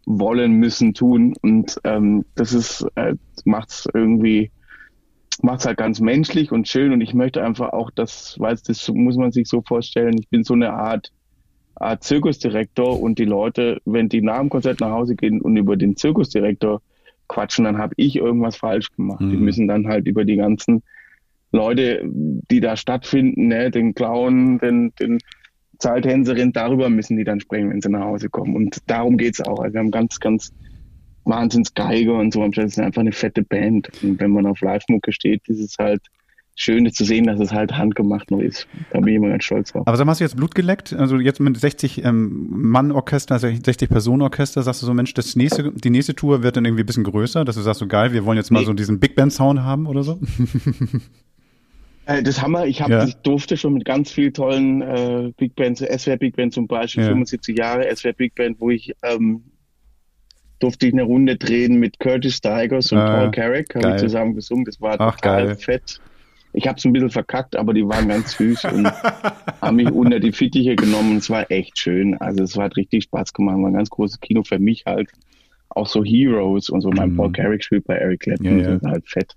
wollen, 0.06 0.54
müssen, 0.54 0.94
tun. 0.94 1.36
Und 1.42 1.80
ähm, 1.84 2.26
das 2.36 2.54
ist, 2.54 2.86
äh, 2.96 3.16
macht's 3.46 3.88
irgendwie, 3.94 4.52
macht's 5.42 5.66
halt 5.66 5.78
ganz 5.78 6.00
menschlich 6.00 6.52
und 6.52 6.68
schön. 6.68 6.92
Und 6.92 7.02
ich 7.02 7.14
möchte 7.14 7.44
einfach 7.44 7.74
auch, 7.74 7.92
das, 7.92 8.36
weil 8.40 8.58
das 8.66 8.88
muss 8.90 9.18
man 9.18 9.32
sich 9.32 9.48
so 9.48 9.62
vorstellen, 9.62 10.18
ich 10.20 10.30
bin 10.30 10.44
so 10.44 10.54
eine 10.54 10.74
Art, 10.74 11.12
Art 11.76 12.04
Zirkusdirektor 12.04 13.00
und 13.00 13.20
die 13.20 13.26
Leute, 13.26 13.82
wenn 13.86 14.10
die 14.10 14.22
nach 14.22 14.40
dem 14.40 14.50
Konzert 14.50 14.80
nach 14.80 14.92
Hause 14.92 15.16
gehen 15.16 15.42
und 15.42 15.56
über 15.56 15.78
den 15.78 15.96
Zirkusdirektor 15.96 16.82
quatschen, 17.30 17.64
dann 17.64 17.78
habe 17.78 17.94
ich 17.96 18.18
irgendwas 18.18 18.58
falsch 18.58 18.90
gemacht. 18.92 19.22
Die 19.22 19.38
Mhm. 19.38 19.44
müssen 19.46 19.68
dann 19.70 19.88
halt 19.88 20.06
über 20.08 20.26
die 20.26 20.36
ganzen 20.36 20.84
Leute, 21.52 22.02
die 22.06 22.60
da 22.60 22.76
stattfinden, 22.76 23.48
ne, 23.48 23.72
den 23.72 23.94
Clown, 23.94 24.60
den, 24.60 24.92
den 25.00 25.20
Zahltänzerin, 25.80 26.52
darüber 26.52 26.90
müssen 26.90 27.16
die 27.16 27.24
dann 27.24 27.40
sprechen, 27.40 27.70
wenn 27.70 27.82
sie 27.82 27.90
nach 27.90 28.04
Hause 28.04 28.30
kommen. 28.30 28.56
Und 28.56 28.78
darum 28.88 29.18
geht's 29.18 29.40
auch. 29.42 29.60
Also 29.60 29.74
wir 29.74 29.80
haben 29.80 29.92
ganz, 29.92 30.20
ganz 30.20 30.52
Wahnsinns 31.24 31.74
Geige 31.74 32.14
und 32.14 32.34
so. 32.34 32.46
Das 32.48 32.66
ist 32.66 32.80
einfach 32.80 33.02
eine 33.02 33.12
fette 33.14 33.44
Band. 33.44 33.90
Und 34.02 34.20
wenn 34.20 34.32
man 34.32 34.46
auf 34.46 34.62
Live-Mucke 34.62 35.12
steht, 35.14 35.48
ist 35.48 35.60
es 35.60 35.76
halt 35.80 36.02
schön 36.62 36.92
zu 36.92 37.06
sehen, 37.06 37.26
dass 37.26 37.40
es 37.40 37.54
halt 37.54 37.72
handgemacht 37.78 38.32
noch 38.32 38.42
ist. 38.42 38.68
Da 38.92 39.00
bin 39.00 39.08
ich 39.08 39.16
immer 39.16 39.30
ganz 39.30 39.46
stolz 39.46 39.72
drauf. 39.72 39.88
Aber 39.88 39.98
mal, 40.06 40.12
hast 40.12 40.20
du 40.20 40.26
jetzt 40.26 40.36
Blut 40.36 40.54
geleckt? 40.56 40.92
Also 40.94 41.18
jetzt 41.18 41.40
mit 41.40 41.58
60 41.58 42.04
ähm, 42.04 42.48
Mann-Orchester, 42.50 43.40
60 43.40 43.88
Personen-Orchester, 43.90 44.62
sagst 44.62 44.82
du 44.82 44.86
so, 44.86 44.94
Mensch, 44.94 45.14
das 45.14 45.38
nächste, 45.38 45.72
die 45.72 45.90
nächste 45.90 46.16
Tour 46.16 46.44
wird 46.44 46.58
dann 46.58 46.66
irgendwie 46.66 46.84
ein 46.84 46.86
bisschen 46.86 47.06
größer, 47.06 47.46
dass 47.46 47.56
du 47.56 47.62
sagst, 47.62 47.80
so 47.80 47.88
geil, 47.88 48.12
wir 48.12 48.26
wollen 48.26 48.38
jetzt 48.38 48.52
mal 48.52 48.60
Nee. 48.60 48.66
so 48.66 48.74
diesen 48.74 49.00
Big 49.00 49.16
Band-Sound 49.16 49.62
haben 49.62 49.88
oder 49.88 50.04
so? 50.04 50.20
Äh, 52.06 52.24
Das 52.24 52.42
haben 52.42 52.54
wir. 52.54 52.66
Ich, 52.66 52.82
hab, 52.82 52.90
Ja. 52.90 53.06
ich 53.06 53.16
durfte 53.18 53.56
schon 53.56 53.74
mit 53.76 53.86
ganz 53.86 54.12
vielen 54.12 54.34
tollen 54.34 54.82
äh, 54.82 55.32
Big 55.38 55.56
Bands, 55.56 55.80
SWR 55.82 56.18
Big 56.18 56.36
Band 56.36 56.54
zum 56.54 56.68
Beispiel, 56.68 57.04
Ja. 57.04 57.10
75 57.10 57.58
Jahre 57.58 57.96
SWR 57.96 58.14
Big 58.14 58.34
Band, 58.36 58.60
wo 58.60 58.70
ich 58.72 58.94
ähm, 59.04 59.44
durfte 60.60 60.88
ich 60.88 60.94
eine 60.94 61.04
Runde 61.04 61.38
drehen 61.38 61.80
mit 61.80 62.00
Curtis 62.00 62.38
Stigers 62.38 62.92
und 62.92 62.98
Ah, 62.98 63.20
Paul 63.22 63.32
Carrick, 63.32 63.74
habe 63.76 63.92
ich 63.96 63.98
zusammen 64.02 64.34
gesungen. 64.36 64.66
Das 64.66 64.82
war 64.82 64.96
Ach, 65.00 65.16
total 65.16 65.46
geil. 65.48 65.56
fett. 65.56 66.02
Ich 66.54 66.68
habe 66.68 66.78
es 66.78 66.86
ein 66.86 66.94
bisschen 66.94 67.12
verkackt, 67.12 67.56
aber 67.56 67.74
die 67.74 67.88
waren 67.88 68.08
ganz 68.08 68.32
süß 68.38 68.66
und 68.66 68.86
haben 69.62 69.76
mich 69.76 69.92
unter 69.92 70.20
die 70.20 70.32
Fittiche 70.32 70.76
genommen. 70.76 71.18
Es 71.18 71.30
war 71.30 71.50
echt 71.52 71.78
schön. 71.78 72.18
Also 72.20 72.44
es 72.44 72.58
hat 72.58 72.76
richtig 72.76 73.04
Spaß 73.04 73.34
gemacht. 73.34 73.58
War 73.58 73.68
ein 73.70 73.74
ganz 73.74 73.90
großes 73.90 74.20
Kino 74.20 74.44
für 74.44 74.60
mich 74.60 74.84
halt. 74.86 75.10
Auch 75.70 75.88
so 75.88 76.04
Heroes 76.04 76.70
und 76.70 76.82
so. 76.82 76.90
Mein 76.90 77.12
Mhm. 77.12 77.18
Paul 77.18 77.32
Carrick 77.32 77.64
spielt 77.64 77.86
bei 77.86 77.96
Eric 77.96 78.22
Clapton. 78.22 78.60
Ja, 78.60 78.72
ja. 78.72 78.80
Halt 78.84 79.08
fett. 79.08 79.36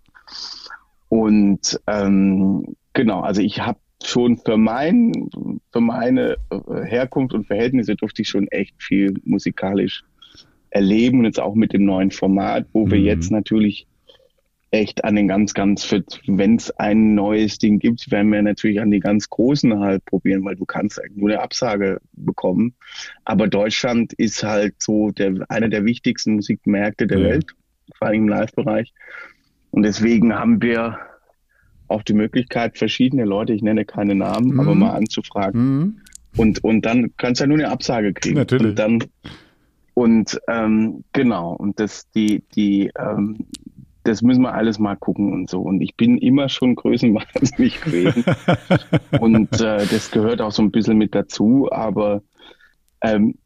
Und 1.09 1.79
ähm, 1.87 2.75
genau, 2.95 3.21
also 3.21 3.43
ich 3.43 3.61
habe 3.61 3.79
schon 4.03 4.39
für 4.39 4.57
mein, 4.57 5.29
für 5.71 5.81
meine 5.81 6.37
äh, 6.51 6.85
Herkunft 6.87 7.35
und 7.35 7.47
Verhältnisse 7.47 7.95
durfte 7.95 8.23
ich 8.23 8.29
schon 8.29 8.49
echt 8.49 8.75
viel 8.83 9.15
musikalisch 9.25 10.03
erleben 10.71 11.19
und 11.21 11.27
jetzt 11.27 11.39
auch 11.39 11.55
mit 11.55 11.73
dem 11.75 11.85
neuen 11.85 12.11
Format, 12.11 12.67
wo 12.73 12.91
wir 12.91 12.99
Mhm. 12.99 13.05
jetzt 13.05 13.31
natürlich 13.31 13.87
echt 14.73 15.05
an 15.05 15.14
den 15.16 15.29
ganz, 15.29 15.53
ganz, 15.55 15.95
wenn 16.27 16.57
es 16.57 16.70
ein 16.79 17.14
neues 17.14 17.59
Ding 17.59 17.79
gibt, 17.79 18.11
werden 18.11 18.33
wir 18.33 18.43
natürlich 18.43 18.81
an 18.81 18.91
die 18.91 19.01
ganz 19.01 19.29
Großen 19.29 19.79
halt 19.79 20.05
probieren, 20.07 20.45
weil 20.45 20.57
du 20.57 20.64
kannst 20.64 20.97
halt 20.97 21.14
nur 21.16 21.29
eine 21.31 21.41
Absage 21.41 22.01
bekommen. 22.14 22.75
Aber 23.25 23.49
Deutschland 23.49 24.14
ist 24.14 24.43
halt 24.43 24.75
so 24.79 25.11
der, 25.11 25.35
einer 25.51 25.68
der 25.68 25.85
wichtigsten 25.85 26.35
Musikmärkte 26.37 27.07
der 27.07 27.18
Ja. 27.18 27.29
Welt, 27.29 27.55
vor 27.99 28.09
allem 28.09 28.23
im 28.23 28.29
Live-Bereich. 28.29 28.93
Und 29.73 29.83
deswegen 29.83 30.35
haben 30.35 30.61
wir 30.62 30.99
auch 31.89 32.03
die 32.03 32.14
Möglichkeit, 32.14 32.79
verschiedene 32.79 33.27
Leute, 33.27 33.53
ich 33.53 33.62
nenne 33.62 33.85
keine 33.85 34.14
Namen, 34.14 34.55
Mhm. 34.55 34.61
aber 34.61 34.75
mal 34.75 34.93
anzufragen. 34.93 35.61
Mhm. 35.61 36.01
Und, 36.39 36.64
und 36.64 36.87
dann 36.87 37.14
kannst 37.18 37.41
du 37.41 37.45
ja 37.45 37.49
nur 37.49 37.59
eine 37.59 37.68
Absage 37.68 38.14
kriegen. 38.14 38.37
Natürlich. 38.37 38.68
Und 38.68 38.79
dann, 38.79 39.05
und 39.93 40.41
ähm, 40.49 41.05
genau, 41.12 41.53
und 41.53 41.79
das, 41.79 42.11
die, 42.12 42.43
die, 42.55 42.91
ähm, 42.99 43.37
das 44.05 44.23
müssen 44.23 44.43
wir 44.43 44.55
alles 44.55 44.79
mal 44.79 44.97
gucken 44.97 45.33
und 45.33 45.49
so. 45.49 45.61
Und 45.61 45.81
ich 45.81 45.97
bin 45.97 46.19
immer 46.19 46.49
schon 46.49 46.75
größenwahnsinnig 46.75 47.81
gewesen. 47.81 48.25
und 49.21 49.53
äh, 49.61 49.87
das 49.87 50.11
gehört 50.11 50.41
auch 50.41 50.53
so 50.53 50.63
ein 50.63 50.71
bisschen 50.71 50.99
mit 50.99 51.15
dazu, 51.15 51.69
aber 51.71 52.23
ähm, 53.03 53.37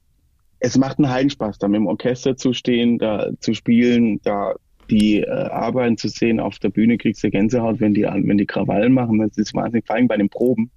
es 0.61 0.79
macht 0.79 0.99
einen 0.99 1.11
Heidenspaß, 1.11 1.59
da 1.59 1.69
mit 1.69 1.77
dem 1.77 1.87
Orchester 1.87 2.37
zu 2.37 2.53
stehen, 2.53 2.99
da 2.99 3.29
zu 3.41 3.53
spielen, 3.55 4.21
da 4.23 4.55
die 4.91 5.21
äh, 5.21 5.29
Arbeiten 5.29 5.99
zu 5.99 6.09
sehen 6.09 6.41
auf 6.41 6.59
der 6.59 6.71
Bühne, 6.71 6.97
kriegst 6.97 7.23
du 7.23 7.31
Gänsehaut, 7.31 7.81
wenn 7.81 7.93
die, 7.93 8.03
wenn 8.05 8.39
die 8.39 8.47
Krawallen 8.47 8.93
machen. 8.93 9.19
Das 9.19 9.37
ist 9.37 9.55
wahnsinnig, 9.55 9.87
vor 9.87 9.97
allem 9.97 10.09
bei 10.09 10.17
den 10.17 10.29
Proben, 10.31 10.71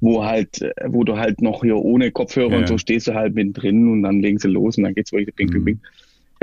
wo 0.00 0.24
halt, 0.24 0.60
wo 0.86 1.04
du 1.04 1.16
halt 1.18 1.40
noch 1.42 1.62
hier 1.62 1.76
ohne 1.76 2.10
Kopfhörer 2.10 2.52
Ja. 2.52 2.58
und 2.58 2.66
so 2.68 2.78
stehst 2.78 3.06
du 3.06 3.14
halt 3.14 3.34
mit 3.34 3.56
drin 3.56 3.88
und 3.88 4.02
dann 4.02 4.20
legen 4.20 4.38
sie 4.38 4.48
los 4.48 4.76
und 4.78 4.84
dann 4.84 4.94
geht's 4.94 5.12
wirklich 5.12 5.36
ping, 5.36 5.50
Mhm. 5.52 5.80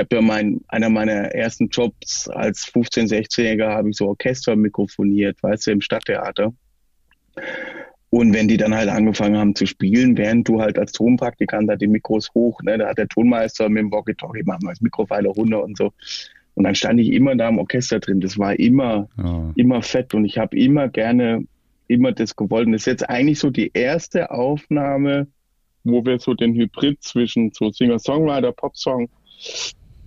Habe 0.00 0.16
ja 0.16 0.22
mein, 0.22 0.60
einer 0.68 0.88
meiner 0.90 1.34
ersten 1.34 1.68
Jobs 1.68 2.28
als 2.28 2.66
15-, 2.66 3.08
16-Jähriger 3.08 3.68
habe 3.68 3.90
ich 3.90 3.96
so 3.96 4.08
Orchester 4.08 4.56
mikrofoniert, 4.56 5.42
weißt 5.42 5.68
du, 5.68 5.70
im 5.72 5.80
Stadttheater. 5.80 6.52
Und 8.10 8.34
wenn 8.34 8.48
die 8.48 8.56
dann 8.56 8.74
halt 8.74 8.88
angefangen 8.88 9.38
haben 9.38 9.54
zu 9.54 9.66
spielen, 9.66 10.16
während 10.16 10.48
du 10.48 10.60
halt 10.60 10.78
als 10.78 10.90
Tonpraktikant 10.92 11.70
da 11.70 11.76
die 11.76 11.86
Mikros 11.86 12.30
hoch, 12.34 12.60
ne, 12.62 12.76
da 12.76 12.88
hat 12.88 12.98
der 12.98 13.06
Tonmeister 13.06 13.68
mit 13.68 13.82
dem 13.82 13.92
Walkie-Talkie, 13.92 14.42
machen 14.42 14.62
wir 14.64 14.70
das 14.70 14.80
Mikrofile 14.80 15.28
runter 15.28 15.62
und 15.62 15.76
so. 15.76 15.92
Und 16.54 16.64
dann 16.64 16.74
stand 16.74 16.98
ich 17.00 17.12
immer 17.12 17.36
da 17.36 17.48
im 17.48 17.58
Orchester 17.58 18.00
drin. 18.00 18.20
Das 18.20 18.36
war 18.36 18.58
immer, 18.58 19.08
Ja. 19.16 19.52
immer 19.54 19.82
fett 19.82 20.12
und 20.14 20.24
ich 20.24 20.38
habe 20.38 20.58
immer 20.58 20.88
gerne, 20.88 21.44
immer 21.86 22.10
das 22.10 22.34
gewollt. 22.34 22.66
Und 22.66 22.72
das 22.72 22.82
ist 22.82 22.86
jetzt 22.86 23.08
eigentlich 23.08 23.38
so 23.38 23.50
die 23.50 23.70
erste 23.72 24.32
Aufnahme, 24.32 25.28
wo 25.84 26.04
wir 26.04 26.18
so 26.18 26.34
den 26.34 26.54
Hybrid 26.54 27.02
zwischen 27.02 27.52
so 27.54 27.70
Singer-Songwriter, 27.70 28.52
Popsong 28.52 29.08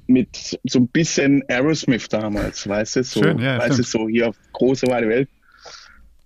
mit 0.07 0.59
so 0.63 0.79
ein 0.79 0.87
bisschen 0.87 1.43
Aerosmith 1.47 2.07
damals, 2.09 2.67
weißt 2.67 2.97
du, 2.97 3.03
so, 3.03 3.21
Schön, 3.21 3.39
ja, 3.39 3.59
weißt 3.59 3.79
du, 3.79 3.83
so 3.83 4.07
hier 4.07 4.29
auf 4.29 4.35
große 4.53 4.87
weite 4.87 5.07
Welt. 5.09 5.29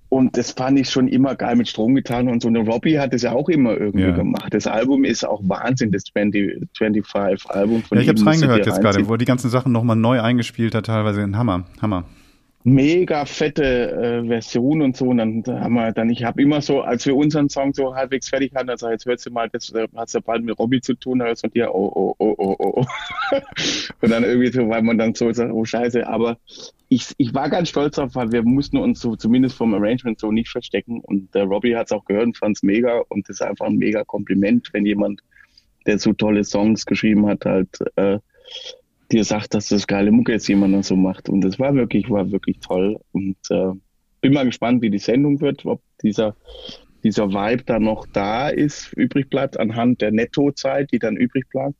Und 0.09 0.37
das 0.37 0.51
fand 0.51 0.79
ich 0.79 0.89
schon 0.89 1.09
immer 1.09 1.35
geil 1.35 1.57
mit 1.57 1.67
Stromgitarren 1.67 2.29
und 2.29 2.41
so. 2.41 2.47
Und 2.47 2.55
Robbie 2.55 2.97
hat 2.97 3.13
das 3.13 3.23
ja 3.23 3.33
auch 3.33 3.49
immer 3.49 3.71
irgendwie 3.77 4.05
Ja. 4.07 4.15
gemacht. 4.15 4.53
Das 4.53 4.65
Album 4.65 5.03
ist 5.03 5.25
auch 5.25 5.41
Wahnsinn, 5.43 5.91
das 5.91 6.03
20, 6.05 6.65
25 6.77 7.49
Album 7.49 7.83
von 7.83 7.97
Ja, 7.97 8.03
ich 8.03 8.07
habe 8.07 8.17
es 8.17 8.25
reingehört 8.25 8.65
jetzt 8.65 8.79
gerade, 8.79 9.05
wo 9.07 9.13
er 9.13 9.17
die 9.17 9.25
ganzen 9.25 9.49
Sachen 9.49 9.73
nochmal 9.73 9.97
neu 9.97 10.21
eingespielt 10.21 10.75
hat, 10.75 10.85
teilweise 10.85 11.21
ein 11.23 11.37
Hammer, 11.37 11.65
Hammer. 11.81 12.05
Mega 12.63 13.25
fette 13.25 13.91
äh, 14.23 14.27
Version 14.27 14.81
und 14.81 14.97
so. 14.97 15.05
Und 15.05 15.17
dann 15.17 15.43
da 15.43 15.61
haben 15.61 15.73
wir 15.75 15.91
dann, 15.91 16.09
ich 16.09 16.23
habe 16.23 16.41
immer 16.41 16.61
so, 16.61 16.81
als 16.81 17.05
wir 17.05 17.15
unseren 17.15 17.49
Song 17.49 17.73
so 17.73 17.95
halbwegs 17.95 18.29
fertig 18.29 18.53
hatten, 18.55 18.69
also 18.69 18.89
jetzt 18.89 19.05
hörst 19.05 19.25
du 19.25 19.31
mal, 19.31 19.49
das 19.49 19.71
äh, 19.71 19.87
hat's 19.95 20.13
ja 20.13 20.19
bald 20.19 20.43
mit 20.43 20.59
Robbie 20.59 20.81
zu 20.81 20.93
tun, 20.93 21.21
hörst 21.21 21.45
du 21.45 21.49
dir, 21.49 21.73
oh, 21.73 21.91
oh, 21.95 22.15
oh, 22.17 22.35
oh, 22.37 22.55
oh, 22.59 22.81
oh. 22.81 22.85
und 24.01 24.09
dann 24.09 24.23
irgendwie 24.23 24.51
so, 24.51 24.67
weil 24.67 24.81
man 24.81 24.97
dann 24.97 25.15
so 25.15 25.31
sagt, 25.31 25.51
oh 25.51 25.63
Scheiße, 25.63 26.07
aber 26.07 26.37
ich, 26.89 27.13
ich 27.17 27.33
war 27.33 27.49
ganz 27.49 27.69
stolz 27.69 27.95
drauf, 27.95 28.15
weil 28.15 28.31
wir 28.31 28.43
mussten 28.43 28.77
uns 28.77 28.99
so 28.99 29.15
zumindest 29.15 29.55
vom 29.55 29.73
Arrangement 29.73 30.19
so 30.19 30.31
nicht 30.31 30.49
verstecken 30.49 31.01
und 31.01 31.33
der 31.35 31.45
Robbie 31.45 31.75
hat 31.75 31.87
es 31.87 31.91
auch 31.91 32.05
gehört 32.05 32.25
und 32.25 32.37
fand 32.37 32.57
es 32.57 32.63
mega 32.63 33.01
und 33.09 33.27
das 33.29 33.37
ist 33.37 33.41
einfach 33.41 33.65
ein 33.65 33.77
mega 33.77 34.03
Kompliment, 34.03 34.69
wenn 34.73 34.85
jemand, 34.85 35.21
der 35.85 35.99
so 35.99 36.13
tolle 36.13 36.43
Songs 36.43 36.85
geschrieben 36.85 37.27
hat, 37.27 37.45
halt 37.45 37.79
äh, 37.95 38.19
dir 39.11 39.23
sagt, 39.23 39.53
dass 39.53 39.69
das 39.69 39.87
geile 39.87 40.11
Mucke 40.11 40.33
jetzt 40.33 40.47
jemand 40.47 40.85
so 40.85 40.95
macht. 40.95 41.29
Und 41.29 41.41
das 41.41 41.59
war 41.59 41.73
wirklich, 41.75 42.09
war 42.09 42.31
wirklich 42.31 42.59
toll. 42.59 42.99
Und 43.11 43.37
äh, 43.49 43.71
bin 44.21 44.33
mal 44.33 44.45
gespannt, 44.45 44.81
wie 44.81 44.89
die 44.89 44.99
Sendung 44.99 45.41
wird, 45.41 45.65
ob 45.65 45.81
dieser, 46.01 46.35
dieser 47.03 47.29
Vibe 47.29 47.63
da 47.63 47.79
noch 47.79 48.05
da 48.07 48.49
ist, 48.49 48.93
übrig 48.93 49.29
bleibt, 49.29 49.59
anhand 49.59 50.01
der 50.01 50.11
Nettozeit, 50.11 50.91
die 50.91 50.99
dann 50.99 51.15
übrig 51.15 51.47
bleibt. 51.49 51.75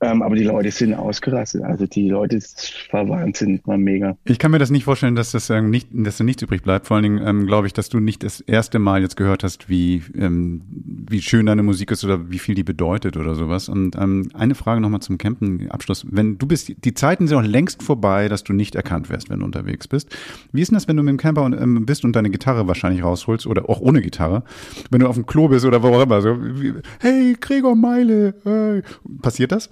Ähm, 0.00 0.22
aber 0.22 0.36
die 0.36 0.44
Leute 0.44 0.70
sind 0.70 0.94
ausgerastet. 0.94 1.62
Also 1.62 1.86
die 1.86 2.08
Leute, 2.08 2.36
es 2.36 2.72
war 2.92 3.08
Wahnsinn, 3.08 3.60
war 3.64 3.78
mega. 3.78 4.16
Ich 4.24 4.38
kann 4.38 4.52
mir 4.52 4.60
das 4.60 4.70
nicht 4.70 4.84
vorstellen, 4.84 5.16
dass 5.16 5.32
das 5.32 5.50
ähm, 5.50 5.70
nicht, 5.70 5.88
dass 5.92 6.18
da 6.18 6.24
nichts 6.24 6.42
übrig 6.42 6.62
bleibt. 6.62 6.86
Vor 6.86 6.96
allen 6.96 7.02
Dingen 7.02 7.26
ähm, 7.26 7.46
glaube 7.46 7.66
ich, 7.66 7.72
dass 7.72 7.88
du 7.88 7.98
nicht 7.98 8.22
das 8.22 8.40
erste 8.40 8.78
Mal 8.78 9.02
jetzt 9.02 9.16
gehört 9.16 9.42
hast, 9.42 9.68
wie 9.68 10.02
ähm, 10.16 10.62
wie 11.10 11.20
schön 11.20 11.46
deine 11.46 11.64
Musik 11.64 11.90
ist 11.90 12.04
oder 12.04 12.30
wie 12.30 12.38
viel 12.38 12.54
die 12.54 12.62
bedeutet 12.62 13.16
oder 13.16 13.34
sowas. 13.34 13.68
Und 13.68 13.96
ähm, 13.96 14.30
eine 14.34 14.54
Frage 14.54 14.80
nochmal 14.80 15.00
zum 15.00 15.18
Campen 15.18 15.68
Abschluss: 15.70 16.06
Wenn 16.08 16.38
du 16.38 16.46
bist, 16.46 16.72
die 16.84 16.94
Zeiten 16.94 17.26
sind 17.26 17.36
auch 17.36 17.42
längst 17.42 17.82
vorbei, 17.82 18.28
dass 18.28 18.44
du 18.44 18.52
nicht 18.52 18.76
erkannt 18.76 19.10
wirst, 19.10 19.30
wenn 19.30 19.40
du 19.40 19.46
unterwegs 19.46 19.88
bist. 19.88 20.16
Wie 20.52 20.62
ist 20.62 20.68
denn 20.68 20.76
das, 20.76 20.86
wenn 20.86 20.96
du 20.96 21.02
mit 21.02 21.10
dem 21.10 21.18
Camper 21.18 21.42
und, 21.42 21.54
ähm, 21.54 21.86
bist 21.86 22.04
und 22.04 22.14
deine 22.14 22.30
Gitarre 22.30 22.68
wahrscheinlich 22.68 23.02
rausholst 23.02 23.48
oder 23.48 23.68
auch 23.68 23.80
ohne 23.80 24.00
Gitarre, 24.00 24.44
wenn 24.92 25.00
du 25.00 25.08
auf 25.08 25.16
dem 25.16 25.26
Klo 25.26 25.48
bist 25.48 25.66
oder 25.66 25.82
wo 25.82 25.88
auch 25.88 26.02
immer 26.02 26.22
so? 26.22 26.36
Wie, 26.40 26.72
hey 27.00 27.36
Gregor 27.40 27.74
Meile, 27.74 28.34
hey. 28.44 28.82
passiert 29.22 29.50
das? 29.50 29.70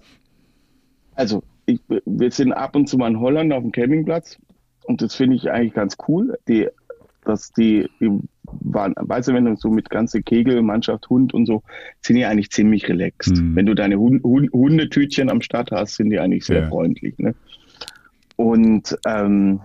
Also 1.16 1.42
ich, 1.66 1.80
wir 1.88 2.30
sind 2.30 2.52
ab 2.52 2.76
und 2.76 2.88
zu 2.88 2.96
mal 2.96 3.08
in 3.10 3.20
Holland 3.20 3.52
auf 3.52 3.62
dem 3.62 3.72
Campingplatz 3.72 4.38
und 4.84 5.02
das 5.02 5.14
finde 5.14 5.36
ich 5.36 5.50
eigentlich 5.50 5.74
ganz 5.74 5.96
cool. 6.06 6.38
Die, 6.48 6.68
dass 7.24 7.52
die, 7.52 7.88
die 8.00 8.20
waren, 8.44 8.94
weißt 8.96 9.28
du, 9.28 9.34
wenn 9.34 9.46
du 9.46 9.56
so 9.56 9.68
mit 9.70 9.90
ganze 9.90 10.22
Kegel, 10.22 10.62
Mannschaft, 10.62 11.08
Hund 11.10 11.34
und 11.34 11.46
so, 11.46 11.62
sind 12.00 12.16
die 12.16 12.24
eigentlich 12.24 12.50
ziemlich 12.50 12.88
relaxed. 12.88 13.36
Mhm. 13.36 13.56
Wenn 13.56 13.66
du 13.66 13.74
deine 13.74 13.98
Hund, 13.98 14.22
Hund, 14.22 14.52
Hundetütchen 14.52 15.28
am 15.30 15.40
Start 15.40 15.72
hast, 15.72 15.96
sind 15.96 16.10
die 16.10 16.20
eigentlich 16.20 16.44
sehr 16.44 16.62
Ja. 16.62 16.68
freundlich. 16.68 17.18
Ne? 17.18 17.34
Und 18.36 18.96
ähm, 19.06 19.60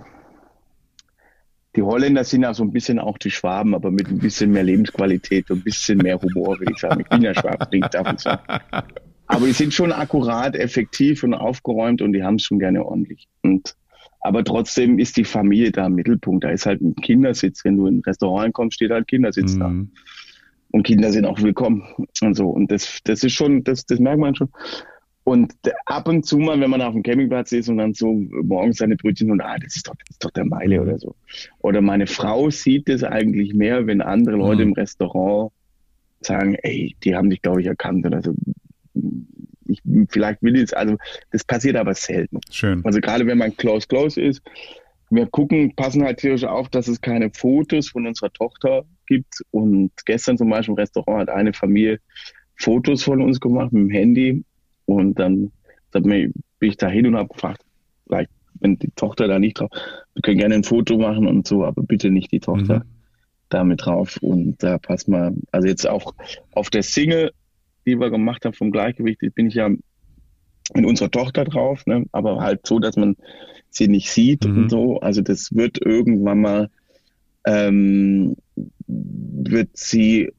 die 1.75 1.83
Holländer 1.83 2.23
sind 2.23 2.41
ja 2.41 2.53
so 2.53 2.63
ein 2.63 2.71
bisschen 2.73 2.99
auch 2.99 3.17
die 3.17 3.31
Schwaben, 3.31 3.75
aber 3.75 3.91
mit 3.91 4.07
ein 4.09 4.19
bisschen 4.19 4.51
mehr 4.51 4.63
Lebensqualität 4.63 5.51
und 5.51 5.59
ein 5.59 5.63
bisschen 5.63 5.99
mehr 5.99 6.19
Humor, 6.21 6.59
würde 6.59 6.73
ich 6.73 6.79
sagen. 6.79 7.01
Ich 7.01 7.07
bin 7.07 7.21
ja 7.21 7.33
Schwab, 7.33 7.69
bin 7.69 7.83
ich 7.83 7.89
darf 7.89 8.11
ich 8.13 8.19
sagen. 8.19 8.41
Aber 9.31 9.45
die 9.45 9.53
sind 9.53 9.73
schon 9.73 9.93
akkurat, 9.93 10.55
effektiv 10.55 11.23
und 11.23 11.33
aufgeräumt 11.33 12.01
und 12.01 12.11
die 12.11 12.23
haben 12.23 12.35
es 12.35 12.43
schon 12.43 12.59
gerne 12.59 12.85
ordentlich. 12.85 13.29
Und, 13.43 13.75
aber 14.19 14.43
trotzdem 14.43 14.99
ist 14.99 15.15
die 15.15 15.23
Familie 15.23 15.71
da 15.71 15.85
im 15.87 15.95
Mittelpunkt. 15.95 16.43
Da 16.43 16.49
ist 16.49 16.65
halt 16.65 16.81
ein 16.81 16.95
Kindersitz. 16.95 17.63
Wenn 17.63 17.77
du 17.77 17.87
in 17.87 17.99
ein 17.99 18.01
Restaurant 18.01 18.53
kommst, 18.53 18.75
steht 18.75 18.91
halt 18.91 19.07
Kindersitz 19.07 19.57
da. 19.57 19.69
Mhm. 19.69 19.91
Und 20.71 20.83
Kinder 20.83 21.11
sind 21.11 21.25
auch 21.25 21.41
willkommen 21.41 21.83
und 22.21 22.35
so. 22.35 22.49
Und 22.49 22.71
das, 22.71 22.99
das 23.05 23.23
ist 23.23 23.33
schon, 23.33 23.63
das, 23.63 23.85
das 23.85 23.99
merkt 23.99 24.19
man 24.19 24.35
schon. 24.35 24.49
Und 25.23 25.53
ab 25.85 26.09
und 26.09 26.25
zu 26.25 26.37
mal, 26.37 26.59
wenn 26.59 26.69
man 26.69 26.81
auf 26.81 26.93
dem 26.93 27.03
Campingplatz 27.03 27.53
ist 27.53 27.69
und 27.69 27.77
dann 27.77 27.93
so 27.93 28.11
morgens 28.43 28.77
seine 28.77 28.97
Brötchen 28.97 29.31
und 29.31 29.39
ah, 29.39 29.55
das 29.63 29.75
ist 29.77 29.87
doch, 29.87 29.95
das 29.95 30.09
ist 30.09 30.25
doch 30.25 30.31
der 30.31 30.45
Meile 30.45 30.81
oder 30.81 30.97
so. 30.97 31.15
Oder 31.59 31.79
meine 31.79 32.07
Frau 32.07 32.49
sieht 32.49 32.89
es 32.89 33.03
eigentlich 33.03 33.53
mehr, 33.53 33.87
wenn 33.87 34.01
andere 34.01 34.35
Leute 34.35 34.63
Mhm. 34.63 34.69
im 34.69 34.73
Restaurant 34.73 35.51
sagen, 36.21 36.55
ey, 36.63 36.95
die 37.03 37.15
haben 37.15 37.29
dich, 37.29 37.41
glaube 37.41 37.61
ich, 37.61 37.67
erkannt 37.67 38.05
oder 38.05 38.21
so. 38.21 38.33
Ich, 39.67 39.81
vielleicht 40.09 40.41
will 40.43 40.55
ich 40.55 40.63
es, 40.63 40.73
also 40.73 40.97
das 41.31 41.43
passiert 41.43 41.75
aber 41.77 41.93
selten. 41.93 42.39
Schön. 42.49 42.83
Also 42.83 42.99
gerade 42.99 43.25
wenn 43.25 43.37
man 43.37 43.55
close 43.55 43.87
close 43.87 44.19
ist, 44.19 44.41
wir 45.09 45.27
gucken, 45.27 45.75
passen 45.75 46.03
halt 46.03 46.19
tierisch 46.19 46.45
auf, 46.45 46.69
dass 46.69 46.87
es 46.87 47.01
keine 47.01 47.31
Fotos 47.31 47.89
von 47.89 48.07
unserer 48.07 48.31
Tochter 48.31 48.85
gibt. 49.07 49.41
Und 49.51 49.91
gestern 50.05 50.37
zum 50.37 50.49
Beispiel 50.49 50.73
im 50.73 50.77
Restaurant 50.79 51.21
hat 51.21 51.29
eine 51.29 51.53
Familie 51.53 51.99
Fotos 52.55 53.03
von 53.03 53.21
uns 53.21 53.39
gemacht 53.39 53.73
mit 53.73 53.83
dem 53.83 53.89
Handy. 53.89 54.45
Und 54.85 55.19
dann 55.19 55.51
bin 55.91 56.33
ich 56.61 56.77
da 56.77 56.87
hin 56.87 57.07
und 57.07 57.17
habe 57.17 57.27
gefragt, 57.27 57.61
vielleicht, 58.07 58.29
wenn 58.61 58.77
die 58.77 58.91
Tochter 58.95 59.27
da 59.27 59.37
nicht 59.39 59.59
drauf, 59.59 59.69
wir 60.13 60.21
können 60.21 60.37
gerne 60.37 60.55
ein 60.55 60.63
Foto 60.63 60.97
machen 60.97 61.27
und 61.27 61.45
so, 61.45 61.65
aber 61.65 61.83
bitte 61.83 62.09
nicht 62.09 62.31
die 62.31 62.39
Tochter 62.39 62.79
Mhm. 62.79 62.83
da 63.49 63.63
mit 63.65 63.85
drauf. 63.85 64.17
Und 64.21 64.63
da 64.63 64.77
passt 64.77 65.09
mal, 65.09 65.33
also 65.51 65.67
jetzt 65.67 65.87
auch 65.87 66.13
auf 66.53 66.69
der 66.69 66.83
Single, 66.83 67.31
die 67.85 67.99
wir 67.99 68.09
gemacht 68.09 68.45
haben 68.45 68.53
vom 68.53 68.71
Gleichgewicht, 68.71 69.19
bin 69.35 69.47
ich 69.47 69.55
ja 69.55 69.69
mit 70.73 70.85
unserer 70.85 71.11
Tochter 71.11 71.45
drauf, 71.45 71.85
ne? 71.85 72.05
aber 72.11 72.41
halt 72.41 72.65
so, 72.65 72.79
dass 72.79 72.95
man 72.95 73.15
sie 73.69 73.87
nicht 73.87 74.09
sieht 74.09 74.45
Mhm. 74.45 74.57
und 74.57 74.69
so. 74.69 74.99
Also 74.99 75.21
das 75.21 75.53
wird 75.55 75.83
irgendwann 75.83 76.41
mal, 76.41 76.69
ähm, 77.45 78.35
wird 78.87 79.69
sie 79.73 80.31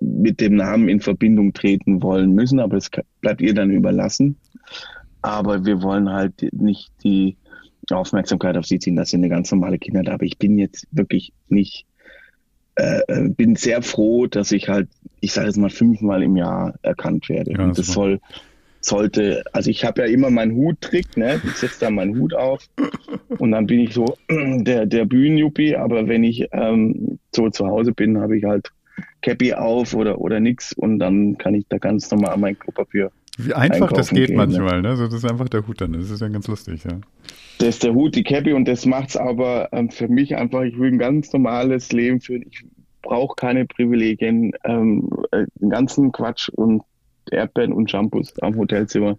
mit 0.00 0.40
dem 0.40 0.56
Namen 0.56 0.88
in 0.88 1.00
Verbindung 1.00 1.52
treten 1.52 2.02
wollen 2.02 2.32
müssen, 2.32 2.60
aber 2.60 2.76
es 2.76 2.90
bleibt 3.20 3.40
ihr 3.40 3.54
dann 3.54 3.70
überlassen. 3.70 4.36
Aber 5.22 5.66
wir 5.66 5.82
wollen 5.82 6.08
halt 6.08 6.52
nicht 6.52 6.90
die, 7.04 7.36
Aufmerksamkeit 7.90 8.56
auf 8.56 8.66
sie 8.66 8.78
ziehen. 8.78 8.96
Das 8.96 9.10
sind 9.10 9.20
eine 9.20 9.28
ganz 9.28 9.50
normale 9.50 9.78
Kinder 9.78 10.02
da. 10.02 10.12
Aber 10.14 10.24
ich 10.24 10.38
bin 10.38 10.58
jetzt 10.58 10.86
wirklich 10.90 11.32
nicht, 11.48 11.86
äh, 12.76 13.00
äh 13.08 13.28
bin 13.28 13.56
sehr 13.56 13.82
froh, 13.82 14.26
dass 14.26 14.52
ich 14.52 14.68
halt, 14.68 14.88
ich 15.20 15.32
sage 15.32 15.48
jetzt 15.48 15.56
mal, 15.56 15.70
fünfmal 15.70 16.22
im 16.22 16.36
Jahr 16.36 16.74
erkannt 16.82 17.28
werde. 17.28 17.52
Ja, 17.52 17.64
und 17.64 17.78
das 17.78 17.88
soll, 17.88 18.20
sollte, 18.80 19.44
also 19.52 19.70
ich 19.70 19.84
habe 19.84 20.02
ja 20.02 20.08
immer 20.08 20.30
meinen 20.30 20.54
Hut-Trick, 20.54 21.16
ne? 21.16 21.40
Ich 21.44 21.56
setze 21.56 21.80
da 21.80 21.90
meinen 21.90 22.18
Hut 22.18 22.34
auf 22.34 22.68
und 23.38 23.52
dann 23.52 23.66
bin 23.66 23.80
ich 23.80 23.94
so 23.94 24.16
der, 24.30 24.86
der 24.86 25.04
Bühnenjuppie, 25.04 25.76
aber 25.76 26.08
wenn 26.08 26.24
ich 26.24 26.46
ähm, 26.52 27.18
so 27.34 27.50
zu 27.50 27.66
Hause 27.66 27.92
bin, 27.92 28.18
habe 28.18 28.38
ich 28.38 28.44
halt 28.44 28.70
Cappy 29.22 29.54
auf 29.54 29.94
oder, 29.94 30.20
oder 30.20 30.40
nix 30.40 30.72
und 30.72 30.98
dann 30.98 31.36
kann 31.38 31.54
ich 31.54 31.66
da 31.68 31.78
ganz 31.78 32.10
normal 32.10 32.36
mein 32.38 32.58
Klopapier 32.58 33.10
wie 33.46 33.54
einfach 33.54 33.92
das 33.92 34.10
geht 34.10 34.28
gehen, 34.28 34.36
ne? 34.36 34.46
manchmal, 34.46 34.82
ne? 34.82 34.96
So, 34.96 35.06
das 35.06 35.14
ist 35.14 35.24
einfach 35.24 35.48
der 35.48 35.66
Hut 35.66 35.80
dann. 35.80 35.92
Das 35.92 36.10
ist 36.10 36.20
ja 36.20 36.28
ganz 36.28 36.46
lustig, 36.46 36.84
ja. 36.84 36.98
Das 37.60 37.68
ist 37.68 37.84
der 37.84 37.92
Hut, 37.92 38.16
die 38.16 38.22
Cappy 38.22 38.54
und 38.54 38.66
das 38.66 38.86
macht 38.86 39.10
es 39.10 39.16
aber 39.18 39.68
ähm, 39.72 39.90
für 39.90 40.08
mich 40.08 40.34
einfach, 40.34 40.62
ich 40.62 40.78
will 40.78 40.92
ein 40.92 40.98
ganz 40.98 41.30
normales 41.34 41.92
Leben 41.92 42.22
führen. 42.22 42.46
Ich 42.50 42.64
brauche 43.02 43.34
keine 43.36 43.66
Privilegien, 43.66 44.52
ähm, 44.64 45.10
äh, 45.30 45.44
den 45.56 45.68
ganzen 45.68 46.10
Quatsch 46.10 46.48
und 46.48 46.82
Erdbeeren 47.30 47.74
und 47.74 47.90
Shampoos 47.90 48.32
am 48.40 48.56
Hotelzimmer. 48.56 49.18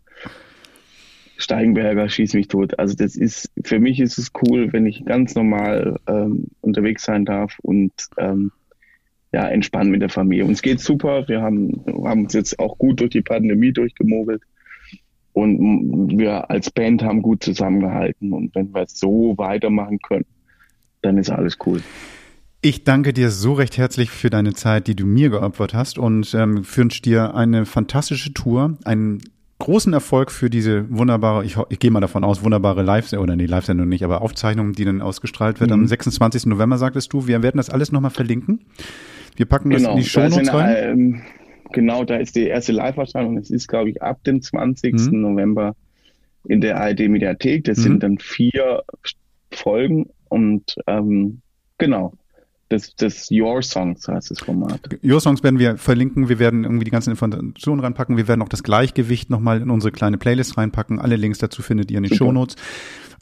Steigenberger 1.38 2.10
schießt 2.10 2.34
mich 2.34 2.48
tot. 2.48 2.80
Also 2.80 2.96
das 2.96 3.16
ist, 3.16 3.52
für 3.64 3.78
mich 3.78 4.00
ist 4.00 4.18
es 4.18 4.32
cool, 4.42 4.74
wenn 4.74 4.88
ich 4.88 5.06
ganz 5.06 5.36
normal 5.36 6.00
ähm, 6.08 6.48
unterwegs 6.62 7.04
sein 7.04 7.26
darf 7.26 7.60
und 7.62 7.94
ähm, 8.18 8.52
ja, 9.32 9.48
entspannen 9.50 9.92
mit 9.92 10.02
der 10.02 10.10
Familie. 10.10 10.46
Uns 10.46 10.64
geht 10.64 10.80
super. 10.80 11.28
Wir 11.28 11.44
haben, 11.44 11.84
haben 12.06 12.24
uns 12.24 12.34
jetzt 12.34 12.58
auch 12.58 12.80
gut 12.80 13.02
durch 13.02 13.12
die 13.12 13.22
Pandemie 13.22 13.72
durchgemogelt. 13.72 14.42
Und 15.34 16.18
wir 16.18 16.50
als 16.50 16.70
Band 16.70 17.04
haben 17.04 17.22
gut 17.22 17.44
zusammengehalten. 17.44 18.34
Und 18.34 18.54
wenn 18.56 18.74
wir 18.74 18.84
es 18.84 19.00
so 19.00 19.34
weitermachen 19.38 20.00
können, 20.00 20.26
dann 21.02 21.18
ist 21.18 21.30
alles 21.30 21.58
cool. 21.66 21.82
Ich 22.62 22.84
danke 22.84 23.12
dir 23.12 23.32
so 23.32 23.54
recht 23.54 23.78
herzlich 23.78 24.12
für 24.12 24.30
deine 24.30 24.54
Zeit, 24.54 24.86
die 24.88 24.96
du 24.96 25.06
mir 25.06 25.30
geopfert 25.30 25.74
hast 25.74 25.98
und 25.98 26.34
ähm, 26.36 26.64
wünsche 26.76 27.02
dir 27.02 27.34
eine 27.34 27.66
fantastische 27.66 28.34
Tour, 28.34 28.78
einen 28.86 29.20
großen 29.58 29.94
Erfolg 29.94 30.32
für 30.32 30.50
diese 30.50 30.86
wunderbare, 30.96 31.46
ich, 31.46 31.56
ich 31.70 31.80
gehe 31.80 31.90
mal 31.90 32.02
davon 32.02 32.24
aus, 32.24 32.44
wunderbare 32.44 32.84
Live-Sendung, 32.84 33.24
oder 33.24 33.36
nee, 33.36 33.46
Live-Sendung 33.46 33.88
nicht, 33.88 34.04
aber 34.04 34.22
Aufzeichnung, 34.22 34.74
die 34.74 34.86
dann 34.86 35.02
ausgestrahlt 35.02 35.60
wird 35.60 35.72
mhm. 35.72 35.82
am 35.82 35.88
26. 35.88 36.48
November, 36.48 36.78
sagtest 36.78 37.14
du. 37.14 37.28
Wir 37.28 37.42
werden 37.42 37.58
das 37.58 37.70
alles 37.70 37.92
nochmal 37.92 38.12
verlinken. 38.12 38.62
Wir 39.36 39.46
packen 39.46 39.70
genau, 39.70 39.90
das 39.90 39.92
in 39.92 40.04
die 40.04 40.10
Show 40.10 40.28
Notes 40.28 40.54
rein. 40.54 40.76
Ähm, 40.78 41.22
genau, 41.72 42.04
da 42.04 42.18
ist 42.18 42.36
die 42.36 42.48
erste 42.48 42.72
Live-Erscheinung. 42.72 43.38
Es 43.38 43.50
ist, 43.50 43.68
glaube 43.68 43.90
ich, 43.90 44.02
ab 44.02 44.24
dem 44.24 44.42
20. 44.42 44.94
Mhm. 44.94 45.22
November 45.22 45.76
in 46.46 46.62
der 46.62 46.80
ARD-Mediathek. 46.80 47.64
Das 47.64 47.80
mhm. 47.80 47.84
sind 47.84 48.04
dann 48.04 48.18
vier 48.18 48.84
Folgen 49.52 50.10
und 50.30 50.76
ähm, 50.88 51.42
genau. 51.78 52.14
Das, 52.70 52.96
das 52.96 53.30
Your 53.30 53.62
Songs 53.62 54.08
heißt 54.08 54.32
das 54.32 54.40
Format. 54.40 54.80
Your 55.04 55.20
Songs 55.20 55.44
werden 55.44 55.60
wir 55.60 55.76
verlinken. 55.76 56.30
Wir 56.30 56.40
werden 56.40 56.64
irgendwie 56.64 56.86
die 56.86 56.92
ganzen 56.92 57.10
Informationen 57.10 57.82
reinpacken. 57.82 58.16
Wir 58.16 58.30
werden 58.30 58.42
auch 58.42 58.48
das 58.48 58.64
Gleichgewicht 58.64 59.30
nochmal 59.30 59.62
in 59.62 59.70
unsere 59.70 59.92
kleine 59.92 60.18
Playlist 60.18 60.58
reinpacken. 60.58 60.98
Alle 60.98 61.18
Links 61.18 61.40
dazu 61.40 61.62
findet 61.62 61.92
ihr 61.92 61.98
in 61.98 62.04
den 62.04 62.14
Show 62.14 62.32
Notes. 62.32 62.56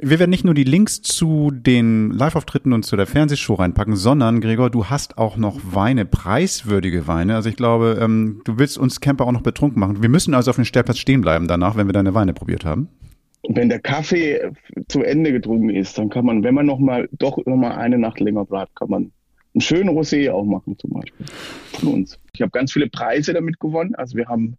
Wir 0.01 0.17
werden 0.17 0.29
nicht 0.29 0.45
nur 0.45 0.53
die 0.53 0.63
Links 0.63 1.01
zu 1.01 1.51
den 1.51 2.11
Live-Auftritten 2.11 2.71
und 2.71 2.83
zu 2.83 2.95
der 2.95 3.05
Fernsehshow 3.05 3.55
reinpacken, 3.55 3.97
sondern, 3.97 4.39
Gregor, 4.39 4.69
du 4.69 4.85
hast 4.85 5.17
auch 5.17 5.35
noch 5.35 5.59
Weine, 5.61 6.05
preiswürdige 6.05 7.05
Weine. 7.05 7.35
Also 7.35 7.49
ich 7.49 7.57
glaube, 7.57 7.99
ähm, 8.01 8.41
du 8.45 8.57
willst 8.57 8.77
uns 8.77 9.01
Camper 9.01 9.27
auch 9.27 9.33
noch 9.33 9.41
betrunken 9.41 9.77
machen. 9.77 10.01
Wir 10.01 10.07
müssen 10.07 10.33
also 10.33 10.51
auf 10.51 10.55
dem 10.55 10.63
Stellplatz 10.63 10.99
stehen 10.99 11.19
bleiben 11.19 11.49
danach, 11.49 11.75
wenn 11.75 11.87
wir 11.87 11.91
deine 11.91 12.13
Weine 12.13 12.33
probiert 12.33 12.63
haben. 12.63 12.87
Wenn 13.49 13.67
der 13.67 13.81
Kaffee 13.81 14.51
zu 14.87 15.03
Ende 15.03 15.33
getrunken 15.33 15.69
ist, 15.69 15.97
dann 15.97 16.09
kann 16.09 16.23
man, 16.23 16.45
wenn 16.45 16.53
man 16.53 16.65
noch 16.65 16.79
mal, 16.79 17.09
doch 17.11 17.37
noch 17.45 17.57
mal 17.57 17.71
eine 17.71 17.97
Nacht 17.97 18.21
länger 18.21 18.45
bleibt, 18.45 18.77
kann 18.77 18.89
man 18.89 19.11
einen 19.53 19.61
schönen 19.61 19.89
Rosé 19.89 20.31
auch 20.31 20.45
machen 20.45 20.77
zum 20.77 20.91
Beispiel 20.91 21.25
von 21.73 21.89
uns. 21.89 22.17
Ich 22.31 22.41
habe 22.41 22.51
ganz 22.51 22.71
viele 22.71 22.87
Preise 22.87 23.33
damit 23.33 23.59
gewonnen. 23.59 23.95
Also 23.95 24.15
wir 24.15 24.29
haben 24.29 24.57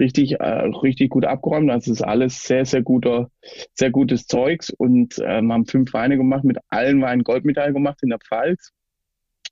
richtig, 0.00 0.40
äh, 0.40 0.44
richtig 0.44 1.10
gut 1.10 1.24
abgeräumt. 1.24 1.68
Das 1.68 1.86
ist 1.86 2.02
alles 2.02 2.42
sehr, 2.42 2.64
sehr 2.64 2.82
guter, 2.82 3.30
sehr 3.74 3.90
gutes 3.90 4.26
Zeugs 4.26 4.70
und 4.70 5.22
ähm, 5.24 5.52
haben 5.52 5.66
fünf 5.66 5.92
Weine 5.92 6.16
gemacht, 6.16 6.44
mit 6.44 6.58
allen 6.68 7.00
Weinen 7.02 7.22
Goldmedaille 7.22 7.72
gemacht 7.72 7.98
in 8.02 8.08
der 8.08 8.18
Pfalz, 8.18 8.72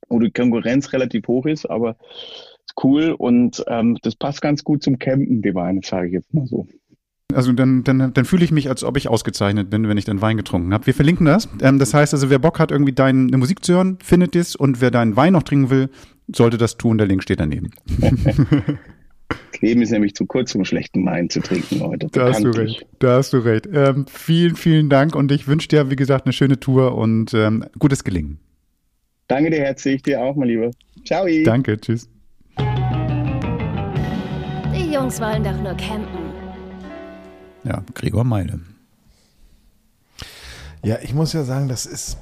wo 0.09 0.19
die 0.19 0.31
Konkurrenz 0.31 0.91
relativ 0.91 1.27
hoch 1.27 1.45
ist, 1.45 1.65
aber 1.65 1.95
cool 2.83 3.15
und 3.17 3.63
ähm, 3.67 3.97
das 4.01 4.15
passt 4.15 4.41
ganz 4.41 4.63
gut 4.63 4.83
zum 4.83 4.99
Campen, 4.99 5.41
die 5.41 5.55
Weine, 5.55 5.81
sage 5.83 6.07
ich 6.07 6.13
jetzt 6.13 6.33
mal 6.33 6.45
so. 6.45 6.67
Also 7.33 7.53
dann, 7.53 7.83
dann, 7.83 8.11
dann 8.11 8.25
fühle 8.25 8.43
ich 8.43 8.51
mich, 8.51 8.69
als 8.69 8.83
ob 8.83 8.97
ich 8.97 9.07
ausgezeichnet 9.07 9.69
bin, 9.69 9.87
wenn 9.87 9.97
ich 9.97 10.05
den 10.05 10.19
Wein 10.19 10.35
getrunken 10.35 10.73
habe. 10.73 10.87
Wir 10.87 10.95
verlinken 10.95 11.27
das. 11.27 11.47
Ähm, 11.61 11.77
das 11.77 11.93
heißt 11.93 12.13
also, 12.13 12.31
wer 12.31 12.39
Bock 12.39 12.59
hat, 12.59 12.71
irgendwie 12.71 12.93
deine 12.93 13.37
Musik 13.37 13.63
zu 13.63 13.73
hören, 13.73 13.99
findet 14.01 14.35
es 14.35 14.55
und 14.55 14.81
wer 14.81 14.89
deinen 14.89 15.15
Wein 15.15 15.33
noch 15.33 15.43
trinken 15.43 15.69
will, 15.69 15.89
sollte 16.33 16.57
das 16.57 16.77
tun. 16.77 16.97
Der 16.97 17.05
Link 17.05 17.21
steht 17.21 17.39
daneben. 17.39 17.69
Leben 19.61 19.81
ist 19.81 19.91
nämlich 19.91 20.15
zu 20.15 20.25
kurz, 20.25 20.55
um 20.55 20.65
schlechten 20.65 21.05
Wein 21.05 21.29
zu 21.29 21.41
trinken, 21.41 21.79
Leute. 21.79 22.07
Da 22.11 22.29
hast 22.29 22.43
du 22.43 22.49
recht. 22.49 22.85
Da 22.99 23.17
hast 23.17 23.33
du 23.33 23.37
recht. 23.37 23.67
Ähm, 23.71 24.05
vielen, 24.07 24.55
vielen 24.55 24.89
Dank 24.89 25.15
und 25.15 25.31
ich 25.31 25.47
wünsche 25.47 25.67
dir, 25.67 25.89
wie 25.89 25.95
gesagt, 25.95 26.25
eine 26.25 26.33
schöne 26.33 26.59
Tour 26.59 26.95
und 26.95 27.33
ähm, 27.33 27.65
gutes 27.77 28.03
Gelingen. 28.03 28.39
Danke 29.27 29.51
dir 29.51 29.59
herzlich, 29.59 30.01
dir 30.01 30.21
auch, 30.21 30.35
mein 30.35 30.47
Lieber. 30.47 30.71
Ciao. 31.05 31.27
Danke, 31.43 31.79
tschüss. 31.79 32.09
Die 34.75 34.93
Jungs 34.93 35.21
wollen 35.21 35.43
doch 35.43 35.61
nur 35.61 35.75
campen. 35.75 36.33
Ja, 37.63 37.83
Gregor 37.93 38.23
Meile. 38.23 38.59
Ja, 40.83 40.97
ich 41.01 41.13
muss 41.13 41.33
ja 41.33 41.43
sagen, 41.43 41.67
das 41.67 41.85
ist 41.85 42.17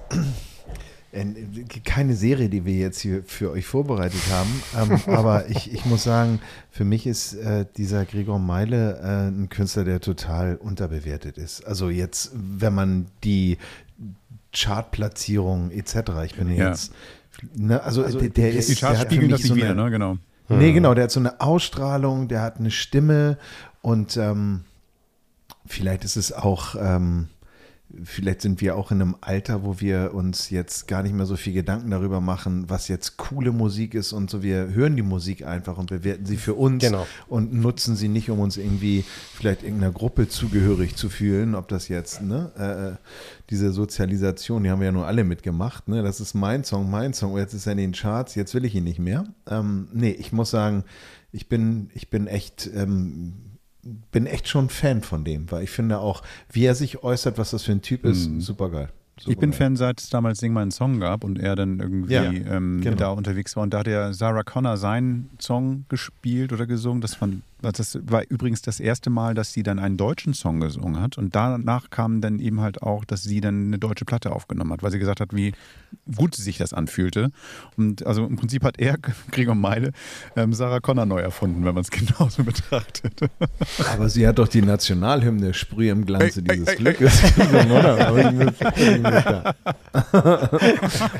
keine 1.84 2.15
Serie, 2.15 2.49
die 2.49 2.65
wir 2.65 2.76
jetzt 2.76 2.99
hier 2.99 3.24
für 3.24 3.51
euch 3.51 3.65
vorbereitet 3.65 4.22
haben. 4.32 4.61
Ähm, 4.78 4.99
aber 5.13 5.49
ich, 5.49 5.74
ich 5.74 5.86
muss 5.86 6.03
sagen, 6.03 6.39
für 6.72 6.86
mich 6.86 7.07
ist 7.07 7.34
äh, 7.34 7.65
dieser 7.78 8.05
Gregor 8.05 8.39
Meile 8.39 8.99
äh, 8.99 9.28
ein 9.30 9.49
Künstler, 9.49 9.84
der 9.84 9.99
total 9.99 10.55
unterbewertet 10.55 11.38
ist. 11.38 11.65
Also 11.65 11.89
jetzt, 11.89 12.32
wenn 12.34 12.74
man 12.74 13.07
die 13.24 13.57
Chartplatzierung 14.53 15.72
etc. 15.72 15.95
Ich 16.26 16.36
bin 16.36 16.55
ja. 16.55 16.70
jetzt, 16.70 16.91
ne, 17.55 17.82
also, 17.84 18.03
also 18.03 18.20
der, 18.20 18.30
der 18.30 18.51
ist, 18.53 18.70
die 18.70 18.76
Charts 18.76 19.01
spiegeln 19.01 19.30
das 19.30 19.41
nicht 19.41 19.49
so 19.49 19.55
wieder, 19.55 19.76
ne? 19.76 19.89
Genau. 19.91 20.18
Nee, 20.49 20.72
genau, 20.72 20.93
der 20.93 21.05
hat 21.05 21.11
so 21.11 21.20
eine 21.20 21.41
Ausstrahlung, 21.41 22.30
der 22.30 22.41
hat 22.41 22.57
eine 22.57 22.72
Stimme 22.72 23.38
und 23.82 24.15
ähm, 24.15 24.61
vielleicht 25.65 26.05
ist 26.05 26.15
es 26.15 26.32
auch 26.32 26.76
ähm, 26.80 27.28
vielleicht 28.04 28.42
sind 28.42 28.60
wir 28.60 28.76
auch 28.76 28.92
in 28.92 29.02
einem 29.02 29.16
Alter, 29.22 29.64
wo 29.64 29.80
wir 29.80 30.14
uns 30.14 30.50
jetzt 30.50 30.88
gar 30.88 31.04
nicht 31.04 31.14
mehr 31.14 31.26
so 31.26 31.38
viel 31.38 31.54
Gedanken 31.54 31.92
darüber 31.92 32.20
machen, 32.20 32.70
was 32.70 32.90
jetzt 32.90 33.18
coole 33.18 33.52
Musik 33.52 33.94
ist 33.94 34.12
und 34.12 34.30
so. 34.30 34.44
Wir 34.44 34.70
hören 34.74 34.96
die 34.96 35.02
Musik 35.02 35.46
einfach 35.46 35.78
und 35.78 35.90
bewerten 35.90 36.26
sie 36.26 36.38
für 36.38 36.54
uns 36.54 36.84
genau. 36.84 37.08
und 37.28 37.54
nutzen 37.54 37.96
sie 37.96 38.10
nicht, 38.10 38.30
um 38.30 38.40
uns 38.40 38.58
irgendwie 38.58 39.06
vielleicht 39.34 39.64
irgendeiner 39.64 39.94
Gruppe 39.94 40.28
zugehörig 40.28 40.96
zu 40.96 41.10
fühlen. 41.10 41.56
Ob 41.56 41.70
das 41.70 41.88
jetzt, 41.88 42.22
ne, 42.22 42.98
äh, 43.00 43.04
diese 43.50 43.72
Sozialisation, 43.72 44.64
die 44.64 44.70
haben 44.70 44.80
wir 44.80 44.88
ja 44.88 44.92
nur 44.92 45.08
alle 45.08 45.24
mitgemacht, 45.24 45.88
ne? 45.88 46.04
Das 46.04 46.20
ist 46.20 46.34
mein 46.34 46.66
Song, 46.66 46.92
mein 46.92 47.14
Song. 47.14 47.38
Jetzt 47.38 47.54
ist 47.54 47.68
er 47.68 47.72
in 47.72 47.78
den 47.78 47.92
Charts, 47.94 48.36
jetzt 48.36 48.54
will 48.54 48.66
ich 48.66 48.76
ihn 48.76 48.84
nicht 48.84 49.00
mehr. 49.00 49.26
Ähm, 49.50 49.88
nee, 49.94 50.12
ich 50.12 50.34
muss 50.34 50.52
sagen, 50.52 50.84
ich 51.32 51.48
bin, 51.48 51.90
ich 51.94 52.10
bin 52.10 52.28
echt 52.28 52.70
ähm, 52.74 53.47
bin 54.12 54.26
echt 54.26 54.48
schon 54.48 54.70
Fan 54.70 55.02
von 55.02 55.24
dem, 55.24 55.52
weil 55.52 55.64
ich 55.64 55.70
finde 55.70 56.00
auch, 56.00 56.24
wie 56.52 56.66
er 56.66 56.76
sich 56.76 57.04
äußert, 57.04 57.38
was 57.38 57.52
das 57.52 57.64
für 57.64 57.72
ein 57.72 57.82
Typ 57.82 58.06
ist, 58.06 58.30
mhm. 58.30 58.42
super 58.42 58.70
geil. 58.70 58.90
Super 59.20 59.32
ich 59.32 59.40
bin 59.40 59.52
Fan, 59.52 59.76
seit 59.76 60.00
es 60.00 60.10
damals 60.10 60.38
Sing 60.40 60.54
mal 60.54 60.62
einen 60.62 60.72
Song 60.72 61.00
gab 61.00 61.24
und 61.24 61.40
er 61.40 61.56
dann 61.56 61.80
irgendwie 61.80 62.14
ja, 62.14 62.24
ähm, 62.32 62.82
genau. 62.82 62.96
da 62.98 63.10
unterwegs 63.10 63.56
war. 63.56 63.64
Und 63.64 63.74
da 63.74 63.80
hat 63.80 63.88
er 63.88 64.14
Sarah 64.14 64.44
Connor 64.44 64.78
seinen 64.78 65.32
Song 65.40 65.86
gespielt 65.90 66.54
oder 66.54 66.68
gesungen. 66.68 67.02
Das, 67.02 67.16
fand, 67.16 67.42
das 67.62 67.97
war 68.03 68.24
übrigens 68.30 68.62
das 68.62 68.80
erste 68.80 69.10
Mal, 69.10 69.34
dass 69.34 69.51
sie 69.51 69.64
dann 69.64 69.80
einen 69.80 69.97
deutschen 69.97 70.34
Song 70.34 70.60
gesungen 70.60 71.01
hat. 71.01 71.18
Und 71.18 71.36
danach 71.36 71.89
kam 71.89 72.22
dann 72.22 72.39
eben 72.39 72.62
halt 72.62 72.84
auch, 72.84 73.03
dass 73.03 73.24
sie 73.24 73.41
dann 73.41 73.68
eine 73.68 73.80
deutsche 73.80 74.05
Platte 74.05 74.32
aufgenommen 74.32 74.72
hat, 74.74 74.84
weil 74.84 74.91
sie 74.91 74.99
gesagt 74.99 75.22
hat, 75.22 75.34
wie 75.34 75.53
gut 76.16 76.36
sich 76.36 76.58
das 76.58 76.74
anfühlte. 76.74 77.32
Und 77.76 78.05
also 78.05 78.26
im 78.26 78.36
Prinzip 78.36 78.64
hat 78.64 78.80
er, 78.80 78.97
Gregor 79.32 79.55
Meile, 79.55 79.91
ähm, 80.36 80.53
Sarah 80.53 80.80
Connor 80.80 81.08
neu 81.08 81.20
erfunden, 81.20 81.66
wenn 81.66 81.74
man 81.74 81.82
es 81.82 81.89
genauso 82.18 82.43
betrachtet. 82.43 83.22
Aber 83.91 84.10
sie 84.10 84.28
hat 84.28 84.38
doch 84.38 84.47
die 84.47 84.62
Nationalhymne 84.62 85.53
Sprüh 85.53 85.89
im 85.89 86.05
Glanze 86.05 86.41
ey, 86.41 86.45
dieses 86.45 86.68
ey, 86.68 86.76
Glückes 86.76 87.22
gesungen, 87.22 87.72
oder? 87.72 88.14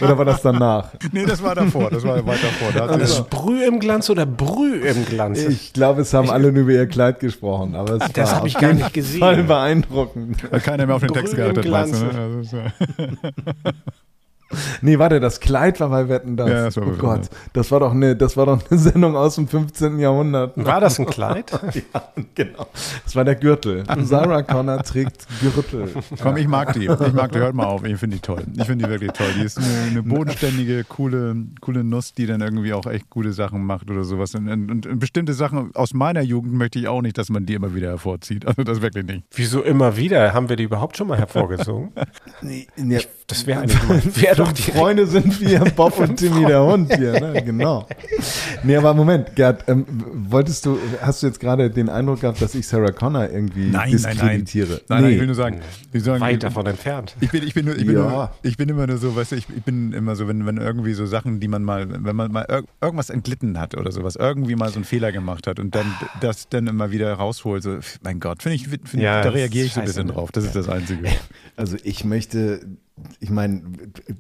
oder 0.02 0.18
war 0.18 0.26
das 0.26 0.42
danach? 0.42 0.94
Nee, 1.12 1.26
das 1.26 1.42
war 1.42 1.56
davor. 1.56 1.90
Das 1.90 2.04
war 2.04 2.24
weiter 2.26 2.48
vor. 2.60 2.72
Da 2.74 2.86
also 2.86 3.24
Sprüh 3.24 3.66
im 3.66 3.80
Glanz 3.80 4.10
oder 4.10 4.26
Brüh 4.26 4.88
im 4.88 5.06
Glanz? 5.06 5.40
Ich 5.40 5.74
glaube, 5.74 6.02
es 6.02 6.14
haben 6.14 6.27
alle 6.30 6.52
nur 6.52 6.64
über 6.64 6.72
ihr 6.72 6.88
Kleid 6.88 7.20
gesprochen. 7.20 7.76
Aber 7.76 7.94
es 7.96 8.12
das 8.12 8.34
habe 8.36 8.48
ich 8.48 8.54
gar 8.56 8.74
nicht 8.74 8.94
gesehen. 8.94 9.20
Voll 9.20 9.44
beeindruckend. 9.44 10.52
Weil 10.52 10.60
keiner 10.62 10.86
mehr 10.86 10.96
auf 10.96 11.02
den 11.02 11.14
Text 11.14 11.36
geachtet 11.36 11.72
hat. 11.72 11.88
Ne? 11.90 12.74
Nee, 14.82 15.00
warte, 15.00 15.20
das 15.20 15.40
Kleid 15.40 15.80
war 15.80 15.90
bei 15.90 16.08
Wetten 16.08 16.38
das. 16.38 16.50
Ja, 16.50 16.66
das 16.66 16.78
war 16.78 16.84
oh 16.84 16.88
Wetten, 16.88 17.00
Gott, 17.00 17.20
das. 17.20 17.30
das 17.54 17.72
war 17.72 17.80
doch 17.80 17.92
eine, 17.92 18.16
das 18.16 18.38
war 18.38 18.46
doch 18.46 18.62
eine 18.70 18.80
Sendung 18.80 19.16
aus 19.16 19.36
dem 19.36 19.48
15. 19.48 20.00
Jahrhundert. 20.00 20.54
War 20.56 20.80
das 20.80 21.00
ein 21.00 21.06
Kleid? 21.06 21.52
Ja, 21.94 22.02
genau. 22.34 22.68
Das 23.04 23.16
war 23.16 23.24
der 23.24 23.36
Gürtel. 23.36 23.84
Sarah 24.04 24.42
Connor 24.42 24.82
trägt 24.84 25.28
Gürtel. 25.42 25.90
Komm, 26.22 26.38
ich 26.38 26.48
mag 26.48 26.74
die. 26.74 26.86
Ich 26.86 27.14
mag 27.14 27.32
die. 27.32 27.40
Hört 27.40 27.56
mal 27.56 27.66
auf. 27.66 27.84
Ich 27.84 27.98
finde 27.98 28.18
die 28.18 28.22
toll. 28.22 28.44
Ich 28.56 28.64
finde 28.66 28.86
die 28.86 28.92
wirklich 28.92 29.12
toll. 29.12 29.28
Die 29.38 29.44
ist 29.44 29.58
eine, 29.58 29.92
eine 29.92 30.04
bodenständige, 30.04 30.84
coole, 30.86 31.36
coole 31.62 31.84
Nuss, 31.84 32.14
die 32.14 32.26
dann 32.26 32.42
irgendwie 32.42 32.74
auch 32.74 32.86
echt 32.88 33.10
gute 33.10 33.34
Sachen 33.34 33.66
macht 33.66 33.90
oder 33.92 34.04
sowas. 34.04 34.34
Und, 34.36 34.50
und, 34.50 34.88
und 34.88 35.00
bestimmte 35.00 35.34
Sachen 35.34 35.76
aus 35.76 35.94
meiner 35.94 36.22
Jugend 36.22 36.54
möchte 36.54 36.80
ich 36.80 36.88
auch 36.88 37.02
nicht, 37.02 37.18
dass 37.18 37.30
man 37.30 37.46
die 37.46 37.54
immer 37.54 37.76
wieder 37.76 37.90
hervorzieht. 37.90 38.46
Also 38.48 38.64
das 38.64 38.82
wirklich 38.82 39.06
nicht. 39.06 39.24
Wieso 39.32 39.62
immer 39.62 39.98
wieder? 39.98 40.34
Haben 40.34 40.50
wir 40.50 40.56
die 40.56 40.64
überhaupt 40.64 40.98
schon 40.98 41.08
mal 41.08 41.18
hervorgezogen? 41.18 41.92
Nee, 42.42 42.68
nee, 42.76 43.00
Das 43.28 43.46
wäre 43.46 43.62
eigentlich 43.62 44.28
die 44.46 44.62
Freunde 44.72 45.06
sind 45.08 45.40
wir, 45.42 45.60
Bob 45.76 46.00
und 46.00 46.18
Timmy 46.18 46.46
der 46.46 46.64
Hund 46.64 46.94
hier, 46.96 47.14
ne? 47.20 47.42
genau. 47.44 47.88
Nee, 48.64 48.76
aber 48.78 48.94
Moment, 48.94 49.36
Gerd, 49.36 49.64
ähm, 49.68 49.86
wolltest 50.14 50.66
du, 50.66 50.78
hast 51.02 51.22
du 51.24 51.28
jetzt 51.28 51.40
gerade 51.40 51.70
den 51.70 51.90
Eindruck 51.90 52.22
gehabt, 52.22 52.42
dass 52.42 52.54
ich 52.56 52.68
Sarah 52.68 52.92
Connor 52.92 53.30
irgendwie 53.30 53.70
Nein, 53.70 53.72
nein, 53.72 53.90
nein. 53.90 53.92
diskreditiere? 53.92 54.70
Nein, 54.70 54.82
nein, 54.90 55.04
Nee. 55.04 55.14
ich 55.16 55.20
will 55.20 55.26
nur 55.28 55.36
sagen, 55.36 55.62
ich 55.94 56.04
sagen 56.04 56.20
weit 56.22 56.44
davon 56.44 56.66
entfernt. 56.66 57.16
Ich 57.20 57.32
bin, 57.32 57.44
ich 57.44 57.54
bin, 57.54 57.66
nur, 57.66 57.76
ich 57.76 57.86
bin, 57.86 57.96
Ja. 57.96 58.10
nur, 58.10 58.32
ich 58.44 58.58
bin 58.58 58.70
immer 58.70 58.88
nur 58.88 58.98
so, 58.98 59.16
weißt 59.16 59.32
du, 59.32 59.36
ich, 59.38 59.48
ich 59.56 59.64
bin 59.64 59.94
immer 59.94 60.16
so, 60.16 60.28
wenn, 60.28 60.46
wenn 60.46 60.58
irgendwie 60.58 60.94
so 60.94 61.06
Sachen, 61.06 61.40
die 61.40 61.48
man 61.48 61.64
mal, 61.64 61.88
wenn 62.04 62.16
man 62.16 62.32
mal 62.32 62.46
irg 62.50 62.66
irgendwas 62.82 63.10
entglitten 63.10 63.60
hat 63.60 63.76
oder 63.78 63.92
sowas, 63.92 64.16
irgendwie 64.16 64.56
mal 64.56 64.70
so 64.70 64.76
einen 64.76 64.86
Fehler 64.86 65.12
gemacht 65.12 65.48
hat 65.48 65.60
und 65.60 65.74
dann 65.76 65.86
das 66.22 66.50
dann 66.50 66.68
immer 66.68 66.92
wieder 66.92 67.14
rausholt, 67.14 67.64
so, 67.64 67.78
mein 68.04 68.20
Gott, 68.20 68.44
finde 68.44 68.56
ich, 68.56 68.68
find, 68.68 68.94
Ja, 68.94 69.22
da 69.22 69.30
reagiere 69.30 69.66
ich 69.66 69.74
so 69.74 69.80
ein 69.80 69.86
bisschen 69.86 70.08
scheiße. 70.08 70.14
drauf. 70.14 70.32
Das 70.32 70.44
ist 70.44 70.56
das 70.56 70.70
Einzige. 70.70 71.08
Also 71.56 71.78
ich 71.84 72.04
möchte, 72.06 72.62
ich 73.20 73.30
meine, 73.30 73.62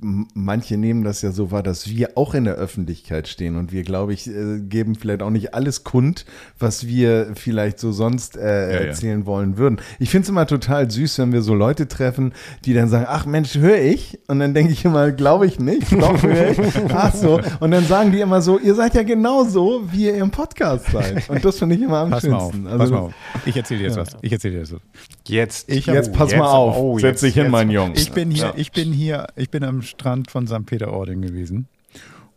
manche 0.01 0.77
nehmen 0.77 1.03
das 1.03 1.21
ja 1.21 1.31
so 1.31 1.51
wahr, 1.51 1.63
dass 1.63 1.89
wir 1.89 2.11
auch 2.15 2.33
in 2.33 2.43
der 2.45 2.55
Öffentlichkeit 2.55 3.27
stehen 3.27 3.55
und 3.55 3.71
wir, 3.71 3.83
glaube 3.83 4.13
ich, 4.13 4.27
äh, 4.27 4.59
geben 4.59 4.95
vielleicht 4.95 5.21
auch 5.23 5.29
nicht 5.29 5.53
alles 5.53 5.83
kund, 5.83 6.25
was 6.59 6.85
wir 6.87 7.31
vielleicht 7.35 7.79
so 7.79 7.91
sonst 7.91 8.37
äh, 8.37 8.41
Ja, 8.73 8.81
ja. 8.81 8.87
erzählen 8.87 9.25
wollen 9.25 9.57
würden. 9.57 9.79
Ich 9.99 10.09
finde 10.09 10.23
es 10.23 10.29
immer 10.29 10.45
total 10.45 10.89
süß, 10.91 11.17
wenn 11.19 11.33
wir 11.33 11.41
so 11.41 11.53
Leute 11.55 11.87
treffen, 11.87 12.33
die 12.65 12.73
dann 12.73 12.87
sagen, 12.89 13.05
ach 13.07 13.25
Mensch, 13.25 13.55
höre 13.55 13.79
ich? 13.81 14.19
Und 14.27 14.39
dann 14.39 14.53
denke 14.53 14.71
ich 14.73 14.85
immer, 14.85 15.11
glaube 15.11 15.45
ich 15.47 15.59
nicht, 15.59 15.91
doch 15.93 16.21
höre 16.21 16.51
ich. 16.51 16.57
Ach 16.93 17.13
so. 17.13 17.39
Und 17.59 17.71
dann 17.71 17.85
sagen 17.85 18.11
die 18.11 18.19
immer 18.19 18.41
so, 18.41 18.59
ihr 18.59 18.75
seid 18.75 18.93
ja 18.95 19.03
genauso, 19.03 19.83
wie 19.91 20.05
ihr 20.05 20.15
im 20.15 20.31
Podcast 20.31 20.85
seid. 20.91 21.29
Und 21.29 21.43
das 21.43 21.57
finde 21.59 21.75
ich 21.75 21.81
immer 21.81 21.97
am 21.99 22.09
Pass 22.09 22.23
mal 22.23 22.35
auf, 22.37 22.51
schönsten. 22.51 22.67
Also 22.67 22.77
pass 22.79 22.91
mal 22.91 22.97
auf. 22.99 23.13
Ich 23.45 23.55
erzähle 23.57 23.79
dir 23.79 23.85
jetzt 23.87 23.97
was. 23.97 24.17
Ich 24.21 24.31
erzähle 24.31 24.53
dir 24.55 24.59
jetzt 24.61 24.73
was. 24.73 24.81
Jetzt, 25.27 25.69
Ich 25.69 25.85
Jetzt 25.87 26.13
pass 26.13 26.35
mal 26.35 26.47
auf. 26.47 26.77
oh, 26.77 26.99
Setz 26.99 27.21
dich 27.21 27.33
hin, 27.33 27.49
mein 27.49 27.69
Junge. 27.69 27.93
Ich 27.95 28.11
bin 28.11 28.31
hier, 28.31 28.53
ich 28.55 28.66
bin 28.71 28.91
hier, 28.91 29.27
ich 29.35 29.49
bin 29.49 29.63
am 29.63 29.81
Strand 29.81 30.31
von 30.31 30.47
St. 30.47 30.65
Peter-Ording 30.65 31.21
gewesen 31.21 31.67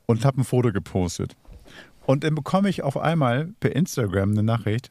und 0.06 0.24
habe 0.24 0.40
ein 0.40 0.44
Foto 0.44 0.72
gepostet. 0.72 1.36
Und 2.06 2.24
dann 2.24 2.34
bekomme 2.34 2.68
ich 2.68 2.82
auf 2.82 2.96
einmal 2.96 3.48
per 3.60 3.74
Instagram 3.76 4.30
eine 4.32 4.42
Nachricht. 4.42 4.90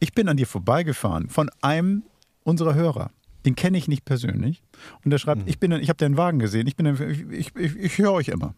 Ich 0.00 0.12
bin 0.12 0.28
an 0.28 0.36
dir 0.36 0.46
vorbeigefahren 0.46 1.28
von 1.28 1.50
einem 1.60 2.02
unserer 2.44 2.74
Hörer. 2.74 3.10
Den 3.44 3.56
kenne 3.56 3.76
ich 3.76 3.88
nicht 3.88 4.04
persönlich. 4.04 4.62
Und 5.04 5.10
der 5.10 5.18
schreibt, 5.18 5.48
ich 5.48 5.58
bin, 5.58 5.70
ich 5.72 5.88
habe 5.88 5.98
deinen 5.98 6.16
Wagen 6.16 6.38
gesehen. 6.38 6.66
Ich 6.66 6.76
bin, 6.76 6.86
ich, 6.86 7.30
ich, 7.30 7.56
ich, 7.56 7.76
ich 7.76 7.98
höre 7.98 8.12
euch 8.12 8.28
immer. 8.28 8.54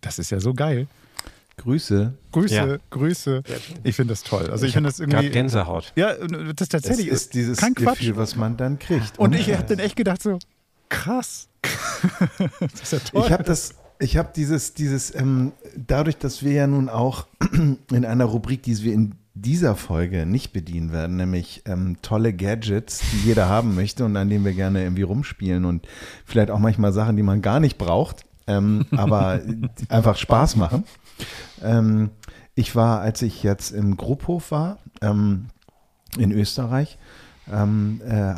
Das 0.00 0.18
ist 0.18 0.30
ja 0.30 0.40
so 0.40 0.54
geil. 0.54 0.86
Grüße. 1.58 2.14
Grüße, 2.32 2.54
Ja. 2.54 2.76
Grüße. 2.90 3.42
Ich 3.84 3.94
finde 3.94 4.12
das 4.12 4.22
toll. 4.22 4.50
Also 4.50 4.64
ich, 4.64 4.72
finde 4.72 4.88
das 4.88 4.98
irgendwie. 4.98 5.28
Gänsehaut. 5.28 5.92
Ja, 5.96 6.14
das 6.14 6.62
Es 6.62 6.68
tatsächlich 6.70 7.08
ist 7.08 7.34
dieses 7.34 7.58
kein 7.58 7.74
Quatsch. 7.74 7.98
Gefühl, 7.98 8.16
was 8.16 8.36
man 8.36 8.56
dann 8.56 8.78
kriegt. 8.78 9.18
Und 9.18 9.34
ich 9.34 9.52
habe 9.52 9.64
dann 9.64 9.78
echt 9.78 9.96
gedacht 9.96 10.22
so, 10.22 10.38
krass. 10.92 11.48
das 12.60 12.82
ist 12.82 12.92
ja 12.92 12.98
toll. 12.98 13.22
Ich 13.24 13.32
habe 13.32 13.42
das, 13.42 13.74
ich 13.98 14.16
habe 14.16 14.30
dieses, 14.34 14.74
dieses, 14.74 15.14
ähm, 15.14 15.52
dadurch, 15.74 16.18
dass 16.18 16.42
wir 16.42 16.52
ja 16.52 16.66
nun 16.66 16.88
auch 16.88 17.26
in 17.90 18.04
einer 18.04 18.26
Rubrik, 18.26 18.62
die 18.62 18.82
wir 18.82 18.92
in 18.92 19.14
dieser 19.34 19.74
Folge 19.76 20.26
nicht 20.26 20.52
bedienen 20.52 20.92
werden, 20.92 21.16
nämlich 21.16 21.62
ähm, 21.64 21.96
tolle 22.02 22.34
Gadgets, 22.34 23.00
die 23.12 23.28
jeder 23.28 23.48
haben 23.48 23.74
möchte 23.74 24.04
und 24.04 24.16
an 24.16 24.28
denen 24.28 24.44
wir 24.44 24.52
gerne 24.52 24.82
irgendwie 24.82 25.02
rumspielen 25.02 25.64
und 25.64 25.88
vielleicht 26.26 26.50
auch 26.50 26.58
manchmal 26.58 26.92
Sachen, 26.92 27.16
die 27.16 27.22
man 27.22 27.40
gar 27.40 27.58
nicht 27.58 27.78
braucht, 27.78 28.26
ähm, 28.46 28.84
aber 28.94 29.38
die 29.38 29.68
einfach 29.88 30.18
Spaß 30.18 30.56
machen. 30.56 30.84
Ähm, 31.62 32.10
ich 32.54 32.76
war, 32.76 33.00
als 33.00 33.22
ich 33.22 33.42
jetzt 33.42 33.70
im 33.70 33.96
Grubhof 33.96 34.50
war, 34.50 34.78
ähm, 35.00 35.46
in 36.18 36.30
Österreich, 36.30 36.98
ähm, 37.52 38.00
äh, 38.06 38.34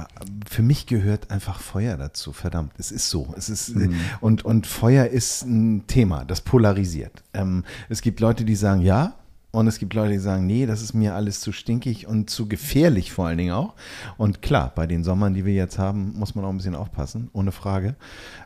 für 0.49 0.63
mich 0.63 0.87
gehört 0.87 1.31
einfach 1.31 1.61
Feuer 1.61 1.97
dazu, 1.97 2.33
verdammt. 2.33 2.73
Es 2.79 2.91
ist 2.91 3.09
so. 3.09 3.33
Es 3.37 3.49
ist, 3.49 3.71
äh, 3.71 3.91
und, 4.21 4.45
und 4.45 4.67
Feuer 4.67 5.07
ist 5.07 5.43
ein 5.43 5.87
Thema, 5.87 6.25
das 6.25 6.41
polarisiert. 6.41 7.23
Ähm, 7.33 7.65
es 7.89 8.03
gibt 8.03 8.21
Leute, 8.21 8.45
die 8.45 8.57
sagen 8.57 8.83
ja. 8.83 9.15
Und 9.53 9.69
es 9.69 9.79
gibt 9.79 9.95
Leute, 9.95 10.15
die 10.15 10.19
sagen, 10.19 10.47
nee, 10.47 10.67
das 10.67 10.83
ist 10.83 10.95
mir 10.95 11.15
alles 11.15 11.39
zu 11.39 11.53
stinkig 11.53 12.09
und 12.09 12.29
zu 12.29 12.49
gefährlich 12.49 13.13
vor 13.13 13.29
allen 13.29 13.39
Dingen 13.39 13.55
auch. 13.55 13.75
Und 14.17 14.43
klar, 14.43 14.73
bei 14.75 14.89
den 14.89 15.05
Sommern, 15.05 15.33
die 15.33 15.45
wir 15.45 15.55
jetzt 15.55 15.79
haben, 15.79 16.13
muss 16.17 16.35
man 16.35 16.45
auch 16.45 16.49
ein 16.49 16.57
bisschen 16.57 16.75
aufpassen, 16.75 17.31
ohne 17.33 17.53
Frage. 17.53 17.95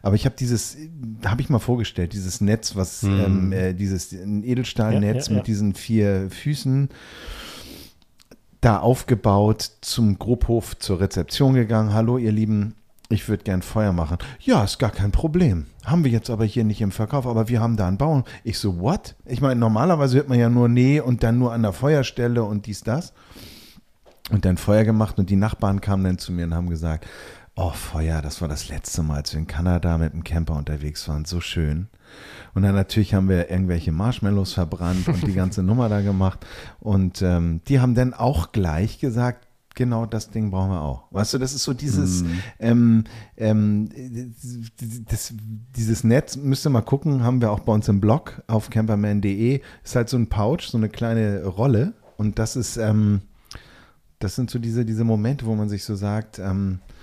Aber 0.02 0.16
ich 0.16 0.26
habe 0.26 0.36
dieses, 0.38 0.76
habe 1.24 1.40
ich 1.40 1.48
mal 1.48 1.60
vorgestellt, 1.60 2.12
dieses 2.12 2.42
Netz, 2.42 2.76
was, 2.76 3.04
ähm, 3.04 3.52
äh, 3.52 3.72
dieses 3.72 4.12
Edelstahlnetz 4.12 5.28
Ja, 5.28 5.30
ja, 5.30 5.30
ja. 5.30 5.36
mit 5.38 5.46
diesen 5.46 5.72
vier 5.72 6.28
Füßen 6.30 6.90
da 8.60 8.78
aufgebaut, 8.78 9.70
zum 9.80 10.18
Grobhof 10.18 10.78
zur 10.78 11.00
Rezeption 11.00 11.54
gegangen. 11.54 11.94
Hallo, 11.94 12.18
ihr 12.18 12.32
Lieben, 12.32 12.74
ich 13.08 13.28
würde 13.28 13.44
gern 13.44 13.62
Feuer 13.62 13.92
machen. 13.92 14.18
Ja, 14.40 14.64
ist 14.64 14.78
gar 14.78 14.90
kein 14.90 15.12
Problem. 15.12 15.66
Haben 15.84 16.04
wir 16.04 16.10
jetzt 16.10 16.28
aber 16.28 16.44
hier 16.44 16.64
nicht 16.64 16.80
im 16.80 16.90
Verkauf, 16.90 17.26
aber 17.26 17.48
wir 17.48 17.60
haben 17.60 17.76
da 17.76 17.88
einen 17.88 17.96
Bauern. 17.96 18.24
Ich 18.44 18.58
so, 18.58 18.80
what? 18.80 19.14
Ich 19.24 19.40
meine, 19.40 19.58
normalerweise 19.58 20.18
hört 20.18 20.28
man 20.28 20.38
ja 20.38 20.50
nur 20.50 20.68
nee 20.68 21.00
und 21.00 21.22
dann 21.22 21.38
nur 21.38 21.52
an 21.52 21.62
der 21.62 21.72
Feuerstelle 21.72 22.44
und 22.44 22.66
dies, 22.66 22.82
das. 22.82 23.12
Und 24.30 24.44
dann 24.44 24.58
Feuer 24.58 24.84
gemacht 24.84 25.18
und 25.18 25.30
die 25.30 25.36
Nachbarn 25.36 25.80
kamen 25.80 26.04
dann 26.04 26.18
zu 26.18 26.32
mir 26.32 26.44
und 26.44 26.54
haben 26.54 26.68
gesagt, 26.68 27.06
oh 27.58 27.70
Feuer, 27.70 28.22
das 28.22 28.40
war 28.40 28.48
das 28.48 28.68
letzte 28.68 29.02
Mal, 29.02 29.16
als 29.16 29.32
wir 29.32 29.40
in 29.40 29.48
Kanada 29.48 29.98
mit 29.98 30.12
dem 30.12 30.22
Camper 30.22 30.54
unterwegs 30.54 31.08
waren, 31.08 31.24
so 31.24 31.40
schön. 31.40 31.88
Und 32.54 32.62
dann 32.62 32.74
natürlich 32.74 33.14
haben 33.14 33.28
wir 33.28 33.50
irgendwelche 33.50 33.90
Marshmallows 33.90 34.52
verbrannt 34.52 35.08
und 35.08 35.26
die 35.26 35.34
ganze 35.34 35.62
Nummer 35.62 35.88
da 35.88 36.00
gemacht. 36.00 36.46
Und 36.78 37.20
ähm, 37.20 37.60
die 37.66 37.80
haben 37.80 37.96
dann 37.96 38.14
auch 38.14 38.52
gleich 38.52 39.00
gesagt, 39.00 39.48
genau 39.74 40.06
das 40.06 40.30
Ding 40.30 40.52
brauchen 40.52 40.70
wir 40.70 40.82
auch. 40.82 41.08
Weißt 41.10 41.34
du, 41.34 41.38
das 41.38 41.52
ist 41.52 41.64
so 41.64 41.74
dieses, 41.74 42.24
ähm, 42.60 43.04
ähm, 43.36 43.88
das, 45.10 45.34
dieses 45.76 46.04
Netz, 46.04 46.36
müsst 46.36 46.64
ihr 46.64 46.70
mal 46.70 46.82
gucken, 46.82 47.24
haben 47.24 47.40
wir 47.40 47.50
auch 47.50 47.60
bei 47.60 47.72
uns 47.72 47.88
im 47.88 48.00
Blog 48.00 48.40
auf 48.46 48.70
camperman.de. 48.70 49.60
Ist 49.82 49.96
halt 49.96 50.08
so 50.08 50.16
ein 50.16 50.28
Pouch, 50.28 50.62
so 50.62 50.78
eine 50.78 50.88
kleine 50.88 51.44
Rolle. 51.44 51.94
Und 52.16 52.38
das 52.38 52.54
ist, 52.54 52.76
ähm, 52.76 53.22
das 54.20 54.36
sind 54.36 54.48
so 54.48 54.60
diese, 54.60 54.84
diese 54.84 55.04
Momente, 55.04 55.44
wo 55.44 55.56
man 55.56 55.68
sich 55.68 55.84
so 55.84 55.96
sagt, 55.96 56.38
ähm, 56.38 56.78
äh, 56.86 56.97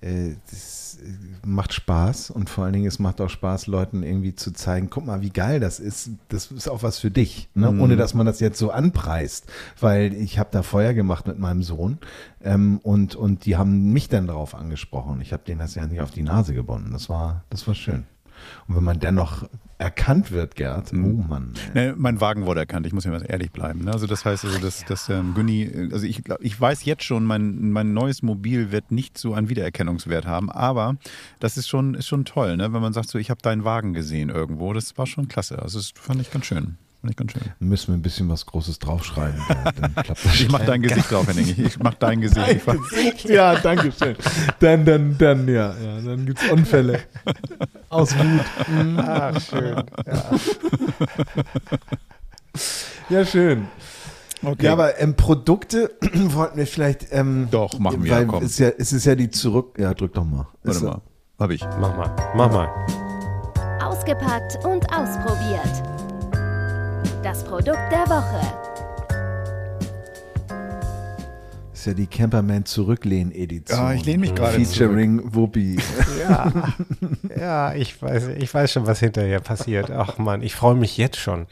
das 0.00 0.98
äh, 1.02 1.46
macht 1.46 1.74
Spaß 1.74 2.30
und 2.30 2.48
vor 2.48 2.64
allen 2.64 2.72
Dingen, 2.72 2.86
es 2.86 2.98
macht 2.98 3.20
auch 3.20 3.28
Spaß, 3.28 3.66
Leuten 3.66 4.02
irgendwie 4.02 4.34
zu 4.34 4.52
zeigen, 4.52 4.88
guck 4.88 5.04
mal, 5.04 5.20
wie 5.20 5.30
geil 5.30 5.60
das 5.60 5.78
ist. 5.78 6.10
Das 6.28 6.50
ist 6.50 6.68
auch 6.68 6.82
was 6.82 6.98
für 6.98 7.10
dich, 7.10 7.48
ne? 7.54 7.68
ohne 7.68 7.96
dass 7.96 8.14
man 8.14 8.24
das 8.24 8.40
jetzt 8.40 8.58
so 8.58 8.70
anpreist, 8.70 9.46
weil 9.78 10.14
ich 10.14 10.38
habe 10.38 10.48
da 10.52 10.62
Feuer 10.62 10.94
gemacht 10.94 11.26
mit 11.26 11.38
meinem 11.38 11.62
Sohn 11.62 11.98
ähm, 12.42 12.80
und, 12.82 13.14
und 13.14 13.44
die 13.44 13.56
haben 13.56 13.92
mich 13.92 14.08
dann 14.08 14.26
darauf 14.26 14.54
angesprochen. 14.54 15.20
Ich 15.20 15.32
habe 15.32 15.44
denen 15.44 15.60
das 15.60 15.74
ja 15.74 15.86
nicht 15.86 16.00
auf 16.00 16.10
die 16.10 16.22
Nase 16.22 16.54
gebunden. 16.54 16.92
Das 16.92 17.08
war, 17.08 17.44
das 17.50 17.66
war 17.66 17.74
schön. 17.74 18.04
Und 18.68 18.76
wenn 18.76 18.84
man 18.84 19.00
dennoch 19.00 19.44
erkannt 19.80 20.30
wird, 20.30 20.54
Gerd, 20.56 20.92
oh 20.92 20.96
Mann. 20.96 21.54
Nee, 21.74 21.92
mein 21.96 22.20
Wagen 22.20 22.46
wurde 22.46 22.60
erkannt, 22.60 22.86
ich 22.86 22.92
muss 22.92 23.04
ja 23.04 23.10
mal 23.10 23.24
ehrlich 23.26 23.50
bleiben. 23.50 23.84
Ne? 23.84 23.92
Also 23.92 24.06
das 24.06 24.24
heißt, 24.24 24.44
also 24.44 24.58
dass, 24.58 24.84
dass 24.84 25.08
ähm, 25.08 25.34
Günni, 25.34 25.88
also 25.92 26.06
ich, 26.06 26.22
glaub- 26.22 26.42
ich 26.42 26.60
weiß 26.60 26.84
jetzt 26.84 27.02
schon, 27.04 27.24
mein, 27.24 27.70
mein 27.70 27.92
neues 27.94 28.22
Mobil 28.22 28.70
wird 28.72 28.92
nicht 28.92 29.16
so 29.18 29.34
einen 29.34 29.48
Wiedererkennungswert 29.48 30.26
haben, 30.26 30.50
aber 30.50 30.96
das 31.38 31.56
ist 31.56 31.68
schon, 31.68 31.94
ist 31.94 32.06
schon 32.06 32.24
toll, 32.24 32.56
ne? 32.56 32.72
wenn 32.72 32.82
man 32.82 32.92
sagt, 32.92 33.08
so 33.08 33.18
ich 33.18 33.30
habe 33.30 33.40
deinen 33.42 33.64
Wagen 33.64 33.94
gesehen 33.94 34.28
irgendwo, 34.28 34.72
das 34.72 34.96
war 34.98 35.06
schon 35.06 35.28
klasse. 35.28 35.60
Also 35.60 35.78
das 35.78 35.92
fand 35.94 36.20
ich 36.20 36.30
ganz 36.30 36.46
schön. 36.46 36.76
Fand 37.00 37.10
ich 37.12 37.16
ganz 37.16 37.32
schön. 37.32 37.42
Müssen 37.60 37.88
wir 37.88 37.94
ein 37.94 38.02
bisschen 38.02 38.28
was 38.28 38.44
Großes 38.44 38.78
draufschreiben, 38.78 39.40
dann 39.80 39.94
klappt 40.04 40.22
das 40.24 40.34
Ich 40.40 40.50
mach 40.50 40.60
dein 40.66 40.82
Gesicht 40.82 41.10
drauf, 41.10 41.26
Henning. 41.26 41.46
Ich, 41.48 41.58
ich 41.58 41.78
mach 41.78 41.94
dein 41.94 42.20
Gesicht. 42.20 42.46
Ich 42.50 42.62
fahr, 42.62 42.76
Ja, 43.24 43.54
danke 43.56 43.90
schön. 43.90 44.16
Dann, 44.58 44.84
dann, 44.84 45.16
dann, 45.16 45.48
ja, 45.48 45.74
ja 45.82 46.00
dann 46.02 46.26
gibt 46.26 46.42
es 46.42 46.50
Unfälle. 46.50 47.00
Aus 47.88 48.14
Wut. 48.18 48.44
Ach, 48.98 49.40
schön. 49.40 49.82
Ja, 53.08 53.24
schön. 53.24 53.66
okay. 54.42 54.66
Ja, 54.66 54.72
aber 54.72 55.00
ähm, 55.00 55.14
Produkte 55.16 55.90
wollten 56.14 56.56
wir 56.58 56.66
vielleicht. 56.66 57.06
Ähm, 57.12 57.48
Doch, 57.50 57.78
machen 57.78 58.04
wir, 58.04 58.12
Weil 58.12 58.26
komm. 58.26 58.42
Es 58.44 58.52
ist, 58.52 58.58
ja, 58.58 58.68
es 58.68 58.92
ist 58.92 59.04
ja 59.04 59.14
die 59.16 59.30
zurück. 59.30 59.76
Ja, 59.78 59.94
drück 59.94 60.14
doch 60.14 60.24
mal. 60.24 60.46
Warte 60.62 60.78
Ist- 60.78 60.84
mal. 60.84 61.00
Hab 61.38 61.50
ich. 61.50 61.62
Mach 61.80 61.96
mal, 61.96 62.14
mach 62.36 62.50
mal. 62.52 62.68
Ausgepackt 63.82 64.64
und 64.64 64.84
ausprobiert. 64.92 65.99
Das 67.22 67.44
Produkt 67.44 67.78
der 67.90 68.06
Woche. 68.08 68.70
ist 71.80 71.86
ja 71.86 71.94
die 71.94 72.06
Camperman 72.06 72.66
Zurücklehn-Edition. 72.66 73.78
Ja, 73.78 73.94
ich 73.94 74.04
lehne 74.04 74.18
mich 74.18 74.34
gerade 74.34 74.62
Featuring 74.62 75.34
Wuppi. 75.34 75.78
Ja, 76.18 76.52
ja 77.34 77.74
ich, 77.74 78.00
weiß, 78.02 78.28
ich 78.38 78.52
weiß 78.52 78.72
schon, 78.72 78.86
was 78.86 79.00
hinterher 79.00 79.40
passiert. 79.40 79.90
Ach 79.90 80.18
man, 80.18 80.42
ich 80.42 80.54
freue 80.54 80.74
mich 80.74 80.98
jetzt 80.98 81.16
schon. 81.16 81.46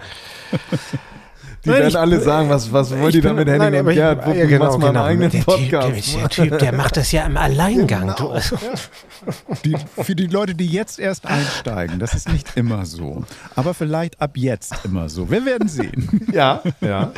Die 1.69 1.73
nein, 1.73 1.81
werden 1.81 1.90
ich, 1.90 1.99
alle 1.99 2.20
sagen, 2.20 2.49
was, 2.49 2.73
was 2.73 2.99
wollt 2.99 3.15
ihr 3.15 3.20
damit 3.20 3.47
Henning 3.47 3.70
nein, 3.73 3.86
und 3.86 3.93
Gerd? 3.93 4.27
Ja, 4.27 4.47
genau, 4.47 4.65
machst 4.65 4.78
mal 4.78 4.86
genau. 4.89 5.01
einen 5.05 5.11
eigenen 5.11 5.31
der 5.31 5.43
Podcast. 5.43 5.95
Typ, 5.95 6.15
der, 6.15 6.20
der, 6.20 6.28
Typ, 6.28 6.59
der 6.59 6.73
macht 6.73 6.97
das 6.97 7.12
ja 7.12 7.27
im 7.27 7.36
Alleingang. 7.36 8.15
Genau. 8.16 8.39
Die, 9.65 9.77
für 10.01 10.15
die 10.15 10.27
Leute, 10.27 10.55
die 10.55 10.66
jetzt 10.66 10.99
erst 10.99 11.27
einsteigen, 11.27 11.99
das 11.99 12.15
ist 12.15 12.28
nicht 12.28 12.57
immer 12.57 12.86
so. 12.86 13.24
Aber 13.57 13.74
vielleicht 13.74 14.20
ab 14.20 14.36
jetzt 14.36 14.74
immer 14.85 15.09
so. 15.09 15.31
Wir 15.31 15.45
werden 15.45 15.69
sehen. 15.69 16.09
Ja, 16.32 16.62
ja. 16.81 16.89
ja. 16.89 17.12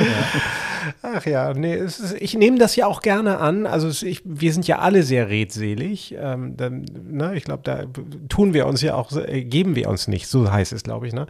Ach 1.03 1.27
ja, 1.27 1.53
nee, 1.53 1.75
ist, 1.75 2.17
ich 2.21 2.35
nehme 2.35 2.59
das 2.59 2.77
ja 2.77 2.87
auch 2.87 3.03
gerne 3.03 3.39
an. 3.39 3.67
Also 3.67 4.07
ich, 4.07 4.23
wir 4.25 4.53
sind 4.53 4.67
ja 4.67 4.79
alle 4.79 5.03
sehr 5.03 5.29
redselig. 5.29 6.15
Ähm, 6.19 6.57
dann, 6.57 6.87
ne, 7.11 7.35
ich 7.35 7.45
glaube, 7.45 7.63
da 7.65 7.85
tun 8.29 8.55
wir 8.55 8.67
uns 8.67 8.81
ja 8.81 8.95
auch, 8.95 9.13
äh, 9.13 9.45
geben 9.45 9.77
wir 9.77 9.89
uns 9.89 10.09
nicht. 10.09 10.29
So 10.29 10.51
heißt 10.51 10.73
es, 10.73 10.83
glaube 10.83 11.07
ich. 11.07 11.13
Ne? 11.13 11.27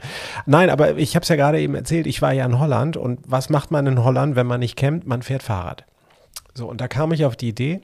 Nein, 0.47 0.71
aber 0.71 0.97
ich 0.99 1.17
habe 1.17 1.23
es 1.23 1.29
ja 1.29 1.37
gerade 1.37 1.61
eben 1.61 1.75
erzählt. 1.75 2.07
Ich 2.07 2.23
war 2.23 2.33
ja 2.33 2.45
in 2.45 2.59
Holland 2.59 2.97
und 2.97 3.10
was 3.27 3.51
macht 3.51 3.71
man 3.71 3.87
in 3.87 4.03
Holland, 4.03 4.37
wenn 4.37 4.47
man 4.47 4.61
nicht 4.61 4.77
campt? 4.77 5.07
Man 5.07 5.23
fährt 5.23 5.43
Fahrrad. 5.43 5.85
So, 6.55 6.69
und 6.69 6.81
da 6.81 6.89
kam 6.89 7.13
ich 7.13 7.25
auf 7.25 7.37
die 7.37 7.49
Idee, 7.49 7.81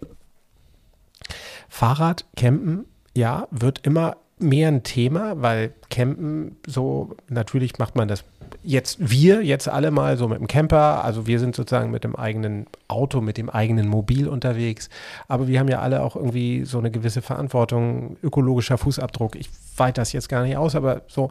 Fahrrad, 1.68 2.24
Campen, 2.36 2.86
ja, 3.14 3.48
wird 3.50 3.86
immer 3.86 4.16
mehr 4.38 4.68
ein 4.68 4.82
Thema, 4.82 5.40
weil 5.40 5.72
Campen 5.88 6.56
so, 6.66 7.16
natürlich 7.28 7.78
macht 7.78 7.96
man 7.96 8.08
das 8.08 8.24
jetzt 8.62 8.98
wir, 9.00 9.42
jetzt 9.42 9.68
alle 9.68 9.90
mal 9.90 10.16
so 10.16 10.28
mit 10.28 10.38
dem 10.38 10.46
Camper, 10.46 11.04
also 11.04 11.26
wir 11.26 11.38
sind 11.38 11.56
sozusagen 11.56 11.90
mit 11.90 12.04
dem 12.04 12.16
eigenen 12.16 12.66
Auto, 12.88 13.20
mit 13.20 13.38
dem 13.38 13.50
eigenen 13.50 13.88
Mobil 13.88 14.28
unterwegs, 14.28 14.88
aber 15.28 15.48
wir 15.48 15.58
haben 15.58 15.68
ja 15.68 15.80
alle 15.80 16.02
auch 16.02 16.16
irgendwie 16.16 16.64
so 16.64 16.78
eine 16.78 16.90
gewisse 16.90 17.22
Verantwortung, 17.22 18.16
ökologischer 18.22 18.78
Fußabdruck. 18.78 19.36
Ich 19.36 19.48
weite 19.76 20.00
das 20.00 20.12
jetzt 20.12 20.28
gar 20.28 20.42
nicht 20.42 20.56
aus, 20.56 20.74
aber 20.74 21.02
so, 21.06 21.30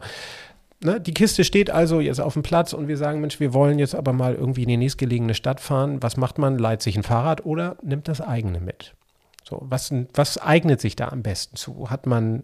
Ne, 0.80 1.00
die 1.00 1.14
Kiste 1.14 1.42
steht 1.44 1.70
also 1.70 2.00
jetzt 2.00 2.20
auf 2.20 2.34
dem 2.34 2.42
Platz 2.42 2.74
und 2.74 2.86
wir 2.86 2.98
sagen, 2.98 3.20
Mensch, 3.20 3.40
wir 3.40 3.54
wollen 3.54 3.78
jetzt 3.78 3.94
aber 3.94 4.12
mal 4.12 4.34
irgendwie 4.34 4.64
in 4.64 4.68
die 4.68 4.76
nächstgelegene 4.76 5.34
Stadt 5.34 5.60
fahren. 5.60 6.02
Was 6.02 6.18
macht 6.18 6.36
man? 6.38 6.58
Leiht 6.58 6.82
sich 6.82 6.96
ein 6.96 7.02
Fahrrad 7.02 7.46
oder 7.46 7.76
nimmt 7.82 8.08
das 8.08 8.20
eigene 8.20 8.60
mit? 8.60 8.94
So, 9.42 9.62
was, 9.62 9.94
was 10.12 10.38
eignet 10.38 10.80
sich 10.80 10.94
da 10.96 11.08
am 11.08 11.22
besten 11.22 11.56
zu? 11.56 11.88
Hat 11.88 12.06
man 12.06 12.42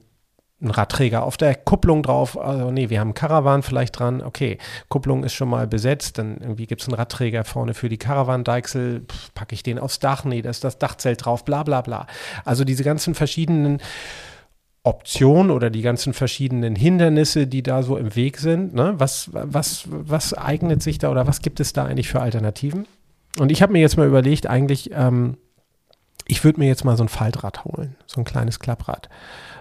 einen 0.63 0.71
Radträger 0.71 1.25
auf 1.25 1.37
der 1.37 1.55
Kupplung 1.57 2.03
drauf? 2.03 2.39
Also, 2.39 2.71
nee, 2.71 2.89
wir 2.89 3.01
haben 3.01 3.09
einen 3.09 3.15
Caravan 3.15 3.63
vielleicht 3.63 3.99
dran. 3.99 4.23
Okay, 4.23 4.59
Kupplung 4.89 5.25
ist 5.25 5.35
schon 5.35 5.49
mal 5.49 5.67
besetzt. 5.67 6.19
Dann 6.19 6.39
irgendwie 6.39 6.67
gibt 6.67 6.81
es 6.81 6.89
einen 6.89 6.95
Radträger 6.95 7.45
vorne 7.45 7.75
für 7.75 7.89
die 7.89 7.99
Caravan-Deichsel. 7.99 9.05
Packe 9.35 9.55
ich 9.55 9.63
den 9.63 9.79
aufs 9.79 9.99
Dach? 9.99 10.25
Nee, 10.25 10.41
da 10.41 10.51
ist 10.51 10.65
das 10.65 10.79
Dachzelt 10.79 11.25
drauf, 11.25 11.45
bla, 11.45 11.65
bla, 11.65 11.81
bla. 11.83 12.07
Also, 12.45 12.65
diese 12.65 12.85
ganzen 12.85 13.15
verschiedenen 13.15 13.81
Optionen 14.85 15.51
oder 15.53 15.71
die 15.71 15.83
ganzen 15.83 16.13
verschiedenen 16.13 16.75
Hindernisse, 16.75 17.47
die 17.47 17.63
da 17.63 17.83
so 17.83 17.97
im 17.97 18.17
Weg 18.17 18.39
sind. 18.39 18.75
Ne? 18.75 18.95
Was, 18.99 19.31
was, 19.33 19.85
was 19.89 20.35
eignet 20.35 20.83
sich 20.83 20.99
da 20.99 21.11
oder 21.11 21.27
was 21.27 21.41
gibt 21.41 21.61
es 21.61 21.73
da 21.73 21.85
eigentlich 21.85 22.09
für 22.09 22.21
Alternativen? 22.21 22.87
Und 23.39 23.53
ich 23.53 23.63
habe 23.63 23.73
mir 23.73 23.81
jetzt 23.81 23.97
mal 23.97 24.09
überlegt, 24.09 24.47
eigentlich, 24.47 24.91
ähm, 24.93 25.37
ich 26.27 26.45
würde 26.45 26.59
mir 26.59 26.67
jetzt 26.67 26.85
mal 26.85 26.97
so 26.97 27.05
ein 27.05 27.09
Faltrad 27.09 27.65
holen, 27.65 27.95
so 28.07 28.21
ein 28.21 28.25
kleines 28.25 28.59
Klapprad, 28.59 29.09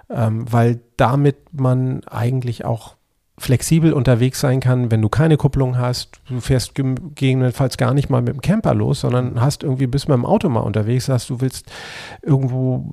ähm, 0.09 0.51
weil 0.51 0.81
damit 0.97 1.37
man 1.53 2.03
eigentlich 2.05 2.65
auch 2.65 2.95
flexibel 3.41 3.91
unterwegs 3.91 4.39
sein 4.39 4.59
kann, 4.59 4.91
wenn 4.91 5.01
du 5.01 5.09
keine 5.09 5.35
Kupplung 5.37 5.77
hast. 5.77 6.21
Du 6.29 6.39
fährst 6.39 6.75
gegebenenfalls 6.75 7.77
gar 7.77 7.93
nicht 7.93 8.09
mal 8.09 8.21
mit 8.21 8.35
dem 8.35 8.41
Camper 8.41 8.73
los, 8.73 9.01
sondern 9.01 9.41
hast 9.41 9.63
irgendwie 9.63 9.87
bist 9.87 10.07
mit 10.07 10.15
dem 10.15 10.25
Auto 10.25 10.47
mal 10.47 10.61
unterwegs, 10.61 11.07
sagst, 11.07 11.29
du 11.29 11.41
willst 11.41 11.71
irgendwo, 12.21 12.85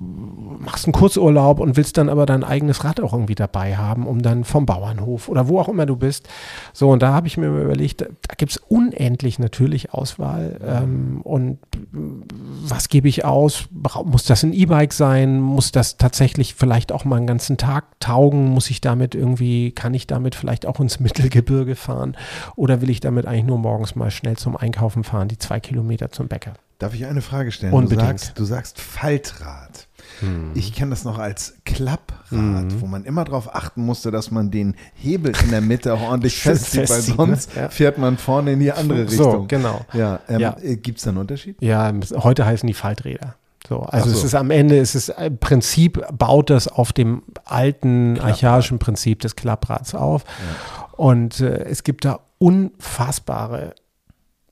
machst 0.59 0.85
einen 0.85 0.93
Kurzurlaub 0.93 1.59
und 1.59 1.77
willst 1.77 1.97
dann 1.97 2.09
aber 2.09 2.25
dein 2.25 2.43
eigenes 2.43 2.83
Rad 2.83 2.99
auch 2.99 3.13
irgendwie 3.13 3.35
dabei 3.35 3.77
haben, 3.77 4.07
um 4.07 4.21
dann 4.21 4.43
vom 4.43 4.65
Bauernhof 4.65 5.29
oder 5.29 5.47
wo 5.47 5.59
auch 5.59 5.69
immer 5.69 5.85
du 5.85 5.95
bist. 5.95 6.27
So, 6.73 6.89
und 6.89 7.01
da 7.01 7.13
habe 7.13 7.27
ich 7.27 7.37
mir 7.37 7.47
überlegt, 7.47 8.01
da, 8.01 8.05
da 8.05 8.35
gibt 8.35 8.51
es 8.51 8.57
unendlich 8.57 9.37
natürlich 9.37 9.93
Auswahl. 9.93 10.59
Ähm, 10.65 11.21
und 11.21 11.59
was 11.91 12.89
gebe 12.89 13.07
ich 13.07 13.23
aus? 13.23 13.69
Muss 14.03 14.23
das 14.23 14.43
ein 14.43 14.53
E-Bike 14.53 14.93
sein? 14.93 15.39
Muss 15.39 15.71
das 15.71 15.97
tatsächlich 15.97 16.55
vielleicht 16.55 16.91
auch 16.91 17.05
mal 17.05 17.17
einen 17.17 17.27
ganzen 17.27 17.57
Tag 17.57 17.99
taugen? 17.99 18.49
Muss 18.49 18.69
ich 18.69 18.81
damit 18.81 19.13
irgendwie, 19.13 19.71
kann 19.71 19.93
ich 19.93 20.07
damit 20.07 20.35
vielleicht 20.39 20.65
auch 20.65 20.79
ins 20.79 20.99
Mittelgebirge 20.99 21.75
fahren? 21.75 22.15
Oder 22.55 22.81
will 22.81 22.89
ich 22.89 22.99
damit 22.99 23.25
eigentlich 23.25 23.45
nur 23.45 23.59
morgens 23.59 23.95
mal 23.95 24.11
schnell 24.11 24.37
zum 24.37 24.55
Einkaufen 24.57 25.03
fahren, 25.03 25.27
die 25.27 25.37
zwei 25.37 25.59
Kilometer 25.59 26.11
zum 26.11 26.27
Bäcker? 26.27 26.53
Darf 26.79 26.93
ich 26.93 27.05
eine 27.05 27.21
Frage 27.21 27.51
stellen? 27.51 27.73
Unbedingt. 27.73 28.01
Du 28.01 28.05
sagst, 28.05 28.39
du 28.39 28.45
sagst 28.45 28.81
Faltrad. 28.81 29.87
Hm. 30.21 30.51
Ich 30.53 30.73
kenne 30.73 30.91
das 30.91 31.03
noch 31.03 31.17
als 31.19 31.55
Klapprad, 31.65 32.29
hm. 32.29 32.81
wo 32.81 32.87
man 32.87 33.03
immer 33.03 33.25
darauf 33.25 33.53
achten 33.53 33.85
musste, 33.85 34.11
dass 34.11 34.31
man 34.31 34.49
den 34.49 34.75
Hebel 34.93 35.33
in 35.43 35.51
der 35.51 35.59
Mitte 35.59 35.93
auch 35.93 36.01
ordentlich 36.09 36.37
festzieht, 36.37 36.89
weil 36.89 37.01
sonst 37.01 37.55
ne? 37.55 37.63
ja. 37.63 37.69
fährt 37.69 37.97
man 37.97 38.17
vorne 38.17 38.53
in 38.53 38.59
die 38.59 38.71
andere 38.71 39.03
Richtung. 39.03 39.31
So, 39.31 39.45
genau. 39.47 39.85
Ja, 39.93 40.21
ähm, 40.29 40.39
ja. 40.39 40.55
Äh, 40.61 40.77
Gibt 40.77 40.99
es 40.99 41.03
da 41.03 41.09
einen 41.09 41.19
Unterschied? 41.19 41.57
Ja, 41.61 41.93
heute 42.15 42.45
heißen 42.45 42.65
die 42.65 42.73
Falträder. 42.73 43.35
So, 43.69 43.81
also 43.81 44.09
so. 44.09 44.17
es 44.17 44.23
ist 44.23 44.33
am 44.33 44.49
Ende, 44.49 44.79
es 44.79 44.95
ist 44.95 45.09
im 45.09 45.37
Prinzip, 45.37 46.03
baut 46.11 46.49
das 46.49 46.67
auf 46.67 46.91
dem 46.91 47.21
alten 47.45 48.15
Klapprad. 48.15 48.31
archaischen 48.31 48.79
Prinzip 48.79 49.19
des 49.19 49.35
Klapprads 49.35 49.93
auf. 49.93 50.23
Ja. 50.23 50.87
Und 50.93 51.39
äh, 51.39 51.65
es 51.65 51.83
gibt 51.83 52.03
da 52.03 52.19
unfassbare 52.39 53.75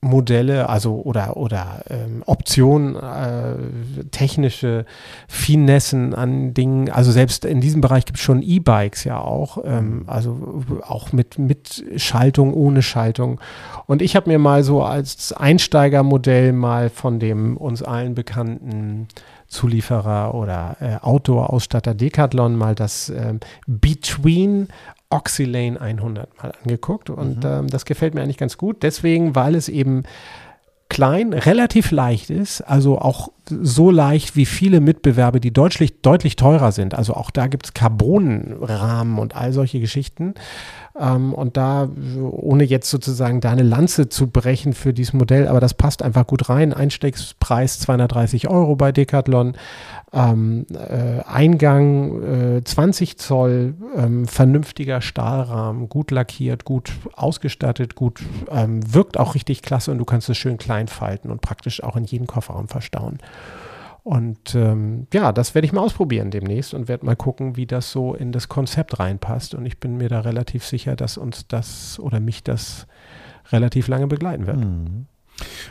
Modelle, 0.00 0.68
also 0.68 1.00
oder 1.02 1.36
oder 1.36 1.82
ähm, 1.90 2.22
Optionen, 2.26 2.96
äh, 2.96 4.04
technische 4.10 4.84
Finessen 5.26 6.14
an 6.14 6.54
Dingen. 6.54 6.90
Also 6.90 7.10
selbst 7.10 7.44
in 7.44 7.60
diesem 7.60 7.80
Bereich 7.80 8.04
gibt 8.04 8.18
es 8.18 8.24
schon 8.24 8.42
E-Bikes 8.42 9.04
ja 9.04 9.18
auch, 9.18 9.58
ähm, 9.64 10.04
also 10.06 10.62
auch 10.82 11.12
mit 11.12 11.38
mit 11.38 11.84
Schaltung, 11.96 12.54
ohne 12.54 12.82
Schaltung. 12.82 13.40
Und 13.86 14.02
ich 14.02 14.14
habe 14.14 14.30
mir 14.30 14.38
mal 14.38 14.62
so 14.62 14.82
als 14.82 15.32
Einsteigermodell 15.32 16.52
mal 16.52 16.90
von 16.90 17.18
dem 17.18 17.56
uns 17.56 17.82
allen 17.82 18.14
bekannten 18.14 19.08
Zulieferer 19.48 20.34
oder 20.34 20.76
äh, 20.80 20.96
Outdoor-Ausstatter 21.00 21.94
Decathlon 21.94 22.54
mal 22.54 22.74
das 22.74 23.08
äh, 23.08 23.34
Between 23.66 24.68
Oxylane 25.10 25.80
100 25.80 26.42
mal 26.42 26.52
angeguckt 26.62 27.10
und 27.10 27.44
mhm. 27.44 27.50
ähm, 27.50 27.68
das 27.68 27.84
gefällt 27.84 28.14
mir 28.14 28.22
eigentlich 28.22 28.36
ganz 28.36 28.58
gut. 28.58 28.82
Deswegen, 28.82 29.34
weil 29.34 29.54
es 29.54 29.68
eben 29.68 30.04
klein, 30.88 31.32
relativ 31.32 31.90
leicht 31.90 32.30
ist, 32.30 32.62
also 32.62 32.98
auch 32.98 33.30
so 33.48 33.90
leicht 33.90 34.36
wie 34.36 34.46
viele 34.46 34.80
Mitbewerber, 34.80 35.40
die 35.40 35.52
deutlich, 35.52 36.00
deutlich 36.00 36.36
teurer 36.36 36.72
sind. 36.72 36.94
Also 36.94 37.14
auch 37.14 37.30
da 37.30 37.46
gibt 37.46 37.66
es 37.66 37.74
Carbonrahmen 37.74 39.18
und 39.18 39.36
all 39.36 39.52
solche 39.52 39.80
Geschichten. 39.80 40.34
Ähm, 40.98 41.32
und 41.32 41.56
da, 41.56 41.88
ohne 42.20 42.64
jetzt 42.64 42.90
sozusagen 42.90 43.40
da 43.40 43.50
eine 43.50 43.62
Lanze 43.62 44.08
zu 44.08 44.26
brechen 44.26 44.72
für 44.72 44.92
dieses 44.92 45.12
Modell, 45.12 45.46
aber 45.46 45.60
das 45.60 45.74
passt 45.74 46.02
einfach 46.02 46.26
gut 46.26 46.48
rein. 46.48 46.72
Einstiegspreis 46.72 47.78
230 47.80 48.48
Euro 48.48 48.76
bei 48.76 48.92
Decathlon. 48.92 49.54
Ähm, 50.12 50.66
äh, 50.72 51.22
Eingang 51.26 52.56
äh, 52.56 52.64
20 52.64 53.18
Zoll, 53.18 53.74
ähm, 53.94 54.26
vernünftiger 54.26 55.02
Stahlrahmen, 55.02 55.88
gut 55.90 56.10
lackiert, 56.10 56.64
gut 56.64 56.92
ausgestattet, 57.12 57.94
gut, 57.94 58.22
ähm, 58.50 58.80
wirkt 58.94 59.18
auch 59.18 59.34
richtig 59.34 59.60
klasse 59.60 59.90
und 59.90 59.98
du 59.98 60.06
kannst 60.06 60.30
es 60.30 60.38
schön 60.38 60.56
klein 60.56 60.88
falten 60.88 61.30
und 61.30 61.42
praktisch 61.42 61.82
auch 61.82 61.96
in 61.96 62.04
jeden 62.04 62.26
Kofferraum 62.26 62.68
verstauen. 62.68 63.18
Und 64.08 64.54
ähm, 64.54 65.06
ja, 65.12 65.32
das 65.32 65.54
werde 65.54 65.66
ich 65.66 65.74
mal 65.74 65.82
ausprobieren 65.82 66.30
demnächst 66.30 66.72
und 66.72 66.88
werde 66.88 67.04
mal 67.04 67.14
gucken, 67.14 67.56
wie 67.56 67.66
das 67.66 67.92
so 67.92 68.14
in 68.14 68.32
das 68.32 68.48
Konzept 68.48 68.98
reinpasst. 68.98 69.54
Und 69.54 69.66
ich 69.66 69.80
bin 69.80 69.98
mir 69.98 70.08
da 70.08 70.20
relativ 70.20 70.64
sicher, 70.64 70.96
dass 70.96 71.18
uns 71.18 71.46
das 71.46 72.00
oder 72.00 72.18
mich 72.18 72.42
das 72.42 72.86
relativ 73.52 73.86
lange 73.86 74.06
begleiten 74.06 74.46
wird. 74.46 74.60
Mhm. 74.60 75.04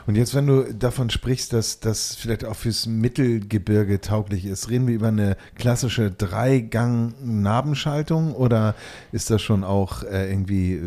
Und 0.06 0.15
jetzt, 0.15 0.34
wenn 0.34 0.48
du 0.48 0.73
davon 0.73 1.10
sprichst, 1.10 1.52
dass 1.53 1.80
das 1.80 2.14
vielleicht 2.15 2.44
auch 2.45 2.56
fürs 2.56 2.85
Mittelgebirge 2.85 4.02
tauglich 4.02 4.45
ist, 4.45 4.69
reden 4.69 4.88
wir 4.88 4.95
über 4.95 5.10
eine 5.10 5.35
klassische 5.56 6.10
Dreigang-Nabenschaltung 6.11 8.34
oder 8.34 8.76
ist 9.11 9.30
das 9.30 9.41
schon 9.41 9.65
auch 9.65 10.03
äh, 10.03 10.30
irgendwie 10.30 10.76
äh, 10.76 10.81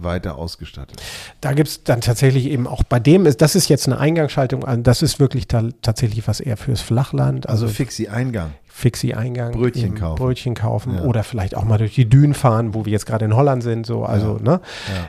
weiter 0.00 0.36
ausgestattet? 0.36 1.02
Da 1.40 1.52
gibt 1.52 1.68
es 1.68 1.84
dann 1.84 2.00
tatsächlich 2.00 2.46
eben 2.46 2.66
auch 2.66 2.82
bei 2.84 2.98
dem, 3.00 3.26
ist, 3.26 3.42
das 3.42 3.54
ist 3.56 3.68
jetzt 3.68 3.86
eine 3.86 3.98
Eingangsschaltung, 3.98 4.64
das 4.82 5.02
ist 5.02 5.20
wirklich 5.20 5.48
ta 5.48 5.68
tatsächlich 5.82 6.26
was 6.28 6.40
eher 6.40 6.56
fürs 6.56 6.80
Flachland. 6.80 7.46
Also, 7.48 7.66
also 7.66 7.74
Fixie-Eingang. 7.74 8.52
Fixie-Eingang. 8.80 9.52
Brötchen 9.52 9.94
kaufen. 9.94 10.16
Brötchen 10.16 10.54
kaufen 10.54 10.94
ja. 10.94 11.02
oder 11.02 11.22
vielleicht 11.22 11.54
auch 11.56 11.64
mal 11.64 11.78
durch 11.78 11.94
die 11.94 12.08
Dünen 12.08 12.34
fahren, 12.34 12.74
wo 12.74 12.86
wir 12.86 12.92
jetzt 12.92 13.06
gerade 13.06 13.26
in 13.26 13.36
Holland 13.36 13.62
sind, 13.62 13.84
so, 13.84 14.04
also 14.04 14.38
ja. 14.38 14.42
ne, 14.42 14.60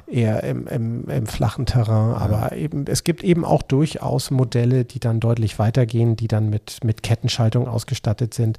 ja. 0.08 0.14
eher 0.14 0.44
im, 0.44 0.68
im, 0.68 1.10
im, 1.10 1.26
flachen 1.26 1.66
Terrain. 1.66 2.16
Aber 2.16 2.56
eben, 2.56 2.86
es 2.88 3.04
gibt 3.04 3.24
eben 3.24 3.46
auch 3.46 3.62
durchaus 3.62 4.30
Modelle, 4.30 4.84
die 4.84 5.00
dann 5.00 5.20
deutlich 5.20 5.58
weitergehen, 5.58 6.18
die 6.18 6.28
dann 6.28 6.50
mit, 6.50 6.84
mit 6.84 7.02
Kettenschaltung 7.02 7.68
ausgestattet 7.68 8.34
sind. 8.34 8.58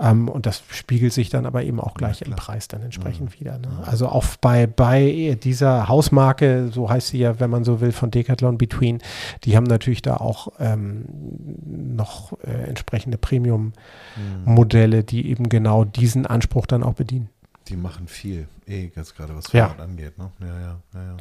Ähm, 0.00 0.28
und 0.28 0.46
das 0.46 0.62
spiegelt 0.70 1.12
sich 1.12 1.30
dann 1.30 1.46
aber 1.46 1.62
eben 1.62 1.80
auch 1.80 1.94
gleich 1.94 2.22
im 2.22 2.34
Preis 2.34 2.66
dann 2.66 2.82
entsprechend 2.82 3.30
mhm. 3.30 3.40
wieder. 3.40 3.58
Ne? 3.58 3.68
Also 3.86 4.08
auch 4.08 4.24
bei, 4.40 4.66
bei 4.66 5.38
dieser 5.42 5.88
Hausmarke, 5.88 6.70
so 6.72 6.90
heißt 6.90 7.08
sie 7.08 7.18
ja, 7.18 7.38
wenn 7.38 7.50
man 7.50 7.62
so 7.62 7.80
will, 7.80 7.92
von 7.92 8.10
Decathlon 8.10 8.58
Between, 8.58 9.00
die 9.44 9.56
haben 9.56 9.64
natürlich 9.64 10.02
da 10.02 10.16
auch 10.16 10.48
ähm, 10.58 11.04
noch 11.64 12.32
äh, 12.42 12.68
entsprechende 12.68 13.18
Premium-Modelle, 14.48 15.04
die 15.04 15.28
eben 15.30 15.48
genau 15.48 15.84
diesen 15.84 16.26
Anspruch 16.26 16.66
dann 16.66 16.82
auch 16.82 16.94
bedienen. 16.94 17.28
Die 17.68 17.76
machen 17.76 18.08
viel, 18.08 18.48
eh, 18.66 18.90
jetzt 18.96 19.14
gerade 19.14 19.36
was 19.36 19.52
Ja. 19.52 19.66
Fahrrad 19.68 19.80
angeht. 19.82 20.16
Ne? 20.16 20.30
Ja, 20.40 20.46
ja, 20.46 20.78
ja, 20.94 21.02
ja. 21.02 21.16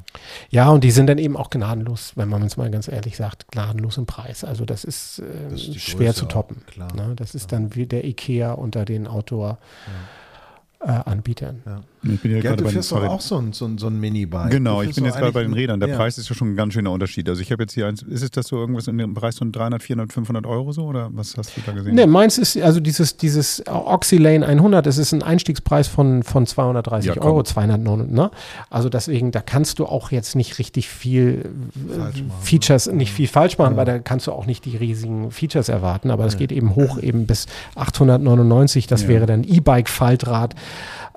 Ja, 0.49 0.69
und 0.69 0.81
die 0.85 0.91
sind 0.91 1.07
dann 1.07 1.17
eben 1.17 1.35
auch 1.35 1.49
gnadenlos, 1.49 2.13
wenn 2.15 2.29
man 2.29 2.41
es 2.43 2.55
mal 2.55 2.71
ganz 2.71 2.87
ehrlich 2.87 3.17
sagt, 3.17 3.51
gnadenlos 3.51 3.97
im 3.97 4.05
Preis. 4.05 4.45
Also 4.45 4.63
das 4.63 4.85
ist, 4.85 5.19
äh, 5.19 5.23
Das 5.49 5.67
ist 5.67 5.81
schwer 5.81 6.13
zu 6.13 6.25
toppen. 6.25 6.61
auch. 6.79 6.93
Ne? 6.93 7.13
Das 7.17 7.35
ist 7.35 7.51
dann 7.51 7.75
wie 7.75 7.85
der 7.85 8.05
Ikea 8.05 8.53
unter 8.53 8.85
den 8.85 9.07
Outdoor-Anbietern. 9.07 11.63
ja. 11.65 11.81
Ich 12.03 12.19
bin 12.21 12.31
ja 12.31 12.39
gerade 12.41 12.57
du 12.57 12.63
bei 12.63 12.69
den 12.69 12.73
fährst 12.75 12.91
doch 12.91 12.97
Fahrrädern. 12.97 13.15
auch 13.15 13.21
so 13.21 13.37
ein, 13.37 13.53
so 13.53 13.65
ein, 13.65 13.77
so 13.77 13.87
ein 13.87 13.99
Minibike. 13.99 14.49
Genau, 14.49 14.81
ich 14.81 14.93
bin 14.95 15.03
jetzt 15.05 15.17
gerade 15.17 15.31
bei 15.31 15.41
den 15.43 15.53
Rädern. 15.53 15.79
Der 15.79 15.89
ja. 15.89 15.95
Preis 15.97 16.17
ist 16.17 16.29
ja 16.29 16.35
schon 16.35 16.51
ein 16.51 16.55
ganz 16.55 16.73
schöner 16.73 16.91
Unterschied. 16.91 17.27
Also 17.27 17.41
ich 17.41 17.51
habe 17.51 17.63
jetzt 17.63 17.73
hier 17.73 17.87
eins, 17.87 18.03
ist 18.03 18.21
es 18.21 18.31
das 18.31 18.47
so 18.47 18.57
irgendwas 18.57 18.87
in 18.87 18.97
dem 18.97 19.13
Preis 19.13 19.37
von 19.37 19.51
300, 19.51 19.81
400, 19.81 20.13
500 20.13 20.45
Euro 20.45 20.71
so 20.71 20.83
oder 20.85 21.09
was 21.11 21.35
hast 21.37 21.57
du 21.57 21.61
da 21.65 21.71
gesehen? 21.71 21.95
Ne, 21.95 22.05
meins 22.07 22.37
ist, 22.37 22.55
also 22.57 22.79
dieses, 22.79 23.17
dieses 23.17 23.63
Oxylane 23.67 24.45
100, 24.45 24.85
das 24.85 24.97
ist 24.97 25.11
ein 25.13 25.23
Einstiegspreis 25.23 25.87
von, 25.87 26.23
von 26.23 26.45
230 26.45 27.15
Ja. 27.15 27.21
Euro, 27.21 27.43
209, 27.43 28.11
ne? 28.11 28.31
Also 28.69 28.89
deswegen, 28.89 29.31
da 29.31 29.41
kannst 29.41 29.79
du 29.79 29.85
auch 29.85 30.11
jetzt 30.11 30.35
nicht 30.35 30.59
richtig 30.59 30.87
viel 30.89 31.45
äh, 31.93 31.97
machen, 31.97 32.31
Features, 32.41 32.87
ne? 32.87 32.93
nicht 32.93 33.11
viel 33.11 33.27
falsch 33.27 33.57
machen, 33.57 33.75
weil 33.75 33.85
da 33.85 33.99
kannst 33.99 34.27
du 34.27 34.31
auch 34.31 34.45
nicht 34.45 34.65
die 34.65 34.77
riesigen 34.77 35.31
Features 35.31 35.67
erwarten, 35.69 36.11
aber 36.11 36.25
das 36.25 36.37
geht 36.37 36.51
eben 36.51 36.75
hoch 36.75 36.99
eben 36.99 37.25
bis 37.25 37.47
899, 37.75 38.87
das 38.87 39.03
Ja. 39.03 39.07
wäre 39.09 39.25
dann 39.25 39.43
E-Bike-Faltrad, 39.43 40.55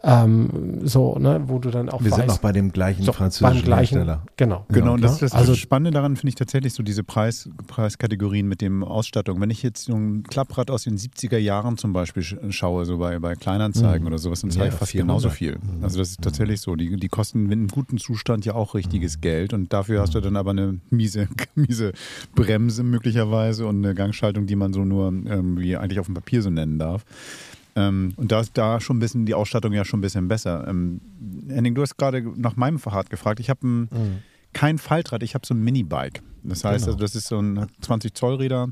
ähm, 0.03 0.81
so, 0.87 1.19
ne, 1.19 1.43
wo 1.47 1.59
du 1.59 1.71
dann 1.71 1.89
auch 1.91 2.01
Wir 2.03 2.11
sind 2.11 2.21
weißt, 2.21 2.29
noch 2.29 2.39
bei 2.39 2.53
dem 2.53 2.73
gleichen 2.73 3.03
so, 3.05 3.13
französischen 3.13 3.63
gleichen, 3.65 3.99
Hersteller. 3.99 4.23
genau. 4.37 4.65
Genau, 4.71 4.95
und 4.95 5.05
das, 5.05 5.19
das, 5.19 5.33
also 5.33 5.55
Spannende 5.55 5.91
daran 5.91 6.17
finde 6.17 6.31
ich 6.31 6.35
tatsächlich 6.37 6.73
so 6.73 6.83
diese 6.83 7.05
Preis, 7.05 7.51
Preiskategorien 7.67 8.49
mit 8.49 8.61
dem 8.63 8.83
Ausstattung. 8.83 9.41
Wenn 9.41 9.51
ich 9.51 9.63
jetzt 9.63 9.85
so 9.85 9.95
ein 9.95 10.23
Klapprad 10.23 10.71
aus 10.71 10.85
den 10.85 10.97
70er 10.97 11.37
Jahren 11.39 11.77
zum 11.77 11.93
Beispiel 11.93 12.23
sch- 12.23 12.51
schaue, 12.53 12.87
so 12.87 12.99
bei, 12.99 13.19
bei 13.19 13.35
Kleinanzeigen 13.35 14.07
oder 14.07 14.19
sowas, 14.19 14.41
dann 14.41 14.51
zahle 14.51 14.69
ich 14.69 14.73
Ja, 14.73 14.79
fast 14.79 14.93
400. 14.93 15.07
genauso 15.17 15.29
viel. 15.31 15.59
Also 15.83 15.99
das 15.99 16.11
ist 16.11 16.23
tatsächlich 16.23 16.61
so. 16.61 16.77
Die, 16.77 16.97
die 16.97 17.09
kosten 17.09 17.47
in 17.47 17.53
einem 17.53 17.69
guten 17.69 17.99
Zustand 17.99 18.45
ja 18.47 18.55
auch 18.55 18.75
richtiges 18.75 19.21
Geld 19.21 19.53
und 19.53 19.73
dafür 19.73 20.01
hast 20.01 20.15
du 20.15 20.21
dann 20.21 20.37
aber 20.37 20.53
eine 20.53 20.81
miese, 20.91 21.29
miese 21.55 21.93
Bremse 22.35 22.83
möglicherweise 22.83 23.67
und 23.67 23.85
eine 23.85 23.95
Gangschaltung, 23.95 24.47
die 24.47 24.57
man 24.57 24.73
so 24.73 24.85
nur 24.85 25.13
irgendwie 25.13 25.77
eigentlich 25.77 26.01
auf 26.01 26.07
dem 26.07 26.15
Papier 26.15 26.41
so 26.43 26.49
nennen 26.51 26.79
darf. 26.79 27.05
Ähm, 27.77 28.13
und 28.17 28.33
da 28.33 28.41
ist 28.41 28.57
da 28.59 28.81
schon 28.81 28.97
ein 28.97 29.01
bisschen 29.01 29.27
die 29.27 29.35
Ausstattung 29.35 29.73
ja 29.73 29.85
schon 29.85 29.99
ein 29.99 30.03
bisschen 30.03 30.29
besser. 30.29 30.67
Ähm, 30.69 31.01
Henning, 31.49 31.75
du 31.75 31.83
hast 31.83 31.97
gerade 31.97 32.23
nach 32.37 32.57
meinem 32.57 32.79
Fahrrad 32.79 33.11
gefragt. 33.11 33.41
Ich 33.41 33.51
habe 33.51 33.67
ein, 33.67 34.23
kein 34.53 34.79
Faltrad, 34.79 35.23
ich 35.23 35.35
habe 35.35 35.47
so 35.47 35.55
ein 35.55 35.63
Minibike. 35.63 36.23
Das 36.43 36.65
heißt, 36.65 36.85
Genau. 36.85 36.95
also 36.95 36.99
das 37.05 37.15
ist 37.15 37.29
so 37.29 37.39
ein 37.41 37.67
20 37.81 38.15
Zoll 38.15 38.37
Räder 38.37 38.69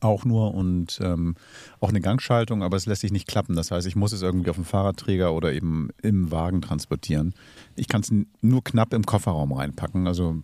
auch 0.00 0.24
nur 0.24 0.54
und 0.54 0.98
ähm, 1.02 1.36
auch 1.78 1.90
eine 1.90 2.00
Gangschaltung, 2.00 2.62
aber 2.64 2.76
es 2.76 2.86
lässt 2.86 3.02
sich 3.02 3.12
nicht 3.12 3.28
klappen. 3.28 3.54
Das 3.54 3.70
heißt, 3.70 3.86
ich 3.86 3.94
muss 3.94 4.12
es 4.12 4.22
irgendwie 4.22 4.50
auf 4.50 4.56
dem 4.56 4.64
Fahrradträger 4.64 5.32
oder 5.32 5.52
eben 5.52 5.90
im 6.02 6.32
Wagen 6.32 6.62
transportieren. 6.62 7.34
Ich 7.76 7.86
kann 7.86 8.00
es 8.00 8.12
nur 8.40 8.64
knapp 8.64 8.92
im 8.92 9.04
Kofferraum 9.06 9.52
reinpacken. 9.52 10.06
Also 10.08 10.36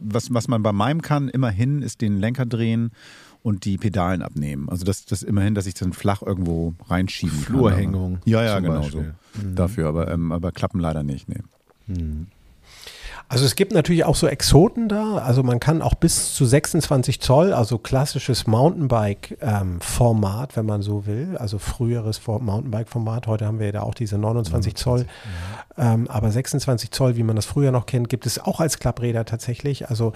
was, 0.00 0.32
was 0.32 0.48
man 0.48 0.62
bei 0.62 0.72
meinem 0.72 1.02
kann, 1.02 1.28
immerhin, 1.28 1.82
ist 1.82 2.00
den 2.00 2.18
Lenker 2.20 2.46
drehen 2.46 2.92
und 3.42 3.64
die 3.64 3.78
Pedalen 3.78 4.22
abnehmen. 4.22 4.68
Also 4.68 4.84
das, 4.84 5.04
das 5.06 5.22
immerhin, 5.22 5.54
dass 5.54 5.66
ich 5.66 5.74
dann 5.74 5.92
flach 5.92 6.22
irgendwo 6.22 6.74
reinschieben 6.88 7.44
kann. 7.44 7.54
Flurhängung 7.56 8.18
Ja, 8.24 8.42
ja, 8.42 8.58
genau 8.60 8.80
Beispiel. 8.80 9.14
so. 9.34 9.40
Dafür, 9.54 9.88
aber, 9.88 10.10
ähm, 10.10 10.32
aber 10.32 10.52
klappen 10.52 10.80
leider 10.80 11.02
nicht. 11.02 11.28
Nee. 11.28 11.40
Also 13.28 13.44
es 13.44 13.54
gibt 13.54 13.72
natürlich 13.72 14.04
auch 14.04 14.16
so 14.16 14.26
Exoten 14.26 14.88
da. 14.88 15.18
Also 15.18 15.42
man 15.44 15.60
kann 15.60 15.82
auch 15.82 15.94
bis 15.94 16.34
zu 16.34 16.44
26 16.44 17.20
Zoll, 17.20 17.52
also 17.52 17.78
klassisches 17.78 18.46
Mountainbike-Format, 18.48 20.56
wenn 20.56 20.66
man 20.66 20.82
so 20.82 21.06
will. 21.06 21.36
Also 21.36 21.58
früheres 21.58 22.18
For- 22.18 22.40
Mountainbike-Format. 22.40 23.26
Heute 23.26 23.46
haben 23.46 23.58
wir 23.60 23.66
ja 23.66 23.72
da 23.72 23.82
auch 23.82 23.94
diese 23.94 24.18
29 24.18 24.74
Zoll. 24.74 25.06
Ähm, 25.78 26.08
aber 26.08 26.30
26 26.30 26.90
Zoll, 26.90 27.16
wie 27.16 27.22
man 27.22 27.36
das 27.36 27.46
früher 27.46 27.72
noch 27.72 27.86
kennt, 27.86 28.08
gibt 28.08 28.26
es 28.26 28.38
auch 28.38 28.60
als 28.60 28.78
Klappräder 28.78 29.24
tatsächlich. 29.24 29.88
Also 29.88 30.12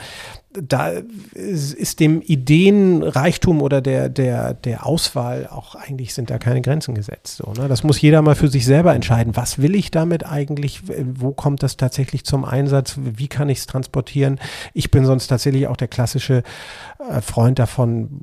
da 0.63 0.93
ist, 1.33 2.01
dem 2.01 2.23
Ideenreichtum 2.23 3.61
oder 3.61 3.81
der, 3.81 4.09
der, 4.09 4.55
der 4.55 4.87
Auswahl 4.87 5.49
auch 5.49 5.75
eigentlich 5.75 6.15
sind 6.15 6.31
da 6.31 6.39
keine 6.39 6.63
Grenzen 6.63 6.95
gesetzt. 6.95 7.39
So, 7.39 7.53
ne? 7.53 7.69
Das 7.69 7.83
muss 7.83 8.01
jeder 8.01 8.23
mal 8.23 8.35
für 8.35 8.49
sich 8.49 8.65
selber 8.65 8.95
entscheiden. 8.95 9.37
Was 9.37 9.59
will 9.61 9.75
ich 9.75 9.91
damit 9.91 10.25
eigentlich? 10.25 10.83
Wo 10.87 11.33
kommt 11.33 11.63
das 11.63 11.77
tatsächlich 11.77 12.25
zum 12.25 12.45
Einsatz? 12.45 12.99
Wie 12.99 13.29
kann 13.29 13.49
ich 13.49 13.59
es 13.59 13.67
transportieren? 13.67 14.39
Ich 14.73 14.91
bin 14.91 15.05
sonst 15.05 15.27
tatsächlich 15.27 15.67
auch 15.67 15.77
der 15.77 15.89
klassische 15.89 16.43
äh, 17.09 17.21
Freund 17.21 17.59
davon, 17.59 18.21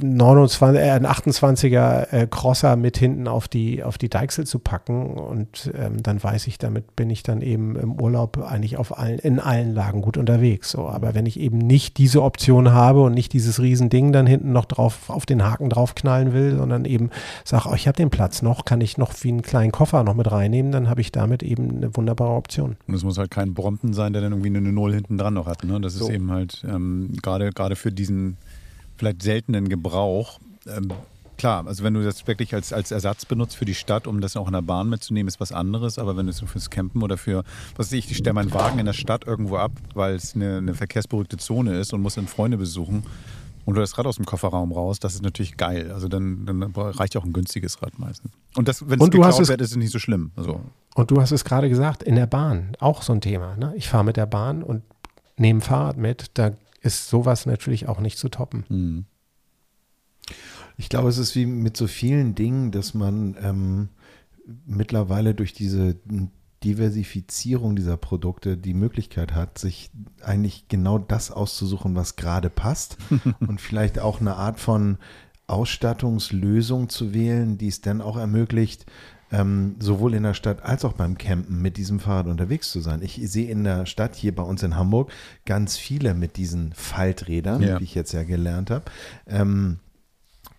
29, 0.00 0.80
äh, 0.80 0.90
ein 0.90 1.06
28er 1.06 2.12
äh, 2.12 2.26
Crosser 2.28 2.76
mit 2.76 2.96
hinten 2.96 3.28
auf 3.28 3.48
die, 3.48 3.82
auf 3.82 3.98
die 3.98 4.08
Deichsel 4.08 4.46
zu 4.46 4.58
packen 4.58 5.14
und 5.14 5.72
ähm, 5.76 6.02
dann 6.02 6.22
weiß 6.22 6.46
ich, 6.46 6.58
damit 6.58 6.94
bin 6.96 7.10
ich 7.10 7.22
dann 7.22 7.42
eben 7.42 7.76
im 7.76 8.00
Urlaub 8.00 8.38
eigentlich 8.38 8.76
auf 8.76 8.98
allen, 8.98 9.18
in 9.18 9.40
allen 9.40 9.74
Lagen 9.74 10.02
gut 10.02 10.16
unterwegs. 10.16 10.70
So, 10.70 10.88
aber 10.88 11.14
wenn 11.14 11.26
ich 11.26 11.40
eben 11.40 11.55
nicht 11.58 11.98
diese 11.98 12.22
Option 12.22 12.72
habe 12.72 13.02
und 13.02 13.14
nicht 13.14 13.32
dieses 13.32 13.60
Riesending 13.60 14.12
dann 14.12 14.26
hinten 14.26 14.52
noch 14.52 14.64
drauf 14.64 15.10
auf 15.10 15.26
den 15.26 15.44
Haken 15.44 15.70
draufknallen 15.70 16.32
will, 16.32 16.56
sondern 16.56 16.84
eben 16.84 17.10
sage, 17.44 17.68
oh, 17.70 17.74
ich 17.74 17.86
habe 17.88 17.96
den 17.96 18.10
Platz 18.10 18.42
noch, 18.42 18.64
kann 18.64 18.80
ich 18.80 18.98
noch 18.98 19.12
wie 19.22 19.28
einen 19.28 19.42
kleinen 19.42 19.72
Koffer 19.72 20.04
noch 20.04 20.14
mit 20.14 20.30
reinnehmen, 20.30 20.72
dann 20.72 20.88
habe 20.88 21.00
ich 21.00 21.12
damit 21.12 21.42
eben 21.42 21.76
eine 21.76 21.96
wunderbare 21.96 22.32
Option. 22.32 22.76
Und 22.86 22.94
es 22.94 23.04
muss 23.04 23.18
halt 23.18 23.30
kein 23.30 23.54
Brompton 23.54 23.92
sein, 23.92 24.12
der 24.12 24.22
dann 24.22 24.32
irgendwie 24.32 24.48
eine 24.48 24.60
Null 24.72 24.92
hinten 24.94 25.18
dran 25.18 25.34
noch 25.34 25.46
hat. 25.46 25.64
Ne? 25.64 25.80
Das 25.80 25.94
ist 25.94 26.00
So. 26.00 26.10
eben 26.10 26.30
halt 26.30 26.64
ähm, 26.68 27.10
gerade 27.22 27.50
gerade 27.52 27.76
für 27.76 27.92
diesen 27.92 28.36
vielleicht 28.96 29.22
seltenen 29.22 29.68
Gebrauch. 29.68 30.38
Ähm, 30.66 30.88
klar, 31.36 31.66
also 31.66 31.82
wenn 31.84 31.94
du 31.94 32.02
das 32.02 32.26
wirklich 32.26 32.54
als, 32.54 32.72
als 32.72 32.90
Ersatz 32.90 33.24
benutzt 33.24 33.56
für 33.56 33.64
die 33.64 33.74
Stadt, 33.74 34.06
um 34.06 34.20
das 34.20 34.36
auch 34.36 34.46
in 34.46 34.52
der 34.52 34.62
Bahn 34.62 34.88
mitzunehmen, 34.88 35.28
ist 35.28 35.40
was 35.40 35.52
anderes. 35.52 35.98
Aber 35.98 36.16
wenn 36.16 36.26
du 36.26 36.30
es 36.30 36.38
so 36.38 36.46
fürs 36.46 36.70
Campen 36.70 37.02
oder 37.02 37.16
für, 37.16 37.44
was 37.76 37.88
weiß 37.88 37.92
ich, 37.92 38.10
ich 38.10 38.16
stelle 38.16 38.34
meinen 38.34 38.52
Wagen 38.54 38.78
in 38.78 38.86
der 38.86 38.92
Stadt 38.92 39.26
irgendwo 39.26 39.56
ab, 39.56 39.72
weil 39.94 40.14
es 40.14 40.34
eine, 40.34 40.58
eine 40.58 40.74
verkehrsberuhigte 40.74 41.36
Zone 41.36 41.78
ist 41.78 41.92
und 41.92 42.00
muss 42.02 42.14
dann 42.14 42.26
Freunde 42.28 42.56
besuchen 42.56 43.04
und 43.64 43.74
du 43.74 43.80
das 43.80 43.98
Rad 43.98 44.06
aus 44.06 44.16
dem 44.16 44.24
Kofferraum 44.24 44.70
raus, 44.72 45.00
das 45.00 45.14
ist 45.14 45.22
natürlich 45.22 45.56
geil. 45.56 45.90
Also 45.92 46.08
dann, 46.08 46.46
dann 46.46 46.62
reicht 46.74 47.14
ja 47.14 47.20
auch 47.20 47.24
ein 47.24 47.32
günstiges 47.32 47.82
Rad 47.82 47.98
meistens. 47.98 48.32
Und 48.54 48.68
das, 48.68 48.82
wenn 48.88 49.00
es 49.00 49.04
Und 49.04 49.08
hast 49.08 49.10
geklaut 49.12 49.40
es- 49.42 49.48
wird, 49.48 49.60
ist 49.60 49.70
es 49.72 49.76
nicht 49.76 49.90
so 49.92 49.98
schlimm. 49.98 50.30
Also, 50.36 50.60
Und 50.94 51.10
du 51.10 51.20
hast 51.20 51.32
es 51.32 51.44
gerade 51.44 51.68
gesagt, 51.68 52.02
in 52.04 52.14
der 52.14 52.26
Bahn, 52.26 52.72
auch 52.78 53.02
so 53.02 53.12
ein 53.12 53.20
Thema. 53.20 53.56
Ne? 53.56 53.72
Ich 53.76 53.88
fahre 53.88 54.04
mit 54.04 54.16
der 54.16 54.26
Bahn 54.26 54.62
und 54.62 54.82
nehme 55.36 55.60
Fahrrad 55.60 55.96
mit, 55.96 56.30
da 56.34 56.52
ist 56.80 57.08
sowas 57.10 57.44
natürlich 57.46 57.88
auch 57.88 57.98
nicht 58.00 58.18
zu 58.18 58.28
toppen. 58.28 58.64
hm. 58.68 59.04
Ich 60.76 60.88
glaube, 60.88 61.08
es 61.08 61.18
ist 61.18 61.34
wie 61.34 61.46
mit 61.46 61.76
so 61.76 61.86
vielen 61.86 62.34
Dingen, 62.34 62.70
dass 62.70 62.92
man 62.94 63.36
ähm, 63.42 63.88
mittlerweile 64.66 65.34
durch 65.34 65.52
diese 65.52 65.96
Diversifizierung 66.64 67.76
dieser 67.76 67.96
Produkte 67.96 68.56
die 68.56 68.74
Möglichkeit 68.74 69.34
hat, 69.34 69.58
sich 69.58 69.90
eigentlich 70.22 70.68
genau 70.68 70.98
das 70.98 71.30
auszusuchen, 71.30 71.94
was 71.94 72.16
gerade 72.16 72.50
passt 72.50 72.98
und 73.40 73.60
vielleicht 73.60 73.98
auch 73.98 74.20
eine 74.20 74.36
Art 74.36 74.58
von 74.60 74.98
Ausstattungslösung 75.46 76.88
zu 76.88 77.14
wählen, 77.14 77.58
die 77.58 77.68
es 77.68 77.80
dann 77.80 78.00
auch 78.00 78.16
ermöglicht, 78.16 78.86
ähm, 79.32 79.76
sowohl 79.80 80.14
in 80.14 80.22
der 80.22 80.34
Stadt 80.34 80.62
als 80.64 80.84
auch 80.84 80.92
beim 80.92 81.18
Campen 81.18 81.60
mit 81.60 81.76
diesem 81.76 82.00
Fahrrad 82.00 82.26
unterwegs 82.26 82.70
zu 82.70 82.80
sein. 82.80 83.02
Ich 83.02 83.20
sehe 83.24 83.48
in 83.50 83.64
der 83.64 83.86
Stadt 83.86 84.14
hier 84.16 84.34
bei 84.34 84.42
uns 84.42 84.62
in 84.62 84.76
Hamburg 84.76 85.12
ganz 85.44 85.76
viele 85.76 86.14
mit 86.14 86.36
diesen 86.36 86.72
Falträdern, 86.72 87.62
Ja. 87.62 87.80
wie 87.80 87.84
ich 87.84 87.94
jetzt 87.94 88.12
ja 88.12 88.22
gelernt 88.22 88.70
habe. 88.70 88.84
Ähm, 89.26 89.78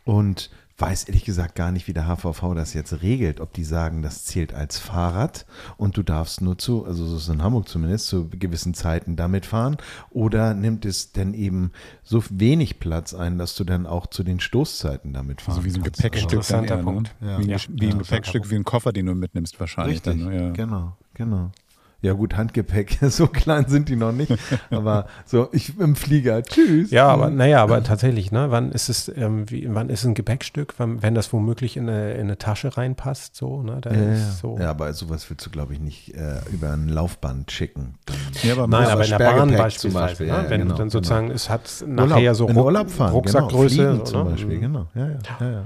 und 0.08 0.50
weiß 0.80 1.06
ehrlich 1.06 1.26
gesagt 1.26 1.56
gar 1.56 1.72
nicht, 1.72 1.88
wie 1.88 1.94
der 1.94 2.06
HVV 2.06 2.54
das 2.54 2.76
jetzt 2.76 3.02
regelt, 3.02 3.42
ob 3.42 3.52
die 3.54 3.64
sagen, 3.64 4.04
das 4.04 4.26
zählt 4.26 4.54
als 4.54 4.78
Fahrrad 4.78 5.48
und 5.78 5.98
du 5.98 6.04
darfst 6.04 6.40
nur 6.42 6.58
zu, 6.60 6.86
also 6.86 7.06
so 7.08 7.16
ist 7.18 7.24
es 7.24 7.30
in 7.30 7.42
Hamburg 7.42 7.68
zumindest, 7.68 8.06
zu 8.08 8.30
gewissen 8.30 8.76
Zeiten 8.76 9.16
damit 9.16 9.48
fahren 9.48 9.78
oder 10.12 10.54
nimmt 10.54 10.86
es 10.86 11.14
denn 11.14 11.34
eben 11.34 11.72
so 12.04 12.24
wenig 12.30 12.80
Platz 12.80 13.16
ein, 13.16 13.40
dass 13.40 13.56
du 13.56 13.64
dann 13.64 13.88
auch 13.88 14.06
zu 14.06 14.24
den 14.24 14.40
Stoßzeiten 14.40 15.14
damit 15.14 15.42
fahren 15.42 15.56
Also 15.56 15.66
wie 15.66 15.72
so 15.72 15.80
ein 15.80 15.84
kannst. 15.84 15.98
Gepäckstück. 16.04 16.30
dann 16.30 16.38
Interessanter 16.38 16.78
eher, 16.78 16.84
ne? 16.84 17.04
Ja. 17.22 17.40
Wie 17.40 17.44
ein, 17.44 17.50
Ja, 17.50 17.58
wie 17.70 17.86
ein 17.86 17.92
ja, 17.92 17.98
Gepäckstück, 17.98 18.50
wie 18.52 18.56
ein 18.56 18.64
Koffer, 18.64 18.94
den 18.94 19.08
du 19.08 19.16
mitnimmst 19.16 19.60
wahrscheinlich. 19.60 19.96
Richtig, 20.06 20.24
Dann, 20.24 20.32
ne? 20.32 20.44
ja. 20.44 20.50
genau, 20.52 20.96
genau. 21.16 21.52
Ja 22.00 22.14
gut, 22.14 22.38
Handgepäck, 22.38 23.00
so 23.10 23.26
klein 23.28 23.66
sind 23.68 23.90
die 23.90 23.96
noch 23.96 24.12
nicht. 24.12 24.32
Aber 24.70 25.08
so, 25.26 25.50
ich 25.52 25.78
im 25.80 25.96
Flieger, 25.96 26.44
tschüss. 26.44 26.92
Ja, 26.92 27.08
aber 27.08 27.32
naja, 27.32 27.64
aber 27.64 27.84
tatsächlich, 27.84 28.32
ne? 28.32 28.52
Wann 28.52 28.72
ist 28.72 28.88
es, 28.88 29.12
ähm, 29.16 29.50
wie, 29.50 29.68
wann 29.74 29.90
ist 29.90 30.06
ein 30.06 30.14
Gepäckstück, 30.14 30.76
wann, 30.78 31.02
wenn 31.02 31.16
das 31.16 31.34
womöglich 31.34 31.76
in 31.76 31.90
eine, 31.90 32.14
in 32.14 32.22
eine 32.22 32.38
Tasche 32.38 32.78
reinpasst, 32.78 33.36
so, 33.36 33.64
ne? 33.64 33.80
Da 33.82 33.92
Ja, 33.92 34.00
ja. 34.02 34.12
ist 34.14 34.38
so. 34.40 34.58
ja, 34.60 34.70
aber 34.70 34.94
sowas 34.94 35.28
willst 35.30 35.44
du, 35.48 35.50
glaube 35.50 35.74
ich, 35.74 35.80
nicht 35.80 36.14
äh, 36.14 36.36
über 36.52 36.72
ein 36.72 36.88
Laufband 36.88 37.52
schicken. 37.52 37.96
Ja, 38.44 38.54
aber 38.54 38.68
Nein, 38.68 38.88
aber 38.90 39.04
in 39.04 39.10
der 39.10 39.18
Bahn 39.18 39.28
Sperrgepäck 39.34 39.58
beispielsweise, 39.58 39.92
zum 39.92 39.94
Beispiel, 40.08 40.28
ne? 40.28 40.34
ja, 40.34 40.44
ja, 40.44 40.50
wenn 40.52 40.62
genau, 40.62 40.76
dann 40.76 40.90
sozusagen, 40.92 41.32
es 41.32 41.50
hat 41.50 41.62
Urlaub, 41.82 42.10
nachher 42.10 42.36
so 42.36 42.48
in 42.48 42.56
Ruck, 42.58 42.66
Urlaub 42.66 42.92
fahren, 42.92 43.12
Rucksackgröße. 43.14 43.76
genau, 43.76 43.90
Fliegen 43.94 44.06
zum? 44.06 44.24
Beispiel, 44.26 44.58
Mhm. 44.58 44.62
genau. 44.62 44.86
Ja, 44.94 45.08
ja, 45.08 45.18
ja. 45.40 45.50
ja. 45.52 45.64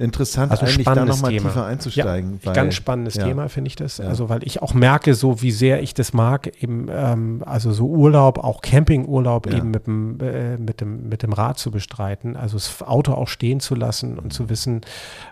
Interessant, 0.00 0.50
Also 0.50 0.66
eigentlich 0.66 0.86
da 0.86 1.04
nochmal 1.04 1.32
tiefer 1.32 1.66
einzusteigen. 1.66 2.40
Ja, 2.42 2.52
ganz 2.52 2.74
spannendes 2.74 3.14
ja. 3.14 3.26
Thema 3.26 3.48
finde 3.48 3.68
ich 3.68 3.76
das. 3.76 3.98
Ja. 3.98 4.06
Also 4.06 4.28
weil 4.28 4.44
ich 4.44 4.62
auch 4.62 4.74
merke, 4.74 5.14
so 5.14 5.42
wie 5.42 5.50
sehr 5.50 5.82
ich 5.82 5.94
das 5.94 6.12
mag, 6.12 6.62
eben 6.62 6.88
ähm, 6.90 7.42
also 7.44 7.72
so 7.72 7.86
Urlaub, 7.86 8.38
auch 8.38 8.62
Campingurlaub 8.62 9.46
eben 9.52 9.70
mit 9.70 9.86
dem, 9.86 10.18
äh, 10.20 10.56
mit 10.56 10.80
dem 10.80 11.08
mit 11.08 11.22
dem 11.22 11.32
Rad 11.32 11.58
zu 11.58 11.70
bestreiten. 11.70 12.36
Also 12.36 12.56
das 12.56 12.82
Auto 12.82 13.12
auch 13.12 13.28
stehen 13.28 13.60
zu 13.60 13.74
lassen 13.74 14.18
und 14.18 14.32
zu 14.32 14.48
wissen, 14.48 14.80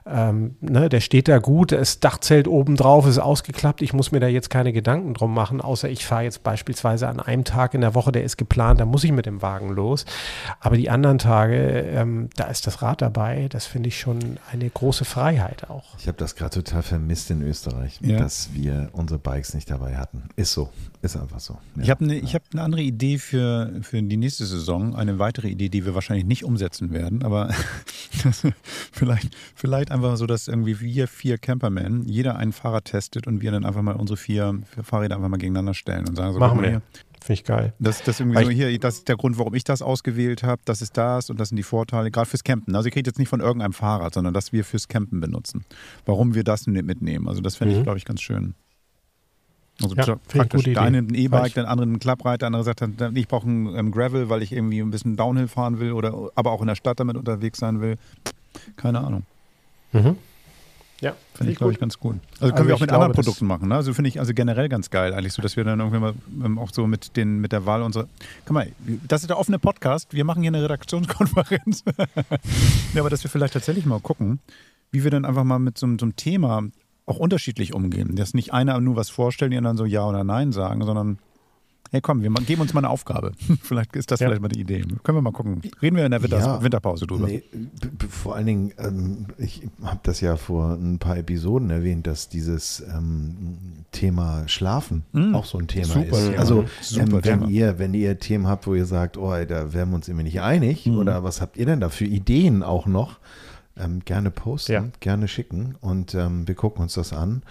ähm, 0.06 0.56
ne, 0.60 0.88
der 0.88 1.00
steht 1.00 1.28
da 1.28 1.38
gut, 1.38 1.72
das 1.72 2.00
Dachzelt 2.00 2.48
oben 2.48 2.76
drauf 2.76 3.06
ist 3.06 3.18
ausgeklappt. 3.18 3.82
Ich 3.82 3.92
muss 3.92 4.12
mir 4.12 4.20
da 4.20 4.28
jetzt 4.28 4.50
keine 4.50 4.72
Gedanken 4.72 5.14
drum 5.14 5.32
machen, 5.32 5.60
außer 5.60 5.88
ich 5.88 6.04
fahre 6.04 6.24
jetzt 6.24 6.42
beispielsweise 6.42 7.08
an 7.08 7.20
einem 7.20 7.44
Tag 7.44 7.74
in 7.74 7.80
der 7.80 7.94
Woche, 7.94 8.12
der 8.12 8.24
ist 8.24 8.36
geplant, 8.36 8.80
da 8.80 8.84
muss 8.84 9.04
ich 9.04 9.12
mit 9.12 9.26
dem 9.26 9.42
Wagen 9.42 9.70
los. 9.70 10.04
Aber 10.60 10.76
die 10.76 10.90
anderen 10.90 11.18
Tage, 11.18 11.56
ähm, 11.56 12.28
da 12.36 12.44
ist 12.44 12.66
das 12.66 12.82
Rad 12.82 13.02
dabei. 13.02 13.46
Das 13.50 13.66
finde 13.66 13.88
ich 13.88 13.98
schon 13.98 14.38
eine 14.60 14.70
große 14.70 15.04
Freiheit 15.04 15.68
auch. 15.70 15.84
Ich 15.98 16.06
habe 16.08 16.18
das 16.18 16.34
gerade 16.34 16.54
total 16.62 16.82
vermisst 16.82 17.30
in 17.30 17.42
Österreich, 17.42 17.98
Ja. 18.02 18.18
dass 18.18 18.50
wir 18.54 18.88
unsere 18.92 19.18
Bikes 19.18 19.54
nicht 19.54 19.70
dabei 19.70 19.96
hatten. 19.96 20.22
Ist 20.36 20.52
so, 20.52 20.70
ist 21.02 21.16
einfach 21.16 21.40
so. 21.40 21.58
Ja. 21.76 21.82
Ich 21.84 21.90
habe 21.90 22.04
eine 22.04 22.20
hab 22.22 22.54
ne 22.54 22.62
andere 22.62 22.82
Idee 22.82 23.18
für, 23.18 23.72
für 23.82 24.02
die 24.02 24.16
nächste 24.16 24.46
Saison, 24.46 24.94
eine 24.96 25.18
weitere 25.18 25.48
Idee, 25.48 25.68
die 25.68 25.84
wir 25.86 25.94
wahrscheinlich 25.94 26.26
nicht 26.26 26.44
umsetzen 26.44 26.92
werden, 26.92 27.22
aber 27.22 27.50
vielleicht, 28.92 29.34
vielleicht 29.54 29.90
einfach 29.90 30.16
so, 30.16 30.26
dass 30.26 30.48
irgendwie 30.48 30.80
wir 30.80 31.08
vier 31.08 31.38
Campermen, 31.38 32.06
jeder 32.08 32.36
ein 32.36 32.52
Fahrrad 32.52 32.86
testet 32.86 33.26
und 33.26 33.40
wir 33.40 33.50
dann 33.50 33.64
einfach 33.64 33.82
mal 33.82 33.96
unsere 33.96 34.16
vier, 34.16 34.58
vier 34.74 34.84
Fahrräder 34.84 35.16
einfach 35.16 35.28
mal 35.28 35.36
gegeneinander 35.38 35.74
stellen 35.74 36.06
und 36.08 36.16
sagen 36.16 36.32
so, 36.32 36.38
Machen 36.38 36.60
wir. 36.62 36.68
hier, 36.70 36.82
Finde 37.28 37.40
ich 37.42 37.44
geil. 37.44 37.74
Das, 37.78 38.02
das, 38.04 38.20
irgendwie 38.20 38.42
so, 38.42 38.48
ich- 38.48 38.56
hier, 38.56 38.78
das 38.78 38.94
ist 38.98 39.08
der 39.08 39.16
Grund, 39.18 39.36
warum 39.38 39.52
ich 39.52 39.62
das 39.62 39.82
ausgewählt 39.82 40.42
habe. 40.44 40.62
Das 40.64 40.80
ist 40.80 40.96
das 40.96 41.28
und 41.28 41.38
das 41.38 41.50
sind 41.50 41.56
die 41.56 41.62
Vorteile, 41.62 42.10
gerade 42.10 42.26
fürs 42.26 42.42
Campen. 42.42 42.74
Also 42.74 42.86
ihr 42.88 42.90
kriegt 42.90 43.06
jetzt 43.06 43.18
nicht 43.18 43.28
von 43.28 43.40
irgendeinem 43.40 43.74
Fahrrad, 43.74 44.14
sondern 44.14 44.32
das 44.32 44.50
wir 44.54 44.64
fürs 44.64 44.88
Campen 44.88 45.20
benutzen. 45.20 45.66
Warum 46.06 46.34
wir 46.34 46.42
das 46.42 46.66
mit- 46.66 46.86
mitnehmen. 46.86 47.28
Also 47.28 47.42
das 47.42 47.56
fände 47.56 47.74
ich, 47.74 47.80
Mhm. 47.80 47.82
glaube 47.84 47.98
ich, 47.98 48.06
ganz 48.06 48.22
schön. 48.22 48.54
Also 49.82 49.94
Ja, 49.94 50.04
ich 50.14 50.28
praktisch, 50.38 50.62
der 50.64 50.80
eine 50.80 50.98
ein 50.98 51.14
E-Bike, 51.14 51.52
der 51.52 51.68
andere 51.68 51.86
ein 51.86 51.98
Klapprad, 51.98 52.40
der 52.40 52.46
andere 52.46 52.64
sagt, 52.64 52.80
dann, 52.80 53.14
ich 53.14 53.28
brauche 53.28 53.46
einen 53.46 53.76
ähm, 53.76 53.90
Gravel, 53.92 54.30
weil 54.30 54.42
ich 54.42 54.50
irgendwie 54.52 54.80
ein 54.80 54.90
bisschen 54.90 55.16
Downhill 55.16 55.48
fahren 55.48 55.78
will 55.80 55.92
oder 55.92 56.30
aber 56.34 56.50
auch 56.50 56.62
in 56.62 56.66
der 56.66 56.76
Stadt 56.76 56.98
damit 56.98 57.16
unterwegs 57.18 57.58
sein 57.58 57.82
will. 57.82 57.96
Keine 58.76 59.00
Ahnung. 59.00 59.24
Mhm. 59.92 60.16
Ja, 61.00 61.14
Finde 61.34 61.52
ich, 61.52 61.58
glaube 61.58 61.72
ich, 61.72 61.78
ganz 61.78 61.98
cool. 62.02 62.14
Also 62.32 62.46
Also 62.46 62.54
können 62.56 62.68
wir 62.68 62.74
auch 62.74 62.80
mit 62.80 62.88
glaube, 62.88 63.04
anderen 63.04 63.22
Produkten 63.22 63.46
machen. 63.46 63.68
Ne? 63.68 63.76
Also 63.76 63.94
finde 63.94 64.08
ich 64.08 64.18
also 64.18 64.34
generell 64.34 64.68
ganz 64.68 64.90
geil 64.90 65.14
eigentlich 65.14 65.32
so, 65.32 65.40
dass 65.42 65.56
wir 65.56 65.62
dann 65.62 65.78
irgendwann 65.78 66.00
mal 66.00 66.14
ähm, 66.44 66.58
auch 66.58 66.72
so 66.72 66.88
mit, 66.88 67.16
den, 67.16 67.38
mit 67.38 67.52
der 67.52 67.66
Wahl 67.66 67.82
unserer... 67.82 68.08
Guck 68.44 68.54
mal, 68.54 68.72
das 69.06 69.20
ist 69.22 69.28
der 69.30 69.38
offene 69.38 69.60
Podcast. 69.60 70.12
Wir 70.12 70.24
machen 70.24 70.42
hier 70.42 70.50
eine 70.50 70.62
Redaktionskonferenz. 70.62 71.84
ja, 72.94 73.00
aber 73.00 73.10
dass 73.10 73.22
wir 73.22 73.30
vielleicht 73.30 73.52
tatsächlich 73.54 73.86
mal 73.86 74.00
gucken, 74.00 74.40
wie 74.90 75.04
wir 75.04 75.10
dann 75.12 75.24
einfach 75.24 75.44
mal 75.44 75.60
mit 75.60 75.78
so, 75.78 75.86
einem- 75.86 75.98
so 76.00 76.06
einem 76.06 76.16
Thema 76.16 76.62
auch 77.06 77.18
unterschiedlich 77.18 77.74
umgehen. 77.74 78.16
Dass 78.16 78.34
nicht 78.34 78.52
einer 78.52 78.80
nur 78.80 78.96
was 78.96 79.08
vorstellt, 79.08 79.52
die 79.52 79.56
anderen 79.56 79.76
so 79.76 79.84
Ja 79.84 80.04
oder 80.06 80.24
Nein 80.24 80.50
sagen, 80.52 80.84
sondern 80.84 81.18
hey 81.90 82.00
komm, 82.00 82.22
wir 82.22 82.30
geben 82.46 82.60
uns 82.62 82.74
mal 82.74 82.80
eine 82.80 82.90
Aufgabe. 82.90 83.32
vielleicht 83.62 83.94
ist 83.96 84.10
das 84.10 84.20
Ja. 84.20 84.26
vielleicht 84.28 84.42
mal 84.42 84.48
die 84.48 84.60
Idee. 84.60 84.82
Können 85.02 85.18
wir 85.18 85.22
mal 85.22 85.32
gucken. 85.32 85.62
Reden 85.82 85.96
wir 85.96 86.04
in 86.04 86.10
der 86.10 86.22
Winter 86.22 86.38
Ja. 86.38 86.62
Winterpause 86.62 87.06
drüber. 87.06 87.26
Nee, 87.26 87.42
vor 88.08 88.36
allen 88.36 88.46
Dingen, 88.46 88.72
ähm, 88.78 89.26
ich 89.38 89.62
habe 89.82 90.00
das 90.02 90.20
ja 90.20 90.36
vor 90.36 90.72
ein 90.74 90.98
paar 90.98 91.16
Episoden 91.16 91.70
erwähnt, 91.70 92.06
dass 92.06 92.28
dieses 92.28 92.80
ähm, 92.94 93.58
Thema 93.92 94.46
Schlafen 94.48 95.04
Mm. 95.12 95.34
auch 95.34 95.44
so 95.44 95.58
ein 95.58 95.66
Thema 95.68 95.86
Super 95.86 96.04
ist. 96.18 96.26
Thema. 96.30 96.38
Also 96.38 96.64
Super 96.80 97.02
ähm, 97.02 97.12
wenn 97.12 97.22
Thema. 97.22 97.48
ihr, 97.48 97.78
wenn 97.78 97.94
ihr 97.94 98.18
Themen 98.18 98.46
habt, 98.46 98.66
wo 98.66 98.74
ihr 98.74 98.86
sagt, 98.86 99.16
oh, 99.16 99.32
da 99.46 99.72
wären 99.72 99.90
wir 99.90 99.96
uns 99.96 100.08
irgendwie 100.08 100.24
nicht 100.24 100.40
einig, 100.40 100.86
Mhm. 100.86 100.98
oder 100.98 101.24
was 101.24 101.40
habt 101.40 101.56
ihr 101.56 101.66
denn 101.66 101.80
da 101.80 101.88
für 101.88 102.04
Ideen 102.04 102.62
auch 102.62 102.86
noch? 102.86 103.18
Ähm, 103.76 104.00
gerne 104.04 104.30
posten, 104.32 104.72
Ja. 104.72 104.84
gerne 105.00 105.28
schicken 105.28 105.76
und 105.80 106.14
ähm, 106.14 106.48
wir 106.48 106.56
gucken 106.56 106.82
uns 106.82 106.94
das 106.94 107.12
an. 107.12 107.42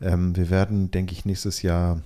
Ähm, 0.00 0.36
wir 0.36 0.48
werden, 0.48 0.90
denke 0.92 1.12
ich, 1.12 1.24
nächstes 1.24 1.62
Jahr 1.62 2.00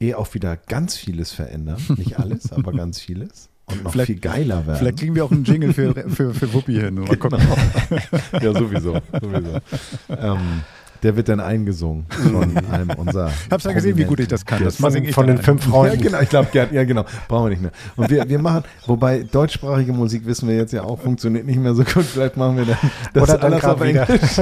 eh 0.00 0.14
auch 0.14 0.32
wieder 0.34 0.56
ganz 0.56 0.96
vieles 0.96 1.32
verändern. 1.32 1.76
Nicht 1.96 2.18
alles, 2.18 2.52
aber 2.56 2.72
ganz 2.72 3.00
vieles. 3.00 3.48
Und 3.66 3.84
noch 3.84 3.92
Vielleicht- 3.92 4.06
viel 4.06 4.18
geiler 4.20 4.66
werden. 4.66 4.78
Vielleicht 4.78 4.98
kriegen 4.98 5.14
wir 5.14 5.24
auch 5.24 5.30
einen 5.30 5.44
Jingle 5.44 5.72
für, 5.72 5.94
für, 6.08 6.34
für 6.34 6.52
Wuppi 6.52 6.74
hin. 6.74 6.94
Mal 6.94 7.16
gucken. 7.16 7.38
Ja, 8.42 8.52
sowieso. 8.52 8.98
sowieso. 9.20 9.60
ähm, 10.08 10.62
der 11.02 11.16
wird 11.16 11.28
dann 11.30 11.40
eingesungen 11.40 12.04
von 12.10 12.56
einem 12.72 12.90
unserer. 12.90 13.28
Ich 13.28 13.50
hab's 13.50 13.64
ja 13.64 13.72
gesehen, 13.72 13.96
wie 13.96 14.04
gut 14.04 14.20
ich 14.20 14.28
das 14.28 14.44
kann. 14.44 14.62
Das 14.62 14.76
Von, 14.76 14.94
ich 15.02 15.14
von 15.14 15.26
den 15.26 15.38
fünf 15.38 15.64
Ja, 15.64 15.70
Freunden. 15.70 16.02
genau, 16.02 16.20
ich 16.20 16.28
glaube, 16.28 16.48
ja, 16.52 16.84
genau, 16.84 17.04
brauchen 17.28 17.44
wir 17.46 17.50
nicht 17.50 17.62
mehr. 17.62 17.70
Und 17.96 18.10
wir, 18.10 18.28
wir 18.28 18.38
machen, 18.38 18.64
wobei 18.86 19.22
deutschsprachige 19.22 19.92
Musik 19.94 20.26
wissen 20.26 20.46
wir 20.48 20.56
jetzt 20.56 20.72
ja 20.72 20.82
auch, 20.82 21.00
funktioniert 21.00 21.46
nicht 21.46 21.58
mehr 21.58 21.74
so 21.74 21.84
gut. 21.84 22.04
Vielleicht 22.04 22.36
machen 22.36 22.56
wir 22.58 22.64
dann 22.66 22.76
das 23.14 23.22
Oder 23.22 23.38
dann 23.38 23.52
alles 23.54 23.64
auf. 23.64 23.80
Englisch. 23.80 24.40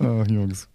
Ach, 0.00 0.26
Jungs. 0.30 0.68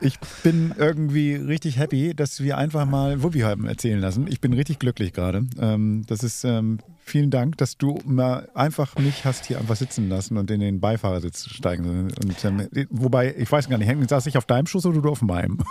Ich 0.00 0.18
bin 0.44 0.74
irgendwie 0.78 1.34
richtig 1.34 1.76
happy, 1.78 2.14
dass 2.14 2.40
wir 2.40 2.56
einfach 2.56 2.86
mal 2.86 3.22
Wuppi 3.22 3.40
haben 3.40 3.66
erzählen 3.66 3.98
lassen. 3.98 4.26
Ich 4.28 4.40
bin 4.40 4.52
richtig 4.52 4.78
glücklich 4.78 5.12
gerade. 5.12 5.44
Ähm, 5.58 6.04
das 6.06 6.22
ist 6.22 6.44
ähm, 6.44 6.78
vielen 7.08 7.30
Dank, 7.30 7.56
dass 7.58 7.76
du 7.76 7.98
mal 8.04 8.48
einfach 8.54 8.96
mich 8.96 9.24
hast 9.24 9.46
hier 9.46 9.58
einfach 9.58 9.76
sitzen 9.76 10.08
lassen 10.08 10.36
und 10.36 10.50
in 10.50 10.60
den 10.60 10.78
Beifahrersitz 10.80 11.48
steigen. 11.48 12.12
Und, 12.22 12.44
ähm, 12.44 12.68
wobei, 12.90 13.34
ich 13.36 13.50
weiß 13.50 13.68
gar 13.68 13.78
nicht, 13.78 13.88
hängen- 13.88 14.06
saß 14.06 14.26
ich 14.26 14.38
auf 14.38 14.44
deinem 14.46 14.66
Schoß 14.66 14.86
oder 14.86 15.00
du 15.02 15.08
auf 15.10 15.22
meinem? 15.22 15.58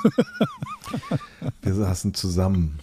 Wir 1.61 1.73
saßen 1.73 2.13
zusammen. 2.13 2.79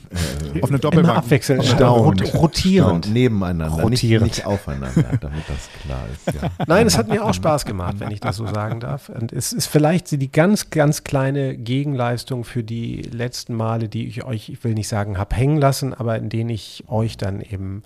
Äh, 0.54 0.60
auf 0.62 0.68
eine 0.68 0.78
Doppelbank. 0.78 1.16
abwechselnd, 1.18 1.64
Stauend. 1.64 2.22
rot- 2.22 2.34
rotierend. 2.34 3.04
Stauend, 3.06 3.14
nebeneinander, 3.14 3.82
Rotierend. 3.82 4.26
Nicht, 4.26 4.36
nicht 4.38 4.46
aufeinander, 4.46 5.18
damit 5.20 5.42
das 5.48 5.68
klar 5.82 6.04
ist. 6.12 6.40
Ja. 6.42 6.50
Nein, 6.66 6.86
es 6.86 6.96
hat 6.98 7.08
mir 7.08 7.24
auch 7.24 7.34
Spaß 7.34 7.64
gemacht, 7.64 7.96
wenn 8.00 8.10
ich 8.10 8.20
das 8.20 8.36
so 8.36 8.46
sagen 8.46 8.80
darf. 8.80 9.08
Und 9.08 9.32
es 9.32 9.52
ist 9.52 9.66
vielleicht 9.66 10.10
die 10.12 10.30
ganz, 10.30 10.70
ganz 10.70 11.02
kleine 11.04 11.56
Gegenleistung 11.56 12.44
für 12.44 12.62
die 12.62 13.02
letzten 13.02 13.54
Male, 13.54 13.88
die 13.88 14.06
ich 14.06 14.24
euch, 14.24 14.48
ich 14.50 14.62
will 14.64 14.74
nicht 14.74 14.88
sagen, 14.88 15.18
hab 15.18 15.34
hängen 15.34 15.56
lassen, 15.58 15.94
aber 15.94 16.16
in 16.18 16.28
denen 16.28 16.50
ich 16.50 16.84
euch 16.88 17.16
dann 17.16 17.40
eben, 17.40 17.82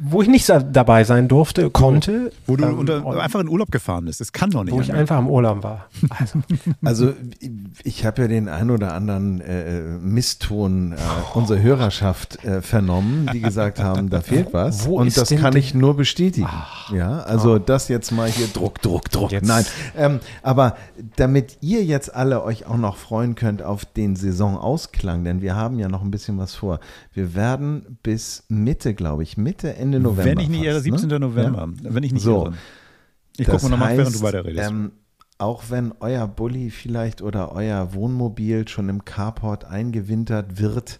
wo 0.00 0.22
ich 0.22 0.28
nicht 0.28 0.48
dabei 0.48 1.02
sein 1.04 1.26
durfte, 1.26 1.70
konnte. 1.70 2.30
Wo 2.46 2.56
du 2.56 2.64
ähm, 2.64 2.78
unter, 2.78 3.04
einfach 3.20 3.40
in 3.40 3.48
Urlaub 3.48 3.70
gefahren 3.72 4.04
bist. 4.04 4.20
Das 4.20 4.32
kann 4.32 4.50
doch 4.50 4.62
nicht. 4.62 4.72
wo 4.72 4.80
ich 4.80 4.92
einfach 4.92 5.18
im 5.18 5.28
Urlaub 5.28 5.62
war. 5.64 5.86
Also, 6.18 6.38
Also 6.84 7.12
ich 7.82 8.06
habe 8.06 8.22
ja 8.22 8.28
den 8.28 8.48
ein 8.48 8.70
oder 8.70 8.94
anderen 8.94 9.40
äh, 9.40 9.80
Misston 10.00 10.92
äh, 10.92 10.96
unserer 11.34 11.60
Hörerschaft 11.60 12.44
äh, 12.44 12.62
vernommen, 12.62 13.28
die 13.32 13.40
gesagt 13.40 13.80
haben, 13.82 14.08
da 14.10 14.20
fehlt 14.20 14.52
was. 14.52 14.86
Wo 14.86 15.00
und 15.00 15.16
das 15.16 15.30
kann 15.30 15.56
ich 15.56 15.74
nur 15.74 15.96
bestätigen. 15.96 16.48
ja, 16.94 17.20
also 17.20 17.58
das 17.58 17.88
jetzt 17.88 18.12
mal 18.12 18.28
hier 18.28 18.46
Druck, 18.48 18.80
Druck, 18.82 19.10
Druck. 19.10 19.32
Jetzt- 19.32 19.46
Nein, 19.48 19.64
ähm, 19.96 20.20
aber 20.42 20.76
damit 21.16 21.58
ihr 21.60 21.84
jetzt 21.84 22.14
alle 22.14 22.42
euch 22.44 22.66
auch 22.66 22.76
noch 22.76 22.96
freuen 22.96 23.34
könnt 23.34 23.62
auf 23.62 23.84
den 23.84 24.14
Saisonausklang, 24.16 25.24
denn 25.24 25.40
wir 25.42 25.56
haben 25.56 25.78
ja 25.78 25.88
noch 25.88 26.02
ein 26.02 26.10
bisschen 26.10 26.38
was 26.38 26.54
vor. 26.54 26.78
Wir 27.12 27.34
werden 27.34 27.98
bis 28.02 28.44
Mitte, 28.48 28.94
glaube 28.94 29.22
ich, 29.24 29.36
Mitte, 29.36 29.74
Ende 29.74 29.87
November. 29.90 30.24
Wenn 30.24 30.38
ich 30.40 30.48
nicht 30.48 30.62
irre, 30.62 30.74
fast, 30.74 30.84
17. 30.84 31.08
ne? 31.08 31.20
November. 31.20 31.68
Wenn 31.82 32.02
ich 32.02 32.12
nicht 32.12 32.22
So. 32.22 32.46
irre. 32.46 32.54
Ich 33.36 33.46
gucke 33.46 33.62
mal 33.64 33.68
nochmal, 33.70 33.96
während 33.96 34.14
du 34.16 34.22
weiterredest. 34.22 34.70
Ähm, 34.70 34.92
auch 35.38 35.64
wenn 35.68 35.92
euer 36.00 36.26
Bulli 36.26 36.70
vielleicht 36.70 37.22
oder 37.22 37.52
euer 37.52 37.94
Wohnmobil 37.94 38.66
schon 38.66 38.88
im 38.88 39.04
Carport 39.04 39.64
eingewintert 39.64 40.58
wird 40.60 40.98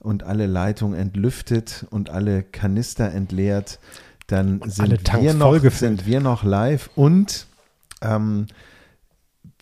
und 0.00 0.24
alle 0.24 0.46
Leitungen 0.46 0.98
entlüftet 0.98 1.86
und 1.90 2.10
alle 2.10 2.42
Kanister 2.42 3.12
entleert, 3.12 3.78
dann 4.26 4.60
sind, 4.66 4.90
wir 5.20 5.34
noch, 5.34 5.56
sind 5.70 6.06
wir 6.06 6.20
noch 6.20 6.42
live 6.42 6.90
und 6.96 7.46
ähm, 8.02 8.46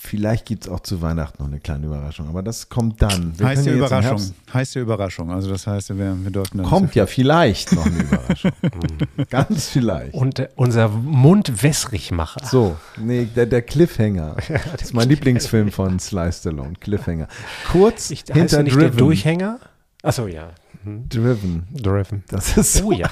vielleicht 0.07 0.47
gibt 0.47 0.65
es 0.65 0.71
auch 0.71 0.81
zu 0.81 1.03
Weihnachten 1.03 1.43
noch 1.43 1.49
eine 1.49 1.61
kleine 1.61 1.87
Überraschung, 1.87 2.29
aber 2.29 2.43
das 2.43 2.69
kommt 2.69 3.03
dann. 3.03 3.39
Wir 3.39 3.47
heißt 3.47 3.67
ja 3.67 3.73
Überraschung. 3.73 4.21
Heißt 4.53 4.75
ja 4.75 4.83
Überraschung. 4.83 5.31
Also 5.31 5.51
das 5.51 5.67
heißt, 5.67 5.91
wir, 5.97 6.17
wir 6.23 6.31
dürfen 6.31 6.59
dann. 6.59 6.67
Kommt 6.67 6.95
ja 6.95 7.07
vielleicht 7.07 7.73
noch 7.73 7.87
eine 7.87 7.99
Überraschung. 7.99 8.53
Ganz 9.31 9.69
vielleicht. 9.69 10.15
und 10.15 10.39
äh, 10.39 10.49
unser 10.57 10.89
Mund 10.89 11.63
wässrig 11.63 12.11
mache. 12.11 12.41
So, 12.45 12.77
nee, 12.99 13.27
der, 13.35 13.47
der 13.47 13.63
Cliffhanger. 13.63 14.37
Das 14.75 14.83
ist 14.89 14.95
mein 14.95 15.09
Lieblingsfilm 15.09 15.71
von 15.71 15.99
Sly 15.99 16.33
Stallone, 16.33 16.75
Cliffhanger. 16.81 17.29
Kurz 17.71 18.11
Ich, 18.11 18.21
heißt 18.21 18.33
hinter 18.35 18.57
ja 18.59 18.63
nicht 18.63 18.77
der 18.77 18.83
Driven. 18.89 18.99
Durchhänger? 18.99 19.59
Achso, 20.03 20.27
ja. 20.27 20.51
Mhm. 20.85 21.09
Driven. 21.09 21.67
Driven. 21.73 22.25
Das 22.29 22.57
ist 22.57 22.75
so 22.75 22.89
Oh 22.89 22.93
ja. 22.93 23.09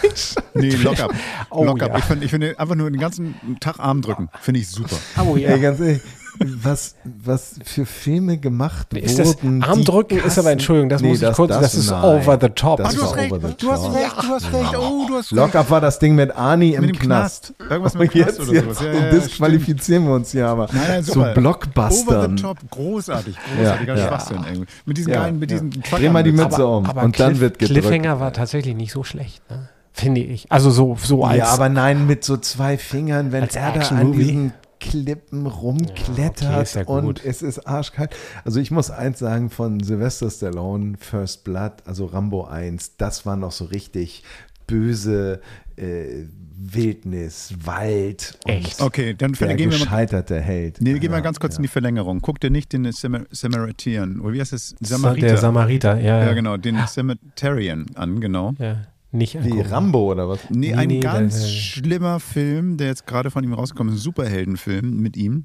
Nee, 0.54 0.70
lock 0.70 1.00
up. 1.00 1.14
Oh 1.50 1.64
lock 1.64 1.82
up. 1.82 1.90
ja. 1.92 1.98
Ich 1.98 2.04
finde 2.04 2.24
ich 2.24 2.30
find 2.30 2.58
einfach 2.58 2.74
nur 2.74 2.90
den 2.90 3.00
ganzen 3.00 3.34
Tag 3.60 3.78
Arm 3.78 4.02
drücken. 4.02 4.28
Finde 4.40 4.60
ich 4.60 4.68
super. 4.68 4.96
Oh 5.26 5.36
ja. 5.36 5.50
Ey, 5.50 5.60
ganz 5.60 5.80
ehrlich, 5.80 6.02
was, 6.38 6.94
was 7.04 7.56
für 7.64 7.84
Filme 7.84 8.38
gemacht 8.38 8.94
Ist 8.94 9.18
das 9.18 9.28
wurden. 9.42 9.60
die 9.60 9.66
Armdrücken 9.66 10.18
ist 10.18 10.38
aber, 10.38 10.50
Entschuldigung, 10.52 10.88
das 10.88 11.02
Nee, 11.02 11.08
muss 11.08 11.22
ich 11.22 11.32
kurz, 11.32 11.50
das, 11.50 11.74
ist 11.74 11.90
nein. 11.90 12.02
over 12.04 12.38
the 12.40 12.48
top. 12.48 12.78
Das 12.78 12.88
Ah, 12.88 12.92
du 12.92 13.00
war 13.00 13.08
hast 13.08 13.16
recht, 13.16 13.32
over 13.32 13.48
the 13.48 13.54
du 13.58 13.70
hast 13.70 13.82
top. 13.84 13.94
recht, 13.94 14.12
du 14.22 14.28
hast 14.28 14.52
recht. 14.52 14.76
Oh, 14.78 15.06
du 15.08 15.14
hast 15.16 15.24
recht. 15.24 15.32
Lock-up 15.32 15.70
war 15.70 15.80
das 15.80 15.98
Ding 15.98 16.14
mit 16.14 16.34
Arnie 16.34 16.74
im 16.74 16.80
Mit 16.86 16.96
dem 16.96 16.98
Knast. 17.00 17.52
Knast. 17.56 17.70
Irgendwas 17.70 17.94
mit 17.94 18.10
Knast 18.12 18.26
jetzt, 18.38 18.48
oder 18.48 18.62
sowas. 18.62 18.80
Ja, 18.80 18.92
ja, 18.92 19.10
disqualifizieren 19.10 20.04
wir 20.06 20.14
uns 20.14 20.32
hier 20.32 20.48
aber. 20.48 20.68
Nein, 20.72 20.82
nein, 20.88 21.02
so 21.02 21.12
super. 21.14 21.34
Over 21.36 22.28
the 22.28 22.34
top, 22.42 22.58
großartig, 22.70 23.36
großartiger 23.56 23.94
Ja, 23.96 24.00
ja. 24.00 24.08
Schwachsinn. 24.08 24.44
irgendwie. 24.48 24.66
Mit 24.86 24.96
diesen 24.96 25.12
Ja, 25.12 25.20
geilen, 25.22 25.38
mit 25.38 25.50
ja. 25.50 25.58
diesen 25.60 25.82
Dreh 25.82 26.08
mal 26.08 26.22
die 26.22 26.32
Mütze 26.32 26.66
um 26.66 26.86
aber 26.86 27.02
und 27.02 27.18
dann 27.20 27.30
Cliff- 27.32 27.40
wird 27.40 27.58
gedrückt. 27.58 27.80
Cliffhanger 27.86 28.20
war 28.20 28.32
tatsächlich 28.32 28.74
nicht 28.74 28.92
so 28.92 29.04
schlecht, 29.04 29.42
ne? 29.50 29.68
finde 29.94 30.22
ich. 30.22 30.50
Also 30.50 30.70
so, 30.70 30.96
so 31.02 31.24
als 31.24 31.38
Ja, 31.38 31.46
aber 31.48 31.68
nein, 31.68 32.06
mit 32.06 32.24
so 32.24 32.38
zwei 32.38 32.78
Fingern, 32.78 33.30
wenn 33.32 33.42
er 33.42 33.48
da 33.48 33.94
an 33.94 34.12
diesen 34.12 34.52
Klippen 34.82 35.46
rumklettert 35.46 36.40
Ja, 36.42 36.50
okay, 36.54 36.62
ist 36.62 36.74
ja 36.74 36.84
und 36.86 37.24
es 37.24 37.40
ist 37.42 37.66
arschkalt. 37.66 38.14
Also 38.44 38.58
ich 38.58 38.70
muss 38.70 38.90
eins 38.90 39.20
sagen 39.20 39.48
von 39.48 39.80
Sylvester 39.80 40.28
Stallone, 40.28 40.96
First 40.98 41.44
Blood, 41.44 41.74
also 41.84 42.06
Rambo 42.06 42.44
1, 42.44 42.96
das 42.96 43.24
war 43.24 43.36
noch 43.36 43.52
so 43.52 43.66
richtig 43.66 44.24
böse 44.66 45.40
äh, 45.76 46.24
Wildnis, 46.64 47.54
Wald 47.64 48.38
und 48.44 48.50
Echt? 48.52 48.80
Okay, 48.80 49.14
dann 49.14 49.32
der 49.32 49.56
gehen 49.56 49.70
wir 49.70 49.78
mal. 49.78 49.84
gescheiterte 49.84 50.40
Held. 50.40 50.80
Nee, 50.80 50.92
gehen 50.94 51.10
wir 51.10 51.18
Ja, 51.18 51.20
ganz 51.20 51.40
kurz 51.40 51.54
ja. 51.54 51.58
in 51.58 51.62
die 51.62 51.68
Verlängerung. 51.68 52.20
Guck 52.20 52.40
dir 52.40 52.50
nicht 52.50 52.72
den 52.72 52.90
Samar 52.92 53.22
Samaritan, 53.30 54.20
oder 54.20 54.34
wie 54.34 54.40
heißt 54.40 54.52
es? 54.52 54.74
der 54.78 55.36
Samariter, 55.38 55.98
ja. 56.00 56.24
Ja, 56.24 56.32
genau, 56.34 56.56
den 56.56 56.76
Samaritayan 56.86 57.86
an, 57.94 58.20
genau. 58.20 58.54
Ja, 58.58 58.82
nicht 59.12 59.34
Wie 59.34 59.52
angucken. 59.52 59.70
Rambo 59.70 60.10
oder 60.10 60.28
was? 60.28 60.40
Nee, 60.50 60.68
Nee, 60.68 60.74
ein 60.74 60.88
nee, 60.88 61.00
ganz 61.00 61.48
schlimmer 61.48 62.18
Film, 62.20 62.76
der 62.76 62.88
jetzt 62.88 63.06
gerade 63.06 63.30
von 63.30 63.44
ihm 63.44 63.52
rausgekommen 63.52 63.92
ist, 63.92 64.00
ein 64.00 64.02
Superheldenfilm 64.02 65.00
mit 65.00 65.16
ihm. 65.16 65.44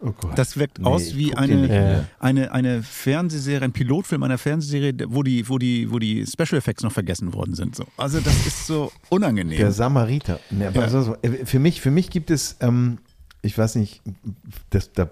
Oh 0.00 0.12
Gott. 0.12 0.38
Das 0.38 0.58
wirkt 0.58 0.78
Nee, 0.78 0.84
aus 0.84 1.16
wie 1.16 1.34
eine, 1.34 2.06
eine, 2.18 2.52
eine 2.52 2.82
Fernsehserie, 2.82 3.64
ein 3.64 3.72
Pilotfilm 3.72 4.22
einer 4.22 4.36
Fernsehserie, 4.36 4.92
wo 5.08 5.22
die, 5.22 5.48
wo 5.48 5.56
die, 5.56 5.90
wo 5.90 5.98
die 5.98 6.26
Special 6.26 6.58
Effects 6.58 6.82
noch 6.82 6.92
vergessen 6.92 7.32
worden 7.32 7.54
sind. 7.54 7.74
So. 7.74 7.84
Also 7.96 8.20
das 8.20 8.46
ist 8.46 8.66
so 8.66 8.92
unangenehm. 9.08 9.56
Der 9.58 9.72
Samariter. 9.72 10.38
Ja. 10.50 10.88
so, 10.90 11.00
so, 11.00 11.16
äh, 11.22 11.46
für, 11.46 11.58
mich, 11.58 11.80
für 11.80 11.90
mich 11.90 12.10
gibt 12.10 12.30
es, 12.30 12.56
ähm, 12.60 12.98
ich 13.42 13.56
weiß 13.56 13.76
nicht, 13.76 14.02
das, 14.70 14.92
da 14.92 15.08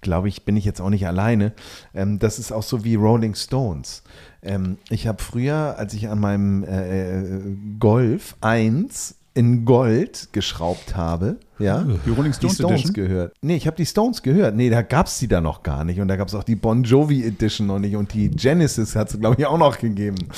glaube 0.00 0.28
ich, 0.28 0.44
bin 0.44 0.56
ich 0.56 0.64
jetzt 0.64 0.80
auch 0.80 0.90
nicht 0.90 1.06
alleine. 1.06 1.52
Ähm, 1.94 2.18
das 2.18 2.38
ist 2.38 2.52
auch 2.52 2.62
so 2.62 2.84
wie 2.84 2.94
Rolling 2.96 3.34
Stones. 3.34 4.02
Ähm, 4.42 4.78
ich 4.90 5.06
habe 5.06 5.22
früher, 5.22 5.76
als 5.78 5.94
ich 5.94 6.08
an 6.08 6.20
meinem 6.20 6.64
äh, 6.64 7.20
äh, 7.22 7.56
Golf 7.78 8.36
1 8.42 9.16
in 9.36 9.64
Gold 9.64 10.28
geschraubt 10.32 10.94
habe, 10.94 11.38
ja, 11.58 11.82
Die 11.82 12.10
Rolling 12.10 12.30
die 12.32 12.36
Stones 12.36 12.54
Stones 12.56 12.72
Edition? 12.84 12.94
gehört. 12.94 13.34
Nee, 13.40 13.56
ich 13.56 13.66
habe 13.66 13.76
die 13.76 13.86
Stones 13.86 14.22
gehört. 14.22 14.54
Nee, 14.54 14.70
da 14.70 14.82
gab 14.82 15.06
es 15.06 15.18
die 15.18 15.26
da 15.28 15.40
noch 15.40 15.62
gar 15.62 15.84
nicht. 15.84 16.00
Und 16.00 16.06
da 16.08 16.16
gab 16.16 16.28
es 16.28 16.34
auch 16.34 16.44
die 16.44 16.54
Bon 16.56 16.84
Jovi 16.84 17.24
Edition 17.24 17.66
noch 17.66 17.78
nicht. 17.80 17.96
Und 17.96 18.12
die 18.12 18.30
Genesis 18.30 18.94
hat 18.94 19.10
es, 19.12 19.18
glaube 19.18 19.36
ich, 19.40 19.46
auch 19.46 19.58
noch 19.58 19.78
gegeben. 19.78 20.28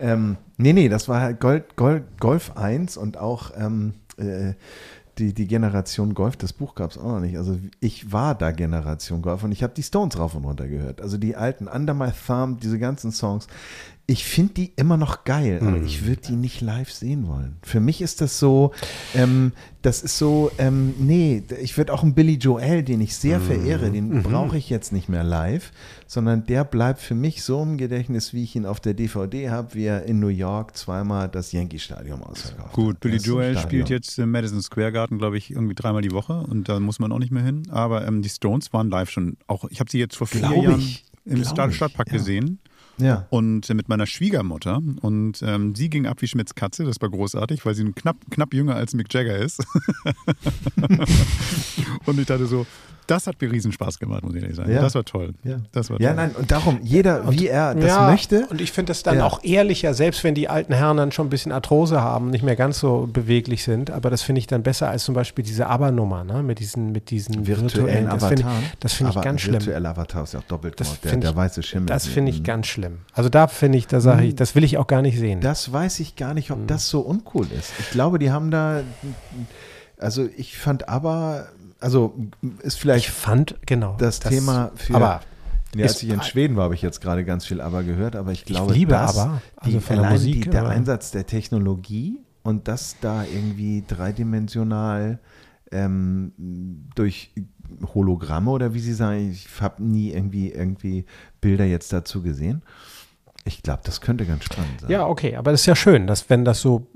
Ähm, 0.00 0.36
nee, 0.58 0.72
nee, 0.74 0.88
das 0.90 1.08
war 1.08 1.20
halt 1.20 1.40
Gold, 1.40 1.76
Gold, 1.76 2.04
Golf 2.20 2.56
1 2.56 2.96
und 2.98 3.16
auch 3.16 3.52
ähm, 3.56 3.94
äh, 4.18 4.52
die, 5.18 5.34
die 5.34 5.46
Generation 5.46 6.14
Golf, 6.14 6.36
das 6.36 6.52
Buch 6.52 6.74
gab 6.74 6.90
es 6.90 6.98
auch 6.98 7.04
noch 7.04 7.20
nicht. 7.20 7.36
Also 7.36 7.58
ich 7.80 8.12
war 8.12 8.34
da 8.34 8.50
Generation 8.50 9.20
Golf 9.20 9.42
und 9.44 9.52
ich 9.52 9.62
habe 9.62 9.74
die 9.74 9.82
Stones 9.82 10.18
rauf 10.18 10.34
und 10.34 10.44
runter 10.44 10.68
gehört. 10.68 11.00
Also 11.02 11.18
die 11.18 11.36
alten 11.36 11.68
Under 11.68 11.92
My 11.92 12.10
Thumb, 12.26 12.60
diese 12.60 12.78
ganzen 12.78 13.12
Songs. 13.12 13.46
Ich 14.12 14.24
finde 14.26 14.52
die 14.52 14.72
immer 14.76 14.98
noch 14.98 15.24
geil, 15.24 15.58
aber 15.62 15.76
Hm. 15.78 15.86
ich 15.86 16.04
würde 16.06 16.20
die 16.28 16.36
nicht 16.36 16.60
live 16.60 16.92
sehen 16.92 17.26
wollen. 17.28 17.56
Für 17.62 17.80
mich 17.80 18.02
ist 18.02 18.20
das 18.20 18.38
so, 18.38 18.72
ähm, 19.14 19.52
das 19.80 20.02
ist 20.02 20.18
so, 20.18 20.50
ähm, 20.58 20.92
nee, 20.98 21.42
ich 21.62 21.78
würde 21.78 21.94
auch 21.94 22.02
einen 22.02 22.12
Billy 22.12 22.34
Joel, 22.34 22.82
den 22.82 23.00
ich 23.00 23.16
sehr 23.16 23.40
verehre, 23.40 23.88
Mhm. 23.88 23.92
den 23.94 24.22
brauche 24.22 24.58
ich 24.58 24.68
jetzt 24.68 24.92
nicht 24.92 25.08
mehr 25.08 25.24
live, 25.24 25.72
sondern 26.06 26.44
der 26.44 26.64
bleibt 26.64 27.00
für 27.00 27.14
mich 27.14 27.42
so 27.42 27.62
im 27.62 27.78
Gedächtnis, 27.78 28.34
wie 28.34 28.44
ich 28.44 28.54
ihn 28.54 28.66
auf 28.66 28.80
der 28.80 28.92
DVD 28.92 29.48
habe, 29.48 29.72
wie 29.72 29.84
er 29.84 30.04
in 30.04 30.20
New 30.20 30.28
York 30.28 30.76
zweimal 30.76 31.30
das 31.30 31.52
Yankee 31.52 31.78
Stadium 31.78 32.22
ausverkauft 32.22 32.74
Gut. 32.74 33.00
Billy 33.00 33.16
Joel 33.16 33.56
spielt 33.56 33.88
jetzt 33.88 34.18
im 34.18 34.30
Madison 34.30 34.60
Square 34.60 34.92
Garden, 34.92 35.16
glaube 35.16 35.38
ich, 35.38 35.50
irgendwie 35.52 35.74
dreimal 35.74 36.02
die 36.02 36.12
Woche 36.12 36.34
und 36.34 36.68
da 36.68 36.78
muss 36.80 36.98
man 36.98 37.12
auch 37.12 37.18
nicht 37.18 37.32
mehr 37.32 37.44
hin. 37.44 37.62
Aber 37.70 38.06
ähm, 38.06 38.20
die 38.20 38.28
Stones 38.28 38.74
waren 38.74 38.90
live 38.90 39.08
schon 39.08 39.38
auch. 39.46 39.64
Ich 39.70 39.80
habe 39.80 39.90
sie 39.90 39.98
jetzt 39.98 40.16
vor 40.16 40.26
vier 40.26 40.42
Jahren 40.42 40.80
ich. 40.80 41.02
im 41.24 41.42
Stadt 41.44 41.72
Stadtpark 41.72 42.08
ja. 42.08 42.18
gesehen 42.18 42.58
Ja. 43.02 43.26
und 43.30 43.68
äh, 43.68 43.74
mit 43.74 43.88
meiner 43.88 44.06
Schwiegermutter 44.06 44.80
und 45.00 45.42
ähm, 45.42 45.74
sie 45.74 45.90
ging 45.90 46.06
ab 46.06 46.22
wie 46.22 46.28
Schmidts 46.28 46.54
Katze. 46.54 46.84
Das 46.84 47.00
war 47.00 47.10
großartig, 47.10 47.64
weil 47.66 47.74
sie 47.74 47.84
knapp, 47.92 48.16
knapp 48.30 48.54
jünger 48.54 48.76
als 48.76 48.94
Mick 48.94 49.12
Jagger 49.12 49.36
ist. 49.36 49.64
und 52.06 52.18
ich 52.18 52.26
dachte 52.26 52.46
so, 52.46 52.66
das 53.06 53.26
hat 53.26 53.40
mir 53.40 53.50
riesen 53.50 53.72
Spaß 53.72 53.98
gemacht, 53.98 54.22
muss 54.22 54.34
ich 54.34 54.42
ehrlich 54.42 54.56
sagen. 54.56 54.70
Ja. 54.72 54.80
Das 54.80 54.94
war 54.94 55.04
toll. 55.04 55.34
Ja. 55.44 55.56
Das 55.72 55.90
war 55.90 56.00
ja, 56.00 56.08
toll. 56.08 56.16
nein, 56.16 56.30
und 56.38 56.50
darum, 56.50 56.78
jeder, 56.82 57.30
wie 57.30 57.48
er 57.48 57.74
das 57.74 57.84
ja, 57.86 58.10
möchte. 58.10 58.46
Und 58.50 58.60
ich 58.60 58.72
finde 58.72 58.90
das 58.90 59.02
dann 59.02 59.18
Ja. 59.18 59.24
auch 59.26 59.42
ehrlicher, 59.44 59.94
selbst 59.94 60.22
wenn 60.24 60.34
die 60.34 60.48
alten 60.48 60.72
Herren 60.72 60.96
dann 60.96 61.12
schon 61.12 61.26
ein 61.26 61.30
bisschen 61.30 61.52
Arthrose 61.52 62.00
haben, 62.00 62.30
nicht 62.30 62.42
mehr 62.44 62.56
ganz 62.56 62.78
so 62.80 63.08
beweglich 63.12 63.64
sind. 63.64 63.90
Aber 63.90 64.10
das 64.10 64.22
finde 64.22 64.38
ich 64.38 64.46
dann 64.46 64.62
besser 64.62 64.88
als 64.88 65.04
zum 65.04 65.14
Beispiel 65.14 65.44
diese 65.44 65.66
Aber-Nummer, 65.66 66.24
ne? 66.24 66.42
mit 66.42 66.58
diesen, 66.60 66.92
mit 66.92 67.10
diesen 67.10 67.46
virtuellen 67.46 68.06
das 68.06 68.24
finde 68.26 68.44
Avatar. 68.44 68.60
ich, 68.62 68.78
das 68.80 68.92
finde 68.94 69.10
ich 69.10 69.16
Aber 69.16 69.24
ganz 69.24 69.40
schlimm. 69.40 69.54
Virtueller 69.54 69.90
Avatar 69.90 70.22
ist 70.24 70.34
ja 70.34 70.40
auch 70.40 70.44
doppelt 70.44 70.78
Das 70.80 71.00
der, 71.00 71.10
find 71.10 71.22
der 71.24 71.30
ich- 71.30 71.36
weiße 71.36 71.62
Schimmel. 71.62 71.86
Das 71.86 72.06
finde 72.06 72.30
ich 72.30 72.40
Mhm. 72.40 72.44
ganz 72.44 72.66
schlimm. 72.66 72.98
Also 73.12 73.28
da 73.28 73.46
finde 73.48 73.78
ich, 73.78 73.86
da 73.86 74.00
sage 74.00 74.24
ich, 74.24 74.34
das 74.36 74.54
will 74.54 74.64
ich 74.64 74.78
auch 74.78 74.86
gar 74.86 75.02
nicht 75.02 75.18
sehen. 75.18 75.40
Das 75.40 75.72
weiß 75.72 76.00
ich 76.00 76.16
gar 76.16 76.34
nicht, 76.34 76.50
ob 76.50 76.58
Mhm. 76.58 76.66
das 76.66 76.88
so 76.88 77.00
uncool 77.00 77.46
ist. 77.52 77.72
Ich 77.80 77.90
glaube, 77.90 78.18
die 78.18 78.30
haben 78.30 78.50
da, 78.50 78.82
also 79.98 80.28
ich 80.36 80.56
fand 80.58 80.88
aber, 80.88 81.48
also 81.82 82.14
ist 82.62 82.74
ich 82.76 82.80
vielleicht 82.80 83.08
fand, 83.10 83.56
genau. 83.66 83.96
das, 83.98 84.20
Thema 84.20 84.70
für, 84.76 84.94
Aber 84.94 85.20
ja, 85.74 85.82
als 85.84 85.96
ist- 85.96 86.02
ich 86.04 86.10
in 86.10 86.22
Schweden 86.22 86.56
war, 86.56 86.64
habe 86.64 86.74
ich 86.74 86.82
jetzt 86.82 87.00
gerade 87.00 87.24
ganz 87.24 87.44
viel 87.46 87.60
Aber 87.60 87.82
gehört, 87.82 88.16
aber 88.16 88.32
ich 88.32 88.44
glaube, 88.44 88.72
liebe 88.74 88.92
das, 88.92 89.18
Aber, 89.18 89.42
also 89.56 89.78
die, 89.78 89.90
allein 89.90 90.12
Musik, 90.12 90.44
die, 90.44 90.50
der 90.50 90.60
aber- 90.62 90.70
Einsatz 90.70 91.10
der 91.10 91.26
Technologie 91.26 92.18
und 92.42 92.68
das 92.68 92.96
da 93.00 93.24
irgendwie 93.24 93.84
dreidimensional 93.86 95.18
ähm, 95.70 96.32
durch 96.94 97.30
Hologramme 97.94 98.50
oder 98.50 98.74
wie 98.74 98.80
Sie 98.80 98.92
sagen, 98.92 99.30
ich 99.30 99.48
habe 99.60 99.82
nie 99.82 100.10
irgendwie, 100.12 100.50
irgendwie 100.50 101.06
Bilder 101.40 101.64
jetzt 101.64 101.92
dazu 101.92 102.20
gesehen. 102.22 102.62
Ich 103.44 103.62
glaube, 103.62 103.80
das 103.84 104.00
könnte 104.00 104.24
ganz 104.24 104.44
spannend 104.44 104.80
sein. 104.82 104.90
Ja, 104.90 105.06
okay, 105.06 105.34
aber 105.36 105.50
das 105.50 105.62
ist 105.62 105.66
ja 105.66 105.74
schön, 105.76 106.06
dass 106.06 106.30
wenn 106.30 106.44
das 106.44 106.60
so 106.60 106.86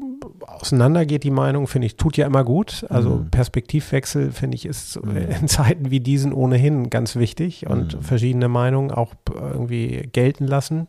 auseinandergeht, 0.47 1.25
die 1.25 1.31
Meinung, 1.31 1.67
finde 1.67 1.87
ich, 1.87 1.97
tut 1.97 2.17
ja 2.17 2.27
immer 2.27 2.45
gut. 2.45 2.87
Also 2.89 3.17
Mhm. 3.17 3.31
Perspektivwechsel, 3.31 4.31
finde 4.33 4.55
ich, 4.57 4.65
ist 4.67 5.05
Mhm. 5.05 5.17
in 5.43 5.49
Zeiten 5.49 5.91
wie 5.91 6.01
diesen 6.01 6.33
ohnehin 6.33 6.89
ganz 6.91 7.17
wichtig 7.17 7.67
und 7.67 7.97
Mhm. 7.97 8.03
verschiedene 8.03 8.49
Meinungen 8.49 8.91
auch 8.93 9.15
irgendwie 9.37 10.09
gelten 10.13 10.47
lassen. 10.47 10.87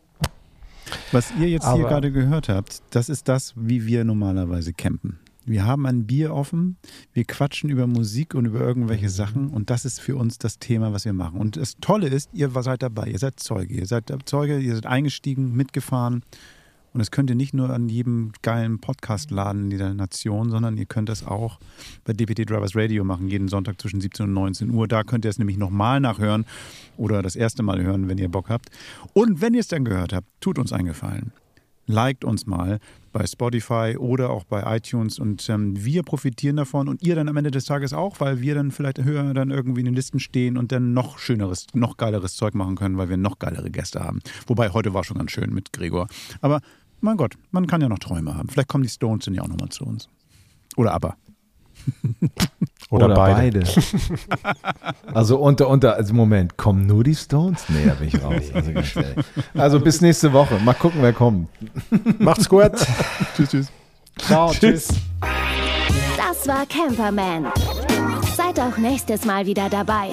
Was 1.11 1.31
ihr 1.39 1.49
jetzt 1.49 1.63
hier 1.65 1.73
Aber- 1.81 1.89
gerade 1.89 2.11
gehört 2.11 2.49
habt, 2.49 2.81
das 2.91 3.09
ist 3.09 3.27
das, 3.27 3.53
wie 3.57 3.85
wir 3.85 4.03
normalerweise 4.05 4.73
campen. 4.73 5.19
Wir 5.47 5.65
haben 5.65 5.85
ein 5.85 6.05
Bier 6.05 6.33
offen, 6.33 6.75
wir 7.13 7.23
quatschen 7.23 7.69
über 7.69 7.87
Musik 7.87 8.35
und 8.35 8.45
über 8.45 8.59
irgendwelche 8.59 9.09
Sachen. 9.09 9.47
Und 9.47 9.69
das 9.69 9.85
ist 9.85 10.01
für 10.01 10.17
uns 10.17 10.37
das 10.37 10.59
Thema, 10.59 10.91
was 10.91 11.05
wir 11.05 11.13
machen. 11.13 11.39
Und 11.39 11.55
das 11.55 11.77
Tolle 11.79 12.09
ist, 12.09 12.29
ihr 12.33 12.49
seid 12.49 12.83
dabei, 12.83 13.07
ihr 13.07 13.17
seid 13.17 13.39
Zeuge, 13.39 13.73
ihr 13.73 13.85
seid 13.85 14.11
Zeuge, 14.25 14.59
ihr 14.59 14.75
seid 14.75 14.85
eingestiegen, 14.85 15.55
mitgefahren. 15.55 16.23
Und 16.93 16.99
das 16.99 17.11
könnt 17.11 17.29
ihr 17.29 17.35
nicht 17.37 17.53
nur 17.53 17.69
an 17.69 17.87
jedem 17.87 18.33
geilen 18.41 18.79
Podcast-Laden 18.79 19.65
in 19.65 19.69
dieser 19.69 19.93
Nation, 19.93 20.49
sondern 20.49 20.77
ihr 20.77 20.85
könnt 20.85 21.07
das 21.07 21.25
auch 21.25 21.59
bei 22.03 22.11
DPT 22.11 22.49
Drivers 22.49 22.75
Radio 22.75 23.05
machen, 23.05 23.29
jeden 23.29 23.47
Sonntag 23.47 23.79
zwischen 23.79 24.01
17 24.01 24.25
und 24.25 24.33
19 24.33 24.69
Uhr. 24.71 24.87
Da 24.87 25.03
könnt 25.03 25.23
ihr 25.23 25.29
es 25.29 25.37
nämlich 25.37 25.57
nochmal 25.57 26.01
nachhören 26.01 26.45
oder 26.97 27.21
das 27.21 27.37
erste 27.37 27.63
Mal 27.63 27.81
hören, 27.81 28.09
wenn 28.09 28.17
ihr 28.17 28.29
Bock 28.29 28.49
habt. 28.49 28.69
Und 29.13 29.39
wenn 29.39 29.53
ihr 29.53 29.61
es 29.61 29.69
dann 29.69 29.85
gehört 29.85 30.11
habt, 30.11 30.27
tut 30.41 30.59
uns 30.59 30.73
einen 30.73 30.87
Gefallen 30.87 31.31
liked 31.87 32.23
uns 32.23 32.45
mal 32.45 32.79
bei 33.11 33.25
Spotify 33.25 33.95
oder 33.97 34.29
auch 34.29 34.43
bei 34.43 34.77
iTunes 34.77 35.17
und 35.17 35.49
ähm, 35.49 35.83
wir 35.83 36.03
profitieren 36.03 36.57
davon 36.57 36.87
und 36.87 37.01
ihr 37.01 37.15
dann 37.15 37.27
am 37.29 37.37
Ende 37.37 37.49
des 37.49 37.65
Tages 37.65 37.93
auch, 37.93 38.19
weil 38.19 38.41
wir 38.41 38.53
dann 38.53 38.71
vielleicht 38.71 39.03
höher 39.03 39.33
dann 39.33 39.49
irgendwie 39.49 39.79
in 39.79 39.85
den 39.85 39.95
Listen 39.95 40.19
stehen 40.19 40.57
und 40.57 40.71
dann 40.71 40.93
noch 40.93 41.17
schöneres, 41.17 41.67
noch 41.73 41.97
geileres 41.97 42.35
Zeug 42.35 42.53
machen 42.53 42.75
können, 42.75 42.97
weil 42.97 43.09
wir 43.09 43.17
noch 43.17 43.39
geilere 43.39 43.71
Gäste 43.71 44.01
haben. 44.01 44.19
Wobei 44.45 44.69
heute 44.69 44.93
war 44.93 45.03
schon 45.03 45.17
ganz 45.17 45.31
schön 45.31 45.53
mit 45.53 45.73
Gregor. 45.73 46.07
Aber 46.41 46.61
mein 47.01 47.17
Gott, 47.17 47.35
man 47.51 47.67
kann 47.67 47.81
ja 47.81 47.89
noch 47.89 47.99
Träume 47.99 48.35
haben. 48.35 48.49
Vielleicht 48.49 48.69
kommen 48.69 48.83
die 48.83 48.89
Stones 48.89 49.25
dann 49.25 49.33
ja 49.33 49.41
auch 49.41 49.47
nochmal 49.47 49.69
zu 49.69 49.85
uns. 49.85 50.09
Oder 50.75 50.93
aber. 50.93 51.17
Oder, 52.89 53.09
beide. 53.09 53.63
Also 55.13 55.39
unter, 55.39 55.67
unter, 55.67 55.95
also 55.95 56.13
Moment, 56.13 56.57
kommen 56.57 56.85
nur 56.85 57.03
die 57.03 57.15
Stones? 57.15 57.63
Nee, 57.69 57.85
da 57.85 57.93
bin 57.95 58.07
ich 58.07 58.23
raus. 58.23 58.43
Also, 58.53 59.01
also 59.55 59.79
bis 59.79 60.01
nächste 60.01 60.31
Woche. 60.31 60.59
Mal 60.59 60.73
gucken, 60.73 61.01
wer 61.01 61.13
kommt. 61.13 61.49
Macht's 62.19 62.47
gut. 62.47 62.71
Tschüss, 63.35 63.49
tschüss. 63.49 63.67
Ciao, 64.19 64.51
tschüss. 64.51 64.89
Das 66.17 66.47
war 66.47 66.65
Camperman. 66.65 67.47
Seid 68.35 68.59
auch 68.59 68.77
nächstes 68.77 69.25
Mal 69.25 69.45
wieder 69.45 69.69
dabei. 69.69 70.09